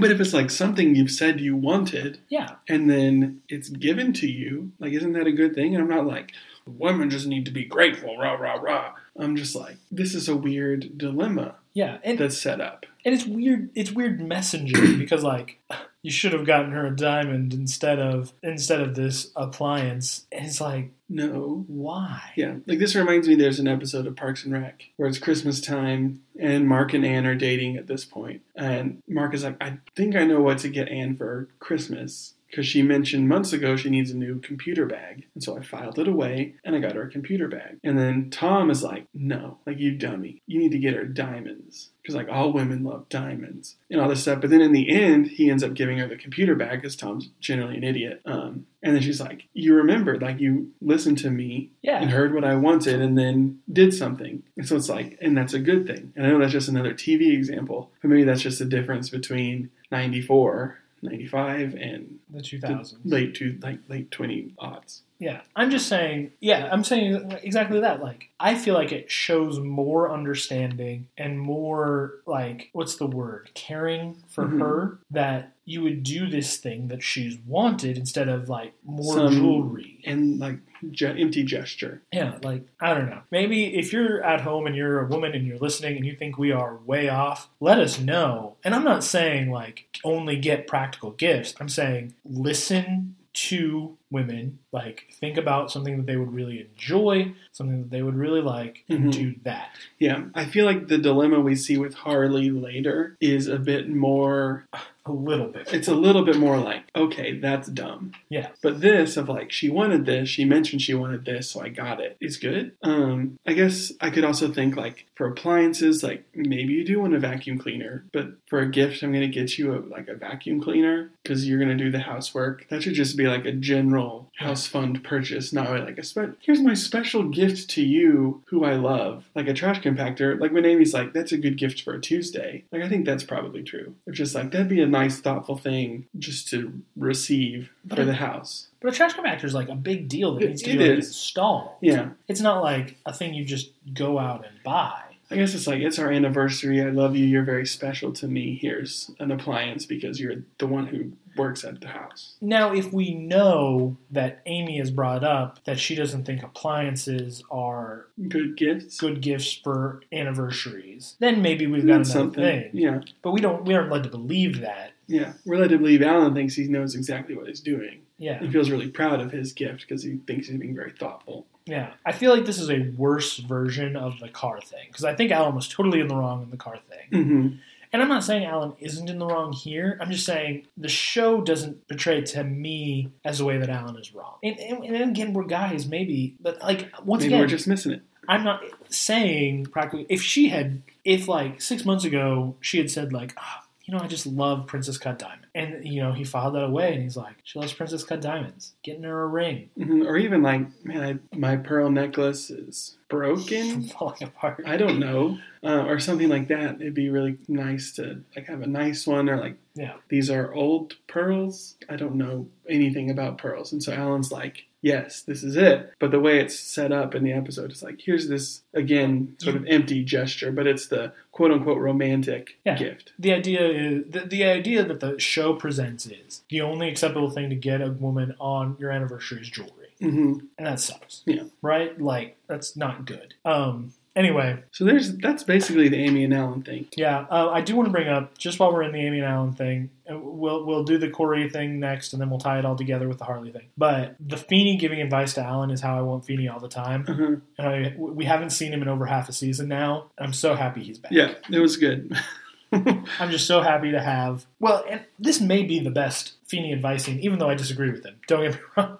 But 0.00 0.12
if 0.12 0.20
it's 0.20 0.34
like 0.34 0.50
something 0.50 0.94
you've 0.94 1.10
said 1.10 1.40
you 1.40 1.56
wanted 1.56 2.20
Yeah, 2.28 2.56
and 2.68 2.88
then 2.88 3.42
it's 3.48 3.68
given 3.68 4.12
to 4.14 4.28
you, 4.28 4.72
like, 4.78 4.92
isn't 4.92 5.12
that 5.12 5.26
a 5.26 5.32
good 5.32 5.54
thing? 5.54 5.74
And 5.74 5.82
I'm 5.82 5.90
not 5.90 6.06
like, 6.06 6.32
women 6.66 7.10
just 7.10 7.26
need 7.26 7.44
to 7.46 7.50
be 7.50 7.64
grateful, 7.64 8.16
rah, 8.16 8.34
rah, 8.34 8.54
rah. 8.54 8.92
I'm 9.18 9.34
just 9.34 9.56
like, 9.56 9.78
this 9.90 10.14
is 10.14 10.28
a 10.28 10.36
weird 10.36 10.96
dilemma 10.96 11.56
yeah, 11.78 11.98
and 12.02 12.18
that's 12.18 12.36
set 12.36 12.60
up. 12.60 12.86
And 13.04 13.14
it's 13.14 13.24
weird. 13.26 13.70
It's 13.74 13.92
weird 13.92 14.20
messaging 14.20 14.98
because 14.98 15.22
like 15.22 15.60
you 16.02 16.10
should 16.10 16.32
have 16.32 16.46
gotten 16.46 16.72
her 16.72 16.86
a 16.86 16.94
diamond 16.96 17.52
instead 17.52 17.98
of 17.98 18.32
instead 18.42 18.80
of 18.80 18.94
this 18.94 19.30
appliance. 19.36 20.26
And 20.32 20.46
it's 20.46 20.60
like 20.60 20.90
No. 21.08 21.64
why? 21.66 22.32
Yeah, 22.36 22.56
like 22.66 22.78
this 22.78 22.94
reminds 22.94 23.26
me 23.28 23.34
there's 23.34 23.58
an 23.60 23.68
episode 23.68 24.06
of 24.06 24.16
Parks 24.16 24.44
and 24.44 24.52
Rec 24.54 24.90
where 24.96 25.08
it's 25.08 25.18
Christmas 25.18 25.60
time 25.60 26.22
and 26.38 26.68
Mark 26.68 26.94
and 26.94 27.04
Anne 27.04 27.26
are 27.26 27.34
dating 27.34 27.76
at 27.76 27.86
this 27.88 28.04
point. 28.04 28.42
And 28.54 29.02
Mark 29.08 29.34
is 29.34 29.44
like, 29.44 29.56
I 29.60 29.78
think 29.96 30.14
I 30.16 30.24
know 30.24 30.40
what 30.40 30.58
to 30.58 30.68
get 30.68 30.88
Anne 30.88 31.16
for 31.16 31.48
Christmas 31.58 32.34
because 32.48 32.66
she 32.66 32.80
mentioned 32.82 33.28
months 33.28 33.52
ago 33.52 33.76
she 33.76 33.90
needs 33.90 34.10
a 34.10 34.16
new 34.16 34.38
computer 34.40 34.86
bag. 34.86 35.26
And 35.34 35.42
so 35.44 35.58
I 35.58 35.62
filed 35.62 35.98
it 35.98 36.08
away 36.08 36.54
and 36.64 36.74
I 36.74 36.78
got 36.78 36.94
her 36.94 37.02
a 37.02 37.10
computer 37.10 37.46
bag. 37.48 37.78
And 37.84 37.98
then 37.98 38.30
Tom 38.30 38.70
is 38.70 38.82
like, 38.82 39.06
No, 39.12 39.58
like 39.66 39.78
you 39.78 39.92
dummy, 39.96 40.42
you 40.46 40.58
need 40.58 40.72
to 40.72 40.78
get 40.78 40.94
her 40.94 41.04
diamonds. 41.04 41.90
Because 42.08 42.26
like 42.26 42.34
all 42.34 42.52
women 42.54 42.84
love 42.84 43.06
diamonds 43.10 43.76
and 43.90 44.00
all 44.00 44.08
this 44.08 44.22
stuff. 44.22 44.40
But 44.40 44.48
then 44.48 44.62
in 44.62 44.72
the 44.72 44.88
end, 44.88 45.26
he 45.26 45.50
ends 45.50 45.62
up 45.62 45.74
giving 45.74 45.98
her 45.98 46.08
the 46.08 46.16
computer 46.16 46.54
bag 46.54 46.80
because 46.80 46.96
Tom's 46.96 47.28
generally 47.38 47.76
an 47.76 47.84
idiot. 47.84 48.22
Um, 48.24 48.66
and 48.82 48.94
then 48.94 49.02
she's 49.02 49.20
like, 49.20 49.46
You 49.52 49.74
remembered, 49.74 50.22
like 50.22 50.40
you 50.40 50.72
listened 50.80 51.18
to 51.18 51.30
me 51.30 51.70
Yeah, 51.82 52.00
and 52.00 52.10
heard 52.10 52.32
what 52.32 52.44
I 52.44 52.54
wanted 52.54 53.02
and 53.02 53.18
then 53.18 53.60
did 53.70 53.92
something. 53.92 54.42
And 54.56 54.66
so 54.66 54.76
it's 54.76 54.88
like, 54.88 55.18
and 55.20 55.36
that's 55.36 55.52
a 55.52 55.58
good 55.58 55.86
thing. 55.86 56.14
And 56.16 56.26
I 56.26 56.30
know 56.30 56.38
that's 56.38 56.52
just 56.52 56.68
another 56.68 56.94
TV 56.94 57.34
example, 57.34 57.90
but 58.00 58.08
maybe 58.08 58.24
that's 58.24 58.40
just 58.40 58.58
the 58.58 58.64
difference 58.64 59.10
between 59.10 59.70
94, 59.92 60.78
95, 61.02 61.74
and 61.74 62.18
the 62.30 62.40
two 62.40 62.58
the 62.58 62.94
late 63.04 63.34
to 63.34 63.58
like 63.60 63.80
late 63.88 64.10
20 64.10 64.54
odds. 64.58 65.02
Yeah, 65.18 65.40
I'm 65.56 65.70
just 65.70 65.88
saying. 65.88 66.32
Yeah, 66.40 66.68
I'm 66.70 66.84
saying 66.84 67.38
exactly 67.42 67.80
that. 67.80 68.00
Like, 68.02 68.30
I 68.38 68.54
feel 68.54 68.74
like 68.74 68.92
it 68.92 69.10
shows 69.10 69.58
more 69.58 70.12
understanding 70.12 71.08
and 71.18 71.40
more 71.40 72.14
like 72.24 72.70
what's 72.72 72.96
the 72.96 73.06
word, 73.06 73.50
caring 73.54 74.16
for 74.28 74.44
Mhm. 74.44 74.60
her 74.60 74.98
that 75.10 75.52
you 75.64 75.82
would 75.82 76.02
do 76.02 76.28
this 76.30 76.56
thing 76.56 76.88
that 76.88 77.02
she's 77.02 77.36
wanted 77.46 77.98
instead 77.98 78.28
of 78.28 78.48
like 78.48 78.72
more 78.84 79.14
Some- 79.14 79.32
jewelry. 79.34 79.98
And 80.04 80.38
like 80.38 80.58
ge- 80.92 81.02
empty 81.02 81.42
gesture. 81.42 82.00
Yeah, 82.12 82.38
like 82.42 82.62
I 82.80 82.94
don't 82.94 83.10
know. 83.10 83.22
Maybe 83.32 83.76
if 83.76 83.92
you're 83.92 84.22
at 84.22 84.42
home 84.42 84.66
and 84.66 84.76
you're 84.76 85.00
a 85.00 85.06
woman 85.08 85.32
and 85.34 85.44
you're 85.46 85.58
listening 85.58 85.96
and 85.96 86.06
you 86.06 86.14
think 86.14 86.38
we 86.38 86.52
are 86.52 86.76
way 86.86 87.08
off, 87.08 87.48
let 87.60 87.80
us 87.80 87.98
know. 88.00 88.54
And 88.64 88.72
I'm 88.74 88.84
not 88.84 89.02
saying 89.04 89.50
like 89.50 89.86
only 90.04 90.36
get 90.36 90.66
practical 90.68 91.10
gifts. 91.10 91.54
I'm 91.60 91.68
saying 91.68 92.14
listen 92.24 93.16
to 93.46 93.96
women, 94.10 94.58
like 94.72 95.06
think 95.12 95.36
about 95.36 95.70
something 95.70 95.96
that 95.98 96.06
they 96.06 96.16
would 96.16 96.32
really 96.34 96.60
enjoy, 96.60 97.32
something 97.52 97.82
that 97.82 97.90
they 97.90 98.02
would 98.02 98.16
really 98.16 98.40
like, 98.40 98.84
and 98.88 99.06
Mhm. 99.06 99.12
do 99.12 99.34
that. 99.44 99.70
Yeah, 99.98 100.24
I 100.34 100.44
feel 100.44 100.64
like 100.64 100.88
the 100.88 100.98
dilemma 100.98 101.40
we 101.40 101.54
see 101.54 101.78
with 101.78 101.94
Harley 101.94 102.50
later 102.50 103.16
is 103.20 103.46
a 103.46 103.58
bit 103.58 103.88
more 103.88 104.66
A 105.08 105.12
little 105.12 105.48
bit. 105.48 105.72
it's 105.72 105.88
a 105.88 105.94
little 105.94 106.24
bit 106.24 106.36
more 106.36 106.58
like, 106.58 106.82
okay, 106.94 107.38
that's 107.38 107.68
dumb. 107.68 108.12
Yeah. 108.28 108.48
But 108.62 108.80
this 108.80 109.16
of 109.16 109.28
like, 109.28 109.50
she 109.50 109.68
wanted 109.70 110.04
this, 110.04 110.28
she 110.28 110.44
mentioned 110.44 110.82
she 110.82 110.94
wanted 110.94 111.24
this, 111.24 111.50
so 111.50 111.62
I 111.62 111.70
got 111.70 112.00
it, 112.00 112.16
is 112.20 112.36
good. 112.36 112.72
Um, 112.82 113.38
I 113.46 113.54
guess 113.54 113.92
I 114.00 114.10
could 114.10 114.24
also 114.24 114.52
think 114.52 114.76
like 114.76 115.06
for 115.14 115.26
appliances, 115.26 116.02
like 116.02 116.24
maybe 116.34 116.74
you 116.74 116.84
do 116.84 117.00
want 117.00 117.14
a 117.14 117.18
vacuum 117.18 117.58
cleaner, 117.58 118.04
but 118.12 118.32
for 118.46 118.60
a 118.60 118.70
gift, 118.70 119.02
I'm 119.02 119.12
gonna 119.12 119.28
get 119.28 119.58
you 119.58 119.74
a, 119.74 119.80
like 119.80 120.08
a 120.08 120.14
vacuum 120.14 120.60
cleaner 120.60 121.10
because 121.22 121.48
you're 121.48 121.58
gonna 121.58 121.74
do 121.76 121.90
the 121.90 122.00
housework. 122.00 122.68
That 122.68 122.82
should 122.82 122.94
just 122.94 123.16
be 123.16 123.26
like 123.26 123.44
a 123.46 123.52
general 123.52 124.30
house 124.38 124.66
fund 124.66 125.02
purchase, 125.02 125.52
not 125.52 125.70
really 125.70 125.86
like 125.86 125.98
a 125.98 126.04
spe- 126.04 126.36
here's 126.40 126.60
my 126.60 126.74
special 126.74 127.24
gift 127.24 127.70
to 127.70 127.82
you 127.82 128.42
who 128.46 128.64
I 128.64 128.74
love, 128.74 129.24
like 129.34 129.48
a 129.48 129.54
trash 129.54 129.80
compactor. 129.80 130.38
Like 130.38 130.52
when 130.52 130.66
Amy's 130.66 130.94
like, 130.94 131.12
that's 131.12 131.32
a 131.32 131.38
good 131.38 131.56
gift 131.56 131.82
for 131.82 131.94
a 131.94 132.00
Tuesday. 132.00 132.64
Like 132.70 132.82
I 132.82 132.88
think 132.88 133.06
that's 133.06 133.24
probably 133.24 133.62
true. 133.62 133.94
It's 134.06 134.18
just 134.18 134.34
like 134.34 134.50
that'd 134.50 134.68
be 134.68 134.80
a 134.82 134.86
nice, 134.86 134.97
thoughtful 135.06 135.56
thing 135.56 136.06
just 136.18 136.48
to 136.48 136.72
receive 136.96 137.70
But 137.84 137.96
for 137.96 138.02
it- 138.02 138.06
the 138.06 138.14
house. 138.14 138.68
But 138.80 138.92
a 138.92 138.96
trash 138.96 139.14
compactor 139.14 139.44
is 139.44 139.54
like 139.54 139.68
a 139.68 139.74
big 139.74 140.08
deal 140.08 140.34
that 140.34 140.42
It- 140.42 140.48
needs 140.48 140.62
to 140.62 140.72
be 140.76 140.78
like, 140.78 140.96
installed. 140.98 141.70
Yeah. 141.80 142.10
It's 142.28 142.40
not 142.40 142.62
like 142.62 142.96
a 143.06 143.12
thing 143.12 143.34
you 143.34 143.44
just 143.44 143.70
go 143.94 144.18
out 144.18 144.44
and 144.44 144.54
buy. 144.64 145.02
I 145.30 145.36
guess 145.36 145.54
it's 145.54 145.66
like 145.66 145.80
it's 145.82 145.98
our 145.98 146.10
anniversary. 146.10 146.80
I 146.82 146.90
love 146.90 147.14
you. 147.14 147.26
You're 147.26 147.44
very 147.44 147.66
special 147.66 148.12
to 148.14 148.26
me. 148.28 148.58
Here's 148.60 149.10
an 149.20 149.30
appliance 149.30 149.84
because 149.84 150.18
you're 150.20 150.36
the 150.58 150.66
one 150.66 150.86
who 150.86 151.12
works 151.36 151.64
at 151.64 151.80
the 151.80 151.88
house. 151.88 152.34
Now, 152.40 152.72
if 152.72 152.92
we 152.92 153.14
know 153.14 153.96
that 154.10 154.40
Amy 154.46 154.78
has 154.78 154.90
brought 154.90 155.22
up 155.22 155.62
that 155.64 155.78
she 155.78 155.94
doesn't 155.94 156.24
think 156.24 156.42
appliances 156.42 157.42
are 157.50 158.06
Good 158.28 158.56
gifts. 158.56 158.98
good 158.98 159.20
gifts 159.20 159.52
for 159.52 160.00
anniversaries, 160.12 161.16
then 161.20 161.42
maybe 161.42 161.66
we've 161.66 161.86
got 161.86 161.98
That's 161.98 162.12
something. 162.12 162.42
thing. 162.42 162.70
Yeah. 162.72 163.00
But 163.22 163.32
we 163.32 163.40
don't 163.40 163.64
we 163.64 163.74
aren't 163.74 163.90
led 163.90 164.04
to 164.04 164.08
believe 164.08 164.60
that. 164.62 164.92
Yeah. 165.06 165.34
We're 165.44 165.58
led 165.58 165.70
to 165.70 165.78
believe 165.78 166.02
Alan 166.02 166.34
thinks 166.34 166.54
he 166.54 166.68
knows 166.68 166.94
exactly 166.94 167.34
what 167.36 167.48
he's 167.48 167.60
doing. 167.60 168.00
Yeah. 168.18 168.40
He 168.40 168.50
feels 168.50 168.70
really 168.70 168.88
proud 168.88 169.20
of 169.20 169.30
his 169.32 169.52
gift 169.52 169.80
because 169.82 170.02
he 170.02 170.16
thinks 170.26 170.48
he's 170.48 170.58
being 170.58 170.74
very 170.74 170.92
thoughtful. 170.92 171.46
Yeah. 171.68 171.92
I 172.04 172.12
feel 172.12 172.34
like 172.34 172.46
this 172.46 172.58
is 172.58 172.70
a 172.70 172.90
worse 172.96 173.36
version 173.38 173.94
of 173.96 174.18
the 174.20 174.28
car 174.28 174.60
thing 174.60 174.86
because 174.88 175.04
I 175.04 175.14
think 175.14 175.30
Alan 175.30 175.54
was 175.54 175.68
totally 175.68 176.00
in 176.00 176.08
the 176.08 176.16
wrong 176.16 176.42
in 176.42 176.50
the 176.50 176.56
car 176.56 176.78
thing. 176.78 177.24
hmm 177.24 177.48
And 177.92 178.02
I'm 178.02 178.08
not 178.08 178.24
saying 178.24 178.44
Alan 178.44 178.74
isn't 178.80 179.08
in 179.08 179.18
the 179.18 179.26
wrong 179.26 179.52
here. 179.52 179.98
I'm 180.00 180.10
just 180.10 180.26
saying 180.26 180.66
the 180.76 180.88
show 180.88 181.40
doesn't 181.40 181.86
portray 181.88 182.20
to 182.22 182.44
me 182.44 183.10
as 183.24 183.38
the 183.38 183.44
way 183.44 183.58
that 183.58 183.68
Alan 183.70 183.96
is 183.96 184.14
wrong. 184.14 184.36
And, 184.42 184.58
and, 184.58 184.84
and 184.84 185.10
again, 185.10 185.32
we're 185.32 185.44
guys, 185.44 185.86
maybe, 185.86 186.34
but 186.40 186.60
like 186.62 186.90
once 187.04 187.22
Maybe 187.22 187.34
again, 187.34 187.40
we're 187.40 187.46
just 187.46 187.66
missing 187.68 187.92
it. 187.92 188.02
I'm 188.28 188.44
not 188.44 188.62
saying 188.90 189.66
practically. 189.66 190.06
If 190.10 190.22
she 190.22 190.48
had, 190.48 190.82
if 191.04 191.28
like 191.28 191.62
six 191.62 191.84
months 191.84 192.04
ago 192.04 192.56
she 192.60 192.78
had 192.78 192.90
said 192.90 193.12
like, 193.12 193.32
ah, 193.38 193.64
you 193.88 193.94
know, 193.96 194.00
I 194.04 194.06
just 194.06 194.26
love 194.26 194.66
Princess 194.66 194.98
Cut 194.98 195.18
Diamond, 195.18 195.46
and 195.54 195.82
you 195.86 196.02
know 196.02 196.12
he 196.12 196.22
filed 196.22 196.54
that 196.56 196.64
away, 196.64 196.92
and 196.92 197.02
he's 197.02 197.16
like, 197.16 197.36
she 197.42 197.58
loves 197.58 197.72
Princess 197.72 198.04
Cut 198.04 198.20
Diamonds, 198.20 198.74
getting 198.82 199.02
her 199.04 199.22
a 199.22 199.26
ring, 199.26 199.70
hmm 199.76 200.02
Or 200.02 200.18
even 200.18 200.42
like, 200.42 200.66
man, 200.84 201.02
I, 201.32 201.36
my 201.36 201.56
pearl 201.56 201.90
necklace 201.90 202.50
is 202.50 202.98
broken. 203.08 203.82
falling 203.98 204.22
apart. 204.22 204.62
I 204.66 204.76
don't 204.76 204.98
know, 205.00 205.38
uh, 205.64 205.86
or 205.86 205.98
something 206.00 206.28
like 206.28 206.48
that. 206.48 206.82
It'd 206.82 206.92
be 206.92 207.08
really 207.08 207.38
nice 207.48 207.92
to 207.92 208.22
like 208.36 208.46
have 208.48 208.60
a 208.60 208.66
nice 208.66 209.06
one, 209.06 209.30
or 209.30 209.38
like 209.38 209.56
Yeah. 209.74 209.94
these 210.10 210.28
are 210.30 210.52
old 210.52 210.96
pearls. 211.06 211.76
I 211.88 211.96
don't 211.96 212.16
know 212.16 212.48
anything 212.68 213.10
about 213.10 213.38
pearls, 213.38 213.72
and 213.72 213.82
so 213.82 213.94
Alan's 213.94 214.30
like, 214.30 214.66
yes, 214.82 215.22
this 215.22 215.42
is 215.42 215.56
it. 215.56 215.92
But 215.98 216.10
the 216.10 216.20
way 216.20 216.38
it's 216.40 216.58
set 216.58 216.92
up 216.92 217.14
in 217.14 217.24
the 217.24 217.32
episode, 217.32 217.70
it's 217.70 217.82
like 217.82 218.00
here's 218.04 218.28
this 218.28 218.62
again 218.74 219.36
sort 219.38 219.56
of 219.56 219.66
empty 219.66 220.04
gesture, 220.04 220.52
but 220.52 220.66
it's 220.66 220.86
the 220.88 221.12
quote 221.32 221.50
unquote 221.52 221.78
romantic 221.78 222.58
Yeah. 222.64 222.76
gift. 222.76 223.12
The 223.18 223.32
idea 223.32 223.68
is 223.68 224.04
the, 224.10 224.20
the 224.20 224.44
idea 224.44 224.84
that 224.84 225.00
the 225.00 225.18
show 225.18 225.54
presents 225.54 226.06
is 226.06 226.42
the 226.50 226.60
only 226.60 226.88
acceptable 226.88 227.30
thing 227.30 227.50
to 227.50 227.56
get 227.56 227.80
a 227.80 227.90
woman 227.90 228.34
on 228.38 228.76
your 228.78 228.90
anniversary 228.90 229.40
is 229.40 229.48
jewelry, 229.48 229.72
hmm 230.00 230.38
and 230.58 230.66
that 230.66 230.80
sucks. 230.80 231.22
Yeah. 231.26 231.44
Right? 231.62 232.00
Like 232.00 232.36
that's 232.46 232.76
not 232.76 233.04
good. 233.04 233.34
Um. 233.44 233.92
Anyway, 234.18 234.58
So 234.72 234.84
there's 234.84 235.16
that's 235.18 235.44
basically 235.44 235.88
the 235.88 235.96
Amy 235.96 236.24
and 236.24 236.34
Alan 236.34 236.62
thing. 236.62 236.88
Yeah, 236.96 237.24
uh, 237.30 237.50
I 237.50 237.60
do 237.60 237.76
want 237.76 237.86
to 237.86 237.92
bring 237.92 238.08
up 238.08 238.36
just 238.36 238.58
while 238.58 238.72
we're 238.72 238.82
in 238.82 238.90
the 238.92 238.98
Amy 239.00 239.18
and 239.20 239.26
Alan 239.28 239.52
thing, 239.52 239.90
uh, 240.10 240.18
we'll 240.18 240.66
we'll 240.66 240.82
do 240.82 240.98
the 240.98 241.08
Corey 241.08 241.48
thing 241.48 241.78
next, 241.78 242.12
and 242.12 242.20
then 242.20 242.28
we'll 242.28 242.40
tie 242.40 242.58
it 242.58 242.64
all 242.64 242.74
together 242.74 243.06
with 243.06 243.18
the 243.18 243.24
Harley 243.24 243.52
thing. 243.52 243.68
But 243.76 244.16
the 244.18 244.36
Feeny 244.36 244.76
giving 244.76 245.00
advice 245.00 245.34
to 245.34 245.42
Alan 245.42 245.70
is 245.70 245.80
how 245.80 245.96
I 245.96 246.00
want 246.02 246.24
Feeny 246.24 246.48
all 246.48 246.58
the 246.58 246.68
time, 246.68 247.04
Uh-huh. 247.08 247.36
and 247.58 247.66
I, 247.66 247.94
we 247.96 248.24
haven't 248.24 248.50
seen 248.50 248.72
him 248.72 248.82
in 248.82 248.88
over 248.88 249.06
half 249.06 249.28
a 249.28 249.32
season 249.32 249.68
now. 249.68 250.06
I'm 250.18 250.32
so 250.32 250.56
happy 250.56 250.82
he's 250.82 250.98
back. 250.98 251.12
Yeah, 251.12 251.34
it 251.50 251.60
was 251.60 251.76
good. 251.76 252.12
I'm 252.72 253.30
just 253.30 253.46
so 253.46 253.62
happy 253.62 253.92
to 253.92 254.00
have. 254.00 254.44
Well, 254.60 254.84
and 254.90 255.04
this 255.18 255.40
may 255.40 255.62
be 255.62 255.78
the 255.78 255.90
best 255.92 256.32
Feeny 256.46 256.72
advice 256.72 257.04
scene, 257.04 257.20
even 257.20 257.38
though 257.38 257.48
I 257.50 257.54
disagree 257.54 257.90
with 257.92 258.04
him. 258.04 258.16
Don't 258.26 258.42
get 258.42 258.54
me 258.54 258.60
wrong, 258.76 258.98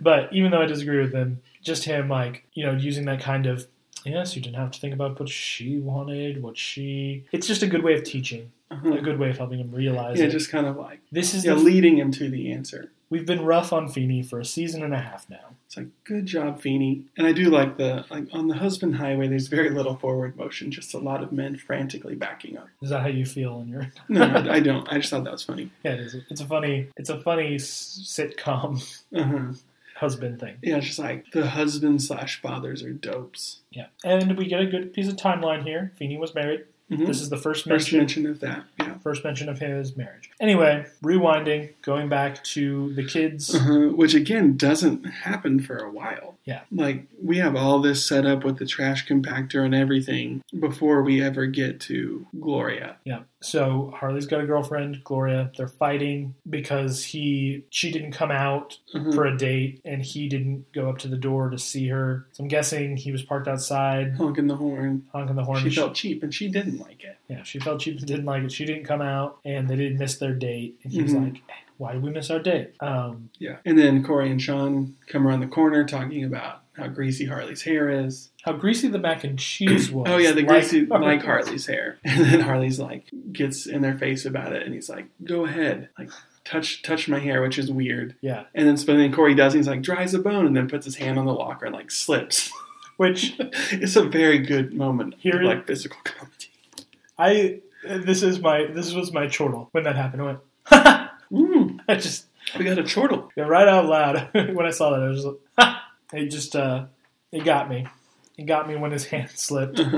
but 0.00 0.32
even 0.32 0.50
though 0.50 0.60
I 0.62 0.66
disagree 0.66 1.00
with 1.00 1.12
him, 1.14 1.40
just 1.62 1.84
him 1.84 2.08
like 2.08 2.44
you 2.52 2.64
know 2.66 2.72
using 2.72 3.04
that 3.06 3.20
kind 3.20 3.46
of 3.46 3.66
yes, 4.06 4.36
you 4.36 4.42
didn't 4.42 4.56
have 4.56 4.70
to 4.72 4.80
think 4.80 4.94
about 4.94 5.18
what 5.18 5.28
she 5.28 5.78
wanted, 5.78 6.42
what 6.42 6.56
she. 6.56 7.24
It's 7.32 7.46
just 7.46 7.62
a 7.62 7.66
good 7.66 7.82
way 7.82 7.94
of 7.94 8.04
teaching, 8.04 8.52
a 8.70 8.74
Uh-huh. 8.74 8.96
good 9.00 9.18
way 9.18 9.30
of 9.30 9.38
helping 9.38 9.58
him 9.58 9.70
realize 9.72 10.18
Yeah, 10.18 10.26
it. 10.26 10.30
just 10.30 10.50
kind 10.50 10.66
of 10.66 10.76
like 10.76 11.00
this 11.12 11.34
is 11.34 11.44
yeah, 11.44 11.54
the. 11.54 11.60
leading 11.60 11.98
him 11.98 12.10
to 12.12 12.28
the 12.30 12.52
answer. 12.52 12.90
We've 13.08 13.24
been 13.26 13.44
rough 13.44 13.72
on 13.72 13.88
Feeny 13.88 14.22
for 14.24 14.40
a 14.40 14.44
season 14.44 14.82
and 14.82 14.92
a 14.92 14.98
half 14.98 15.30
now. 15.30 15.50
It's 15.66 15.76
like 15.76 15.86
good 16.02 16.26
job, 16.26 16.60
Feeny. 16.60 17.04
And 17.16 17.24
I 17.24 17.30
do 17.32 17.50
like 17.50 17.76
the 17.76 18.04
like 18.10 18.26
on 18.32 18.48
the 18.48 18.56
husband 18.56 18.96
highway. 18.96 19.28
There's 19.28 19.46
very 19.46 19.70
little 19.70 19.94
forward 19.96 20.36
motion, 20.36 20.72
just 20.72 20.92
a 20.92 20.98
lot 20.98 21.22
of 21.22 21.30
men 21.30 21.56
frantically 21.56 22.16
backing 22.16 22.56
up. 22.58 22.66
Is 22.82 22.90
that 22.90 23.02
how 23.02 23.08
you 23.08 23.24
feel 23.24 23.60
in 23.60 23.68
your? 23.68 23.92
No, 24.08 24.22
I, 24.24 24.54
I 24.56 24.60
don't. 24.60 24.92
I 24.92 24.98
just 24.98 25.10
thought 25.10 25.22
that 25.22 25.32
was 25.32 25.44
funny. 25.44 25.70
Yeah, 25.84 25.92
it 25.92 26.00
is. 26.00 26.16
It's 26.30 26.40
a 26.40 26.46
funny. 26.46 26.88
It's 26.96 27.10
a 27.10 27.18
funny 27.20 27.54
s- 27.56 28.00
sitcom 28.04 28.82
Uh-huh. 29.14 29.52
Husband 29.96 30.38
thing. 30.38 30.56
Yeah, 30.62 30.76
it's 30.76 30.86
just 30.86 30.98
like 30.98 31.24
the 31.32 31.46
husband 31.48 32.02
slash 32.02 32.40
fathers 32.40 32.82
are 32.82 32.92
dopes. 32.92 33.60
Yeah, 33.70 33.86
and 34.04 34.36
we 34.36 34.46
get 34.46 34.60
a 34.60 34.66
good 34.66 34.92
piece 34.92 35.08
of 35.08 35.16
timeline 35.16 35.62
here. 35.64 35.92
Feeny 35.98 36.18
was 36.18 36.34
married. 36.34 36.64
Mhm. 36.90 37.06
This 37.06 37.20
is 37.20 37.30
the 37.30 37.36
first 37.36 37.64
First 37.64 37.90
mention. 37.92 37.98
mention 37.98 38.26
of 38.26 38.38
that. 38.40 38.64
Yeah. 38.78 38.98
First 38.98 39.24
mention 39.24 39.48
of 39.48 39.58
his 39.58 39.96
marriage. 39.96 40.30
Anyway, 40.40 40.86
rewinding, 41.02 41.70
going 41.82 42.08
back 42.08 42.44
to 42.44 42.92
the 42.94 43.04
kids. 43.04 43.52
Uh-huh. 43.54 43.88
Which 43.88 44.14
again 44.14 44.56
doesn't 44.56 45.04
happen 45.04 45.58
for 45.60 45.78
a 45.78 45.90
while. 45.90 46.38
Yeah. 46.44 46.60
Like 46.70 47.06
we 47.20 47.38
have 47.38 47.56
all 47.56 47.80
this 47.80 48.06
set 48.06 48.24
up 48.24 48.44
with 48.44 48.58
the 48.58 48.66
trash 48.66 49.04
compactor 49.08 49.64
and 49.64 49.74
everything 49.74 50.42
before 50.60 51.02
we 51.02 51.20
ever 51.20 51.46
get 51.46 51.80
to 51.80 52.26
Gloria. 52.38 52.98
Yeah. 53.04 53.20
So 53.46 53.92
Harley's 53.96 54.26
got 54.26 54.40
a 54.40 54.46
girlfriend, 54.46 55.02
Gloria. 55.04 55.50
They're 55.56 55.68
fighting 55.68 56.34
because 56.48 57.04
he 57.04 57.64
she 57.70 57.90
didn't 57.92 58.12
come 58.12 58.30
out 58.30 58.78
Uh-huh. 58.94 59.12
for 59.12 59.24
a 59.26 59.36
date 59.36 59.80
and 59.84 60.02
he 60.02 60.28
didn't 60.28 60.70
go 60.72 60.88
up 60.90 60.98
to 60.98 61.08
the 61.08 61.16
door 61.16 61.50
to 61.50 61.58
see 61.58 61.88
her. 61.88 62.26
So 62.32 62.42
I'm 62.42 62.48
guessing 62.48 62.96
he 62.96 63.12
was 63.12 63.22
parked 63.22 63.48
outside 63.48 64.14
honking 64.16 64.46
the 64.48 64.56
horn. 64.56 65.04
honking 65.12 65.36
the 65.36 65.44
horn. 65.44 65.62
She 65.62 65.70
felt 65.70 65.94
cheap 65.94 66.22
and 66.22 66.34
she 66.34 66.48
didn't 66.48 66.78
like 66.78 67.04
it. 67.04 67.16
yeah, 67.28 67.42
she 67.42 67.58
felt 67.58 67.80
cheap 67.80 67.98
she 67.98 68.04
didn't 68.06 68.24
like 68.24 68.42
it. 68.44 68.52
She 68.52 68.64
didn't 68.64 68.84
come 68.84 69.02
out 69.02 69.38
and 69.44 69.68
they 69.68 69.76
didn't 69.76 69.98
miss 69.98 70.16
their 70.18 70.34
date. 70.34 70.78
And 70.84 70.92
he 70.92 71.02
was 71.02 71.12
Mhm. 71.12 71.24
like, 71.24 71.42
"Why 71.76 71.92
did 71.92 72.02
we 72.02 72.10
miss 72.10 72.30
our 72.30 72.38
date?" 72.38 72.70
Um, 72.80 73.30
Yeah. 73.38 73.56
And 73.64 73.78
then 73.78 74.02
Corey 74.04 74.30
and 74.30 74.40
Shawn 74.40 74.94
come 75.08 75.26
around 75.26 75.40
the 75.40 75.46
corner 75.46 75.84
talking 75.84 76.24
about 76.24 76.62
how 76.76 76.86
greasy 76.88 77.26
Harley's 77.26 77.62
hair 77.62 77.88
is. 77.88 78.30
how 78.44 78.52
greasy 78.52 78.88
the 78.88 78.98
mac 78.98 79.24
and 79.24 79.38
cheese 79.38 79.90
was. 79.90 80.08
Oh 80.10 80.16
yeah, 80.18 80.30
the 80.32 80.42
Like- 80.42 80.48
greasy 80.48 80.86
like 80.86 81.22
Harley's 81.24 81.66
hair. 81.66 81.98
And 82.04 82.24
then 82.24 82.40
Harley's 82.40 82.78
like 82.78 83.04
gets 83.32 83.66
in 83.66 83.82
their 83.82 83.96
face 83.96 84.24
about 84.26 84.52
it 84.52 84.62
and 84.62 84.74
he's 84.74 84.88
like, 84.88 85.06
Go 85.24 85.44
ahead. 85.46 85.88
Like 85.98 86.10
touch 86.44 86.82
touch 86.82 87.08
my 87.08 87.18
hair, 87.18 87.42
which 87.42 87.58
is 87.58 87.70
weird. 87.70 88.14
Yeah. 88.20 88.44
And 88.54 88.66
then 88.68 88.76
but 88.76 88.96
then 88.96 89.12
Corey 89.12 89.34
does 89.34 89.54
and 89.54 89.60
he's 89.60 89.68
like, 89.68 89.82
dries 89.82 90.14
a 90.14 90.18
bone 90.18 90.46
and 90.46 90.56
then 90.56 90.68
puts 90.68 90.84
his 90.84 90.96
hand 90.96 91.18
on 91.18 91.26
the 91.26 91.32
locker 91.34 91.66
and 91.66 91.74
like 91.74 91.90
slips. 91.90 92.50
Which 92.98 93.34
it's 93.38 93.94
a 93.96 94.04
very 94.04 94.38
good 94.38 94.72
moment 94.72 95.16
Here- 95.18 95.36
of 95.40 95.42
like 95.42 95.66
physical 95.66 95.98
comedy. 96.04 96.48
I 97.18 97.60
this 97.86 98.22
is 98.22 98.38
my 98.40 98.64
this 98.66 98.94
was 98.94 99.12
my 99.12 99.26
chortle 99.28 99.68
when 99.72 99.84
that 99.84 99.96
happened. 99.96 100.22
I 100.22 100.24
went. 100.24 100.38
Mm, 101.32 101.80
I 101.88 101.96
just 101.96 102.26
we 102.58 102.64
got 102.64 102.78
a 102.78 102.84
chortle. 102.84 103.30
yeah, 103.36 103.44
right 103.44 103.68
out 103.68 103.84
loud 103.86 104.30
when 104.32 104.64
I 104.64 104.70
saw 104.70 104.90
that. 104.90 105.02
I 105.02 105.08
was 105.08 105.24
just 105.24 105.36
like! 105.58 105.75
It 106.12 106.26
just 106.30 106.54
uh, 106.56 106.86
it 107.32 107.44
got 107.44 107.68
me. 107.68 107.86
It 108.38 108.44
got 108.46 108.68
me 108.68 108.76
when 108.76 108.92
his 108.92 109.04
hand 109.12 109.30
slipped. 109.30 109.80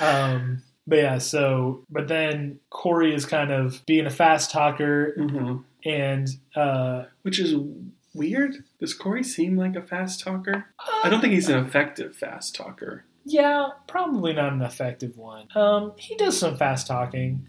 Um, 0.00 0.62
but 0.86 0.96
yeah, 0.96 1.18
so 1.18 1.84
but 1.90 2.08
then 2.08 2.58
Corey 2.70 3.14
is 3.14 3.26
kind 3.26 3.50
of 3.50 3.84
being 3.86 4.06
a 4.06 4.10
fast 4.10 4.50
talker, 4.50 5.14
Mhm. 5.18 5.64
and 5.84 6.28
uh, 6.56 7.04
Which 7.22 7.38
is 7.38 7.54
weird. 8.14 8.64
Does 8.80 8.94
Corey 8.94 9.22
seem 9.22 9.56
like 9.56 9.76
a 9.76 9.82
fast 9.82 10.20
talker? 10.20 10.66
I 11.04 11.10
don't 11.10 11.20
think 11.20 11.34
he's 11.34 11.48
an 11.50 11.58
effective 11.64 12.16
fast 12.16 12.54
talker. 12.54 13.04
yeah, 13.26 13.68
probably 13.86 14.32
not 14.32 14.54
an 14.54 14.62
effective 14.62 15.18
one. 15.18 15.48
Um, 15.54 15.92
he 15.98 16.16
does 16.16 16.38
some 16.38 16.56
fast 16.56 16.86
talking 16.86 17.46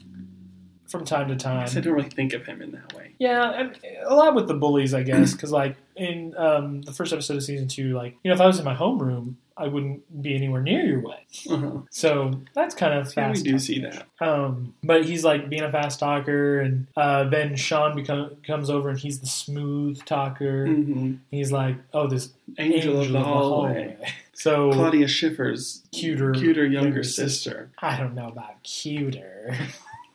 from 0.89 1.05
time 1.05 1.29
to 1.29 1.35
time. 1.37 1.61
guess 1.65 1.77
I 1.77 1.79
don't 1.79 1.93
really 1.93 2.09
think 2.09 2.33
of 2.33 2.45
him 2.45 2.61
in 2.61 2.71
that 2.73 2.93
way. 2.93 3.15
Yeah, 3.17 3.49
and 3.51 3.79
a 4.05 4.13
lot 4.13 4.35
with 4.35 4.49
the 4.49 4.53
bullies, 4.55 4.93
I 4.93 5.03
guess, 5.03 5.31
because 5.31 5.51
like 5.53 5.77
in 6.01 6.35
um, 6.35 6.81
the 6.81 6.91
first 6.91 7.13
episode 7.13 7.37
of 7.37 7.43
season 7.43 7.67
two, 7.67 7.93
like 7.95 8.15
you 8.23 8.29
know, 8.29 8.35
if 8.35 8.41
I 8.41 8.47
was 8.47 8.57
in 8.57 8.65
my 8.65 8.75
homeroom, 8.75 9.35
I 9.55 9.67
wouldn't 9.67 10.23
be 10.23 10.33
anywhere 10.35 10.61
near 10.61 10.83
your 10.83 11.01
way. 11.01 11.27
Uh-huh. 11.47 11.81
So 11.91 12.41
that's 12.55 12.73
kind 12.73 12.95
of 12.95 13.13
Yeah, 13.15 13.31
we 13.31 13.41
do 13.43 13.59
see 13.59 13.79
that. 13.81 14.07
Um, 14.19 14.73
but 14.83 15.05
he's 15.05 15.23
like 15.23 15.47
being 15.47 15.61
a 15.61 15.71
fast 15.71 15.99
talker, 15.99 16.59
and 16.59 16.87
uh, 16.97 17.25
then 17.25 17.55
Shawn 17.55 17.95
become, 17.95 18.37
comes 18.43 18.71
over 18.71 18.89
and 18.89 18.97
he's 18.97 19.19
the 19.19 19.27
smooth 19.27 20.03
talker. 20.05 20.65
hmm 20.65 21.15
He's 21.29 21.51
like, 21.51 21.75
"Oh, 21.93 22.07
this 22.07 22.33
Angel, 22.57 23.01
of 23.01 23.11
the 23.11 23.21
hallway. 23.23 23.97
So 24.33 24.71
Claudia 24.71 25.07
Schiffer's 25.07 25.83
cuter, 25.91 26.31
cuter 26.31 26.65
younger 26.65 26.87
younger 26.87 27.03
sister. 27.03 27.69
I 27.77 27.95
don't 27.95 28.15
know 28.15 28.27
about 28.27 28.63
cuter. 28.63 29.55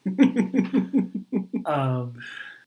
um, 1.64 2.14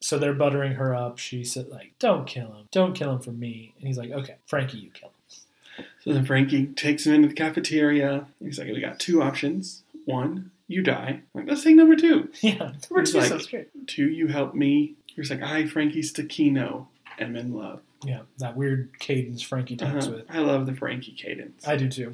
so 0.01 0.17
they're 0.17 0.33
buttering 0.33 0.73
her 0.73 0.95
up. 0.95 1.17
She 1.17 1.43
said, 1.43 1.67
"Like, 1.69 1.93
don't 1.99 2.25
kill 2.27 2.47
him. 2.53 2.67
Don't 2.71 2.93
kill 2.93 3.13
him 3.13 3.19
for 3.19 3.31
me." 3.31 3.73
And 3.77 3.87
he's 3.87 3.97
like, 3.97 4.11
"Okay, 4.11 4.35
Frankie, 4.45 4.77
you 4.79 4.89
kill 4.91 5.09
him." 5.09 5.85
so 6.03 6.13
then 6.13 6.25
Frankie 6.25 6.67
takes 6.67 7.05
him 7.05 7.13
into 7.13 7.27
the 7.29 7.33
cafeteria. 7.33 8.27
He's 8.41 8.59
like, 8.59 8.67
"We 8.67 8.79
got 8.81 8.99
two 8.99 9.21
options. 9.21 9.83
One, 10.05 10.51
you 10.67 10.81
die. 10.81 11.21
I'm 11.33 11.41
like, 11.41 11.47
let's 11.49 11.63
take 11.63 11.75
number 11.75 11.95
two. 11.95 12.29
Yeah, 12.41 12.73
we're 12.89 13.05
two 13.05 13.17
like- 13.19 13.27
so 13.29 13.37
straight. 13.37 13.69
Two, 13.87 14.07
you 14.09 14.27
help 14.27 14.53
me." 14.55 14.95
He's 15.15 15.29
like, 15.29 15.41
"I, 15.41 15.65
Frankie 15.67 16.01
Stecchino, 16.01 16.87
am 17.19 17.35
in 17.35 17.53
love." 17.53 17.81
Yeah, 18.05 18.21
that 18.37 18.55
weird 18.55 18.97
cadence 18.99 19.41
Frankie 19.41 19.75
talks 19.75 20.05
Uh-huh. 20.07 20.15
with. 20.17 20.25
I 20.29 20.39
love 20.39 20.65
the 20.65 20.73
Frankie 20.73 21.11
cadence. 21.11 21.67
I 21.67 21.75
do 21.75 21.89
too. 21.89 22.13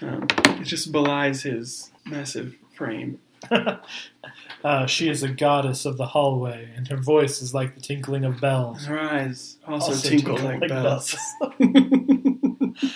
Um, 0.00 0.26
it 0.60 0.64
just 0.64 0.92
belies 0.92 1.42
his 1.42 1.90
massive 2.06 2.54
frame. 2.74 3.18
uh, 4.64 4.86
she 4.86 5.08
is 5.08 5.22
a 5.22 5.28
goddess 5.28 5.84
of 5.84 5.96
the 5.96 6.06
hallway, 6.06 6.70
and 6.76 6.88
her 6.88 6.96
voice 6.96 7.40
is 7.42 7.54
like 7.54 7.74
the 7.74 7.80
tinkling 7.80 8.24
of 8.24 8.40
bells. 8.40 8.84
Her 8.86 8.98
eyes 9.00 9.56
also, 9.66 9.92
Also 9.92 10.08
tinkle, 10.08 10.36
tinkle 10.36 10.52
like, 10.52 10.60
like 10.60 10.70
bells. 10.70 11.16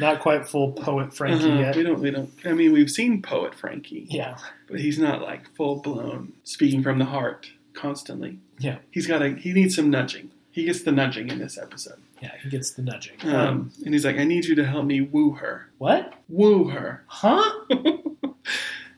Not 0.00 0.20
quite 0.20 0.48
full 0.48 0.72
poet 0.72 1.14
Frankie 1.14 1.50
Uh-huh. 1.50 1.60
yet. 1.60 1.76
We 1.76 1.82
don't. 1.82 2.00
We 2.00 2.10
don't. 2.10 2.30
I 2.44 2.52
mean, 2.52 2.72
we've 2.72 2.90
seen 2.90 3.22
poet 3.22 3.54
Frankie, 3.54 4.06
Yeah, 4.10 4.36
but 4.68 4.80
he's 4.80 4.98
not 4.98 5.20
like 5.22 5.48
full 5.54 5.76
blown 5.80 6.32
speaking 6.44 6.82
from 6.82 6.98
the 6.98 7.04
heart 7.04 7.50
constantly. 7.74 8.38
Yeah. 8.58 8.78
He's 8.90 9.06
got 9.06 9.22
a. 9.22 9.30
He 9.34 9.52
needs 9.52 9.76
some 9.76 9.90
nudging. 9.90 10.30
He 10.50 10.64
gets 10.64 10.82
the 10.82 10.92
nudging 10.92 11.28
in 11.30 11.38
this 11.38 11.56
episode. 11.58 11.98
yeah, 12.20 12.32
he 12.42 12.48
gets 12.50 12.72
the 12.72 12.82
nudging. 12.82 13.16
Um, 13.24 13.70
and 13.84 13.94
he's 13.94 14.04
like, 14.04 14.16
"I 14.18 14.24
need 14.24 14.44
you 14.46 14.54
to 14.56 14.64
help 14.66 14.86
me 14.86 15.00
woo 15.02 15.32
her, 15.34 15.68
what? 15.78 16.14
woo 16.28 16.68
her." 16.68 17.04
Huh? 17.06 17.50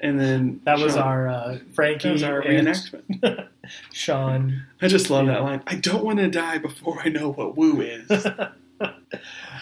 And 0.05 0.21
then 0.21 0.61
That 0.65 0.79
was 0.79 0.93
Shawn- 0.95 1.03
our 1.03 1.29
uh, 1.29 1.59
Frankie 1.73 2.09
that 2.09 2.13
was 2.13 2.23
our 2.23 2.43
reenactment. 2.43 3.49
Shawn. 3.93 4.67
I 4.83 4.89
just 4.89 5.11
love 5.11 5.27
Yeah. 5.27 5.33
that 5.35 5.43
line. 5.43 5.63
I 5.67 5.77
don't 5.77 6.05
want 6.05 6.19
to 6.19 6.29
die 6.29 6.59
before 6.59 7.01
I 7.05 7.09
know 7.09 7.31
what 7.33 7.57
woo 7.57 7.81
is. 7.81 8.09
uh, 8.81 8.91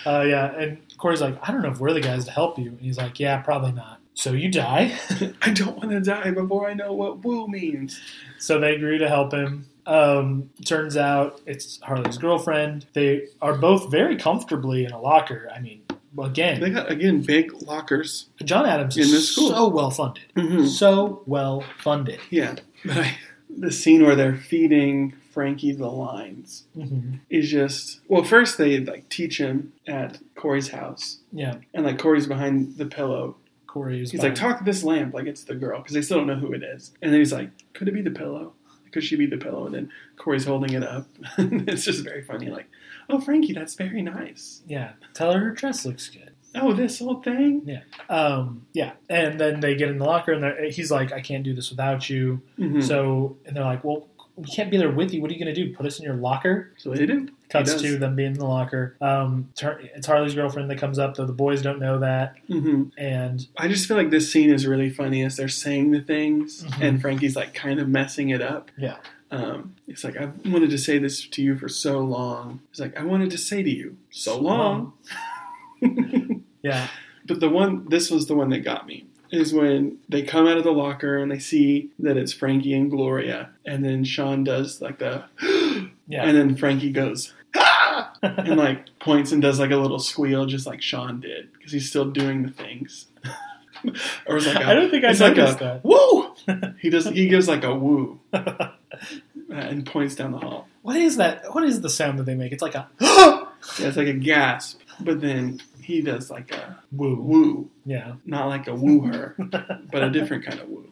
yeah, 0.07 0.53
and 0.57 0.79
Corey's 0.99 1.21
like, 1.21 1.39
I 1.49 1.53
don't 1.53 1.63
know 1.63 1.71
if 1.71 1.79
we're 1.79 1.93
the 1.93 2.01
guys 2.01 2.25
to 2.27 2.31
help 2.33 2.59
you. 2.59 2.69
And 2.71 2.81
he's 2.81 2.99
like, 2.99 3.21
Yeah, 3.21 3.39
probably 3.41 3.73
not. 3.73 4.01
So 4.15 4.33
you 4.33 4.51
die. 4.51 4.99
I 5.43 5.51
don't 5.51 5.77
want 5.79 5.91
to 5.91 6.01
die 6.01 6.31
before 6.33 6.69
I 6.69 6.75
know 6.75 6.93
what 6.93 7.25
woo 7.25 7.47
means. 7.49 8.01
so 8.39 8.59
they 8.59 8.75
agree 8.75 8.99
to 8.99 9.09
help 9.09 9.33
him. 9.33 9.67
Um, 9.87 10.51
turns 10.65 10.97
out 10.97 11.41
it's 11.47 11.81
Harley's 11.83 12.19
girlfriend. 12.19 12.87
They 12.93 13.29
are 13.41 13.55
both 13.55 13.91
very 13.91 14.17
comfortably 14.17 14.85
in 14.85 14.93
a 14.93 15.01
locker. 15.01 15.51
I 15.55 15.59
mean, 15.61 15.82
again, 16.19 16.61
They 16.61 16.71
got 16.71 16.91
again 16.91 17.23
big 17.23 17.53
lockers. 17.63 18.27
John 18.45 18.67
Adams 18.67 18.97
In 18.97 19.05
is 19.05 19.13
this 19.13 19.31
school. 19.33 19.51
so 19.51 19.69
well 19.69 19.91
funded. 19.91 20.25
Mhm. 20.37 20.67
So 20.69 21.23
well 21.27 21.65
funded. 21.79 22.21
Yeah, 22.31 22.57
but 22.85 22.99
I, 22.99 23.17
the 23.49 23.71
scene 23.71 24.05
where 24.05 24.15
they're 24.17 24.37
feeding 24.37 25.15
Frankie 25.31 25.73
the 25.73 25.89
lines 25.89 26.65
hmm 26.75 27.15
is 27.31 27.51
just 27.51 28.01
well. 28.09 28.23
First, 28.23 28.59
they 28.59 28.81
like 28.81 29.09
teach 29.09 29.39
him 29.39 29.73
at 29.87 30.19
Corey's 30.35 30.69
house, 30.69 31.19
Yeah, 31.33 31.57
and 31.73 31.85
like 31.87 31.99
Corey's 31.99 32.27
behind 32.27 32.77
the 32.77 32.87
pillow. 32.87 33.37
Corey 33.67 34.03
is. 34.03 34.11
He's 34.11 34.23
like, 34.23 34.35
"Talk 34.35 34.59
to 34.59 34.65
this 34.65 34.85
lamp 34.85 35.15
like 35.15 35.27
it's 35.27 35.45
the 35.45 35.55
girl," 35.55 35.79
because 35.79 35.95
they 35.95 36.03
still 36.03 36.19
don't 36.19 36.27
know 36.27 36.37
who 36.37 36.53
it 36.53 36.63
is. 36.63 36.93
And 37.01 37.11
then 37.13 37.21
he's 37.21 37.33
like, 37.33 37.49
"Could 37.73 37.89
it 37.89 37.93
be 37.95 38.03
the 38.03 38.11
pillow? 38.11 38.53
Could 38.91 39.03
she 39.05 39.17
be 39.17 39.25
the 39.25 39.39
pillow?" 39.39 39.65
And 39.65 39.75
then 39.75 39.91
Corey's 40.19 40.45
holding 40.45 40.75
it 40.75 40.83
up. 40.83 41.07
it's 41.39 41.85
just 41.85 42.05
very 42.05 42.23
funny. 42.23 42.51
Like, 42.51 42.69
"Oh, 43.09 43.21
Frankie, 43.21 43.53
that's 43.53 43.75
very 43.75 44.03
nice." 44.03 44.63
Yeah, 44.67 44.93
tell 45.15 45.33
her 45.33 45.41
her 45.41 45.51
dress 45.51 45.85
looks 45.87 46.09
good. 46.09 46.31
Oh, 46.55 46.73
this 46.75 46.99
whole 46.99 47.23
thing. 47.23 47.81
Um, 48.11 48.67
yeah, 48.75 48.93
and 49.09 49.41
then 49.41 49.61
they 49.61 49.75
get 49.75 49.89
in 49.89 49.99
the 49.99 50.05
locker, 50.05 50.33
and 50.33 50.73
he's 50.73 50.91
like, 50.91 51.11
"I 51.13 51.21
can't 51.21 51.43
do 51.45 51.55
this 51.55 51.71
without 51.71 52.11
you." 52.11 52.43
Mhm. 52.59 52.83
So, 52.83 53.37
and 53.47 53.57
they're 53.57 53.65
like, 53.65 53.85
"Well, 53.85 54.07
we 54.37 54.45
can't 54.45 54.71
be 54.71 54.77
there 54.77 54.91
with 54.91 55.13
you. 55.13 55.21
What 55.23 55.31
are 55.31 55.35
you 55.35 55.43
going 55.43 55.55
to 55.55 55.65
do? 55.65 55.75
Put 55.75 55.85
us 55.87 55.99
in 55.99 56.05
your 56.05 56.15
locker? 56.15 56.71
So 56.79 56.91
they 56.91 57.05
do. 57.07 57.29
Cuts 57.51 57.75
to 57.83 57.99
them 57.99 58.17
being 58.17 58.33
in 58.33 58.39
the 58.39 58.47
locker. 58.47 58.97
Um, 59.03 59.51
it's 59.95 60.07
Harley's 60.07 60.35
girlfriend 60.35 60.71
that 60.71 60.79
comes 60.79 60.99
up, 60.99 61.17
though 61.17 61.27
the 61.27 61.35
boys 61.35 61.61
don't 61.61 61.79
know 61.81 61.99
that. 61.99 62.37
hmm 62.49 62.85
And 62.97 63.47
I 63.59 63.69
just 63.69 63.87
feel 63.87 63.97
like 63.99 64.09
this 64.11 64.33
scene 64.33 64.49
is 64.51 64.67
really 64.67 64.89
funny 64.89 65.23
as 65.23 65.37
they're 65.37 65.49
saying 65.49 65.91
the 65.91 66.01
things, 66.01 66.65
Mhm. 66.65 66.83
and 66.83 67.01
Frankie's 67.03 67.37
like 67.37 67.53
kind 67.53 67.79
of 67.79 67.89
messing 67.91 68.31
it 68.31 68.41
up. 68.41 68.71
yeah, 68.79 68.97
Um, 69.33 69.77
it's 69.89 70.05
like 70.05 70.19
I 70.19 70.31
wanted 70.45 70.69
to 70.71 70.79
say 70.79 70.99
this 70.99 71.27
to 71.27 71.43
you 71.43 71.57
for 71.57 71.69
so 71.69 72.01
long. 72.01 72.61
It's 72.71 72.79
like 72.79 72.97
I 72.99 73.03
wanted 73.03 73.31
to 73.31 73.39
say 73.39 73.63
to 73.63 73.71
you 73.71 73.97
so 74.11 74.39
long. 74.39 74.93
yeah, 76.63 76.89
But 77.27 77.41
the 77.41 77.49
one, 77.49 77.89
this 77.89 78.11
was 78.11 78.27
the 78.27 78.35
one 78.35 78.51
that 78.51 78.61
got 78.61 78.87
me, 78.87 79.07
is 79.31 79.55
when 79.55 79.99
they 80.07 80.23
come 80.23 80.47
out 80.47 80.59
of 80.59 80.65
the 80.65 80.71
locker 80.71 81.17
and 81.17 81.33
they 81.33 81.39
see 81.39 81.91
that 81.99 82.19
it's 82.19 82.35
Frankie 82.35 82.75
and 82.75 82.91
Gloria, 82.91 83.51
and 83.65 83.83
then 83.83 84.05
Shawn 84.05 84.45
does 84.45 84.83
like 84.83 84.99
the, 84.99 85.25
yeah. 86.07 86.25
and 86.25 86.37
then 86.37 86.55
Frankie 86.55 86.93
goes, 86.93 87.33
"Ah!" 87.57 88.13
and 88.23 88.59
like 88.59 88.99
points 88.99 89.33
and 89.33 89.41
does 89.41 89.59
like 89.59 89.71
a 89.71 89.77
little 89.77 89.99
squeal, 89.99 90.45
just 90.45 90.67
like 90.67 90.83
Shawn 90.83 91.21
did, 91.21 91.51
because 91.55 91.73
he's 91.73 91.89
still 91.89 92.11
doing 92.11 92.43
the 92.43 92.51
things. 92.51 93.07
or 94.27 94.37
it's 94.37 94.47
like 94.47 94.63
a, 94.63 94.69
I 94.69 94.75
don't 94.75 94.91
think 94.91 95.05
I 95.05 95.11
it's 95.13 95.21
like 95.21 95.37
noticed 95.37 95.57
a, 95.63 95.65
that. 95.65 95.85
Woo! 95.85 96.32
he 96.81 96.91
does. 96.91 97.07
He 97.07 97.29
gives 97.29 97.49
like 97.49 97.65
a 97.65 97.75
woo 97.75 98.21
and 99.51 99.87
points 99.87 100.15
down 100.15 100.33
the 100.33 100.39
hall. 100.39 100.69
What 100.83 100.97
is 100.97 101.17
that? 101.17 101.55
What 101.55 101.65
is 101.65 101.81
the 101.81 101.91
sound 101.91 102.19
that 102.19 102.25
they 102.25 102.35
make? 102.35 102.53
It's 102.53 102.63
like 102.63 102.75
a 102.75 102.89
Yeah, 103.79 103.87
it's 103.89 103.97
like 103.97 104.09
a 104.09 104.13
gasp, 104.13 104.81
but 105.01 105.21
then 105.21 105.61
he 105.81 106.03
does 106.03 106.31
like 106.31 106.53
a 106.53 106.79
woo. 106.91 107.15
woo, 107.17 107.71
Yeah. 107.85 108.15
not 108.27 108.49
like 108.49 108.67
a 108.67 108.75
woo 108.75 109.03
her, 109.03 109.37
but 109.39 110.03
a 110.03 110.11
different 110.11 110.45
kind 110.45 110.59
of 110.61 110.69
woo. 110.69 110.89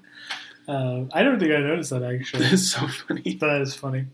Uh, 0.69 1.05
I 1.13 1.25
don't 1.25 1.41
think 1.41 1.51
I 1.53 1.59
noticed 1.59 1.91
that 1.91 2.03
actually. 2.05 2.47
It's 2.47 2.71
so 2.71 2.87
funny. 2.87 3.35
that 3.41 3.61
is 3.63 3.75
funny. 3.75 4.07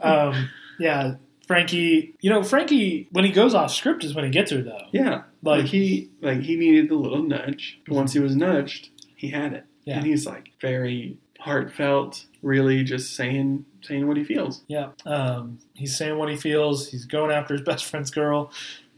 Um, 0.00 0.48
yeah, 0.78 1.16
Frankie. 1.46 2.14
You 2.22 2.30
know, 2.30 2.42
Frankie 2.42 3.08
when 3.12 3.26
he 3.26 3.32
goes 3.32 3.54
off 3.54 3.70
script 3.70 4.02
is 4.04 4.14
when 4.14 4.24
he 4.24 4.30
gets 4.30 4.50
her 4.50 4.62
though. 4.62 4.86
Yeah, 4.92 5.24
like 5.42 5.58
Like 5.62 5.66
he 5.66 6.08
like 6.22 6.40
he 6.40 6.56
needed 6.56 6.88
the 6.88 6.94
little 6.94 7.22
nudge. 7.22 7.80
Once 7.86 8.14
he 8.14 8.18
was 8.18 8.34
nudged, 8.34 8.88
he 9.14 9.28
had 9.28 9.52
it, 9.52 9.66
Yeah. 9.84 9.96
and 9.98 10.06
he's 10.06 10.26
like 10.26 10.52
very 10.60 11.16
heartfelt, 11.38 12.26
really 12.42 12.84
just 12.84 13.14
saying 13.14 13.64
saying 13.82 14.06
what 14.06 14.16
he 14.16 14.24
feels. 14.24 14.62
yeah, 14.68 14.90
um, 15.06 15.58
he's 15.74 15.96
saying 15.96 16.18
what 16.18 16.28
he 16.28 16.36
feels. 16.36 16.88
He's 16.88 17.06
going 17.06 17.30
after 17.30 17.54
his 17.54 17.62
best 17.70 17.84
friend's 17.86 18.10
girl. 18.10 18.52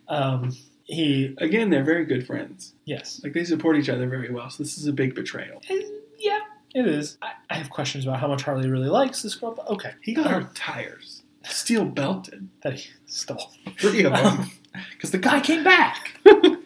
Um, 0.09 0.57
he 0.85 1.35
Again, 1.39 1.71
they're 1.71 1.85
very 1.85 2.05
good 2.05 2.27
friends. 2.27 2.75
yes, 2.85 3.21
Like 3.23 3.33
they 3.33 3.45
support 3.45 3.77
each 3.77 3.89
other 3.89 4.09
very 4.09 4.31
well. 4.31 4.51
So 4.51 4.63
this 4.63 4.77
is 4.77 4.87
a 4.87 4.93
big 4.93 5.15
betrayal. 5.15 5.63
And, 5.71 5.83
yeah, 6.19 6.41
it 6.75 6.87
is. 6.87 7.17
I, 7.23 7.33
I 7.49 7.55
have 7.55 7.71
questions 7.71 8.05
about 8.05 8.19
how 8.19 8.27
much 8.29 8.43
Harley 8.43 8.69
really 8.69 8.89
likes 8.89 9.23
this 9.23 9.37
girl, 9.37 9.53
but 9.55 9.69
okay, 9.69 9.93
He 10.03 10.13
got 10.13 10.27
her 10.31 10.51
tires 10.55 11.23
steel 11.45 11.85
belted, 11.85 12.49
that 12.63 12.75
he 12.75 12.91
stole. 13.07 13.53
three 13.79 14.03
of 14.05 14.13
them. 14.13 14.51
because 14.93 15.13
the 15.13 15.19
guy 15.19 15.41
came 15.41 15.63
back. 15.65 16.19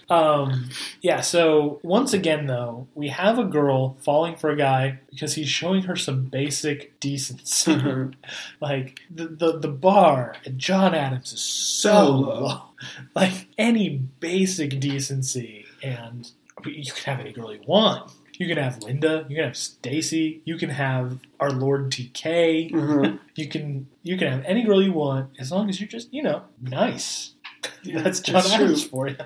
Um, 0.09 0.69
yeah. 1.03 1.21
So 1.21 1.81
once 1.83 2.13
again, 2.13 2.47
though, 2.47 2.87
we 2.95 3.09
have 3.09 3.39
a 3.39 3.45
girl 3.45 3.97
falling 4.03 4.37
for 4.37 4.51
a 4.51 4.57
guy 4.57 5.01
because 5.11 5.35
he's 5.35 5.49
showing 5.49 5.83
her 5.83 5.97
some 5.97 6.25
basic 6.27 6.99
decency. 7.01 7.73
Uh-huh. 7.73 8.07
like 8.61 9.01
the, 9.11 9.27
the 9.27 9.59
the 9.59 9.69
bar 9.69 10.37
at 10.47 10.57
John 10.57 10.95
Adams 10.95 11.33
is 11.33 11.41
so 11.41 11.91
So 11.91 12.11
low. 12.11 12.41
low. 12.47 12.63
Like 13.15 13.49
any 13.57 13.89
basic 14.21 14.79
decency, 14.81 15.65
and 15.83 16.31
you 16.67 16.93
can 16.93 17.05
have 17.05 17.21
any 17.21 17.33
girl 17.33 17.53
you 17.53 17.63
want. 17.67 18.13
You 18.39 18.47
can 18.47 18.59
have 18.59 18.83
Linda. 18.83 19.25
You 19.31 19.37
can 19.37 19.45
have 19.47 19.57
Stacy. 19.57 20.43
You 20.45 20.59
can 20.59 20.69
have 20.69 21.21
our 21.41 21.51
Lord 21.51 21.91
TK. 21.91 22.75
Uh-huh. 22.75 23.17
You 23.35 23.49
can 23.49 23.87
you 24.03 24.19
can 24.19 24.31
have 24.31 24.45
any 24.45 24.63
girl 24.63 24.83
you 24.83 24.93
want 24.93 25.31
as 25.39 25.51
long 25.51 25.71
as 25.71 25.81
you're 25.81 25.89
just 25.89 26.13
you 26.13 26.23
know 26.23 26.43
nice. 26.61 27.33
Yeah, 27.83 28.03
That's 28.03 28.21
John 28.21 28.43
Adams 28.47 28.85
for 28.85 29.09
you. 29.09 29.17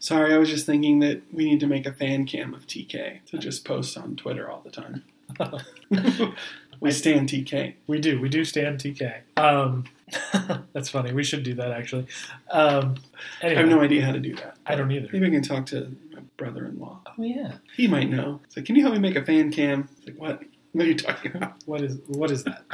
Sorry, 0.00 0.32
I 0.32 0.38
was 0.38 0.48
just 0.48 0.64
thinking 0.64 1.00
that 1.00 1.22
we 1.30 1.44
need 1.44 1.60
to 1.60 1.66
make 1.66 1.84
a 1.84 1.92
fan 1.92 2.24
cam 2.24 2.54
of 2.54 2.66
TK 2.66 3.22
to 3.26 3.38
just 3.38 3.66
post 3.66 3.98
on 3.98 4.16
Twitter 4.16 4.50
all 4.50 4.62
the 4.62 4.70
time. 4.70 5.04
we 6.80 6.90
stand 6.90 7.28
TK. 7.28 7.74
We 7.86 8.00
do. 8.00 8.18
We 8.18 8.30
do 8.30 8.46
stand 8.46 8.80
TK. 8.80 9.20
Um, 9.36 9.84
that's 10.72 10.88
funny. 10.88 11.12
We 11.12 11.22
should 11.22 11.42
do 11.42 11.52
that 11.54 11.70
actually. 11.70 12.06
Um, 12.50 12.96
I 13.42 13.48
have 13.48 13.68
no 13.68 13.82
idea 13.82 14.04
how 14.04 14.12
to 14.12 14.20
do 14.20 14.34
that. 14.36 14.56
I 14.64 14.74
don't 14.74 14.90
either. 14.90 15.08
Maybe 15.12 15.26
I 15.26 15.30
can 15.30 15.42
talk 15.42 15.66
to 15.66 15.94
my 16.14 16.22
brother-in-law. 16.38 17.00
Oh 17.06 17.22
yeah. 17.22 17.56
He 17.76 17.86
might 17.86 18.08
know. 18.08 18.40
It's 18.44 18.56
like, 18.56 18.64
can 18.64 18.76
you 18.76 18.82
help 18.82 18.94
me 18.94 19.00
make 19.00 19.16
a 19.16 19.24
fan 19.24 19.52
cam? 19.52 19.90
It's 19.98 20.06
like, 20.06 20.18
what? 20.18 20.42
What 20.72 20.86
are 20.86 20.88
you 20.88 20.96
talking 20.96 21.36
about? 21.36 21.56
What 21.66 21.82
is 21.82 21.98
what 22.06 22.30
is 22.30 22.44
that? 22.44 22.64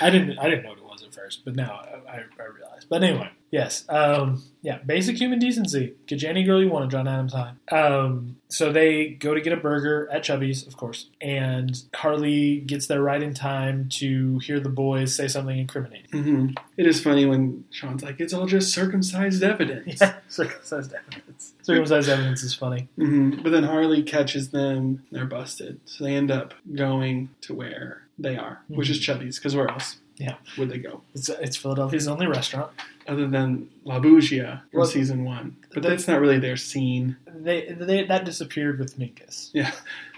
I 0.00 0.10
didn't 0.10 0.38
I 0.38 0.48
didn't 0.48 0.62
know 0.64 0.70
what 0.70 0.78
it 0.78 0.84
was 0.84 1.02
at 1.02 1.12
first, 1.14 1.44
but 1.44 1.56
now 1.56 1.80
I, 1.82 2.10
I, 2.10 2.16
I 2.38 2.44
realized. 2.44 2.86
But 2.88 3.02
anyway, 3.02 3.30
yes, 3.50 3.84
um, 3.88 4.42
yeah, 4.62 4.78
basic 4.78 5.16
human 5.16 5.38
decency. 5.38 5.94
Get 6.06 6.22
you 6.22 6.28
any 6.28 6.44
girl 6.44 6.62
you 6.62 6.68
want 6.70 6.90
John 6.90 7.08
Adams 7.08 7.32
High. 7.32 7.52
Um, 7.70 8.36
so 8.48 8.72
they 8.72 9.08
go 9.10 9.32
to 9.32 9.40
get 9.40 9.52
a 9.52 9.56
burger 9.56 10.08
at 10.12 10.22
Chubby's, 10.22 10.66
of 10.66 10.76
course, 10.76 11.08
and 11.20 11.80
Harley 11.94 12.60
gets 12.60 12.86
there 12.86 13.00
right 13.02 13.22
in 13.22 13.32
time 13.32 13.88
to 13.90 14.38
hear 14.40 14.60
the 14.60 14.68
boys 14.68 15.14
say 15.14 15.28
something 15.28 15.58
incriminating. 15.58 16.10
hmm 16.10 16.46
It 16.76 16.86
is 16.86 17.00
funny 17.02 17.24
when 17.26 17.64
Shawn's 17.70 18.02
like, 18.02 18.20
it's 18.20 18.34
all 18.34 18.46
just 18.46 18.72
circumcised 18.74 19.42
evidence. 19.42 20.00
Yeah, 20.00 20.16
circumcised 20.28 20.92
evidence. 20.92 21.54
Circumcised 21.62 22.08
evidence 22.08 22.42
is 22.42 22.54
funny. 22.54 22.88
hmm 22.96 23.30
But 23.42 23.50
then 23.52 23.64
Harley 23.64 24.02
catches 24.02 24.50
them. 24.50 25.04
They're 25.10 25.24
busted. 25.26 25.80
So 25.86 26.04
they 26.04 26.14
end 26.14 26.30
up 26.30 26.52
going 26.74 27.30
to 27.42 27.54
where 27.54 28.02
they 28.18 28.36
are, 28.36 28.60
which 28.68 28.90
is 28.90 28.98
Chubby's, 28.98 29.38
because 29.38 29.56
where 29.56 29.68
else 29.70 29.96
Yeah. 30.20 30.34
Where'd 30.56 30.70
they 30.70 30.78
go? 30.78 31.00
It's, 31.14 31.28
it's 31.28 31.56
Philadelphia's 31.56 32.06
only 32.06 32.26
restaurant. 32.26 32.70
Other 33.08 33.26
than 33.26 33.68
La 33.84 33.98
Bougia 33.98 34.60
from 34.70 34.80
Well, 34.80 34.86
season 34.86 35.24
one. 35.24 35.56
But 35.74 35.82
that's 35.82 36.06
not 36.06 36.20
really 36.20 36.38
their 36.38 36.56
scene. 36.56 37.16
They, 37.26 37.72
they 37.72 38.04
that 38.04 38.24
disappeared 38.24 38.78
with 38.78 38.98
Minkus. 38.98 39.50
Yeah. 39.52 39.72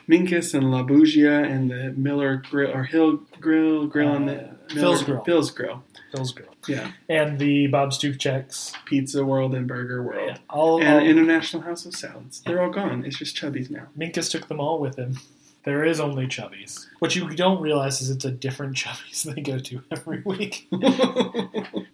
Minkus 0.09 0.53
and 0.55 0.70
La 0.73 0.83
Bougia 0.83 1.45
and 1.49 1.70
the 1.70 1.93
Miller 1.97 2.43
Grill, 2.51 2.73
or 2.77 2.83
Hill 2.85 3.20
Grill, 3.41 3.87
Grill 3.87 4.09
on 4.09 4.27
the 4.27 4.35
Uh, 4.35 4.47
Miller- 4.74 4.81
Phil's 4.81 5.03
Grill. 5.05 5.24
Phil's 5.24 5.51
Grill. 5.53 5.85
Phil's 6.12 6.33
girl. 6.33 6.49
Yeah. 6.69 6.91
And 7.09 7.39
the 7.39 7.69
Bob 7.69 7.91
Stoochecks. 7.91 8.73
Pizza 8.85 9.24
World 9.24 9.55
and 9.55 9.66
Burger 9.66 10.03
World. 10.03 10.29
Yeah, 10.33 10.37
all, 10.51 10.83
And 10.83 11.07
International 11.07 11.62
House 11.62 11.87
of 11.87 11.95
Salads. 11.95 12.43
They're 12.45 12.61
all 12.61 12.69
gone. 12.70 13.05
It's 13.07 13.16
just 13.16 13.35
Chubby's 13.37 13.70
now. 13.70 13.87
Minkus 13.99 14.31
took 14.31 14.49
them 14.49 14.61
all 14.61 14.79
with 14.79 14.97
him. 14.97 15.19
There 15.64 15.84
is 15.84 16.01
only 16.01 16.26
Chubby's. 16.26 16.89
What 16.98 17.14
you 17.14 17.28
don't 17.28 17.60
realize 17.60 18.01
is 18.01 18.10
it's 18.10 18.24
a 18.24 18.30
different 18.32 18.76
Chubby's 18.76 19.22
they 19.34 19.40
go 19.40 19.59
to 19.59 19.82
every 19.90 20.22
week. 20.22 20.68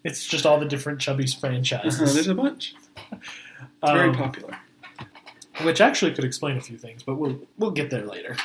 It's 0.05 0.27
just 0.27 0.47
all 0.47 0.59
the 0.59 0.65
different 0.65 1.01
Chubby's 1.01 1.35
Uh-huh, 1.35 1.41
franchises. 1.49 2.15
there's 2.15 2.29
a 2.29 2.35
bunch. 2.35 2.75
It's 3.13 3.21
very 3.85 4.09
Um, 4.09 4.15
popular. 4.15 4.57
which 5.63 5.81
actually 5.83 6.13
could 6.15 6.25
explain 6.25 6.57
a 6.57 6.61
few 6.63 6.79
things, 6.79 7.03
but 7.03 7.17
we'll 7.17 7.39
we'll 7.59 7.73
get 7.73 7.91
there 7.91 8.07
later. 8.07 8.37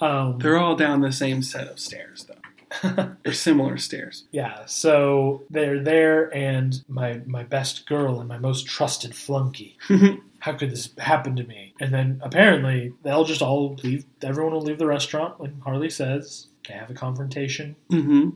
Um, 0.00 0.38
They're 0.38 0.58
all 0.58 0.76
down 0.76 1.00
the 1.00 1.10
same 1.10 1.42
set 1.42 1.66
of 1.66 1.78
stairs, 1.80 2.24
though. 2.28 2.34
They're 3.22 3.32
similar 3.32 3.76
stairs. 3.78 4.24
yeah, 4.32 4.64
so 4.66 5.42
they're 5.50 5.80
there, 5.82 6.34
and 6.34 6.82
my 6.88 7.20
my 7.26 7.42
best 7.42 7.86
girl 7.86 8.18
and 8.20 8.28
my 8.28 8.38
most 8.38 8.66
trusted 8.66 9.14
flunky. 9.14 9.76
How 10.40 10.54
could 10.54 10.70
this 10.70 10.92
happen 10.98 11.36
to 11.36 11.44
me? 11.44 11.72
And 11.80 11.94
then 11.94 12.20
apparently 12.22 12.92
they'll 13.04 13.24
just 13.24 13.42
all 13.42 13.76
leave. 13.84 14.04
Everyone 14.22 14.52
will 14.54 14.60
leave 14.62 14.78
the 14.78 14.86
restaurant 14.86 15.38
when 15.38 15.60
Harley 15.64 15.90
says 15.90 16.48
they 16.66 16.74
have 16.74 16.90
a 16.90 16.94
confrontation. 16.94 17.76
hmm 17.90 18.30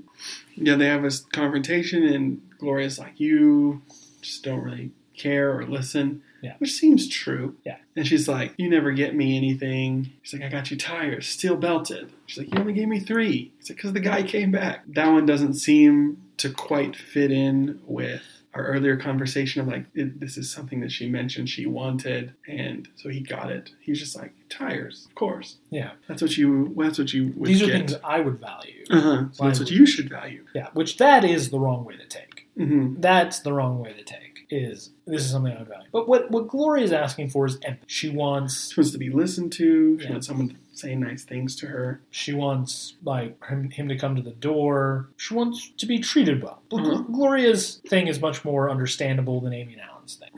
Yeah, 0.55 0.77
they 0.77 0.87
have 0.87 1.05
a 1.05 1.11
confrontation, 1.33 2.05
and 2.05 2.41
Gloria's 2.59 2.99
like, 2.99 3.19
"You 3.19 3.83
just 4.21 4.45
don't 4.45 4.63
really 4.63 4.91
care 5.17 5.57
or 5.59 5.67
listen," 5.67 6.23
Yeah. 6.47 6.55
which 6.59 6.73
seems 6.73 7.09
true. 7.09 7.56
Yeah. 7.64 7.77
And 7.97 8.06
she's 8.06 8.28
like, 8.28 8.55
"You 8.56 8.68
never 8.70 8.93
get 8.93 9.14
me 9.14 9.36
anything." 9.36 10.10
She's 10.23 10.39
like, 10.40 10.48
"I 10.48 10.52
got 10.52 10.70
you 10.70 10.77
tires, 10.77 11.27
steel 11.27 11.56
belted." 11.56 12.10
She's 12.27 12.39
like, 12.39 12.52
"You 12.55 12.60
only 12.60 12.73
gave 12.73 12.89
me 12.89 13.01
three. 13.01 13.52
It's 13.59 13.68
like 13.70 13.77
because 13.77 13.93
the 13.93 14.01
guy 14.01 14.23
came 14.23 14.51
back. 14.51 14.85
That 14.89 15.09
one 15.12 15.27
doesn't 15.27 15.55
seem 15.55 16.23
to 16.39 16.51
quite 16.51 16.94
fit 16.97 17.31
in 17.31 17.81
with. 17.86 18.23
Our 18.55 18.64
earlier 18.68 18.97
conversation 18.97 19.60
of 19.60 19.68
like 19.68 19.85
it, 19.94 20.18
this 20.18 20.39
is 20.39 20.51
something 20.51 20.81
that 20.81 20.90
she 20.90 21.10
mentioned 21.10 21.51
she 21.51 21.66
wanted, 21.66 22.32
and 22.48 22.89
so 22.97 23.10
he 23.10 23.20
got 23.20 23.52
it. 23.52 23.73
he's 23.81 23.98
just 23.98 24.16
like 24.16 24.32
tires, 24.48 25.05
of 25.06 25.14
course. 25.14 25.56
Yeah, 25.68 25.90
That's 26.09 26.23
what 26.23 26.39
you. 26.39 26.73
That's 26.78 26.98
what 26.98 27.12
you 27.12 27.35
would 27.36 27.48
these 27.51 27.60
are 27.62 27.66
get. 27.66 27.73
things 27.90 27.94
I 28.02 28.20
would 28.20 28.39
value. 28.40 28.85
Uh-huh. 28.89 29.24
So 29.32 29.44
that's 29.44 29.59
what 29.59 29.70
you 29.70 29.85
should 29.85 30.09
value. 30.09 30.43
Yeah, 30.55 30.68
which 30.73 30.97
that 30.97 31.23
is 31.23 31.51
the 31.51 31.59
wrong 31.60 31.85
way 31.85 31.97
to 31.98 32.06
take. 32.06 32.47
hmm 32.56 32.94
That's 32.98 33.40
the 33.40 33.52
wrong 33.52 33.78
way 33.78 33.93
to 33.93 34.02
take. 34.02 34.26
Is 34.48 34.90
this 35.06 35.23
is 35.24 35.31
something 35.32 35.52
I 35.52 35.59
would 35.59 35.68
value? 35.68 35.89
But 35.93 36.09
what 36.09 36.31
what 36.31 36.47
Gloria 36.48 36.85
is 36.85 36.93
asking 36.93 37.31
for 37.31 37.47
is 37.47 37.59
empathy. 37.64 37.85
She 37.89 38.09
wants 38.09 38.73
She 38.73 38.81
wants 38.81 38.93
to 38.93 38.98
be 38.98 39.10
listened 39.10 39.52
to. 39.55 39.98
She 39.98 40.05
Yeah. 40.05 40.12
wants 40.12 40.27
someone 40.28 40.48
to 40.51 40.56
say 40.73 40.94
nice 40.94 41.24
things 41.24 41.56
to 41.56 41.66
her. 41.68 42.01
she 42.10 42.35
wants 42.35 42.94
like 43.02 43.43
him, 43.47 43.70
him 43.70 43.89
to 43.89 43.97
come 43.97 44.14
to 44.14 44.20
the 44.23 44.32
door. 44.32 45.09
She 45.16 45.32
wants 45.35 45.70
to 45.78 45.86
be 45.86 45.98
treated 45.98 46.43
well. 46.43 46.62
But 46.70 46.81
Uh-huh. 46.82 47.02
Gloria's 47.10 47.81
thing 47.89 48.06
is 48.09 48.20
much 48.20 48.44
more 48.44 48.70
understandable 48.70 49.40
than 49.40 49.55
Amy 49.55 49.73
and 49.73 49.82
Alan's 49.82 50.16
thing. 50.16 50.31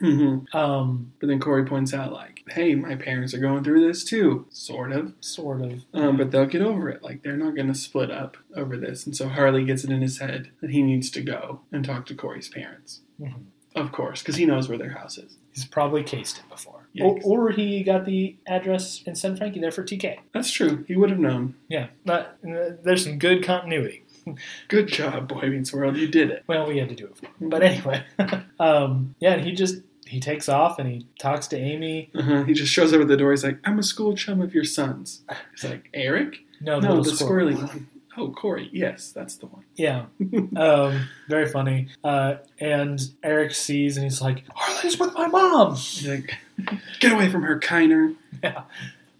hmm 0.52 0.56
Um, 0.56 1.12
But 1.20 1.26
then 1.26 1.40
Corey 1.40 1.64
points 1.64 1.93
out, 1.93 2.12
like, 2.12 2.44
hey, 2.51 2.76
my 2.76 2.94
parents 2.94 3.35
are 3.35 3.40
going 3.40 3.64
through 3.64 3.85
this 3.86 4.05
too, 4.05 4.47
sort 4.51 4.93
of. 4.93 5.12
sort 5.20 5.60
of. 5.60 5.82
Um, 5.93 6.16
but 6.16 6.30
they'll 6.30 6.47
get 6.47 6.62
over 6.62 6.89
it. 6.89 7.02
Like, 7.02 7.22
they're 7.24 7.36
not 7.36 7.56
going 7.56 7.68
to 7.68 7.74
split 7.74 8.10
up 8.12 8.36
over 8.55 8.76
this. 8.76 9.05
And 9.06 9.16
so 9.16 9.28
Harley 9.28 9.64
gets 9.64 9.82
it 9.85 9.90
in 9.90 10.02
his 10.02 10.18
head 10.18 10.51
that 10.60 10.70
he 10.70 10.82
needs 10.82 11.10
to 11.10 11.20
go 11.20 11.60
and 11.72 11.85
talk 11.85 12.06
to 12.06 12.14
Corey's 12.14 12.48
parents. 12.48 13.01
Mhm. 13.20 13.43
Of 13.74 13.93
course, 13.93 14.23
because 14.23 14.36
he 14.36 14.45
knows 14.47 14.69
where 14.69 14.78
their 14.78 14.90
house 14.90 15.19
is. 15.19 15.36
He's 15.53 15.65
probably 15.65 16.03
cased 16.03 16.39
it 16.39 16.49
before. 16.49 16.89
Or, 17.01 17.16
Yikes. 17.16 17.24
or 17.24 17.51
he 17.51 17.82
got 17.82 18.05
the 18.07 18.36
address 18.47 19.03
and 19.07 19.16
sent 19.16 19.39
Frankie 19.39 19.61
there 19.61 19.70
for 19.70 19.85
TK. 19.85 20.19
That's 20.32 20.51
true. 20.51 20.85
He 20.89 20.97
would 20.97 21.11
have 21.11 21.19
known. 21.19 21.55
Yeah, 21.69 21.89
but, 22.05 22.39
uh, 22.49 22.70
there's 22.82 23.05
some 23.05 23.19
good 23.19 23.45
continuity. 23.45 24.05
Good 24.69 24.89
job, 24.89 25.27
Boy 25.28 25.49
Meets 25.49 25.73
World. 25.73 25.97
You 25.97 26.07
did 26.07 26.31
it. 26.31 26.45
Well, 26.47 26.66
we 26.66 26.77
had 26.78 26.90
to 26.90 26.95
do 26.95 27.07
it 27.07 27.16
for 27.16 27.27
him. 27.27 27.49
But 27.49 27.62
anyway, 27.62 28.05
um, 28.61 29.15
yeah, 29.20 29.32
and 29.35 29.43
he 29.45 29.53
just 29.53 29.77
he 30.07 30.20
takes 30.20 30.51
off 30.51 30.78
and 30.78 30.86
he 30.86 31.07
talks 31.19 31.47
to 31.49 31.57
Amy. 31.59 32.11
Uh-huh. 32.15 32.43
He 32.45 32.53
just 32.53 32.70
shows 32.73 32.93
up 32.93 33.01
at 33.01 33.09
the 33.09 33.16
door. 33.16 33.31
He's 33.31 33.43
like, 33.45 33.59
I'm 33.65 33.78
a 33.78 33.82
school 33.82 34.15
chum 34.15 34.43
of 34.43 34.53
your 34.55 34.65
son's. 34.65 35.23
He's 35.53 35.65
like, 35.70 35.89
Eric? 35.95 36.40
No, 36.61 36.78
the 36.81 36.89
No, 36.89 36.95
little 36.97 37.05
the 37.05 37.16
squirrel. 37.16 37.49
squirrely 37.53 37.66
one. 37.69 37.89
Oh, 38.19 38.31
Corey. 38.32 38.69
Yes, 38.73 39.12
that's 39.12 39.36
the 39.36 39.47
one. 39.47 39.65
Yeah, 39.77 40.07
um, 40.57 41.09
very 41.28 41.47
funny. 41.49 41.89
Uh, 42.03 42.36
and 42.59 43.01
Eric 43.23 43.55
sees 43.55 43.97
and 43.97 44.05
he's 44.05 44.20
like, 44.20 44.45
Harley's 44.55 44.99
with 44.99 45.15
my 45.15 45.28
mom. 45.28 45.77
He's 45.77 46.09
like, 46.09 46.35
get 47.01 47.12
away 47.12 47.31
from 47.31 47.43
her, 47.43 47.59
Keiner. 47.61 48.16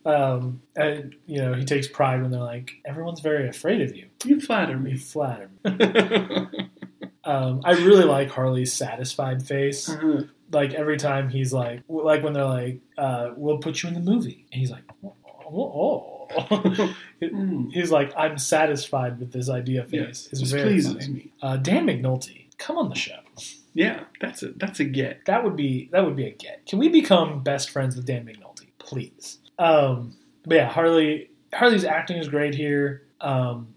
Um, 0.05 0.63
and, 0.75 1.15
you 1.27 1.41
know, 1.43 1.53
he 1.55 1.65
takes 1.65 1.87
pride 1.87 2.23
when 2.23 2.31
they're 2.31 2.41
like, 2.41 2.73
everyone's 2.85 3.21
very 3.21 3.49
afraid 3.49 3.83
of 3.83 3.95
you. 3.95 4.07
You 4.25 4.41
flatter 4.41 4.73
You 4.73 4.79
me. 4.79 4.97
flatter 4.97 5.51
me. 5.65 6.49
Um, 7.25 7.61
I 7.63 7.73
really 7.73 8.05
like 8.05 8.31
Harley's 8.31 8.73
satisfied 8.73 9.43
face. 9.47 9.87
Uh-huh. 9.91 10.23
Like 10.51 10.73
every 10.73 10.97
time 10.97 11.29
he's 11.29 11.53
like, 11.53 11.83
like 11.87 12.23
when 12.23 12.33
they're 12.33 12.47
like, 12.47 12.81
uh, 12.97 13.33
"We'll 13.37 13.59
put 13.59 13.83
you 13.83 13.91
in 13.91 13.95
the 13.95 14.01
movie," 14.01 14.47
and 14.51 14.59
he's 14.61 14.71
like, 14.71 14.85
"Oh." 15.05 15.15
oh. 15.53 16.18
Mm. 17.21 17.73
He's 17.73 17.91
like, 17.91 18.13
I'm 18.17 18.39
satisfied 18.39 19.19
with 19.19 19.33
this 19.33 19.51
idea 19.51 19.83
face. 19.83 19.93
Yes, 19.93 20.29
It's 20.31 20.51
very 20.53 20.63
pleases 20.75 20.93
funny. 20.93 21.09
me. 21.09 21.33
Uh, 21.43 21.57
Dan 21.57 21.85
McNulty, 21.87 22.47
come 22.59 22.77
on 22.79 22.89
the 22.91 22.95
show. 22.95 23.19
Yeah, 23.75 24.05
that's 24.21 24.43
a 24.45 24.53
that's 24.53 24.79
a 24.79 24.85
get. 24.85 25.25
That 25.27 25.43
would 25.43 25.57
be 25.57 25.89
that 25.93 26.05
would 26.05 26.15
be 26.15 26.27
a 26.27 26.31
get. 26.31 26.65
Can 26.67 26.79
we 26.79 26.89
become 26.89 27.43
best 27.43 27.71
friends 27.71 27.97
with 27.97 28.07
Dan 28.07 28.25
McNulty, 28.25 28.69
please? 28.79 29.39
Um, 29.59 30.15
but 30.45 30.55
yeah, 30.55 30.69
Harley 30.69 31.31
Harley's 31.53 31.85
acting 31.85 32.19
is 32.19 32.29
great 32.29 32.55
here. 32.55 33.03
Um, 33.21 33.75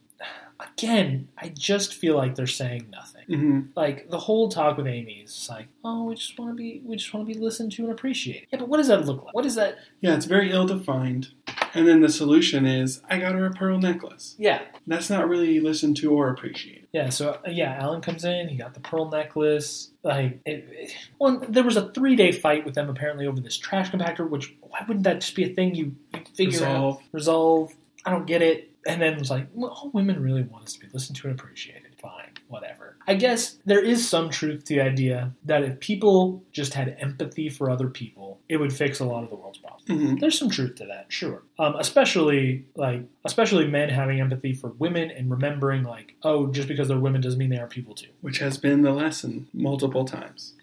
again, 0.60 1.28
I 1.38 1.50
just 1.50 1.96
feel 1.96 2.16
like 2.16 2.36
they're 2.36 2.46
saying 2.48 2.88
nothing. 2.92 3.26
hmm 3.28 3.60
Like 3.76 4.10
the 4.10 4.20
whole 4.20 4.50
talk 4.50 4.78
with 4.78 4.88
Amy 4.88 5.22
is 5.26 5.48
like, 5.50 5.68
oh, 5.84 6.06
we 6.06 6.16
just 6.16 6.38
want 6.38 6.52
to 6.52 6.56
be 6.56 6.82
we 6.86 6.96
just 6.96 7.14
want 7.14 7.28
to 7.28 7.34
be 7.34 7.40
listened 7.40 7.72
to 7.74 7.84
and 7.84 7.92
appreciated. 7.92 8.48
Yeah, 8.52 8.60
but 8.60 8.70
what 8.70 8.78
does 8.78 8.88
that 8.88 9.06
look 9.06 9.24
like? 9.26 9.34
What 9.34 9.46
is 9.46 9.56
that? 9.56 9.78
Yeah, 10.02 10.16
it's 10.16 10.26
very 10.26 10.52
ill 10.52 10.66
defined. 10.68 11.30
And 11.74 11.88
then 11.88 12.02
the 12.02 12.10
solution 12.10 12.66
is, 12.66 13.02
I 13.10 13.20
got 13.20 13.34
her 13.36 13.46
a 13.46 13.52
pearl 13.52 13.78
necklace. 13.80 14.36
Yeah, 14.38 14.62
That's 14.88 15.10
not 15.10 15.28
really 15.30 15.60
listened 15.60 15.98
to 15.98 16.12
or 16.12 16.30
appreciated. 16.30 16.88
Yeah, 16.92 17.10
so 17.10 17.40
yeah, 17.48 17.78
Alan 17.80 18.02
comes 18.02 18.26
in. 18.26 18.50
He 18.50 18.56
got 18.58 18.74
the 18.74 18.80
pearl 18.82 19.10
necklace. 19.10 19.92
Like, 20.04 20.40
it, 20.46 20.68
it, 20.70 20.96
well, 21.20 21.44
there 21.48 21.64
was 21.64 21.78
a 21.78 21.90
three 21.92 22.16
day 22.16 22.32
fight 22.32 22.66
with 22.66 22.76
them 22.76 22.90
apparently 22.90 23.26
over 23.28 23.40
this 23.40 23.58
trash 23.58 23.92
compactor. 23.92 24.30
Which 24.30 24.54
why 24.62 24.84
wouldn't 24.88 25.06
that 25.06 25.22
just 25.22 25.36
be 25.36 25.44
a 25.44 25.54
thing 25.54 25.76
you, 25.76 25.96
you 26.14 26.20
figure 26.36 26.60
Resolve. 26.60 26.96
out, 26.96 27.02
resolve? 27.12 27.74
I 28.06 28.12
don't 28.12 28.26
get 28.26 28.42
it. 28.42 28.72
And 28.86 29.02
then 29.02 29.14
it 29.14 29.20
was 29.20 29.30
like, 29.30 29.48
well, 29.54 29.70
all 29.72 29.92
women 29.92 30.22
really 30.22 30.42
want 30.42 30.66
us 30.66 30.74
to 30.74 30.80
be 30.80 30.88
listened 30.92 31.16
to 31.18 31.28
and 31.30 31.40
appreciated. 31.40 31.96
Fine, 32.02 32.32
whatever. 32.48 32.91
I 33.12 33.16
guess 33.16 33.58
there 33.66 33.84
is 33.84 34.08
some 34.08 34.30
truth 34.30 34.64
to 34.66 34.76
the 34.76 34.82
idea 34.82 35.32
that 35.46 35.64
if 35.64 35.80
people 35.82 36.42
just 36.54 36.74
had 36.74 36.96
empathy 37.00 37.50
for 37.50 37.70
other 37.70 37.90
people, 37.90 38.40
it 38.48 38.56
would 38.58 38.72
fix 38.72 39.00
a 39.02 39.06
lot 39.06 39.24
of 39.26 39.30
the 39.30 39.36
world's 39.36 39.58
problems. 39.60 39.84
hmm 39.88 40.16
There's 40.16 40.40
some 40.40 40.50
truth 40.50 40.76
to 40.76 40.86
that, 40.86 41.06
sure. 41.10 41.44
Um, 41.60 41.76
especially 41.76 42.66
like 42.76 43.02
especially 43.26 43.68
men 43.68 43.90
having 43.90 44.22
empathy 44.22 44.54
for 44.54 44.70
women 44.80 45.12
and 45.12 45.30
remembering 45.30 45.84
like, 45.84 46.16
oh, 46.24 46.48
just 46.48 46.68
because 46.70 46.88
they're 46.88 47.00
women 47.08 47.20
doesn't 47.22 47.38
mean 47.40 47.50
they 47.50 47.58
aren't 47.58 47.72
people 47.72 47.96
too. 47.96 48.12
Which 48.22 48.40
has 48.40 48.58
been 48.58 48.82
the 48.82 48.92
lesson 48.94 49.48
multiple 49.54 50.06
times 50.06 50.54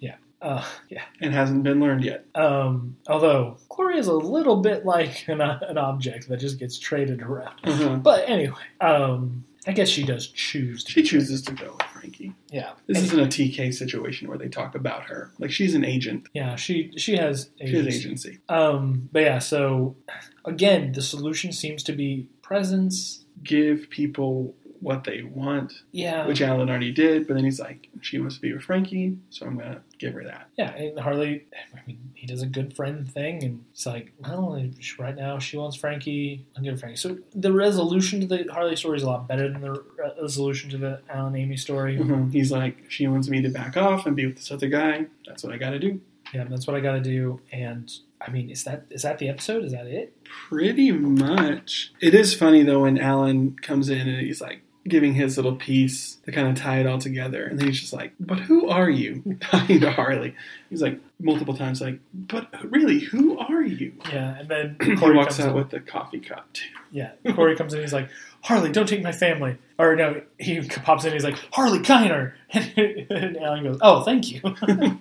Uh, 0.41 0.65
yeah. 0.89 1.03
and 1.21 1.35
hasn't 1.35 1.65
been 1.65 1.81
learned 1.81 2.05
yet. 2.05 2.25
Um, 2.35 2.97
although 3.09 3.59
Corey 3.69 3.99
is 3.99 4.07
a 4.07 4.15
little 4.15 4.57
bit 4.69 4.87
like 4.87 5.25
an, 5.35 5.41
an 5.43 5.77
object 5.77 6.29
that 6.29 6.39
just 6.39 6.59
gets 6.59 6.79
traded 6.79 7.21
around. 7.23 7.57
Uh-huh. 7.65 7.97
But 7.97 8.29
anyway, 8.29 8.65
um, 8.81 9.45
I 9.67 9.73
guess 9.73 9.89
she 9.89 10.05
does 10.05 10.29
choose. 10.29 10.85
To 10.85 10.93
She 10.93 11.03
chooses 11.03 11.43
to 11.43 11.53
go 11.53 11.73
with 11.77 11.98
Frankie. 12.01 12.35
Yeah. 12.51 12.73
This 12.87 13.03
isn't 13.05 13.21
a 13.21 13.27
TK 13.27 13.73
situation 13.75 14.29
where 14.29 14.39
they 14.39 14.49
talk 14.49 14.75
about 14.75 15.05
her. 15.05 15.31
Like 15.39 15.51
she's 15.51 15.75
an 15.75 15.85
agent. 15.85 16.29
Yeah, 16.33 16.57
she 16.57 16.93
she 16.97 17.17
has 17.17 17.51
She 17.61 17.75
has 17.75 17.87
agency. 17.87 17.99
agency. 17.99 18.39
Um, 18.49 19.09
but 19.13 19.21
yeah, 19.23 19.39
so 19.39 19.97
again, 20.45 20.93
the 20.93 21.03
solution 21.03 21.53
seems 21.53 21.83
to 21.85 21.93
be 21.93 22.29
presence. 22.43 23.25
Give 23.43 23.89
people 23.91 24.55
what 24.81 25.05
they 25.05 25.23
want, 25.23 25.73
Yeah. 25.93 26.27
which 26.27 26.41
Alan 26.41 26.69
already 26.69 26.93
did. 26.93 27.27
But 27.27 27.35
then 27.35 27.45
he's 27.45 27.59
like, 27.61 27.89
she 28.01 28.19
wants 28.19 28.37
to 28.37 28.41
be 28.41 28.53
with 28.53 28.63
Frankie, 28.63 29.17
so 29.31 29.47
I'm 29.47 29.59
gonna 29.59 29.83
give 29.99 30.15
her 30.15 30.25
that. 30.25 30.49
Yeah, 30.57 30.73
and 30.75 30.99
Harley, 30.99 31.47
I 31.75 31.81
mean, 31.87 31.99
he 32.15 32.27
does 32.27 32.43
a 32.43 32.47
good 32.47 32.75
friend 32.77 33.11
thing, 33.11 33.43
and 33.45 33.65
it's 33.73 33.87
like, 33.87 34.13
well, 34.21 34.61
right 34.99 35.17
now 35.17 35.39
she 35.39 35.57
wants 35.57 35.77
Frankie, 35.77 36.45
I'm 36.57 36.63
giving 36.63 36.79
Frankie. 36.79 36.97
So 36.99 37.19
the 37.35 37.53
resolution 37.53 38.21
to 38.21 38.27
the 38.27 38.47
Harley 38.53 38.77
story 38.77 38.97
is 38.99 39.03
a 39.03 39.07
lot 39.07 39.27
better 39.27 39.49
than 39.51 39.61
the 39.61 39.83
resolution 40.21 40.71
to 40.71 40.79
the 40.79 41.01
Alan 41.09 41.35
Amy 41.37 41.57
story. 41.57 41.97
Mhm. 41.99 42.33
He's 42.33 42.53
like, 42.53 42.85
she 42.89 43.07
wants 43.09 43.29
me 43.29 43.43
to 43.43 43.49
back 43.49 43.77
off 43.77 44.07
and 44.07 44.15
be 44.15 44.27
with 44.27 44.37
this 44.37 44.51
other 44.51 44.69
guy. 44.69 45.07
That's 45.27 45.43
what 45.43 45.53
I 45.53 45.57
got 45.59 45.71
to 45.71 45.79
do. 45.79 46.01
Yeah, 46.35 46.45
that's 46.45 46.67
what 46.67 46.77
I 46.77 46.81
got 46.81 46.93
to 46.93 47.01
do. 47.01 47.41
And 47.53 47.91
I 48.21 48.31
mean, 48.31 48.51
is 48.51 48.65
that 48.65 48.85
is 48.91 49.03
that 49.03 49.19
the 49.19 49.29
episode? 49.31 49.65
Is 49.65 49.73
that 49.73 49.87
it? 49.87 50.13
Pretty 50.25 50.91
much. 50.93 51.93
It 52.01 52.15
is 52.15 52.35
funny 52.35 52.63
though 52.63 52.81
when 52.83 52.99
Alan 52.99 53.57
comes 53.63 53.89
in 53.89 54.07
and 54.09 54.21
he's 54.21 54.41
like 54.41 54.61
giving 54.89 55.15
his 55.15 55.37
little 55.37 55.55
piece 55.55 56.17
to 56.25 56.33
kind 56.33 56.49
of 56.49 56.57
tie 56.57 56.81
it 56.81 56.87
all 56.87 56.99
together, 56.99 57.45
and 57.45 57.59
then 57.59 57.69
he's 57.69 57.81
just 57.81 57.93
like, 57.93 58.13
"But 58.19 58.41
who 58.41 58.69
are 58.69 58.91
you?" 58.91 59.39
Talking 59.41 59.81
to 59.81 59.91
Harley, 59.93 60.35
he's 60.71 60.83
like 60.83 60.99
multiple 61.21 61.55
times, 61.55 61.81
like, 61.81 62.01
"But 62.13 62.49
really, 62.71 63.01
who 63.01 63.39
are 63.39 63.63
you?" 63.63 63.93
Yeah, 64.13 64.39
and 64.39 64.49
then 64.49 64.77
he 64.83 64.97
Corey 64.97 65.17
walks 65.17 65.39
out 65.39 65.51
in. 65.51 65.55
with 65.55 65.71
the 65.71 65.81
coffee 65.81 66.21
cup 66.21 66.53
too. 66.53 66.65
Yeah, 66.91 67.13
Corey 67.35 67.55
comes 67.55 67.75
in. 67.75 67.81
He's 67.81 67.93
like, 67.93 68.09
Harley, 68.43 68.73
don't 68.73 68.89
take 68.89 69.03
my 69.03 69.13
family. 69.13 69.59
Or 69.79 69.95
no, 69.95 70.23
he 70.39 70.61
pops 70.61 71.05
in. 71.05 71.13
He's 71.13 71.25
like, 71.25 71.37
Harley 71.53 71.81
Keiner, 71.81 72.33
and, 72.53 72.73
and 73.11 73.37
Alan 73.37 73.65
goes, 73.65 73.79
Oh, 73.83 74.03
thank 74.03 74.31
you. 74.31 74.41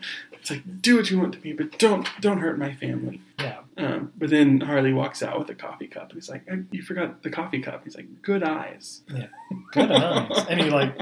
It's 0.49 0.51
like, 0.51 0.81
do 0.81 0.95
what 0.95 1.11
you 1.11 1.19
want 1.19 1.33
to 1.33 1.41
me, 1.41 1.51
but 1.53 1.77
don't 1.77 2.07
don't 2.21 2.37
hurt 2.39 2.57
my 2.57 2.73
family. 2.75 3.19
yeah, 3.39 3.59
Um, 3.77 4.13
but 4.17 4.29
then 4.29 4.61
Harley 4.61 4.93
walks 4.93 5.21
out 5.21 5.37
with 5.39 5.49
a 5.49 5.55
coffee 5.55 5.87
cup. 5.87 6.13
He's 6.13 6.29
like, 6.29 6.43
"Uh, 6.51 6.57
"You 6.71 6.81
forgot 6.81 7.21
the 7.23 7.29
coffee 7.29 7.59
cup." 7.61 7.83
He's 7.83 7.95
like, 7.97 8.07
"Good 8.21 8.43
eyes." 8.43 9.01
Yeah, 9.13 9.27
good 9.73 9.91
eyes. 9.91 10.45
And 10.49 10.61
he 10.61 10.69
like, 10.69 10.97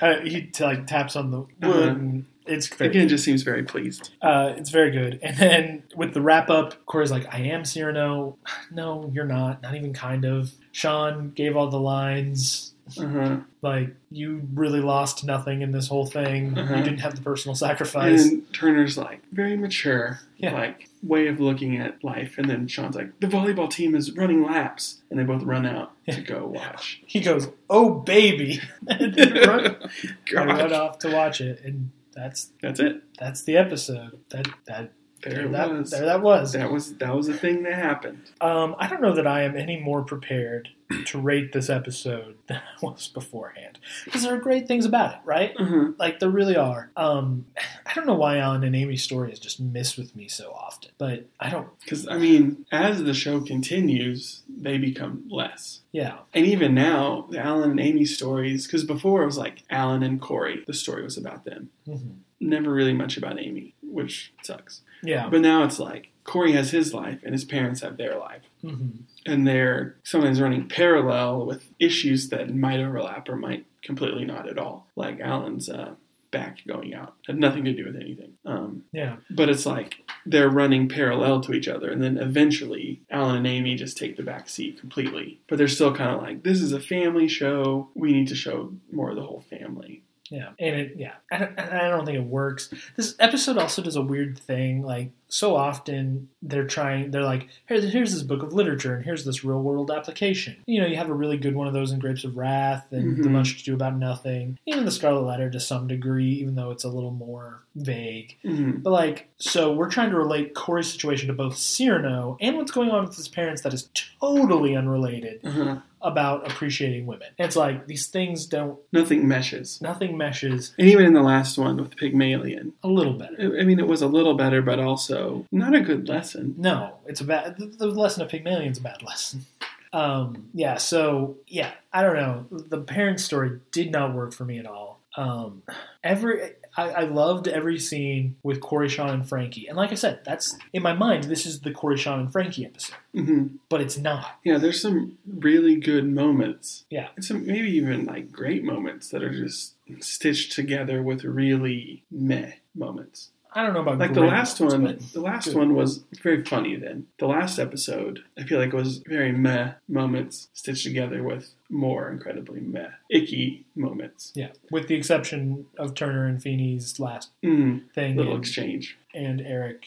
uh, 0.00 0.20
he 0.20 0.42
t- 0.42 0.62
like 0.64 0.86
taps 0.86 1.16
on 1.16 1.30
the 1.32 1.38
wood. 1.40 1.52
Uh-huh. 1.62 2.18
It's 2.46 2.68
very 2.68 2.90
Again, 2.90 3.08
just 3.08 3.24
seems 3.24 3.42
very 3.42 3.64
pleased. 3.64 4.10
Uh, 4.22 4.52
it's 4.56 4.70
very 4.70 4.92
good. 4.92 5.18
And 5.20 5.36
then 5.36 5.82
with 5.96 6.14
the 6.14 6.20
wrap 6.20 6.48
up, 6.48 6.86
Corey's 6.86 7.10
like, 7.10 7.26
I 7.34 7.38
am 7.38 7.64
Cyrano. 7.64 8.36
No, 8.70 9.10
you're 9.12 9.24
not. 9.24 9.62
Not 9.62 9.74
even 9.74 9.92
kind 9.92 10.24
of. 10.24 10.52
Shawn 10.70 11.30
gave 11.32 11.56
all 11.56 11.68
the 11.70 11.80
lines. 11.80 12.72
Uh-huh. 12.98 13.38
Like, 13.62 13.94
you 14.10 14.48
really 14.54 14.80
lost 14.80 15.24
nothing 15.24 15.62
in 15.62 15.72
this 15.72 15.88
whole 15.88 16.06
thing. 16.06 16.56
You 16.56 16.64
didn't 16.66 16.98
have 17.00 17.16
the 17.16 17.22
personal 17.22 17.54
sacrifice. 17.54 18.24
And 18.26 18.52
Turner's 18.54 18.96
like 18.96 19.22
very 19.32 19.56
mature, 19.56 20.20
Yeah. 20.38 20.52
like 20.52 20.88
way 21.02 21.26
of 21.26 21.40
looking 21.40 21.76
at 21.78 22.04
life. 22.04 22.34
And 22.38 22.48
then 22.48 22.68
Shawn's 22.68 22.94
like, 22.94 23.18
"The 23.20 23.26
volleyball 23.26 23.68
team 23.70 23.94
is 23.94 24.12
running 24.16 24.42
laps," 24.44 25.02
and 25.10 25.18
they 25.18 25.24
both 25.24 25.42
run 25.42 25.66
out 25.66 25.92
to 26.08 26.20
go 26.20 26.46
watch. 26.46 27.02
he 27.06 27.20
goes, 27.20 27.48
Oh, 27.68 27.90
baby. 27.90 28.60
and 28.88 29.14
then 29.14 29.32
run, 29.48 29.76
run 30.32 30.72
off 30.72 30.98
to 31.00 31.10
watch 31.10 31.40
it. 31.40 31.60
And 31.64 31.90
that's 32.14 32.50
that's 32.62 32.78
it. 32.80 33.02
that's 33.18 33.42
the 33.42 33.56
episode. 33.56 34.18
That, 34.30 34.46
that, 34.66 34.92
There 35.22 35.46
it 35.46 35.52
that, 35.52 35.70
was. 35.72 35.90
there 35.90 36.04
that 36.04 36.22
was. 36.22 36.52
That 36.52 36.70
was 36.70 36.94
that 36.98 37.14
was 37.14 37.28
a 37.28 37.34
thing 37.34 37.64
that 37.64 37.74
happened. 37.74 38.30
Um, 38.40 38.76
I 38.78 38.86
don't 38.88 39.02
know 39.02 39.14
that 39.14 39.26
I 39.26 39.42
am 39.42 39.56
any 39.56 39.78
more 39.80 40.02
prepared 40.02 40.68
to 41.06 41.18
rate 41.20 41.52
this 41.52 41.68
episode 41.68 42.36
than 42.46 42.58
I 42.58 42.84
was 42.84 43.08
beforehand 43.08 43.78
because 44.04 44.22
there 44.22 44.34
are 44.34 44.38
great 44.40 44.68
things 44.68 44.84
about 44.84 45.14
it, 45.14 45.20
right? 45.24 45.52
Uh-huh. 45.58 45.92
Like 45.98 46.20
there 46.20 46.30
really 46.30 46.56
are. 46.56 46.90
Um, 46.96 47.46
I 47.84 47.92
don't 47.94 48.06
know 48.06 48.14
why 48.14 48.38
Alan 48.38 48.62
and 48.64 48.76
Amy's 48.76 49.02
story 49.02 49.30
has 49.30 49.38
just 49.40 49.58
missed 49.60 49.98
with 49.98 50.14
me 50.14 50.28
so 50.28 50.52
often, 50.52 50.90
but 50.98 51.26
I 51.40 51.50
don't. 51.50 51.68
Because 51.80 52.06
I 52.08 52.18
mean, 52.18 52.66
as 52.70 53.02
the 53.02 53.14
show 53.14 53.40
continues, 53.40 54.42
they 54.48 54.78
become 54.78 55.24
less. 55.28 55.80
Yeah, 55.92 56.18
And 56.34 56.46
even 56.46 56.74
now, 56.74 57.26
the 57.30 57.38
Alan 57.40 57.70
and 57.70 57.80
Amy 57.80 58.04
stories, 58.04 58.66
because 58.66 58.84
before 58.84 59.22
it 59.22 59.26
was 59.26 59.38
like 59.38 59.62
Alan 59.70 60.02
and 60.02 60.20
Corey, 60.20 60.62
the 60.66 60.74
story 60.74 61.02
was 61.02 61.16
about 61.16 61.44
them. 61.44 61.70
Mhm. 61.88 62.16
Never 62.38 62.70
really 62.70 62.92
much 62.92 63.16
about 63.16 63.40
Amy, 63.40 63.74
which 63.82 64.32
sucks. 64.42 64.82
yeah, 65.02 65.28
But 65.30 65.40
now 65.40 65.64
it's 65.64 65.78
like 65.78 66.10
Corey 66.24 66.52
has 66.52 66.70
his 66.70 66.92
life 66.92 67.20
and 67.24 67.32
his 67.32 67.44
parents 67.46 67.80
have 67.80 67.96
their 67.96 68.18
life. 68.18 68.42
hmm 68.60 68.88
And 69.26 69.46
they're 69.46 69.96
sometimes 70.04 70.40
running 70.40 70.68
parallel 70.68 71.46
with 71.46 71.68
issues 71.78 72.28
that 72.30 72.54
might 72.54 72.80
overlap 72.80 73.28
or 73.28 73.36
might 73.36 73.66
completely 73.82 74.24
not 74.24 74.48
at 74.48 74.58
all. 74.58 74.86
Like 74.96 75.20
Alan's 75.20 75.68
uh, 75.68 75.94
back 76.30 76.58
going 76.66 76.92
out. 76.94 77.14
Had 77.26 77.38
nothing 77.38 77.64
to 77.64 77.72
do 77.72 77.84
with 77.86 77.96
anything. 77.96 78.32
Um, 78.44 78.84
Yeah. 78.92 79.16
but 79.30 79.48
it's 79.48 79.64
like 79.66 79.94
they're 80.26 80.48
running 80.50 80.88
parallel 80.88 81.40
to 81.42 81.52
each 81.54 81.68
other, 81.68 81.90
and 81.90 82.02
then 82.02 82.18
eventually 82.18 83.00
Alan 83.10 83.36
and 83.36 83.46
Amy 83.46 83.74
just 83.76 83.96
take 83.96 84.16
the 84.16 84.22
back 84.22 84.48
seat 84.48 84.80
completely. 84.80 85.40
But 85.48 85.58
they're 85.58 85.68
still 85.68 85.94
kind 85.94 86.10
of 86.16 86.22
like, 86.22 86.42
this 86.42 86.60
is 86.60 86.72
a 86.72 86.80
family 86.80 87.28
show. 87.28 87.88
We 87.94 88.12
need 88.12 88.28
to 88.28 88.34
show 88.34 88.72
more 88.90 89.10
of 89.10 89.16
the 89.16 89.22
whole 89.22 89.44
family. 89.48 90.02
Yeah, 90.28 90.48
and 90.58 90.74
it 90.74 90.94
yeah, 90.96 91.12
I 91.30 91.38
don't, 91.38 91.56
I 91.60 91.88
don't 91.88 92.04
think 92.04 92.18
it 92.18 92.24
works. 92.24 92.74
This 92.96 93.14
episode 93.20 93.58
also 93.58 93.80
does 93.80 93.94
a 93.94 94.02
weird 94.02 94.36
thing. 94.40 94.82
Like 94.82 95.10
so 95.28 95.56
often, 95.56 96.28
they're 96.42 96.66
trying. 96.66 97.10
They're 97.10 97.24
like, 97.24 97.48
Here, 97.68 97.80
here's 97.80 98.12
this 98.12 98.22
book 98.22 98.42
of 98.42 98.52
literature, 98.52 98.94
and 98.94 99.04
here's 99.04 99.24
this 99.24 99.44
real 99.44 99.60
world 99.62 99.90
application. 99.90 100.56
You 100.66 100.80
know, 100.80 100.86
you 100.86 100.96
have 100.96 101.10
a 101.10 101.14
really 101.14 101.36
good 101.36 101.54
one 101.56 101.66
of 101.66 101.74
those 101.74 101.92
in 101.92 101.98
Grapes 101.98 102.24
of 102.24 102.36
Wrath, 102.36 102.86
and 102.92 103.22
The 103.24 103.28
Mhm. 103.28 103.32
Much 103.32 103.58
to 103.58 103.64
Do 103.64 103.74
About 103.74 103.96
Nothing. 103.98 104.58
Even 104.66 104.84
the 104.84 104.90
Scarlet 104.90 105.22
Letter 105.22 105.50
to 105.50 105.60
some 105.60 105.86
degree, 105.88 106.32
even 106.34 106.54
though 106.54 106.70
it's 106.70 106.84
a 106.84 106.88
little 106.88 107.10
more 107.10 107.62
vague. 107.74 108.36
Mhm. 108.44 108.82
But 108.82 108.90
like, 108.90 109.28
so 109.38 109.72
we're 109.72 109.90
trying 109.90 110.10
to 110.10 110.16
relate 110.16 110.54
Corey's 110.54 110.90
situation 110.90 111.26
to 111.28 111.34
both 111.34 111.56
Cyrano 111.56 112.38
and 112.40 112.56
what's 112.56 112.70
going 112.70 112.90
on 112.90 113.04
with 113.06 113.16
his 113.16 113.28
parents 113.28 113.62
that 113.62 113.74
is 113.74 113.88
totally 114.20 114.74
unrelated 114.76 115.40
Uh-huh. 115.44 115.76
about 116.00 116.46
appreciating 116.50 117.04
women. 117.06 117.28
It's 117.38 117.56
like 117.56 117.86
these 117.86 118.06
things 118.06 118.46
don't. 118.46 118.78
Nothing 118.92 119.26
meshes. 119.28 119.80
Nothing 119.82 120.16
meshes 120.16 120.72
And 120.78 120.88
even 120.88 121.04
in 121.06 121.12
the 121.14 121.22
last 121.22 121.58
one 121.58 121.76
with 121.78 121.96
Pygmalion, 121.96 122.72
a 122.82 122.88
little 122.88 123.14
better. 123.14 123.56
I 123.60 123.64
mean, 123.64 123.78
it 123.80 123.88
was 123.88 124.02
a 124.02 124.06
little 124.06 124.34
better, 124.34 124.62
but 124.62 124.78
also 124.78 125.15
not 125.50 125.74
a 125.74 125.80
good 125.80 126.08
lesson. 126.08 126.54
No, 126.58 126.96
it's 127.06 127.20
a 127.20 127.24
bad. 127.24 127.56
The, 127.58 127.86
lesson 127.86 128.22
of 128.22 128.30
Pygmalion's 128.30 128.78
a 128.78 128.82
bad 128.82 129.02
lesson. 129.06 129.46
Um, 129.92 130.48
yeah, 130.52 130.76
so 130.76 131.36
yeah, 131.46 131.72
I 131.92 132.02
don't 132.02 132.16
know. 132.16 132.46
The 132.50 132.80
parent 132.80 133.20
story 133.20 133.60
did 133.72 133.90
not 133.90 134.14
work 134.14 134.34
for 134.34 134.44
me 134.44 134.58
at 134.58 134.66
all. 134.66 135.00
Um, 135.16 135.62
every 136.04 136.50
I, 136.76 136.90
I 136.90 137.04
loved 137.04 137.48
every 137.48 137.78
scene 137.78 138.36
with 138.42 138.60
Corey, 138.60 138.88
Shawn, 138.88 139.08
and 139.08 139.28
Frankie, 139.28 139.66
and 139.66 139.76
like 139.76 139.92
I 139.92 139.94
said, 139.94 140.20
that's 140.24 140.58
in 140.72 140.82
my 140.82 140.92
mind. 140.92 141.24
This 141.24 141.46
is 141.46 141.60
the 141.60 141.70
Corey, 141.70 141.96
Shawn, 141.96 142.20
and 142.20 142.32
Frankie 142.32 142.66
episode, 142.66 142.96
hmm 143.12 143.46
but 143.68 143.80
it's 143.80 143.96
not. 143.96 144.38
Yeah, 144.44 144.58
there's 144.58 144.80
some 144.80 145.18
really 145.26 145.76
good 145.76 146.06
moments. 146.06 146.84
Yeah. 146.90 147.08
And 147.16 147.24
some 147.24 147.46
maybe 147.46 147.70
even 147.70 148.04
like 148.04 148.30
great 148.30 148.62
moments 148.62 149.08
that 149.08 149.22
are 149.22 149.32
just 149.32 149.74
stitched 150.00 150.52
together 150.52 151.02
with 151.02 151.24
really 151.24 152.04
meh 152.10 152.52
moments. 152.74 153.30
I 153.56 153.62
don't 153.62 153.72
know 153.72 153.80
about 153.80 153.98
Like 153.98 154.12
the 154.12 154.20
last 154.20 154.60
moments, 154.60 155.14
one, 155.14 155.22
the 155.22 155.26
last 155.28 155.46
good. 155.46 155.56
one 155.56 155.74
was 155.74 156.04
very 156.22 156.44
funny. 156.44 156.76
Then 156.76 157.06
the 157.18 157.26
last 157.26 157.58
episode, 157.58 158.20
I 158.38 158.42
feel 158.42 158.58
like 158.60 158.74
was 158.74 158.98
very 158.98 159.32
meh 159.32 159.72
moments 159.88 160.48
stitched 160.52 160.84
together 160.84 161.22
with 161.22 161.54
more 161.70 162.10
incredibly 162.10 162.60
meh, 162.60 162.90
icky 163.10 163.64
moments. 163.74 164.32
Yeah, 164.34 164.48
with 164.70 164.88
the 164.88 164.94
exception 164.94 165.64
of 165.78 165.94
Turner 165.94 166.26
and 166.26 166.40
Feeny's 166.42 167.00
last 167.00 167.30
Mm, 167.42 167.90
thing, 167.94 168.16
little 168.16 168.34
and, 168.34 168.44
exchange. 168.44 168.98
and 169.14 169.40
Eric 169.40 169.84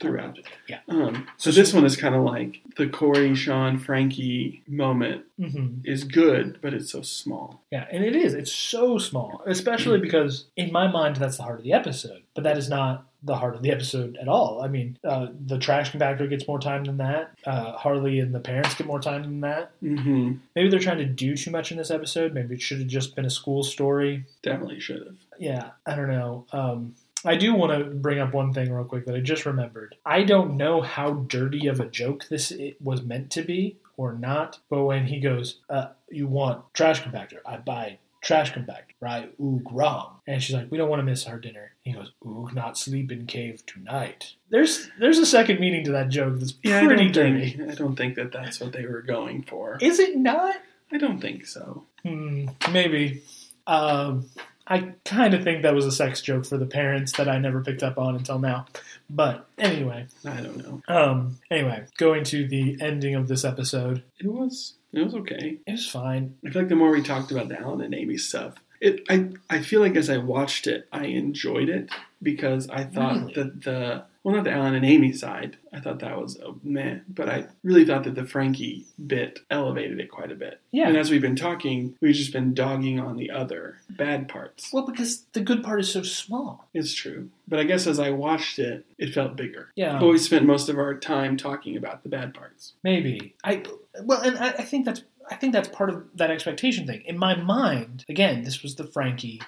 Throughout. 0.00 0.38
Yeah. 0.68 0.78
Um, 0.88 1.26
so 1.36 1.50
this 1.50 1.74
one 1.74 1.84
is 1.84 1.96
kind 1.96 2.14
of 2.14 2.22
like 2.22 2.62
the 2.76 2.88
Corey, 2.88 3.34
Shawn, 3.34 3.78
Frankie 3.78 4.62
moment 4.66 5.24
hmm 5.38 5.80
is 5.84 6.04
good, 6.04 6.58
but 6.62 6.72
it's 6.72 6.90
so 6.92 7.02
small. 7.02 7.62
Yeah, 7.70 7.86
and 7.90 8.04
it 8.04 8.16
is. 8.16 8.32
It's 8.34 8.52
so 8.52 8.96
small, 8.98 9.42
especially 9.46 9.98
because 10.00 10.46
in 10.56 10.72
my 10.72 10.86
mind 10.86 11.16
that's 11.16 11.36
the 11.36 11.42
heart 11.42 11.58
of 11.58 11.64
the 11.64 11.72
episode, 11.74 12.22
but 12.34 12.44
that 12.44 12.56
is 12.56 12.68
not 12.68 13.06
the 13.22 13.34
heart 13.36 13.56
of 13.56 13.62
the 13.62 13.72
episode 13.72 14.16
at 14.20 14.28
all. 14.28 14.62
I 14.62 14.68
mean, 14.68 14.96
uh, 15.04 15.28
the 15.46 15.58
trash 15.58 15.90
compactor 15.92 16.28
gets 16.30 16.46
more 16.46 16.60
time 16.60 16.84
than 16.84 16.98
that. 16.98 17.32
Uh, 17.44 17.72
Harley 17.72 18.20
and 18.20 18.32
the 18.34 18.40
parents 18.40 18.74
get 18.76 18.86
more 18.86 19.00
time 19.00 19.22
than 19.22 19.40
that. 19.40 19.72
hmm 19.80 20.34
Maybe 20.54 20.70
they're 20.70 20.78
trying 20.78 20.98
to 20.98 21.04
do 21.06 21.36
too 21.36 21.50
much 21.50 21.70
in 21.72 21.76
this 21.76 21.90
episode. 21.90 22.32
Maybe 22.32 22.54
it 22.54 22.62
should 22.62 22.78
have 22.78 22.86
just 22.88 23.16
been 23.16 23.24
a 23.26 23.30
school 23.30 23.62
story. 23.64 24.24
Definitely 24.42 24.80
should 24.80 25.04
have. 25.04 25.16
Yeah, 25.38 25.70
I 25.84 25.96
don't 25.96 26.08
know. 26.08 26.46
Um, 26.52 26.94
I 27.26 27.36
do 27.36 27.54
want 27.54 27.72
to 27.76 27.90
bring 27.90 28.18
up 28.18 28.32
one 28.32 28.52
thing 28.52 28.72
real 28.72 28.84
quick 28.84 29.06
that 29.06 29.14
I 29.14 29.20
just 29.20 29.44
remembered. 29.46 29.96
I 30.04 30.22
don't 30.22 30.56
know 30.56 30.80
how 30.80 31.12
dirty 31.12 31.66
of 31.66 31.80
a 31.80 31.86
joke 31.86 32.26
this 32.28 32.52
was 32.80 33.02
meant 33.02 33.30
to 33.32 33.42
be 33.42 33.76
or 33.96 34.12
not, 34.12 34.58
but 34.70 34.84
when 34.84 35.06
he 35.06 35.20
goes, 35.20 35.58
uh, 35.68 35.88
"You 36.10 36.26
want 36.26 36.72
trash 36.74 37.02
compactor? 37.02 37.38
I 37.46 37.56
buy 37.56 37.98
trash 38.22 38.52
compactor, 38.52 38.94
right? 39.00 39.32
Ooh, 39.40 39.62
wrong." 39.70 40.20
And 40.26 40.42
she's 40.42 40.54
like, 40.54 40.70
"We 40.70 40.78
don't 40.78 40.88
want 40.90 41.00
to 41.00 41.04
miss 41.04 41.26
our 41.26 41.38
dinner." 41.38 41.72
He 41.82 41.92
goes, 41.92 42.12
"Ooh, 42.24 42.48
not 42.52 42.76
sleep 42.78 43.10
in 43.10 43.26
cave 43.26 43.64
tonight." 43.66 44.34
There's 44.50 44.88
there's 44.98 45.18
a 45.18 45.26
second 45.26 45.60
meaning 45.60 45.84
to 45.84 45.92
that 45.92 46.08
joke 46.10 46.38
that's 46.38 46.54
Yeah, 46.62 46.84
pretty 46.84 47.04
don't 47.10 47.12
dirty. 47.32 47.50
think 47.52 47.70
I 47.70 47.74
don't 47.74 47.96
think 47.96 48.14
that 48.16 48.32
that's 48.32 48.60
what 48.60 48.72
they 48.72 48.86
were 48.86 49.02
going 49.02 49.42
for. 49.42 49.78
Is 49.80 49.98
it 49.98 50.16
not? 50.16 50.56
I 50.92 50.98
don't 50.98 51.20
think 51.20 51.46
so. 51.46 51.84
Hmm, 52.04 52.46
maybe. 52.70 53.22
Um, 53.66 54.26
I 54.66 54.94
kind 55.04 55.32
of 55.34 55.44
think 55.44 55.62
that 55.62 55.74
was 55.74 55.84
a 55.86 55.92
sex 55.92 56.20
joke 56.20 56.44
for 56.44 56.58
the 56.58 56.66
parents 56.66 57.12
that 57.18 57.28
I 57.28 57.38
never 57.38 57.62
picked 57.62 57.82
up 57.84 57.98
on 57.98 58.16
until 58.16 58.38
now. 58.38 58.66
But 59.08 59.46
anyway, 59.58 60.06
I 60.24 60.40
don't 60.40 60.56
know. 60.58 60.82
um, 60.88 61.38
anyway, 61.50 61.86
going 61.98 62.24
to 62.24 62.46
the 62.48 62.76
ending 62.80 63.14
of 63.14 63.28
this 63.28 63.44
episode, 63.44 64.02
It 64.18 64.26
was 64.26 64.74
it 64.92 65.00
was 65.04 65.14
okay. 65.14 65.58
it 65.66 65.70
was 65.72 65.88
fine. 65.88 66.36
I 66.44 66.50
feel 66.50 66.62
like 66.62 66.68
the 66.68 66.74
more 66.76 66.90
we 66.90 67.02
talked 67.02 67.30
about 67.30 67.48
the 67.48 67.60
Alan 67.60 67.80
and 67.82 67.94
Amy 67.94 68.16
stuff, 68.16 68.54
it 68.80 69.02
I 69.08 69.28
I 69.48 69.60
feel 69.60 69.80
like 69.80 69.94
as 69.96 70.10
I 70.10 70.18
watched 70.18 70.66
it, 70.66 70.88
I 70.92 71.04
enjoyed 71.06 71.68
it 71.68 71.90
because 72.22 72.68
I 72.70 72.84
thought 72.84 73.20
Really? 73.20 73.34
that 73.34 73.62
the 73.64 74.04
well 74.26 74.34
not 74.34 74.42
the 74.42 74.50
Alan 74.50 74.74
and 74.74 74.84
Amy 74.84 75.12
side, 75.12 75.56
I 75.72 75.78
thought 75.78 76.00
that 76.00 76.20
was 76.20 76.36
a 76.40 76.52
meh, 76.64 76.96
but 77.06 77.28
I 77.28 77.46
really 77.62 77.84
thought 77.84 78.02
that 78.02 78.16
the 78.16 78.24
Frankie 78.24 78.86
bit 79.06 79.38
elevated 79.52 80.00
it 80.00 80.10
quite 80.10 80.32
a 80.32 80.34
bit. 80.34 80.60
Yeah. 80.72 80.88
And 80.88 80.96
as 80.96 81.12
we've 81.12 81.22
been 81.22 81.36
talking, 81.36 81.94
we've 82.00 82.12
just 82.12 82.32
been 82.32 82.52
dogging 82.52 82.98
on 82.98 83.16
the 83.16 83.30
other 83.30 83.78
bad 83.88 84.26
parts. 84.28 84.72
Well, 84.72 84.84
because 84.84 85.26
the 85.32 85.38
good 85.38 85.62
part 85.62 85.78
is 85.78 85.92
so 85.92 86.02
small. 86.02 86.68
It's 86.74 86.92
true. 86.92 87.30
But 87.46 87.60
I 87.60 87.62
guess 87.62 87.86
as 87.86 88.00
I 88.00 88.10
watched 88.10 88.58
it, 88.58 88.84
it 88.98 89.14
felt 89.14 89.36
bigger. 89.36 89.70
Yeah. 89.76 90.00
But 90.00 90.08
we 90.08 90.18
spent 90.18 90.44
most 90.44 90.68
of 90.68 90.76
our 90.76 90.94
time 90.94 91.36
talking 91.36 91.76
about 91.76 92.02
the 92.02 92.08
bad 92.08 92.34
parts. 92.34 92.72
Maybe 92.82 93.36
I 93.44 93.62
well, 94.02 94.22
and 94.22 94.36
I, 94.38 94.48
I 94.48 94.62
think 94.62 94.86
that's 94.86 95.02
I 95.30 95.36
think 95.36 95.52
that's 95.52 95.68
part 95.68 95.88
of 95.88 96.02
that 96.16 96.32
expectation 96.32 96.84
thing. 96.84 97.02
In 97.04 97.16
my 97.16 97.36
mind, 97.36 98.04
again, 98.08 98.42
this 98.42 98.64
was 98.64 98.74
the 98.74 98.88
Frankie 98.88 99.40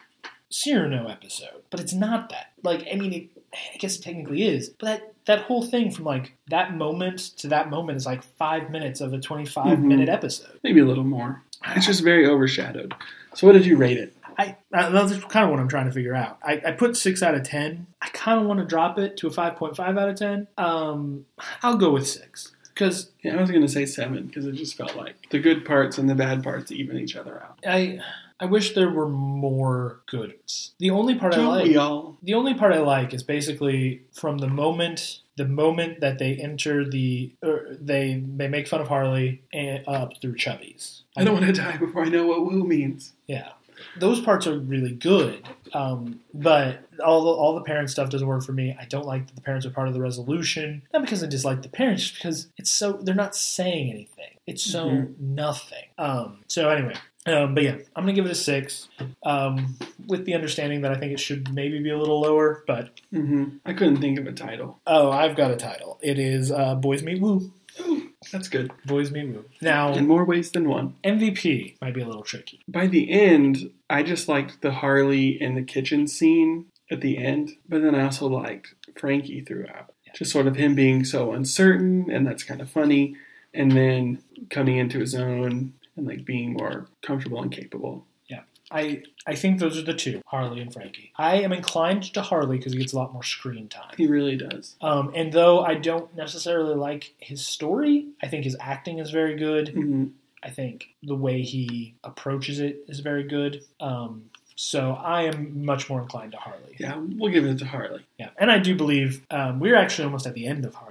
Cyrano 0.51 1.09
episode, 1.09 1.63
but 1.71 1.81
it's 1.81 1.93
not 1.93 2.31
that. 2.31 2.53
Like, 2.63 2.87
I 2.93 2.95
mean, 2.95 3.13
it, 3.13 3.38
I 3.53 3.77
guess 3.79 3.97
it 3.99 4.03
technically 4.03 4.43
is, 4.45 4.69
but 4.71 4.87
that 4.87 5.13
that 5.27 5.39
whole 5.43 5.63
thing 5.65 5.91
from 5.91 6.05
like 6.05 6.35
that 6.49 6.75
moment 6.75 7.19
to 7.39 7.49
that 7.49 7.69
moment 7.71 7.97
is 7.97 8.07
like 8.07 8.23
five 8.23 8.71
minutes 8.71 9.01
of 9.01 9.13
a 9.13 9.19
twenty-five 9.21 9.79
Mhm. 9.79 9.85
minute 9.85 10.09
episode. 10.09 10.59
Maybe 10.63 10.81
a 10.81 10.85
little 10.87 11.05
more. 11.05 11.43
It's 11.77 11.87
just 11.87 12.03
very 12.05 12.27
overshadowed. 12.27 12.95
So 13.35 13.47
what 13.47 13.55
did 13.55 13.67
you 13.67 13.77
rate 13.77 13.97
it? 13.99 14.15
I, 14.39 14.57
I 14.73 14.89
that's 14.91 15.13
kind 15.25 15.45
of 15.45 15.51
what 15.51 15.59
I'm 15.59 15.69
trying 15.69 15.87
to 15.87 15.93
figure 15.93 16.15
out. 16.15 16.39
I, 16.45 16.63
I 16.67 16.73
put 16.73 16.97
six 16.97 17.23
out 17.23 17.35
of 17.35 17.43
ten. 17.43 17.87
I 18.01 18.09
kind 18.11 18.41
of 18.41 18.47
want 18.47 18.61
to 18.61 18.67
drop 18.67 18.99
it 18.99 19.17
to 19.19 19.27
a 19.27 19.31
five 19.31 19.57
point 19.57 19.77
five 19.77 19.97
out 19.99 20.09
of 20.09 20.17
ten. 20.17 20.47
Um, 20.57 21.27
I'll 21.63 21.77
go 21.77 21.91
with 21.91 22.07
six 22.07 22.53
because 22.73 23.11
Yeah, 23.23 23.37
I 23.37 23.41
was 23.41 23.51
going 23.51 23.63
to 23.63 23.69
say 23.69 23.85
seven 23.87 24.27
because 24.27 24.47
it 24.47 24.53
just 24.53 24.77
felt 24.77 24.95
like 24.95 25.17
the 25.31 25.41
good 25.41 25.65
parts 25.65 25.99
and 25.99 26.09
the 26.09 26.15
bad 26.15 26.45
parts 26.45 26.71
even 26.71 26.97
each 26.99 27.17
other 27.17 27.43
out. 27.43 27.59
I 27.67 27.99
I 28.41 28.45
wish 28.47 28.75
there 28.75 28.91
were 28.91 29.09
more 29.09 30.01
goods. 30.07 30.73
The 30.79 30.91
only 30.91 31.15
part 31.17 31.35
I 31.35 31.39
Don't 31.39 31.47
like 31.49 31.65
we 31.67 31.77
all? 31.77 32.19
the 32.23 32.35
only 32.35 32.55
part 32.55 32.73
I 32.73 32.79
like 32.79 33.13
is 33.13 33.23
basically 33.23 34.03
from 34.13 34.39
the 34.39 34.49
moment 34.49 35.21
the 35.37 35.45
moment 35.45 36.01
that 36.01 36.19
they 36.19 36.35
enter 36.37 36.85
the 36.85 37.33
or 37.43 37.77
they 37.81 38.23
they 38.37 38.49
make 38.49 38.69
fun 38.69 38.81
of 38.81 38.89
Harley 38.89 39.43
and 39.53 39.83
up 39.89 40.21
through 40.21 40.35
Chubbie's. 40.37 41.03
I 41.17 41.25
don't 41.25 41.35
want 41.35 41.47
to 41.47 41.53
die 41.53 41.77
before 41.77 42.05
I 42.05 42.09
know 42.09 42.27
what 42.27 42.45
woo 42.47 42.65
means. 42.65 43.13
Yeah, 43.27 43.51
those 43.97 44.21
parts 44.21 44.47
are 44.47 44.59
really 44.59 44.93
good. 44.93 45.47
Um, 45.75 46.21
but 46.33 46.81
all 47.05 47.23
the, 47.25 47.31
all 47.31 47.55
the 47.55 47.61
parent 47.63 47.91
stuff 47.91 48.09
doesn't 48.11 48.27
work 48.27 48.43
for 48.45 48.53
me. 48.53 48.77
I 48.81 48.85
don't 48.87 49.07
like 49.07 49.27
that 49.27 49.35
the 49.35 49.43
parents 49.43 49.67
are 49.67 49.71
part 49.71 49.87
of 49.89 49.95
the 49.95 50.01
resolution. 50.01 50.83
Not 50.93 51.03
because 51.03 51.23
I 51.23 51.27
dislike 51.27 51.63
the 51.63 51.69
parents, 51.69 52.03
just 52.05 52.15
because 52.15 52.49
it's 52.57 52.71
so 52.71 52.93
they're 52.93 53.15
not 53.15 53.35
saying 53.37 53.91
anything. 53.91 54.35
It's 54.47 54.63
so 54.63 54.87
Mhm. 54.89 55.19
nothing. 55.21 55.85
Um, 55.99 56.39
so 56.47 56.69
anyway. 56.71 56.95
Um, 57.29 57.55
but 57.55 57.63
yeah, 57.65 57.77
I'm 57.95 58.05
gonna 58.05 58.13
give 58.15 58.27
it 58.27 58.33
a 58.33 58.35
six, 58.35 58.89
um, 59.25 59.77
with 60.07 60.25
the 60.25 60.35
understanding 60.35 60.81
that 60.83 60.93
I 60.93 60.97
think 60.97 61.13
it 61.13 61.21
should 61.21 61.53
maybe 61.53 61.79
be 61.81 61.91
a 61.91 61.99
little 61.99 62.21
lower. 62.21 62.65
But 62.67 62.91
hmm 63.11 63.59
I 63.65 63.73
couldn't 63.73 63.99
think 63.99 64.19
of 64.19 64.27
a 64.27 64.33
title. 64.33 64.81
oh, 64.87 65.11
I've 65.11 65.37
got 65.37 65.51
a 65.51 65.57
title. 65.57 65.99
It 66.03 66.19
is 66.19 66.51
uh, 66.51 66.75
"Boys 66.75 67.03
Meet 67.03 67.21
Woo." 67.21 67.53
Ooh, 67.81 68.11
that's 68.33 68.49
good. 68.49 68.73
Boys 68.87 69.11
Meet 69.13 69.29
Woo. 69.29 69.45
Now 69.61 69.93
In 69.93 70.07
more 70.09 70.25
ways 70.25 70.51
than 70.51 70.69
one. 70.69 70.95
MVP 71.05 71.77
might 71.81 71.95
be 71.95 72.01
a 72.01 72.07
little 72.07 72.23
tricky. 72.25 72.61
By 72.67 72.87
the 72.89 73.11
end, 73.11 73.71
I 73.89 74.03
just 74.03 74.27
liked 74.29 74.63
the 74.63 74.73
Harley 74.73 75.41
in 75.41 75.55
the 75.55 75.63
kitchen 75.63 76.09
scene 76.09 76.67
at 76.91 77.01
the 77.03 77.19
end, 77.19 77.53
but 77.69 77.83
then 77.83 77.95
I 77.95 78.03
also 78.05 78.27
liked 78.27 78.75
Frankie 78.99 79.43
throughout. 79.43 79.93
Just 80.15 80.33
sort 80.33 80.47
of 80.49 80.57
him 80.57 80.75
being 80.75 81.05
so 81.05 81.33
uncertain, 81.33 82.11
and 82.11 82.27
that's 82.27 82.43
kind 82.43 82.61
of 82.63 82.69
funny, 82.71 83.15
and 83.55 83.71
then 83.73 84.23
coming 84.51 84.79
into 84.79 84.99
his 84.99 85.15
own 85.15 85.75
and 85.99 86.07
like 86.07 86.25
being 86.25 86.55
more 86.55 86.87
comfortable 87.03 87.43
and 87.43 87.53
capable. 87.53 88.07
Yeah. 88.29 88.43
I 88.71 89.03
I 89.27 89.35
think 89.35 89.59
those 89.59 89.77
are 89.79 89.83
the 89.83 89.95
two, 89.95 90.23
Harley 90.27 90.61
and 90.61 90.73
Frankie. 90.73 91.13
I 91.17 91.37
am 91.37 91.53
inclined 91.53 92.05
to 92.15 92.23
Harley 92.23 92.57
because 92.59 92.73
he 92.73 92.79
gets 92.79 92.93
a 92.93 92.97
lot 92.97 93.13
more 93.13 93.23
screen 93.25 93.69
time. 93.69 93.95
He 93.97 94.07
really 94.07 94.37
does. 94.37 94.77
Um, 94.81 95.13
and 95.15 95.33
though 95.33 95.61
I 95.61 95.75
don't 95.75 96.15
necessarily 96.17 96.75
like 96.75 97.15
his 97.19 97.45
story, 97.47 98.07
I 98.23 98.29
think 98.29 98.45
his 98.45 98.57
acting 98.61 98.99
is 98.99 99.11
very 99.11 99.37
good. 99.37 99.69
hmm 99.71 100.07
I 100.41 100.51
think 100.51 100.95
the 101.03 101.17
way 101.17 101.43
he 101.43 101.95
approaches 102.05 102.61
it 102.61 102.85
is 102.87 103.01
very 103.01 103.25
good. 103.25 103.65
Um, 103.81 104.31
So 104.55 104.93
I 104.93 105.23
am 105.23 105.65
much 105.65 105.89
more 105.91 106.01
inclined 106.03 106.33
to 106.33 106.39
Harley. 106.39 106.75
Yeah, 106.79 106.97
we'll 106.97 107.33
give 107.33 107.45
it 107.45 107.59
to 107.59 107.65
Harley. 107.65 108.05
Yeah, 108.19 108.31
and 108.39 108.51
I 108.51 108.59
do 108.61 108.75
believe 108.77 109.25
um, 109.31 109.59
we're 109.61 109.77
actually 109.77 110.05
almost 110.07 110.27
at 110.27 110.35
the 110.35 110.47
end 110.47 110.65
of 110.65 110.75
Harley. 110.75 110.88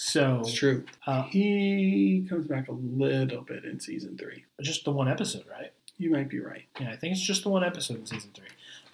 So 0.00 0.40
It's 0.42 0.52
true. 0.54 0.84
uh, 1.08 1.24
He 1.24 2.24
comes 2.28 2.46
back 2.46 2.68
a 2.68 2.72
little 2.72 3.42
bit 3.42 3.64
in 3.64 3.80
season 3.80 4.16
three. 4.16 4.44
just 4.62 4.84
the 4.84 4.92
one 4.92 5.08
episode, 5.08 5.44
right? 5.50 5.72
You 5.96 6.10
might 6.12 6.28
be 6.28 6.38
right. 6.38 6.66
Yeah, 6.80 6.92
I 6.92 6.96
think 6.96 7.12
it's 7.16 7.20
just 7.20 7.42
the 7.42 7.48
one 7.48 7.64
episode 7.64 7.98
in 7.98 8.06
season 8.06 8.30
three. 8.32 8.46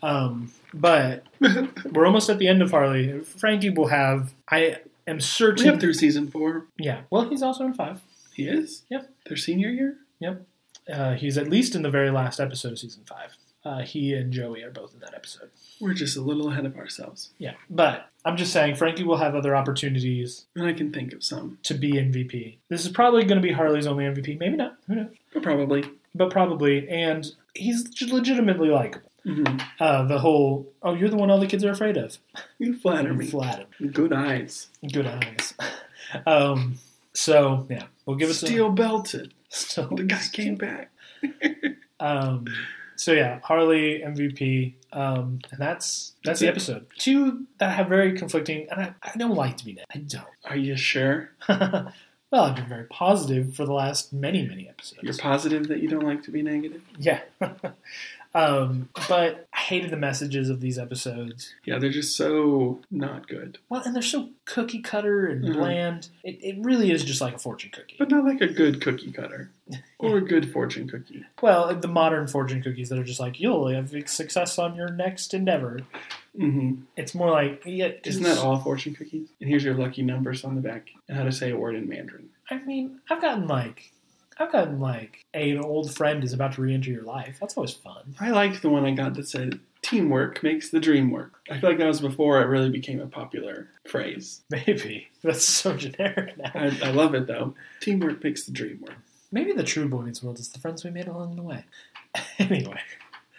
Um, 0.02 0.50
but 0.72 1.24
we're 1.92 2.06
almost 2.06 2.30
at 2.30 2.38
the 2.38 2.48
end 2.48 2.62
of 2.62 2.70
Harley. 2.70 3.20
Frankie 3.20 3.68
will 3.68 3.88
have. 3.88 4.32
I 4.50 4.78
am 5.06 5.16
we 5.16 5.20
certain. 5.20 5.66
have 5.66 5.78
through 5.78 5.92
season 5.92 6.30
four. 6.30 6.64
yeah. 6.78 7.02
Well, 7.10 7.28
he's 7.28 7.42
also 7.42 7.64
in 7.66 7.74
five. 7.74 8.00
He 8.32 8.48
is? 8.48 8.84
Yep. 8.88 9.10
Their 9.26 9.36
senior 9.36 9.68
year? 9.68 9.98
Yep. 10.20 10.46
Uh, 10.90 11.14
he's 11.14 11.36
at 11.36 11.50
least 11.50 11.74
in 11.74 11.82
the 11.82 11.90
very 11.90 12.10
last 12.10 12.40
episode 12.40 12.72
of 12.72 12.78
season 12.78 13.02
five. 13.06 13.36
Uh, 13.64 13.80
he 13.80 14.12
and 14.12 14.30
Joey 14.32 14.62
are 14.62 14.70
both 14.70 14.92
in 14.92 15.00
that 15.00 15.14
episode. 15.14 15.48
We're 15.80 15.94
just 15.94 16.16
a 16.16 16.20
little 16.20 16.50
ahead 16.50 16.66
of 16.66 16.76
ourselves. 16.76 17.30
Yeah, 17.38 17.54
but 17.70 18.10
I'm 18.24 18.36
just 18.36 18.52
saying 18.52 18.74
Frankie 18.76 19.04
will 19.04 19.16
have 19.16 19.34
other 19.34 19.56
opportunities 19.56 20.44
And 20.54 20.66
I 20.66 20.74
can 20.74 20.92
think 20.92 21.12
of 21.14 21.24
some. 21.24 21.58
to 21.62 21.74
be 21.74 21.92
MVP. 21.92 22.58
This 22.68 22.84
is 22.84 22.92
probably 22.92 23.24
going 23.24 23.40
to 23.40 23.46
be 23.46 23.52
Harley's 23.54 23.86
only 23.86 24.04
MVP. 24.04 24.38
Maybe 24.38 24.56
not. 24.56 24.76
Who 24.86 24.96
knows? 24.96 25.14
But 25.32 25.42
probably. 25.42 25.84
But 26.14 26.30
probably. 26.30 26.86
And 26.90 27.26
he's 27.54 27.88
legitimately 28.02 28.68
likable. 28.68 29.10
hmm 29.24 29.44
Uh, 29.80 30.02
the 30.04 30.18
whole, 30.18 30.70
oh, 30.82 30.92
you're 30.92 31.08
the 31.08 31.16
one 31.16 31.30
all 31.30 31.40
the 31.40 31.46
kids 31.46 31.64
are 31.64 31.70
afraid 31.70 31.96
of. 31.96 32.18
You 32.58 32.76
flatter 32.76 33.14
me. 33.14 33.26
Flat 33.26 33.66
him. 33.80 33.88
Good 33.92 34.12
eyes. 34.12 34.68
Good 34.92 35.06
eyes. 35.06 35.54
um, 36.26 36.76
so, 37.14 37.66
yeah, 37.70 37.84
we'll 38.04 38.16
give 38.16 38.28
it 38.28 38.34
Steel 38.34 38.68
belted. 38.70 39.32
So, 39.48 39.86
The 39.86 40.02
guy 40.02 40.20
came 40.32 40.56
back. 40.56 40.90
Um, 42.00 42.46
so 42.96 43.12
yeah, 43.12 43.40
Harley 43.42 44.00
MVP, 44.00 44.74
um, 44.92 45.40
and 45.50 45.60
that's 45.60 46.12
that's 46.24 46.40
the 46.40 46.48
episode. 46.48 46.86
Two 46.98 47.46
that 47.58 47.76
have 47.76 47.88
very 47.88 48.16
conflicting, 48.16 48.68
and 48.70 48.80
I, 48.80 48.94
I 49.02 49.16
don't 49.16 49.34
like 49.34 49.56
to 49.58 49.64
be 49.64 49.72
negative. 49.72 49.94
I 49.94 49.98
don't. 49.98 50.34
Are 50.50 50.56
you 50.56 50.76
sure? 50.76 51.30
well, 51.48 51.92
I've 52.32 52.56
been 52.56 52.68
very 52.68 52.84
positive 52.84 53.54
for 53.54 53.64
the 53.64 53.72
last 53.72 54.12
many 54.12 54.46
many 54.46 54.68
episodes. 54.68 55.02
You're 55.02 55.16
positive 55.16 55.68
that 55.68 55.80
you 55.80 55.88
don't 55.88 56.04
like 56.04 56.22
to 56.24 56.30
be 56.30 56.42
negative? 56.42 56.82
yeah. 56.98 57.20
um, 58.34 58.88
but 59.08 59.46
I 59.54 59.60
hated 59.60 59.90
the 59.90 59.96
messages 59.96 60.50
of 60.50 60.60
these 60.60 60.78
episodes. 60.78 61.54
Yeah, 61.64 61.78
they're 61.78 61.90
just 61.90 62.16
so 62.16 62.80
not 62.90 63.28
good. 63.28 63.58
Well, 63.68 63.82
and 63.84 63.94
they're 63.94 64.02
so 64.02 64.30
cookie 64.44 64.80
cutter 64.80 65.26
and 65.26 65.44
Mhm. 65.44 65.52
bland. 65.54 66.08
It, 66.24 66.38
it 66.42 66.56
really 66.64 66.90
is 66.90 67.04
just 67.04 67.20
like 67.20 67.34
a 67.34 67.38
fortune 67.38 67.70
cookie. 67.72 67.96
But 67.98 68.10
not 68.10 68.24
like 68.24 68.40
a 68.40 68.48
good 68.48 68.80
cookie 68.80 69.12
cutter. 69.12 69.50
Or 69.98 70.18
a 70.18 70.20
good 70.20 70.52
fortune 70.52 70.86
cookie. 70.86 71.24
Well, 71.40 71.74
the 71.74 71.88
modern 71.88 72.26
fortune 72.26 72.60
cookies 72.62 72.90
that 72.90 72.98
are 72.98 73.04
just 73.04 73.20
like 73.20 73.40
you'll 73.40 73.68
have 73.68 73.94
success 74.06 74.58
on 74.58 74.74
your 74.74 74.90
next 74.90 75.32
endeavor. 75.32 75.80
hmm 76.36 76.74
It's 76.98 77.14
more 77.14 77.30
like 77.30 77.62
yeah, 77.64 77.92
Isn't 78.04 78.24
that 78.24 78.36
all 78.36 78.58
fortune 78.58 78.94
cookies? 78.94 79.28
And 79.40 79.48
here's 79.48 79.64
your 79.64 79.72
lucky 79.72 80.02
numbers 80.02 80.44
on 80.44 80.56
the 80.56 80.60
back 80.60 80.88
and 81.08 81.16
how 81.16 81.24
to 81.24 81.32
say 81.32 81.50
a 81.52 81.56
word 81.56 81.74
in 81.76 81.88
Mandarin. 81.88 82.28
I 82.50 82.58
mean, 82.64 83.00
I've 83.08 83.22
gotten 83.22 83.46
like, 83.46 83.92
I've 84.38 84.52
gotten 84.52 84.80
like, 84.80 85.24
an 85.32 85.58
old 85.58 85.94
friend 85.94 86.24
is 86.24 86.32
about 86.32 86.54
to 86.54 86.62
re-enter 86.62 86.90
your 86.90 87.02
life. 87.04 87.36
That's 87.40 87.56
always 87.56 87.72
fun. 87.72 88.16
I 88.20 88.30
liked 88.30 88.62
the 88.62 88.70
one 88.70 88.84
I 88.84 88.90
got 88.92 89.14
that 89.14 89.28
said, 89.28 89.60
teamwork 89.82 90.42
makes 90.42 90.70
the 90.70 90.80
dream 90.80 91.10
work. 91.10 91.40
I 91.50 91.58
feel 91.58 91.70
like 91.70 91.78
that 91.78 91.86
was 91.86 92.00
before 92.00 92.40
it 92.40 92.46
really 92.46 92.70
became 92.70 93.00
a 93.00 93.06
popular 93.06 93.68
phrase. 93.88 94.42
Maybe 94.50 95.08
that's 95.22 95.44
so 95.44 95.76
generic 95.76 96.36
now. 96.38 96.50
I, 96.54 96.76
I 96.82 96.90
love 96.90 97.14
it 97.14 97.26
though. 97.26 97.54
Teamwork 97.80 98.24
makes 98.24 98.44
the 98.44 98.52
dream 98.52 98.80
work. 98.80 98.96
Maybe 99.30 99.52
the 99.52 99.64
true 99.64 99.88
Boy 99.88 100.02
Meets 100.02 100.22
World 100.22 100.38
is 100.38 100.48
the 100.50 100.60
friends 100.60 100.84
we 100.84 100.90
made 100.90 101.08
along 101.08 101.36
the 101.36 101.42
way. 101.42 101.64
anyway, 102.38 102.80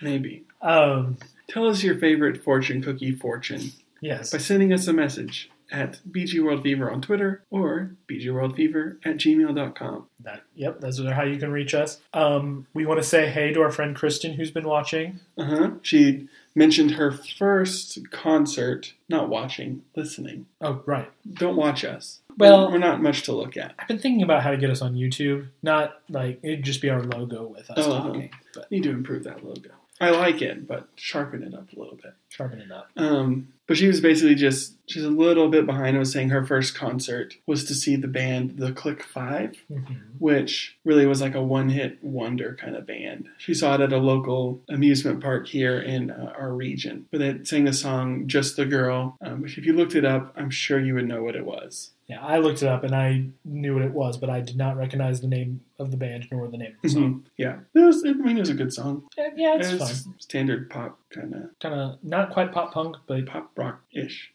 Maybe. 0.02 0.44
um, 0.62 1.18
Tell 1.48 1.68
us 1.68 1.84
your 1.84 1.98
favorite 1.98 2.44
fortune 2.44 2.82
cookie 2.82 3.14
fortune 3.16 3.72
yes, 4.02 4.32
by 4.32 4.40
sending 4.40 4.74
us 4.74 4.88
a 4.88 4.94
message 4.94 5.50
at 5.72 6.00
bgworldfever 6.10 6.92
on 6.92 7.02
Twitter 7.02 7.44
or 7.50 7.92
bgworldfever 8.08 8.98
at 9.06 9.18
gmail.com. 9.18 10.08
that 10.22 10.44
yep, 10.56 10.80
those 10.80 11.00
are 11.00 11.14
how 11.14 11.24
you 11.24 11.38
can 11.40 11.52
reach 11.52 11.74
us. 11.74 12.00
Um, 12.14 12.68
we 12.74 12.86
want 12.86 13.02
to 13.02 13.08
say 13.08 13.30
hey 13.30 13.52
to 13.54 13.62
our 13.62 13.72
friend 13.72 13.96
Kristen 13.96 14.34
who's 14.34 14.52
been 14.52 14.68
watching. 14.68 15.20
Uh-huh. 15.38 15.72
She 15.82 16.28
mentioned 16.54 16.92
her 16.92 17.12
first 17.12 18.00
concert, 18.12 18.94
not 19.10 19.28
watching, 19.30 19.84
listening. 19.96 20.46
Oh, 20.62 20.82
right. 20.86 21.10
Don't 21.34 21.56
watch 21.58 21.84
us. 21.84 22.22
Well- 22.38 22.72
we're 22.72 22.78
not 22.78 23.02
much 23.02 23.24
to 23.24 23.32
look 23.34 23.58
at. 23.58 23.74
I've 23.80 23.88
been 23.88 24.00
thinking 24.00 24.22
about 24.24 24.44
how 24.44 24.52
to 24.52 24.58
get 24.58 24.70
us 24.70 24.82
on 24.82 24.94
YouTube. 24.96 25.48
Not 25.64 26.00
like 26.10 26.40
it'd 26.44 26.64
just 26.64 26.82
be 26.82 26.90
our 26.90 27.04
logo 27.04 27.48
with 27.48 27.70
us 27.72 27.78
Oh, 27.80 27.98
talking, 27.98 28.30
but 28.54 28.70
Need 28.72 28.84
to 28.84 28.92
improve 28.92 29.24
that 29.24 29.44
logo. 29.46 29.70
I 30.02 30.10
like 30.10 30.42
it, 30.42 30.68
but 30.68 30.90
sharpen 30.96 31.42
it 31.44 31.54
up 31.54 31.72
a 31.72 31.80
little 31.80 31.96
bit. 31.96 32.14
sharpen 32.30 32.60
it 32.60 32.70
up. 32.70 32.90
Um, 32.98 33.48
but 33.66 33.78
she 33.78 33.88
was 33.88 34.02
basically 34.02 34.36
just 34.36 34.74
she's 34.90 35.06
a 35.06 35.10
little 35.10 35.48
bit 35.50 35.66
behind. 35.66 35.96
I 35.96 36.00
was 36.00 36.12
saying 36.12 36.30
her 36.30 36.46
first 36.46 36.76
concert 36.76 37.34
was 37.48 37.64
to 37.66 37.74
see 37.74 37.96
the 37.96 38.10
band 38.10 38.58
The 38.58 38.74
Click 38.74 39.04
Five, 39.04 39.56
Mhm. 39.72 39.96
which 40.20 40.76
really 40.84 41.06
was 41.06 41.22
like 41.22 41.34
a 41.34 41.42
one-hit 41.42 42.04
wonder 42.04 42.58
kind 42.60 42.76
of 42.76 42.86
band. 42.86 43.30
She 43.38 43.54
saw 43.54 43.76
it 43.76 43.82
at 43.82 43.94
a 43.94 43.98
local 43.98 44.62
amusement 44.70 45.22
park 45.22 45.48
here 45.48 45.80
in 45.80 46.12
uh, 46.12 46.34
our 46.38 46.54
region, 46.54 47.06
but 47.10 47.20
they 47.20 47.44
sang 47.46 47.64
the 47.64 47.72
song 47.74 48.28
"Just 48.28 48.58
the 48.58 48.66
Girl." 48.66 49.16
Um, 49.22 49.42
which, 49.42 49.58
if 49.58 49.66
you 49.66 49.72
looked 49.74 49.96
it 49.96 50.04
up, 50.06 50.34
I'm 50.36 50.50
sure 50.50 50.80
you 50.80 50.94
would 50.96 51.08
know 51.08 51.24
what 51.24 51.38
it 51.38 51.46
was. 51.46 51.92
Yeah, 52.08 52.24
I 52.24 52.38
looked 52.38 52.62
it 52.62 52.68
up 52.68 52.84
and 52.84 52.94
I 52.96 53.26
knew 53.44 53.74
what 53.74 53.82
it 53.84 53.92
was, 53.92 54.18
but 54.18 54.30
I 54.30 54.40
did 54.40 54.56
not 54.58 54.78
recognize 54.78 55.22
the 55.22 55.28
name 55.28 55.62
of 55.80 55.90
the 55.90 55.98
band 55.98 56.28
nor 56.32 56.48
the 56.48 56.58
name 56.58 56.74
of 56.76 56.82
the 56.84 56.90
song. 56.90 57.02
Mhm. 57.04 57.22
Yeah, 57.38 57.60
it 57.74 57.80
was. 57.80 58.06
I 58.06 58.14
mean, 58.14 58.38
it 58.38 58.42
was 58.42 58.50
a 58.50 58.54
good 58.54 58.72
song. 58.72 59.08
Yeah, 59.18 59.30
yeah, 59.36 59.56
it's 59.58 59.70
It 59.72 59.80
fine. 59.80 60.14
standard 60.20 60.70
pop 60.70 61.00
kind 61.10 61.34
of 61.34 61.60
Kind 61.60 61.74
of 61.74 62.04
not 62.04 62.30
quite 62.30 62.52
pop 62.52 62.74
punk, 62.74 62.98
but 63.08 63.26
pop 63.26 63.52
rock 63.58 63.82
ish. 63.92 64.32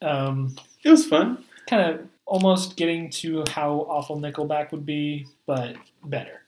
um, 0.00 0.54
It 0.82 0.88
was 0.90 1.06
fun. 1.06 1.44
kind 1.66 1.82
of 2.00 2.06
almost 2.26 2.76
getting 2.76 3.10
to 3.10 3.44
how 3.46 3.80
awful 3.88 4.18
Nickelback 4.18 4.70
would 4.72 4.86
be, 4.86 5.26
but 5.46 5.76
better. 6.04 6.40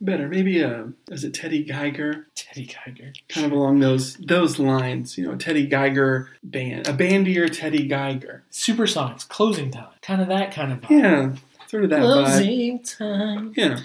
Better, 0.00 0.28
maybe. 0.28 0.62
Uh, 0.62 0.88
is 1.10 1.24
it 1.24 1.34
Teddy 1.34 1.64
Geiger? 1.64 2.26
Teddy 2.34 2.66
Geiger. 2.66 3.12
kind 3.28 3.46
of 3.46 3.52
along 3.52 3.80
those 3.80 4.14
those 4.16 4.58
lines. 4.58 5.16
You 5.16 5.26
know, 5.28 5.36
Teddy 5.36 5.66
Geiger 5.66 6.30
band, 6.42 6.86
a 6.88 6.92
bandier 6.92 7.50
Teddy 7.50 7.86
Geiger. 7.86 8.44
Supersonics, 8.50 9.26
closing 9.28 9.70
time. 9.70 9.88
Kind 10.02 10.20
of 10.20 10.28
that 10.28 10.52
kind 10.52 10.72
of 10.72 10.80
vibe. 10.80 10.90
Yeah, 10.90 11.34
sort 11.68 11.84
of 11.84 11.90
that 11.90 12.00
vibe. 12.00 12.24
Closing 12.24 12.82
time. 12.82 13.52
Yeah. 13.56 13.80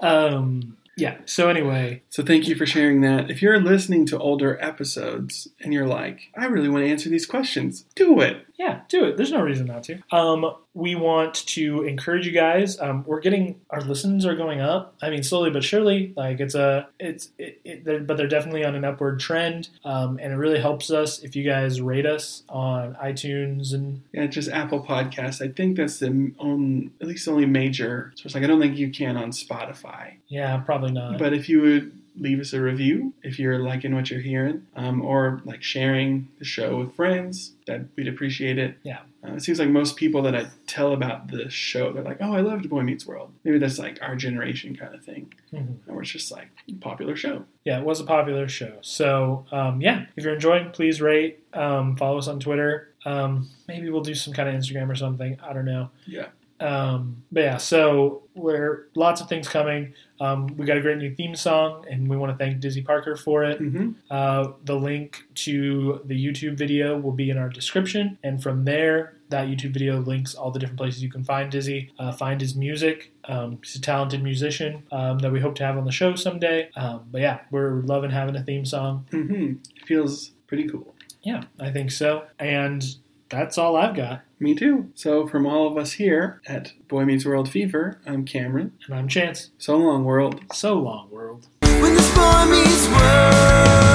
Um, 0.00 0.76
yeah, 0.96 1.16
so 1.24 1.48
anyway, 1.48 2.02
So 2.10 2.22
thank 2.22 2.46
you 2.48 2.54
for 2.54 2.66
sharing 2.66 3.00
that. 3.00 3.30
If 3.30 3.40
you're 3.40 3.58
listening 3.58 4.04
to 4.06 4.18
older 4.18 4.62
episodes 4.62 5.48
and 5.60 5.72
you're 5.72 5.86
like, 5.86 6.30
I 6.36 6.44
really 6.44 6.68
want 6.68 6.84
to 6.84 6.90
answer 6.90 7.08
these 7.08 7.24
questions, 7.24 7.86
do 7.94 8.20
it. 8.20 8.46
Yeah, 8.62 8.80
do 8.88 9.04
it. 9.04 9.16
There's 9.16 9.32
no 9.32 9.42
reason 9.42 9.66
not 9.66 9.82
to. 9.84 9.98
Um, 10.12 10.54
we 10.72 10.94
want 10.94 11.34
to 11.34 11.82
encourage 11.82 12.26
you 12.26 12.32
guys. 12.32 12.80
Um, 12.80 13.02
we're 13.06 13.20
getting 13.20 13.60
our 13.70 13.80
listens 13.80 14.24
are 14.24 14.36
going 14.36 14.60
up. 14.60 14.94
I 15.02 15.10
mean, 15.10 15.22
slowly 15.24 15.50
but 15.50 15.64
surely. 15.64 16.12
Like 16.16 16.38
it's 16.38 16.54
a, 16.54 16.86
it's, 17.00 17.30
it, 17.38 17.60
it, 17.64 17.84
they're, 17.84 18.00
but 18.00 18.16
they're 18.16 18.28
definitely 18.28 18.64
on 18.64 18.74
an 18.76 18.84
upward 18.84 19.18
trend. 19.18 19.68
Um, 19.84 20.18
and 20.22 20.32
it 20.32 20.36
really 20.36 20.60
helps 20.60 20.90
us 20.90 21.18
if 21.24 21.34
you 21.34 21.42
guys 21.42 21.80
rate 21.80 22.06
us 22.06 22.44
on 22.48 22.94
iTunes 22.94 23.74
and 23.74 24.02
Yeah, 24.12 24.26
just 24.26 24.48
Apple 24.48 24.82
Podcasts. 24.82 25.44
I 25.44 25.52
think 25.52 25.76
that's 25.76 25.98
the 25.98 26.32
only, 26.38 26.90
at 27.00 27.08
least 27.08 27.24
the 27.24 27.32
only 27.32 27.46
major 27.46 28.12
source. 28.14 28.34
Like, 28.34 28.44
I 28.44 28.46
don't 28.46 28.60
think 28.60 28.78
you 28.78 28.90
can 28.90 29.16
on 29.16 29.32
Spotify. 29.32 30.14
yeah, 30.28 30.56
probably 30.58 30.92
not. 30.92 31.18
But 31.18 31.32
if 31.34 31.48
you 31.48 31.60
would 31.62 31.98
leave 32.16 32.40
us 32.40 32.52
a 32.52 32.60
review, 32.60 33.14
if 33.22 33.38
you're 33.38 33.58
liking 33.58 33.94
what 33.94 34.10
you're 34.10 34.20
hearing, 34.20 34.66
um, 34.76 35.00
or 35.02 35.40
like 35.44 35.62
sharing 35.62 36.28
the 36.38 36.44
show 36.44 36.78
with 36.80 36.94
friends, 36.94 37.52
that 37.66 37.82
we'd 37.96 38.08
appreciate 38.08 38.58
it. 38.58 38.76
Yeah. 38.82 38.98
Uh, 39.26 39.34
it 39.34 39.42
seems 39.42 39.58
like 39.58 39.68
most 39.68 39.96
people 39.96 40.20
that 40.22 40.34
I 40.34 40.46
tell 40.66 40.92
about 40.92 41.28
the 41.28 41.48
show, 41.48 41.92
they're 41.92 42.02
like, 42.02 42.18
"Oh, 42.20 42.34
I 42.34 42.40
loved 42.40 42.68
Boy 42.68 42.82
Meets 42.82 43.06
World." 43.06 43.32
Maybe 43.44 43.58
that's 43.58 43.78
like 43.78 43.98
our 44.02 44.16
generation 44.16 44.74
kind 44.76 44.94
of 44.94 45.04
thing, 45.04 45.32
Mhm. 45.52 45.76
or 45.86 46.02
it's 46.02 46.10
just 46.10 46.32
like 46.32 46.48
a 46.68 46.72
popular 46.74 47.14
show. 47.16 47.44
yeah, 47.64 47.78
it 47.78 47.84
was 47.84 48.00
a 48.00 48.04
popular 48.04 48.48
show. 48.48 48.78
So 48.82 49.46
um, 49.52 49.80
yeah, 49.80 50.06
if 50.16 50.24
you're 50.24 50.34
enjoying, 50.34 50.70
please 50.72 51.00
rate, 51.00 51.38
um, 51.54 51.96
follow 51.96 52.18
us 52.18 52.26
on 52.28 52.40
Twitter. 52.40 52.88
Um, 53.04 53.48
maybe 53.68 53.90
we'll 53.90 54.02
do 54.02 54.14
some 54.14 54.32
kind 54.34 54.48
of 54.48 54.54
Instagram 54.56 54.88
or 54.88 54.94
something. 54.96 55.38
I 55.42 55.52
don't 55.52 55.64
know. 55.64 55.90
Yeah. 56.06 56.26
Um, 56.62 57.22
but 57.32 57.40
yeah, 57.42 57.56
so 57.56 58.22
we're 58.34 58.88
lots 58.94 59.20
of 59.20 59.28
things 59.28 59.48
coming. 59.48 59.92
Um, 60.20 60.46
we 60.56 60.64
got 60.66 60.76
a 60.76 60.80
great 60.80 60.98
new 60.98 61.14
theme 61.14 61.34
song, 61.34 61.84
and 61.90 62.08
we 62.08 62.16
want 62.16 62.32
to 62.32 62.38
thank 62.42 62.60
Dizzy 62.60 62.82
Parker 62.82 63.16
for 63.16 63.44
it. 63.44 63.58
hmm 63.58 63.90
Uh, 64.10 64.52
the 64.64 64.76
link 64.76 65.24
to 65.46 66.00
the 66.04 66.14
YouTube 66.26 66.56
video 66.56 66.98
will 66.98 67.12
be 67.12 67.28
in 67.30 67.36
our 67.38 67.48
description, 67.48 68.18
and 68.22 68.42
from 68.42 68.64
there, 68.64 69.16
that 69.30 69.48
YouTube 69.48 69.72
video 69.72 69.98
links 70.00 70.34
all 70.34 70.50
the 70.50 70.58
different 70.58 70.78
places 70.78 71.02
you 71.02 71.10
can 71.10 71.24
find 71.24 71.50
Dizzy, 71.50 71.90
uh, 71.98 72.12
find 72.12 72.40
his 72.40 72.54
music. 72.54 73.12
Um, 73.24 73.58
he's 73.62 73.76
a 73.76 73.80
talented 73.80 74.22
musician 74.22 74.82
um, 74.92 75.18
that 75.20 75.32
we 75.32 75.40
hope 75.40 75.54
to 75.56 75.64
have 75.64 75.76
on 75.78 75.84
the 75.86 75.92
show 75.92 76.14
someday. 76.14 76.68
Um, 76.76 77.06
but 77.10 77.20
yeah, 77.22 77.40
we're 77.50 77.80
loving 77.82 78.10
having 78.10 78.36
a 78.36 78.42
theme 78.42 78.64
song. 78.66 79.06
hmm 79.10 79.54
It 79.76 79.86
feels 79.86 80.32
pretty 80.46 80.68
cool. 80.68 80.94
Yeah, 81.22 81.44
I 81.58 81.70
think 81.70 81.90
so. 81.92 82.24
And 82.38 82.84
that's 83.32 83.56
all 83.56 83.76
I've 83.76 83.96
got. 83.96 84.22
Me 84.38 84.54
too. 84.54 84.90
So 84.94 85.26
from 85.26 85.46
all 85.46 85.66
of 85.66 85.78
us 85.78 85.92
here 85.92 86.40
at 86.46 86.74
Boy 86.86 87.04
Meets 87.06 87.24
World 87.24 87.48
Fever, 87.48 87.98
I'm 88.06 88.24
Cameron. 88.24 88.72
And 88.86 88.94
I'm 88.94 89.08
Chance. 89.08 89.50
So 89.56 89.76
long, 89.78 90.04
world. 90.04 90.40
So 90.52 90.74
long, 90.78 91.10
world. 91.10 91.48
When 91.62 91.94
this 91.94 92.14
boy 92.14 92.44
meets 92.50 92.88
world. 92.88 93.91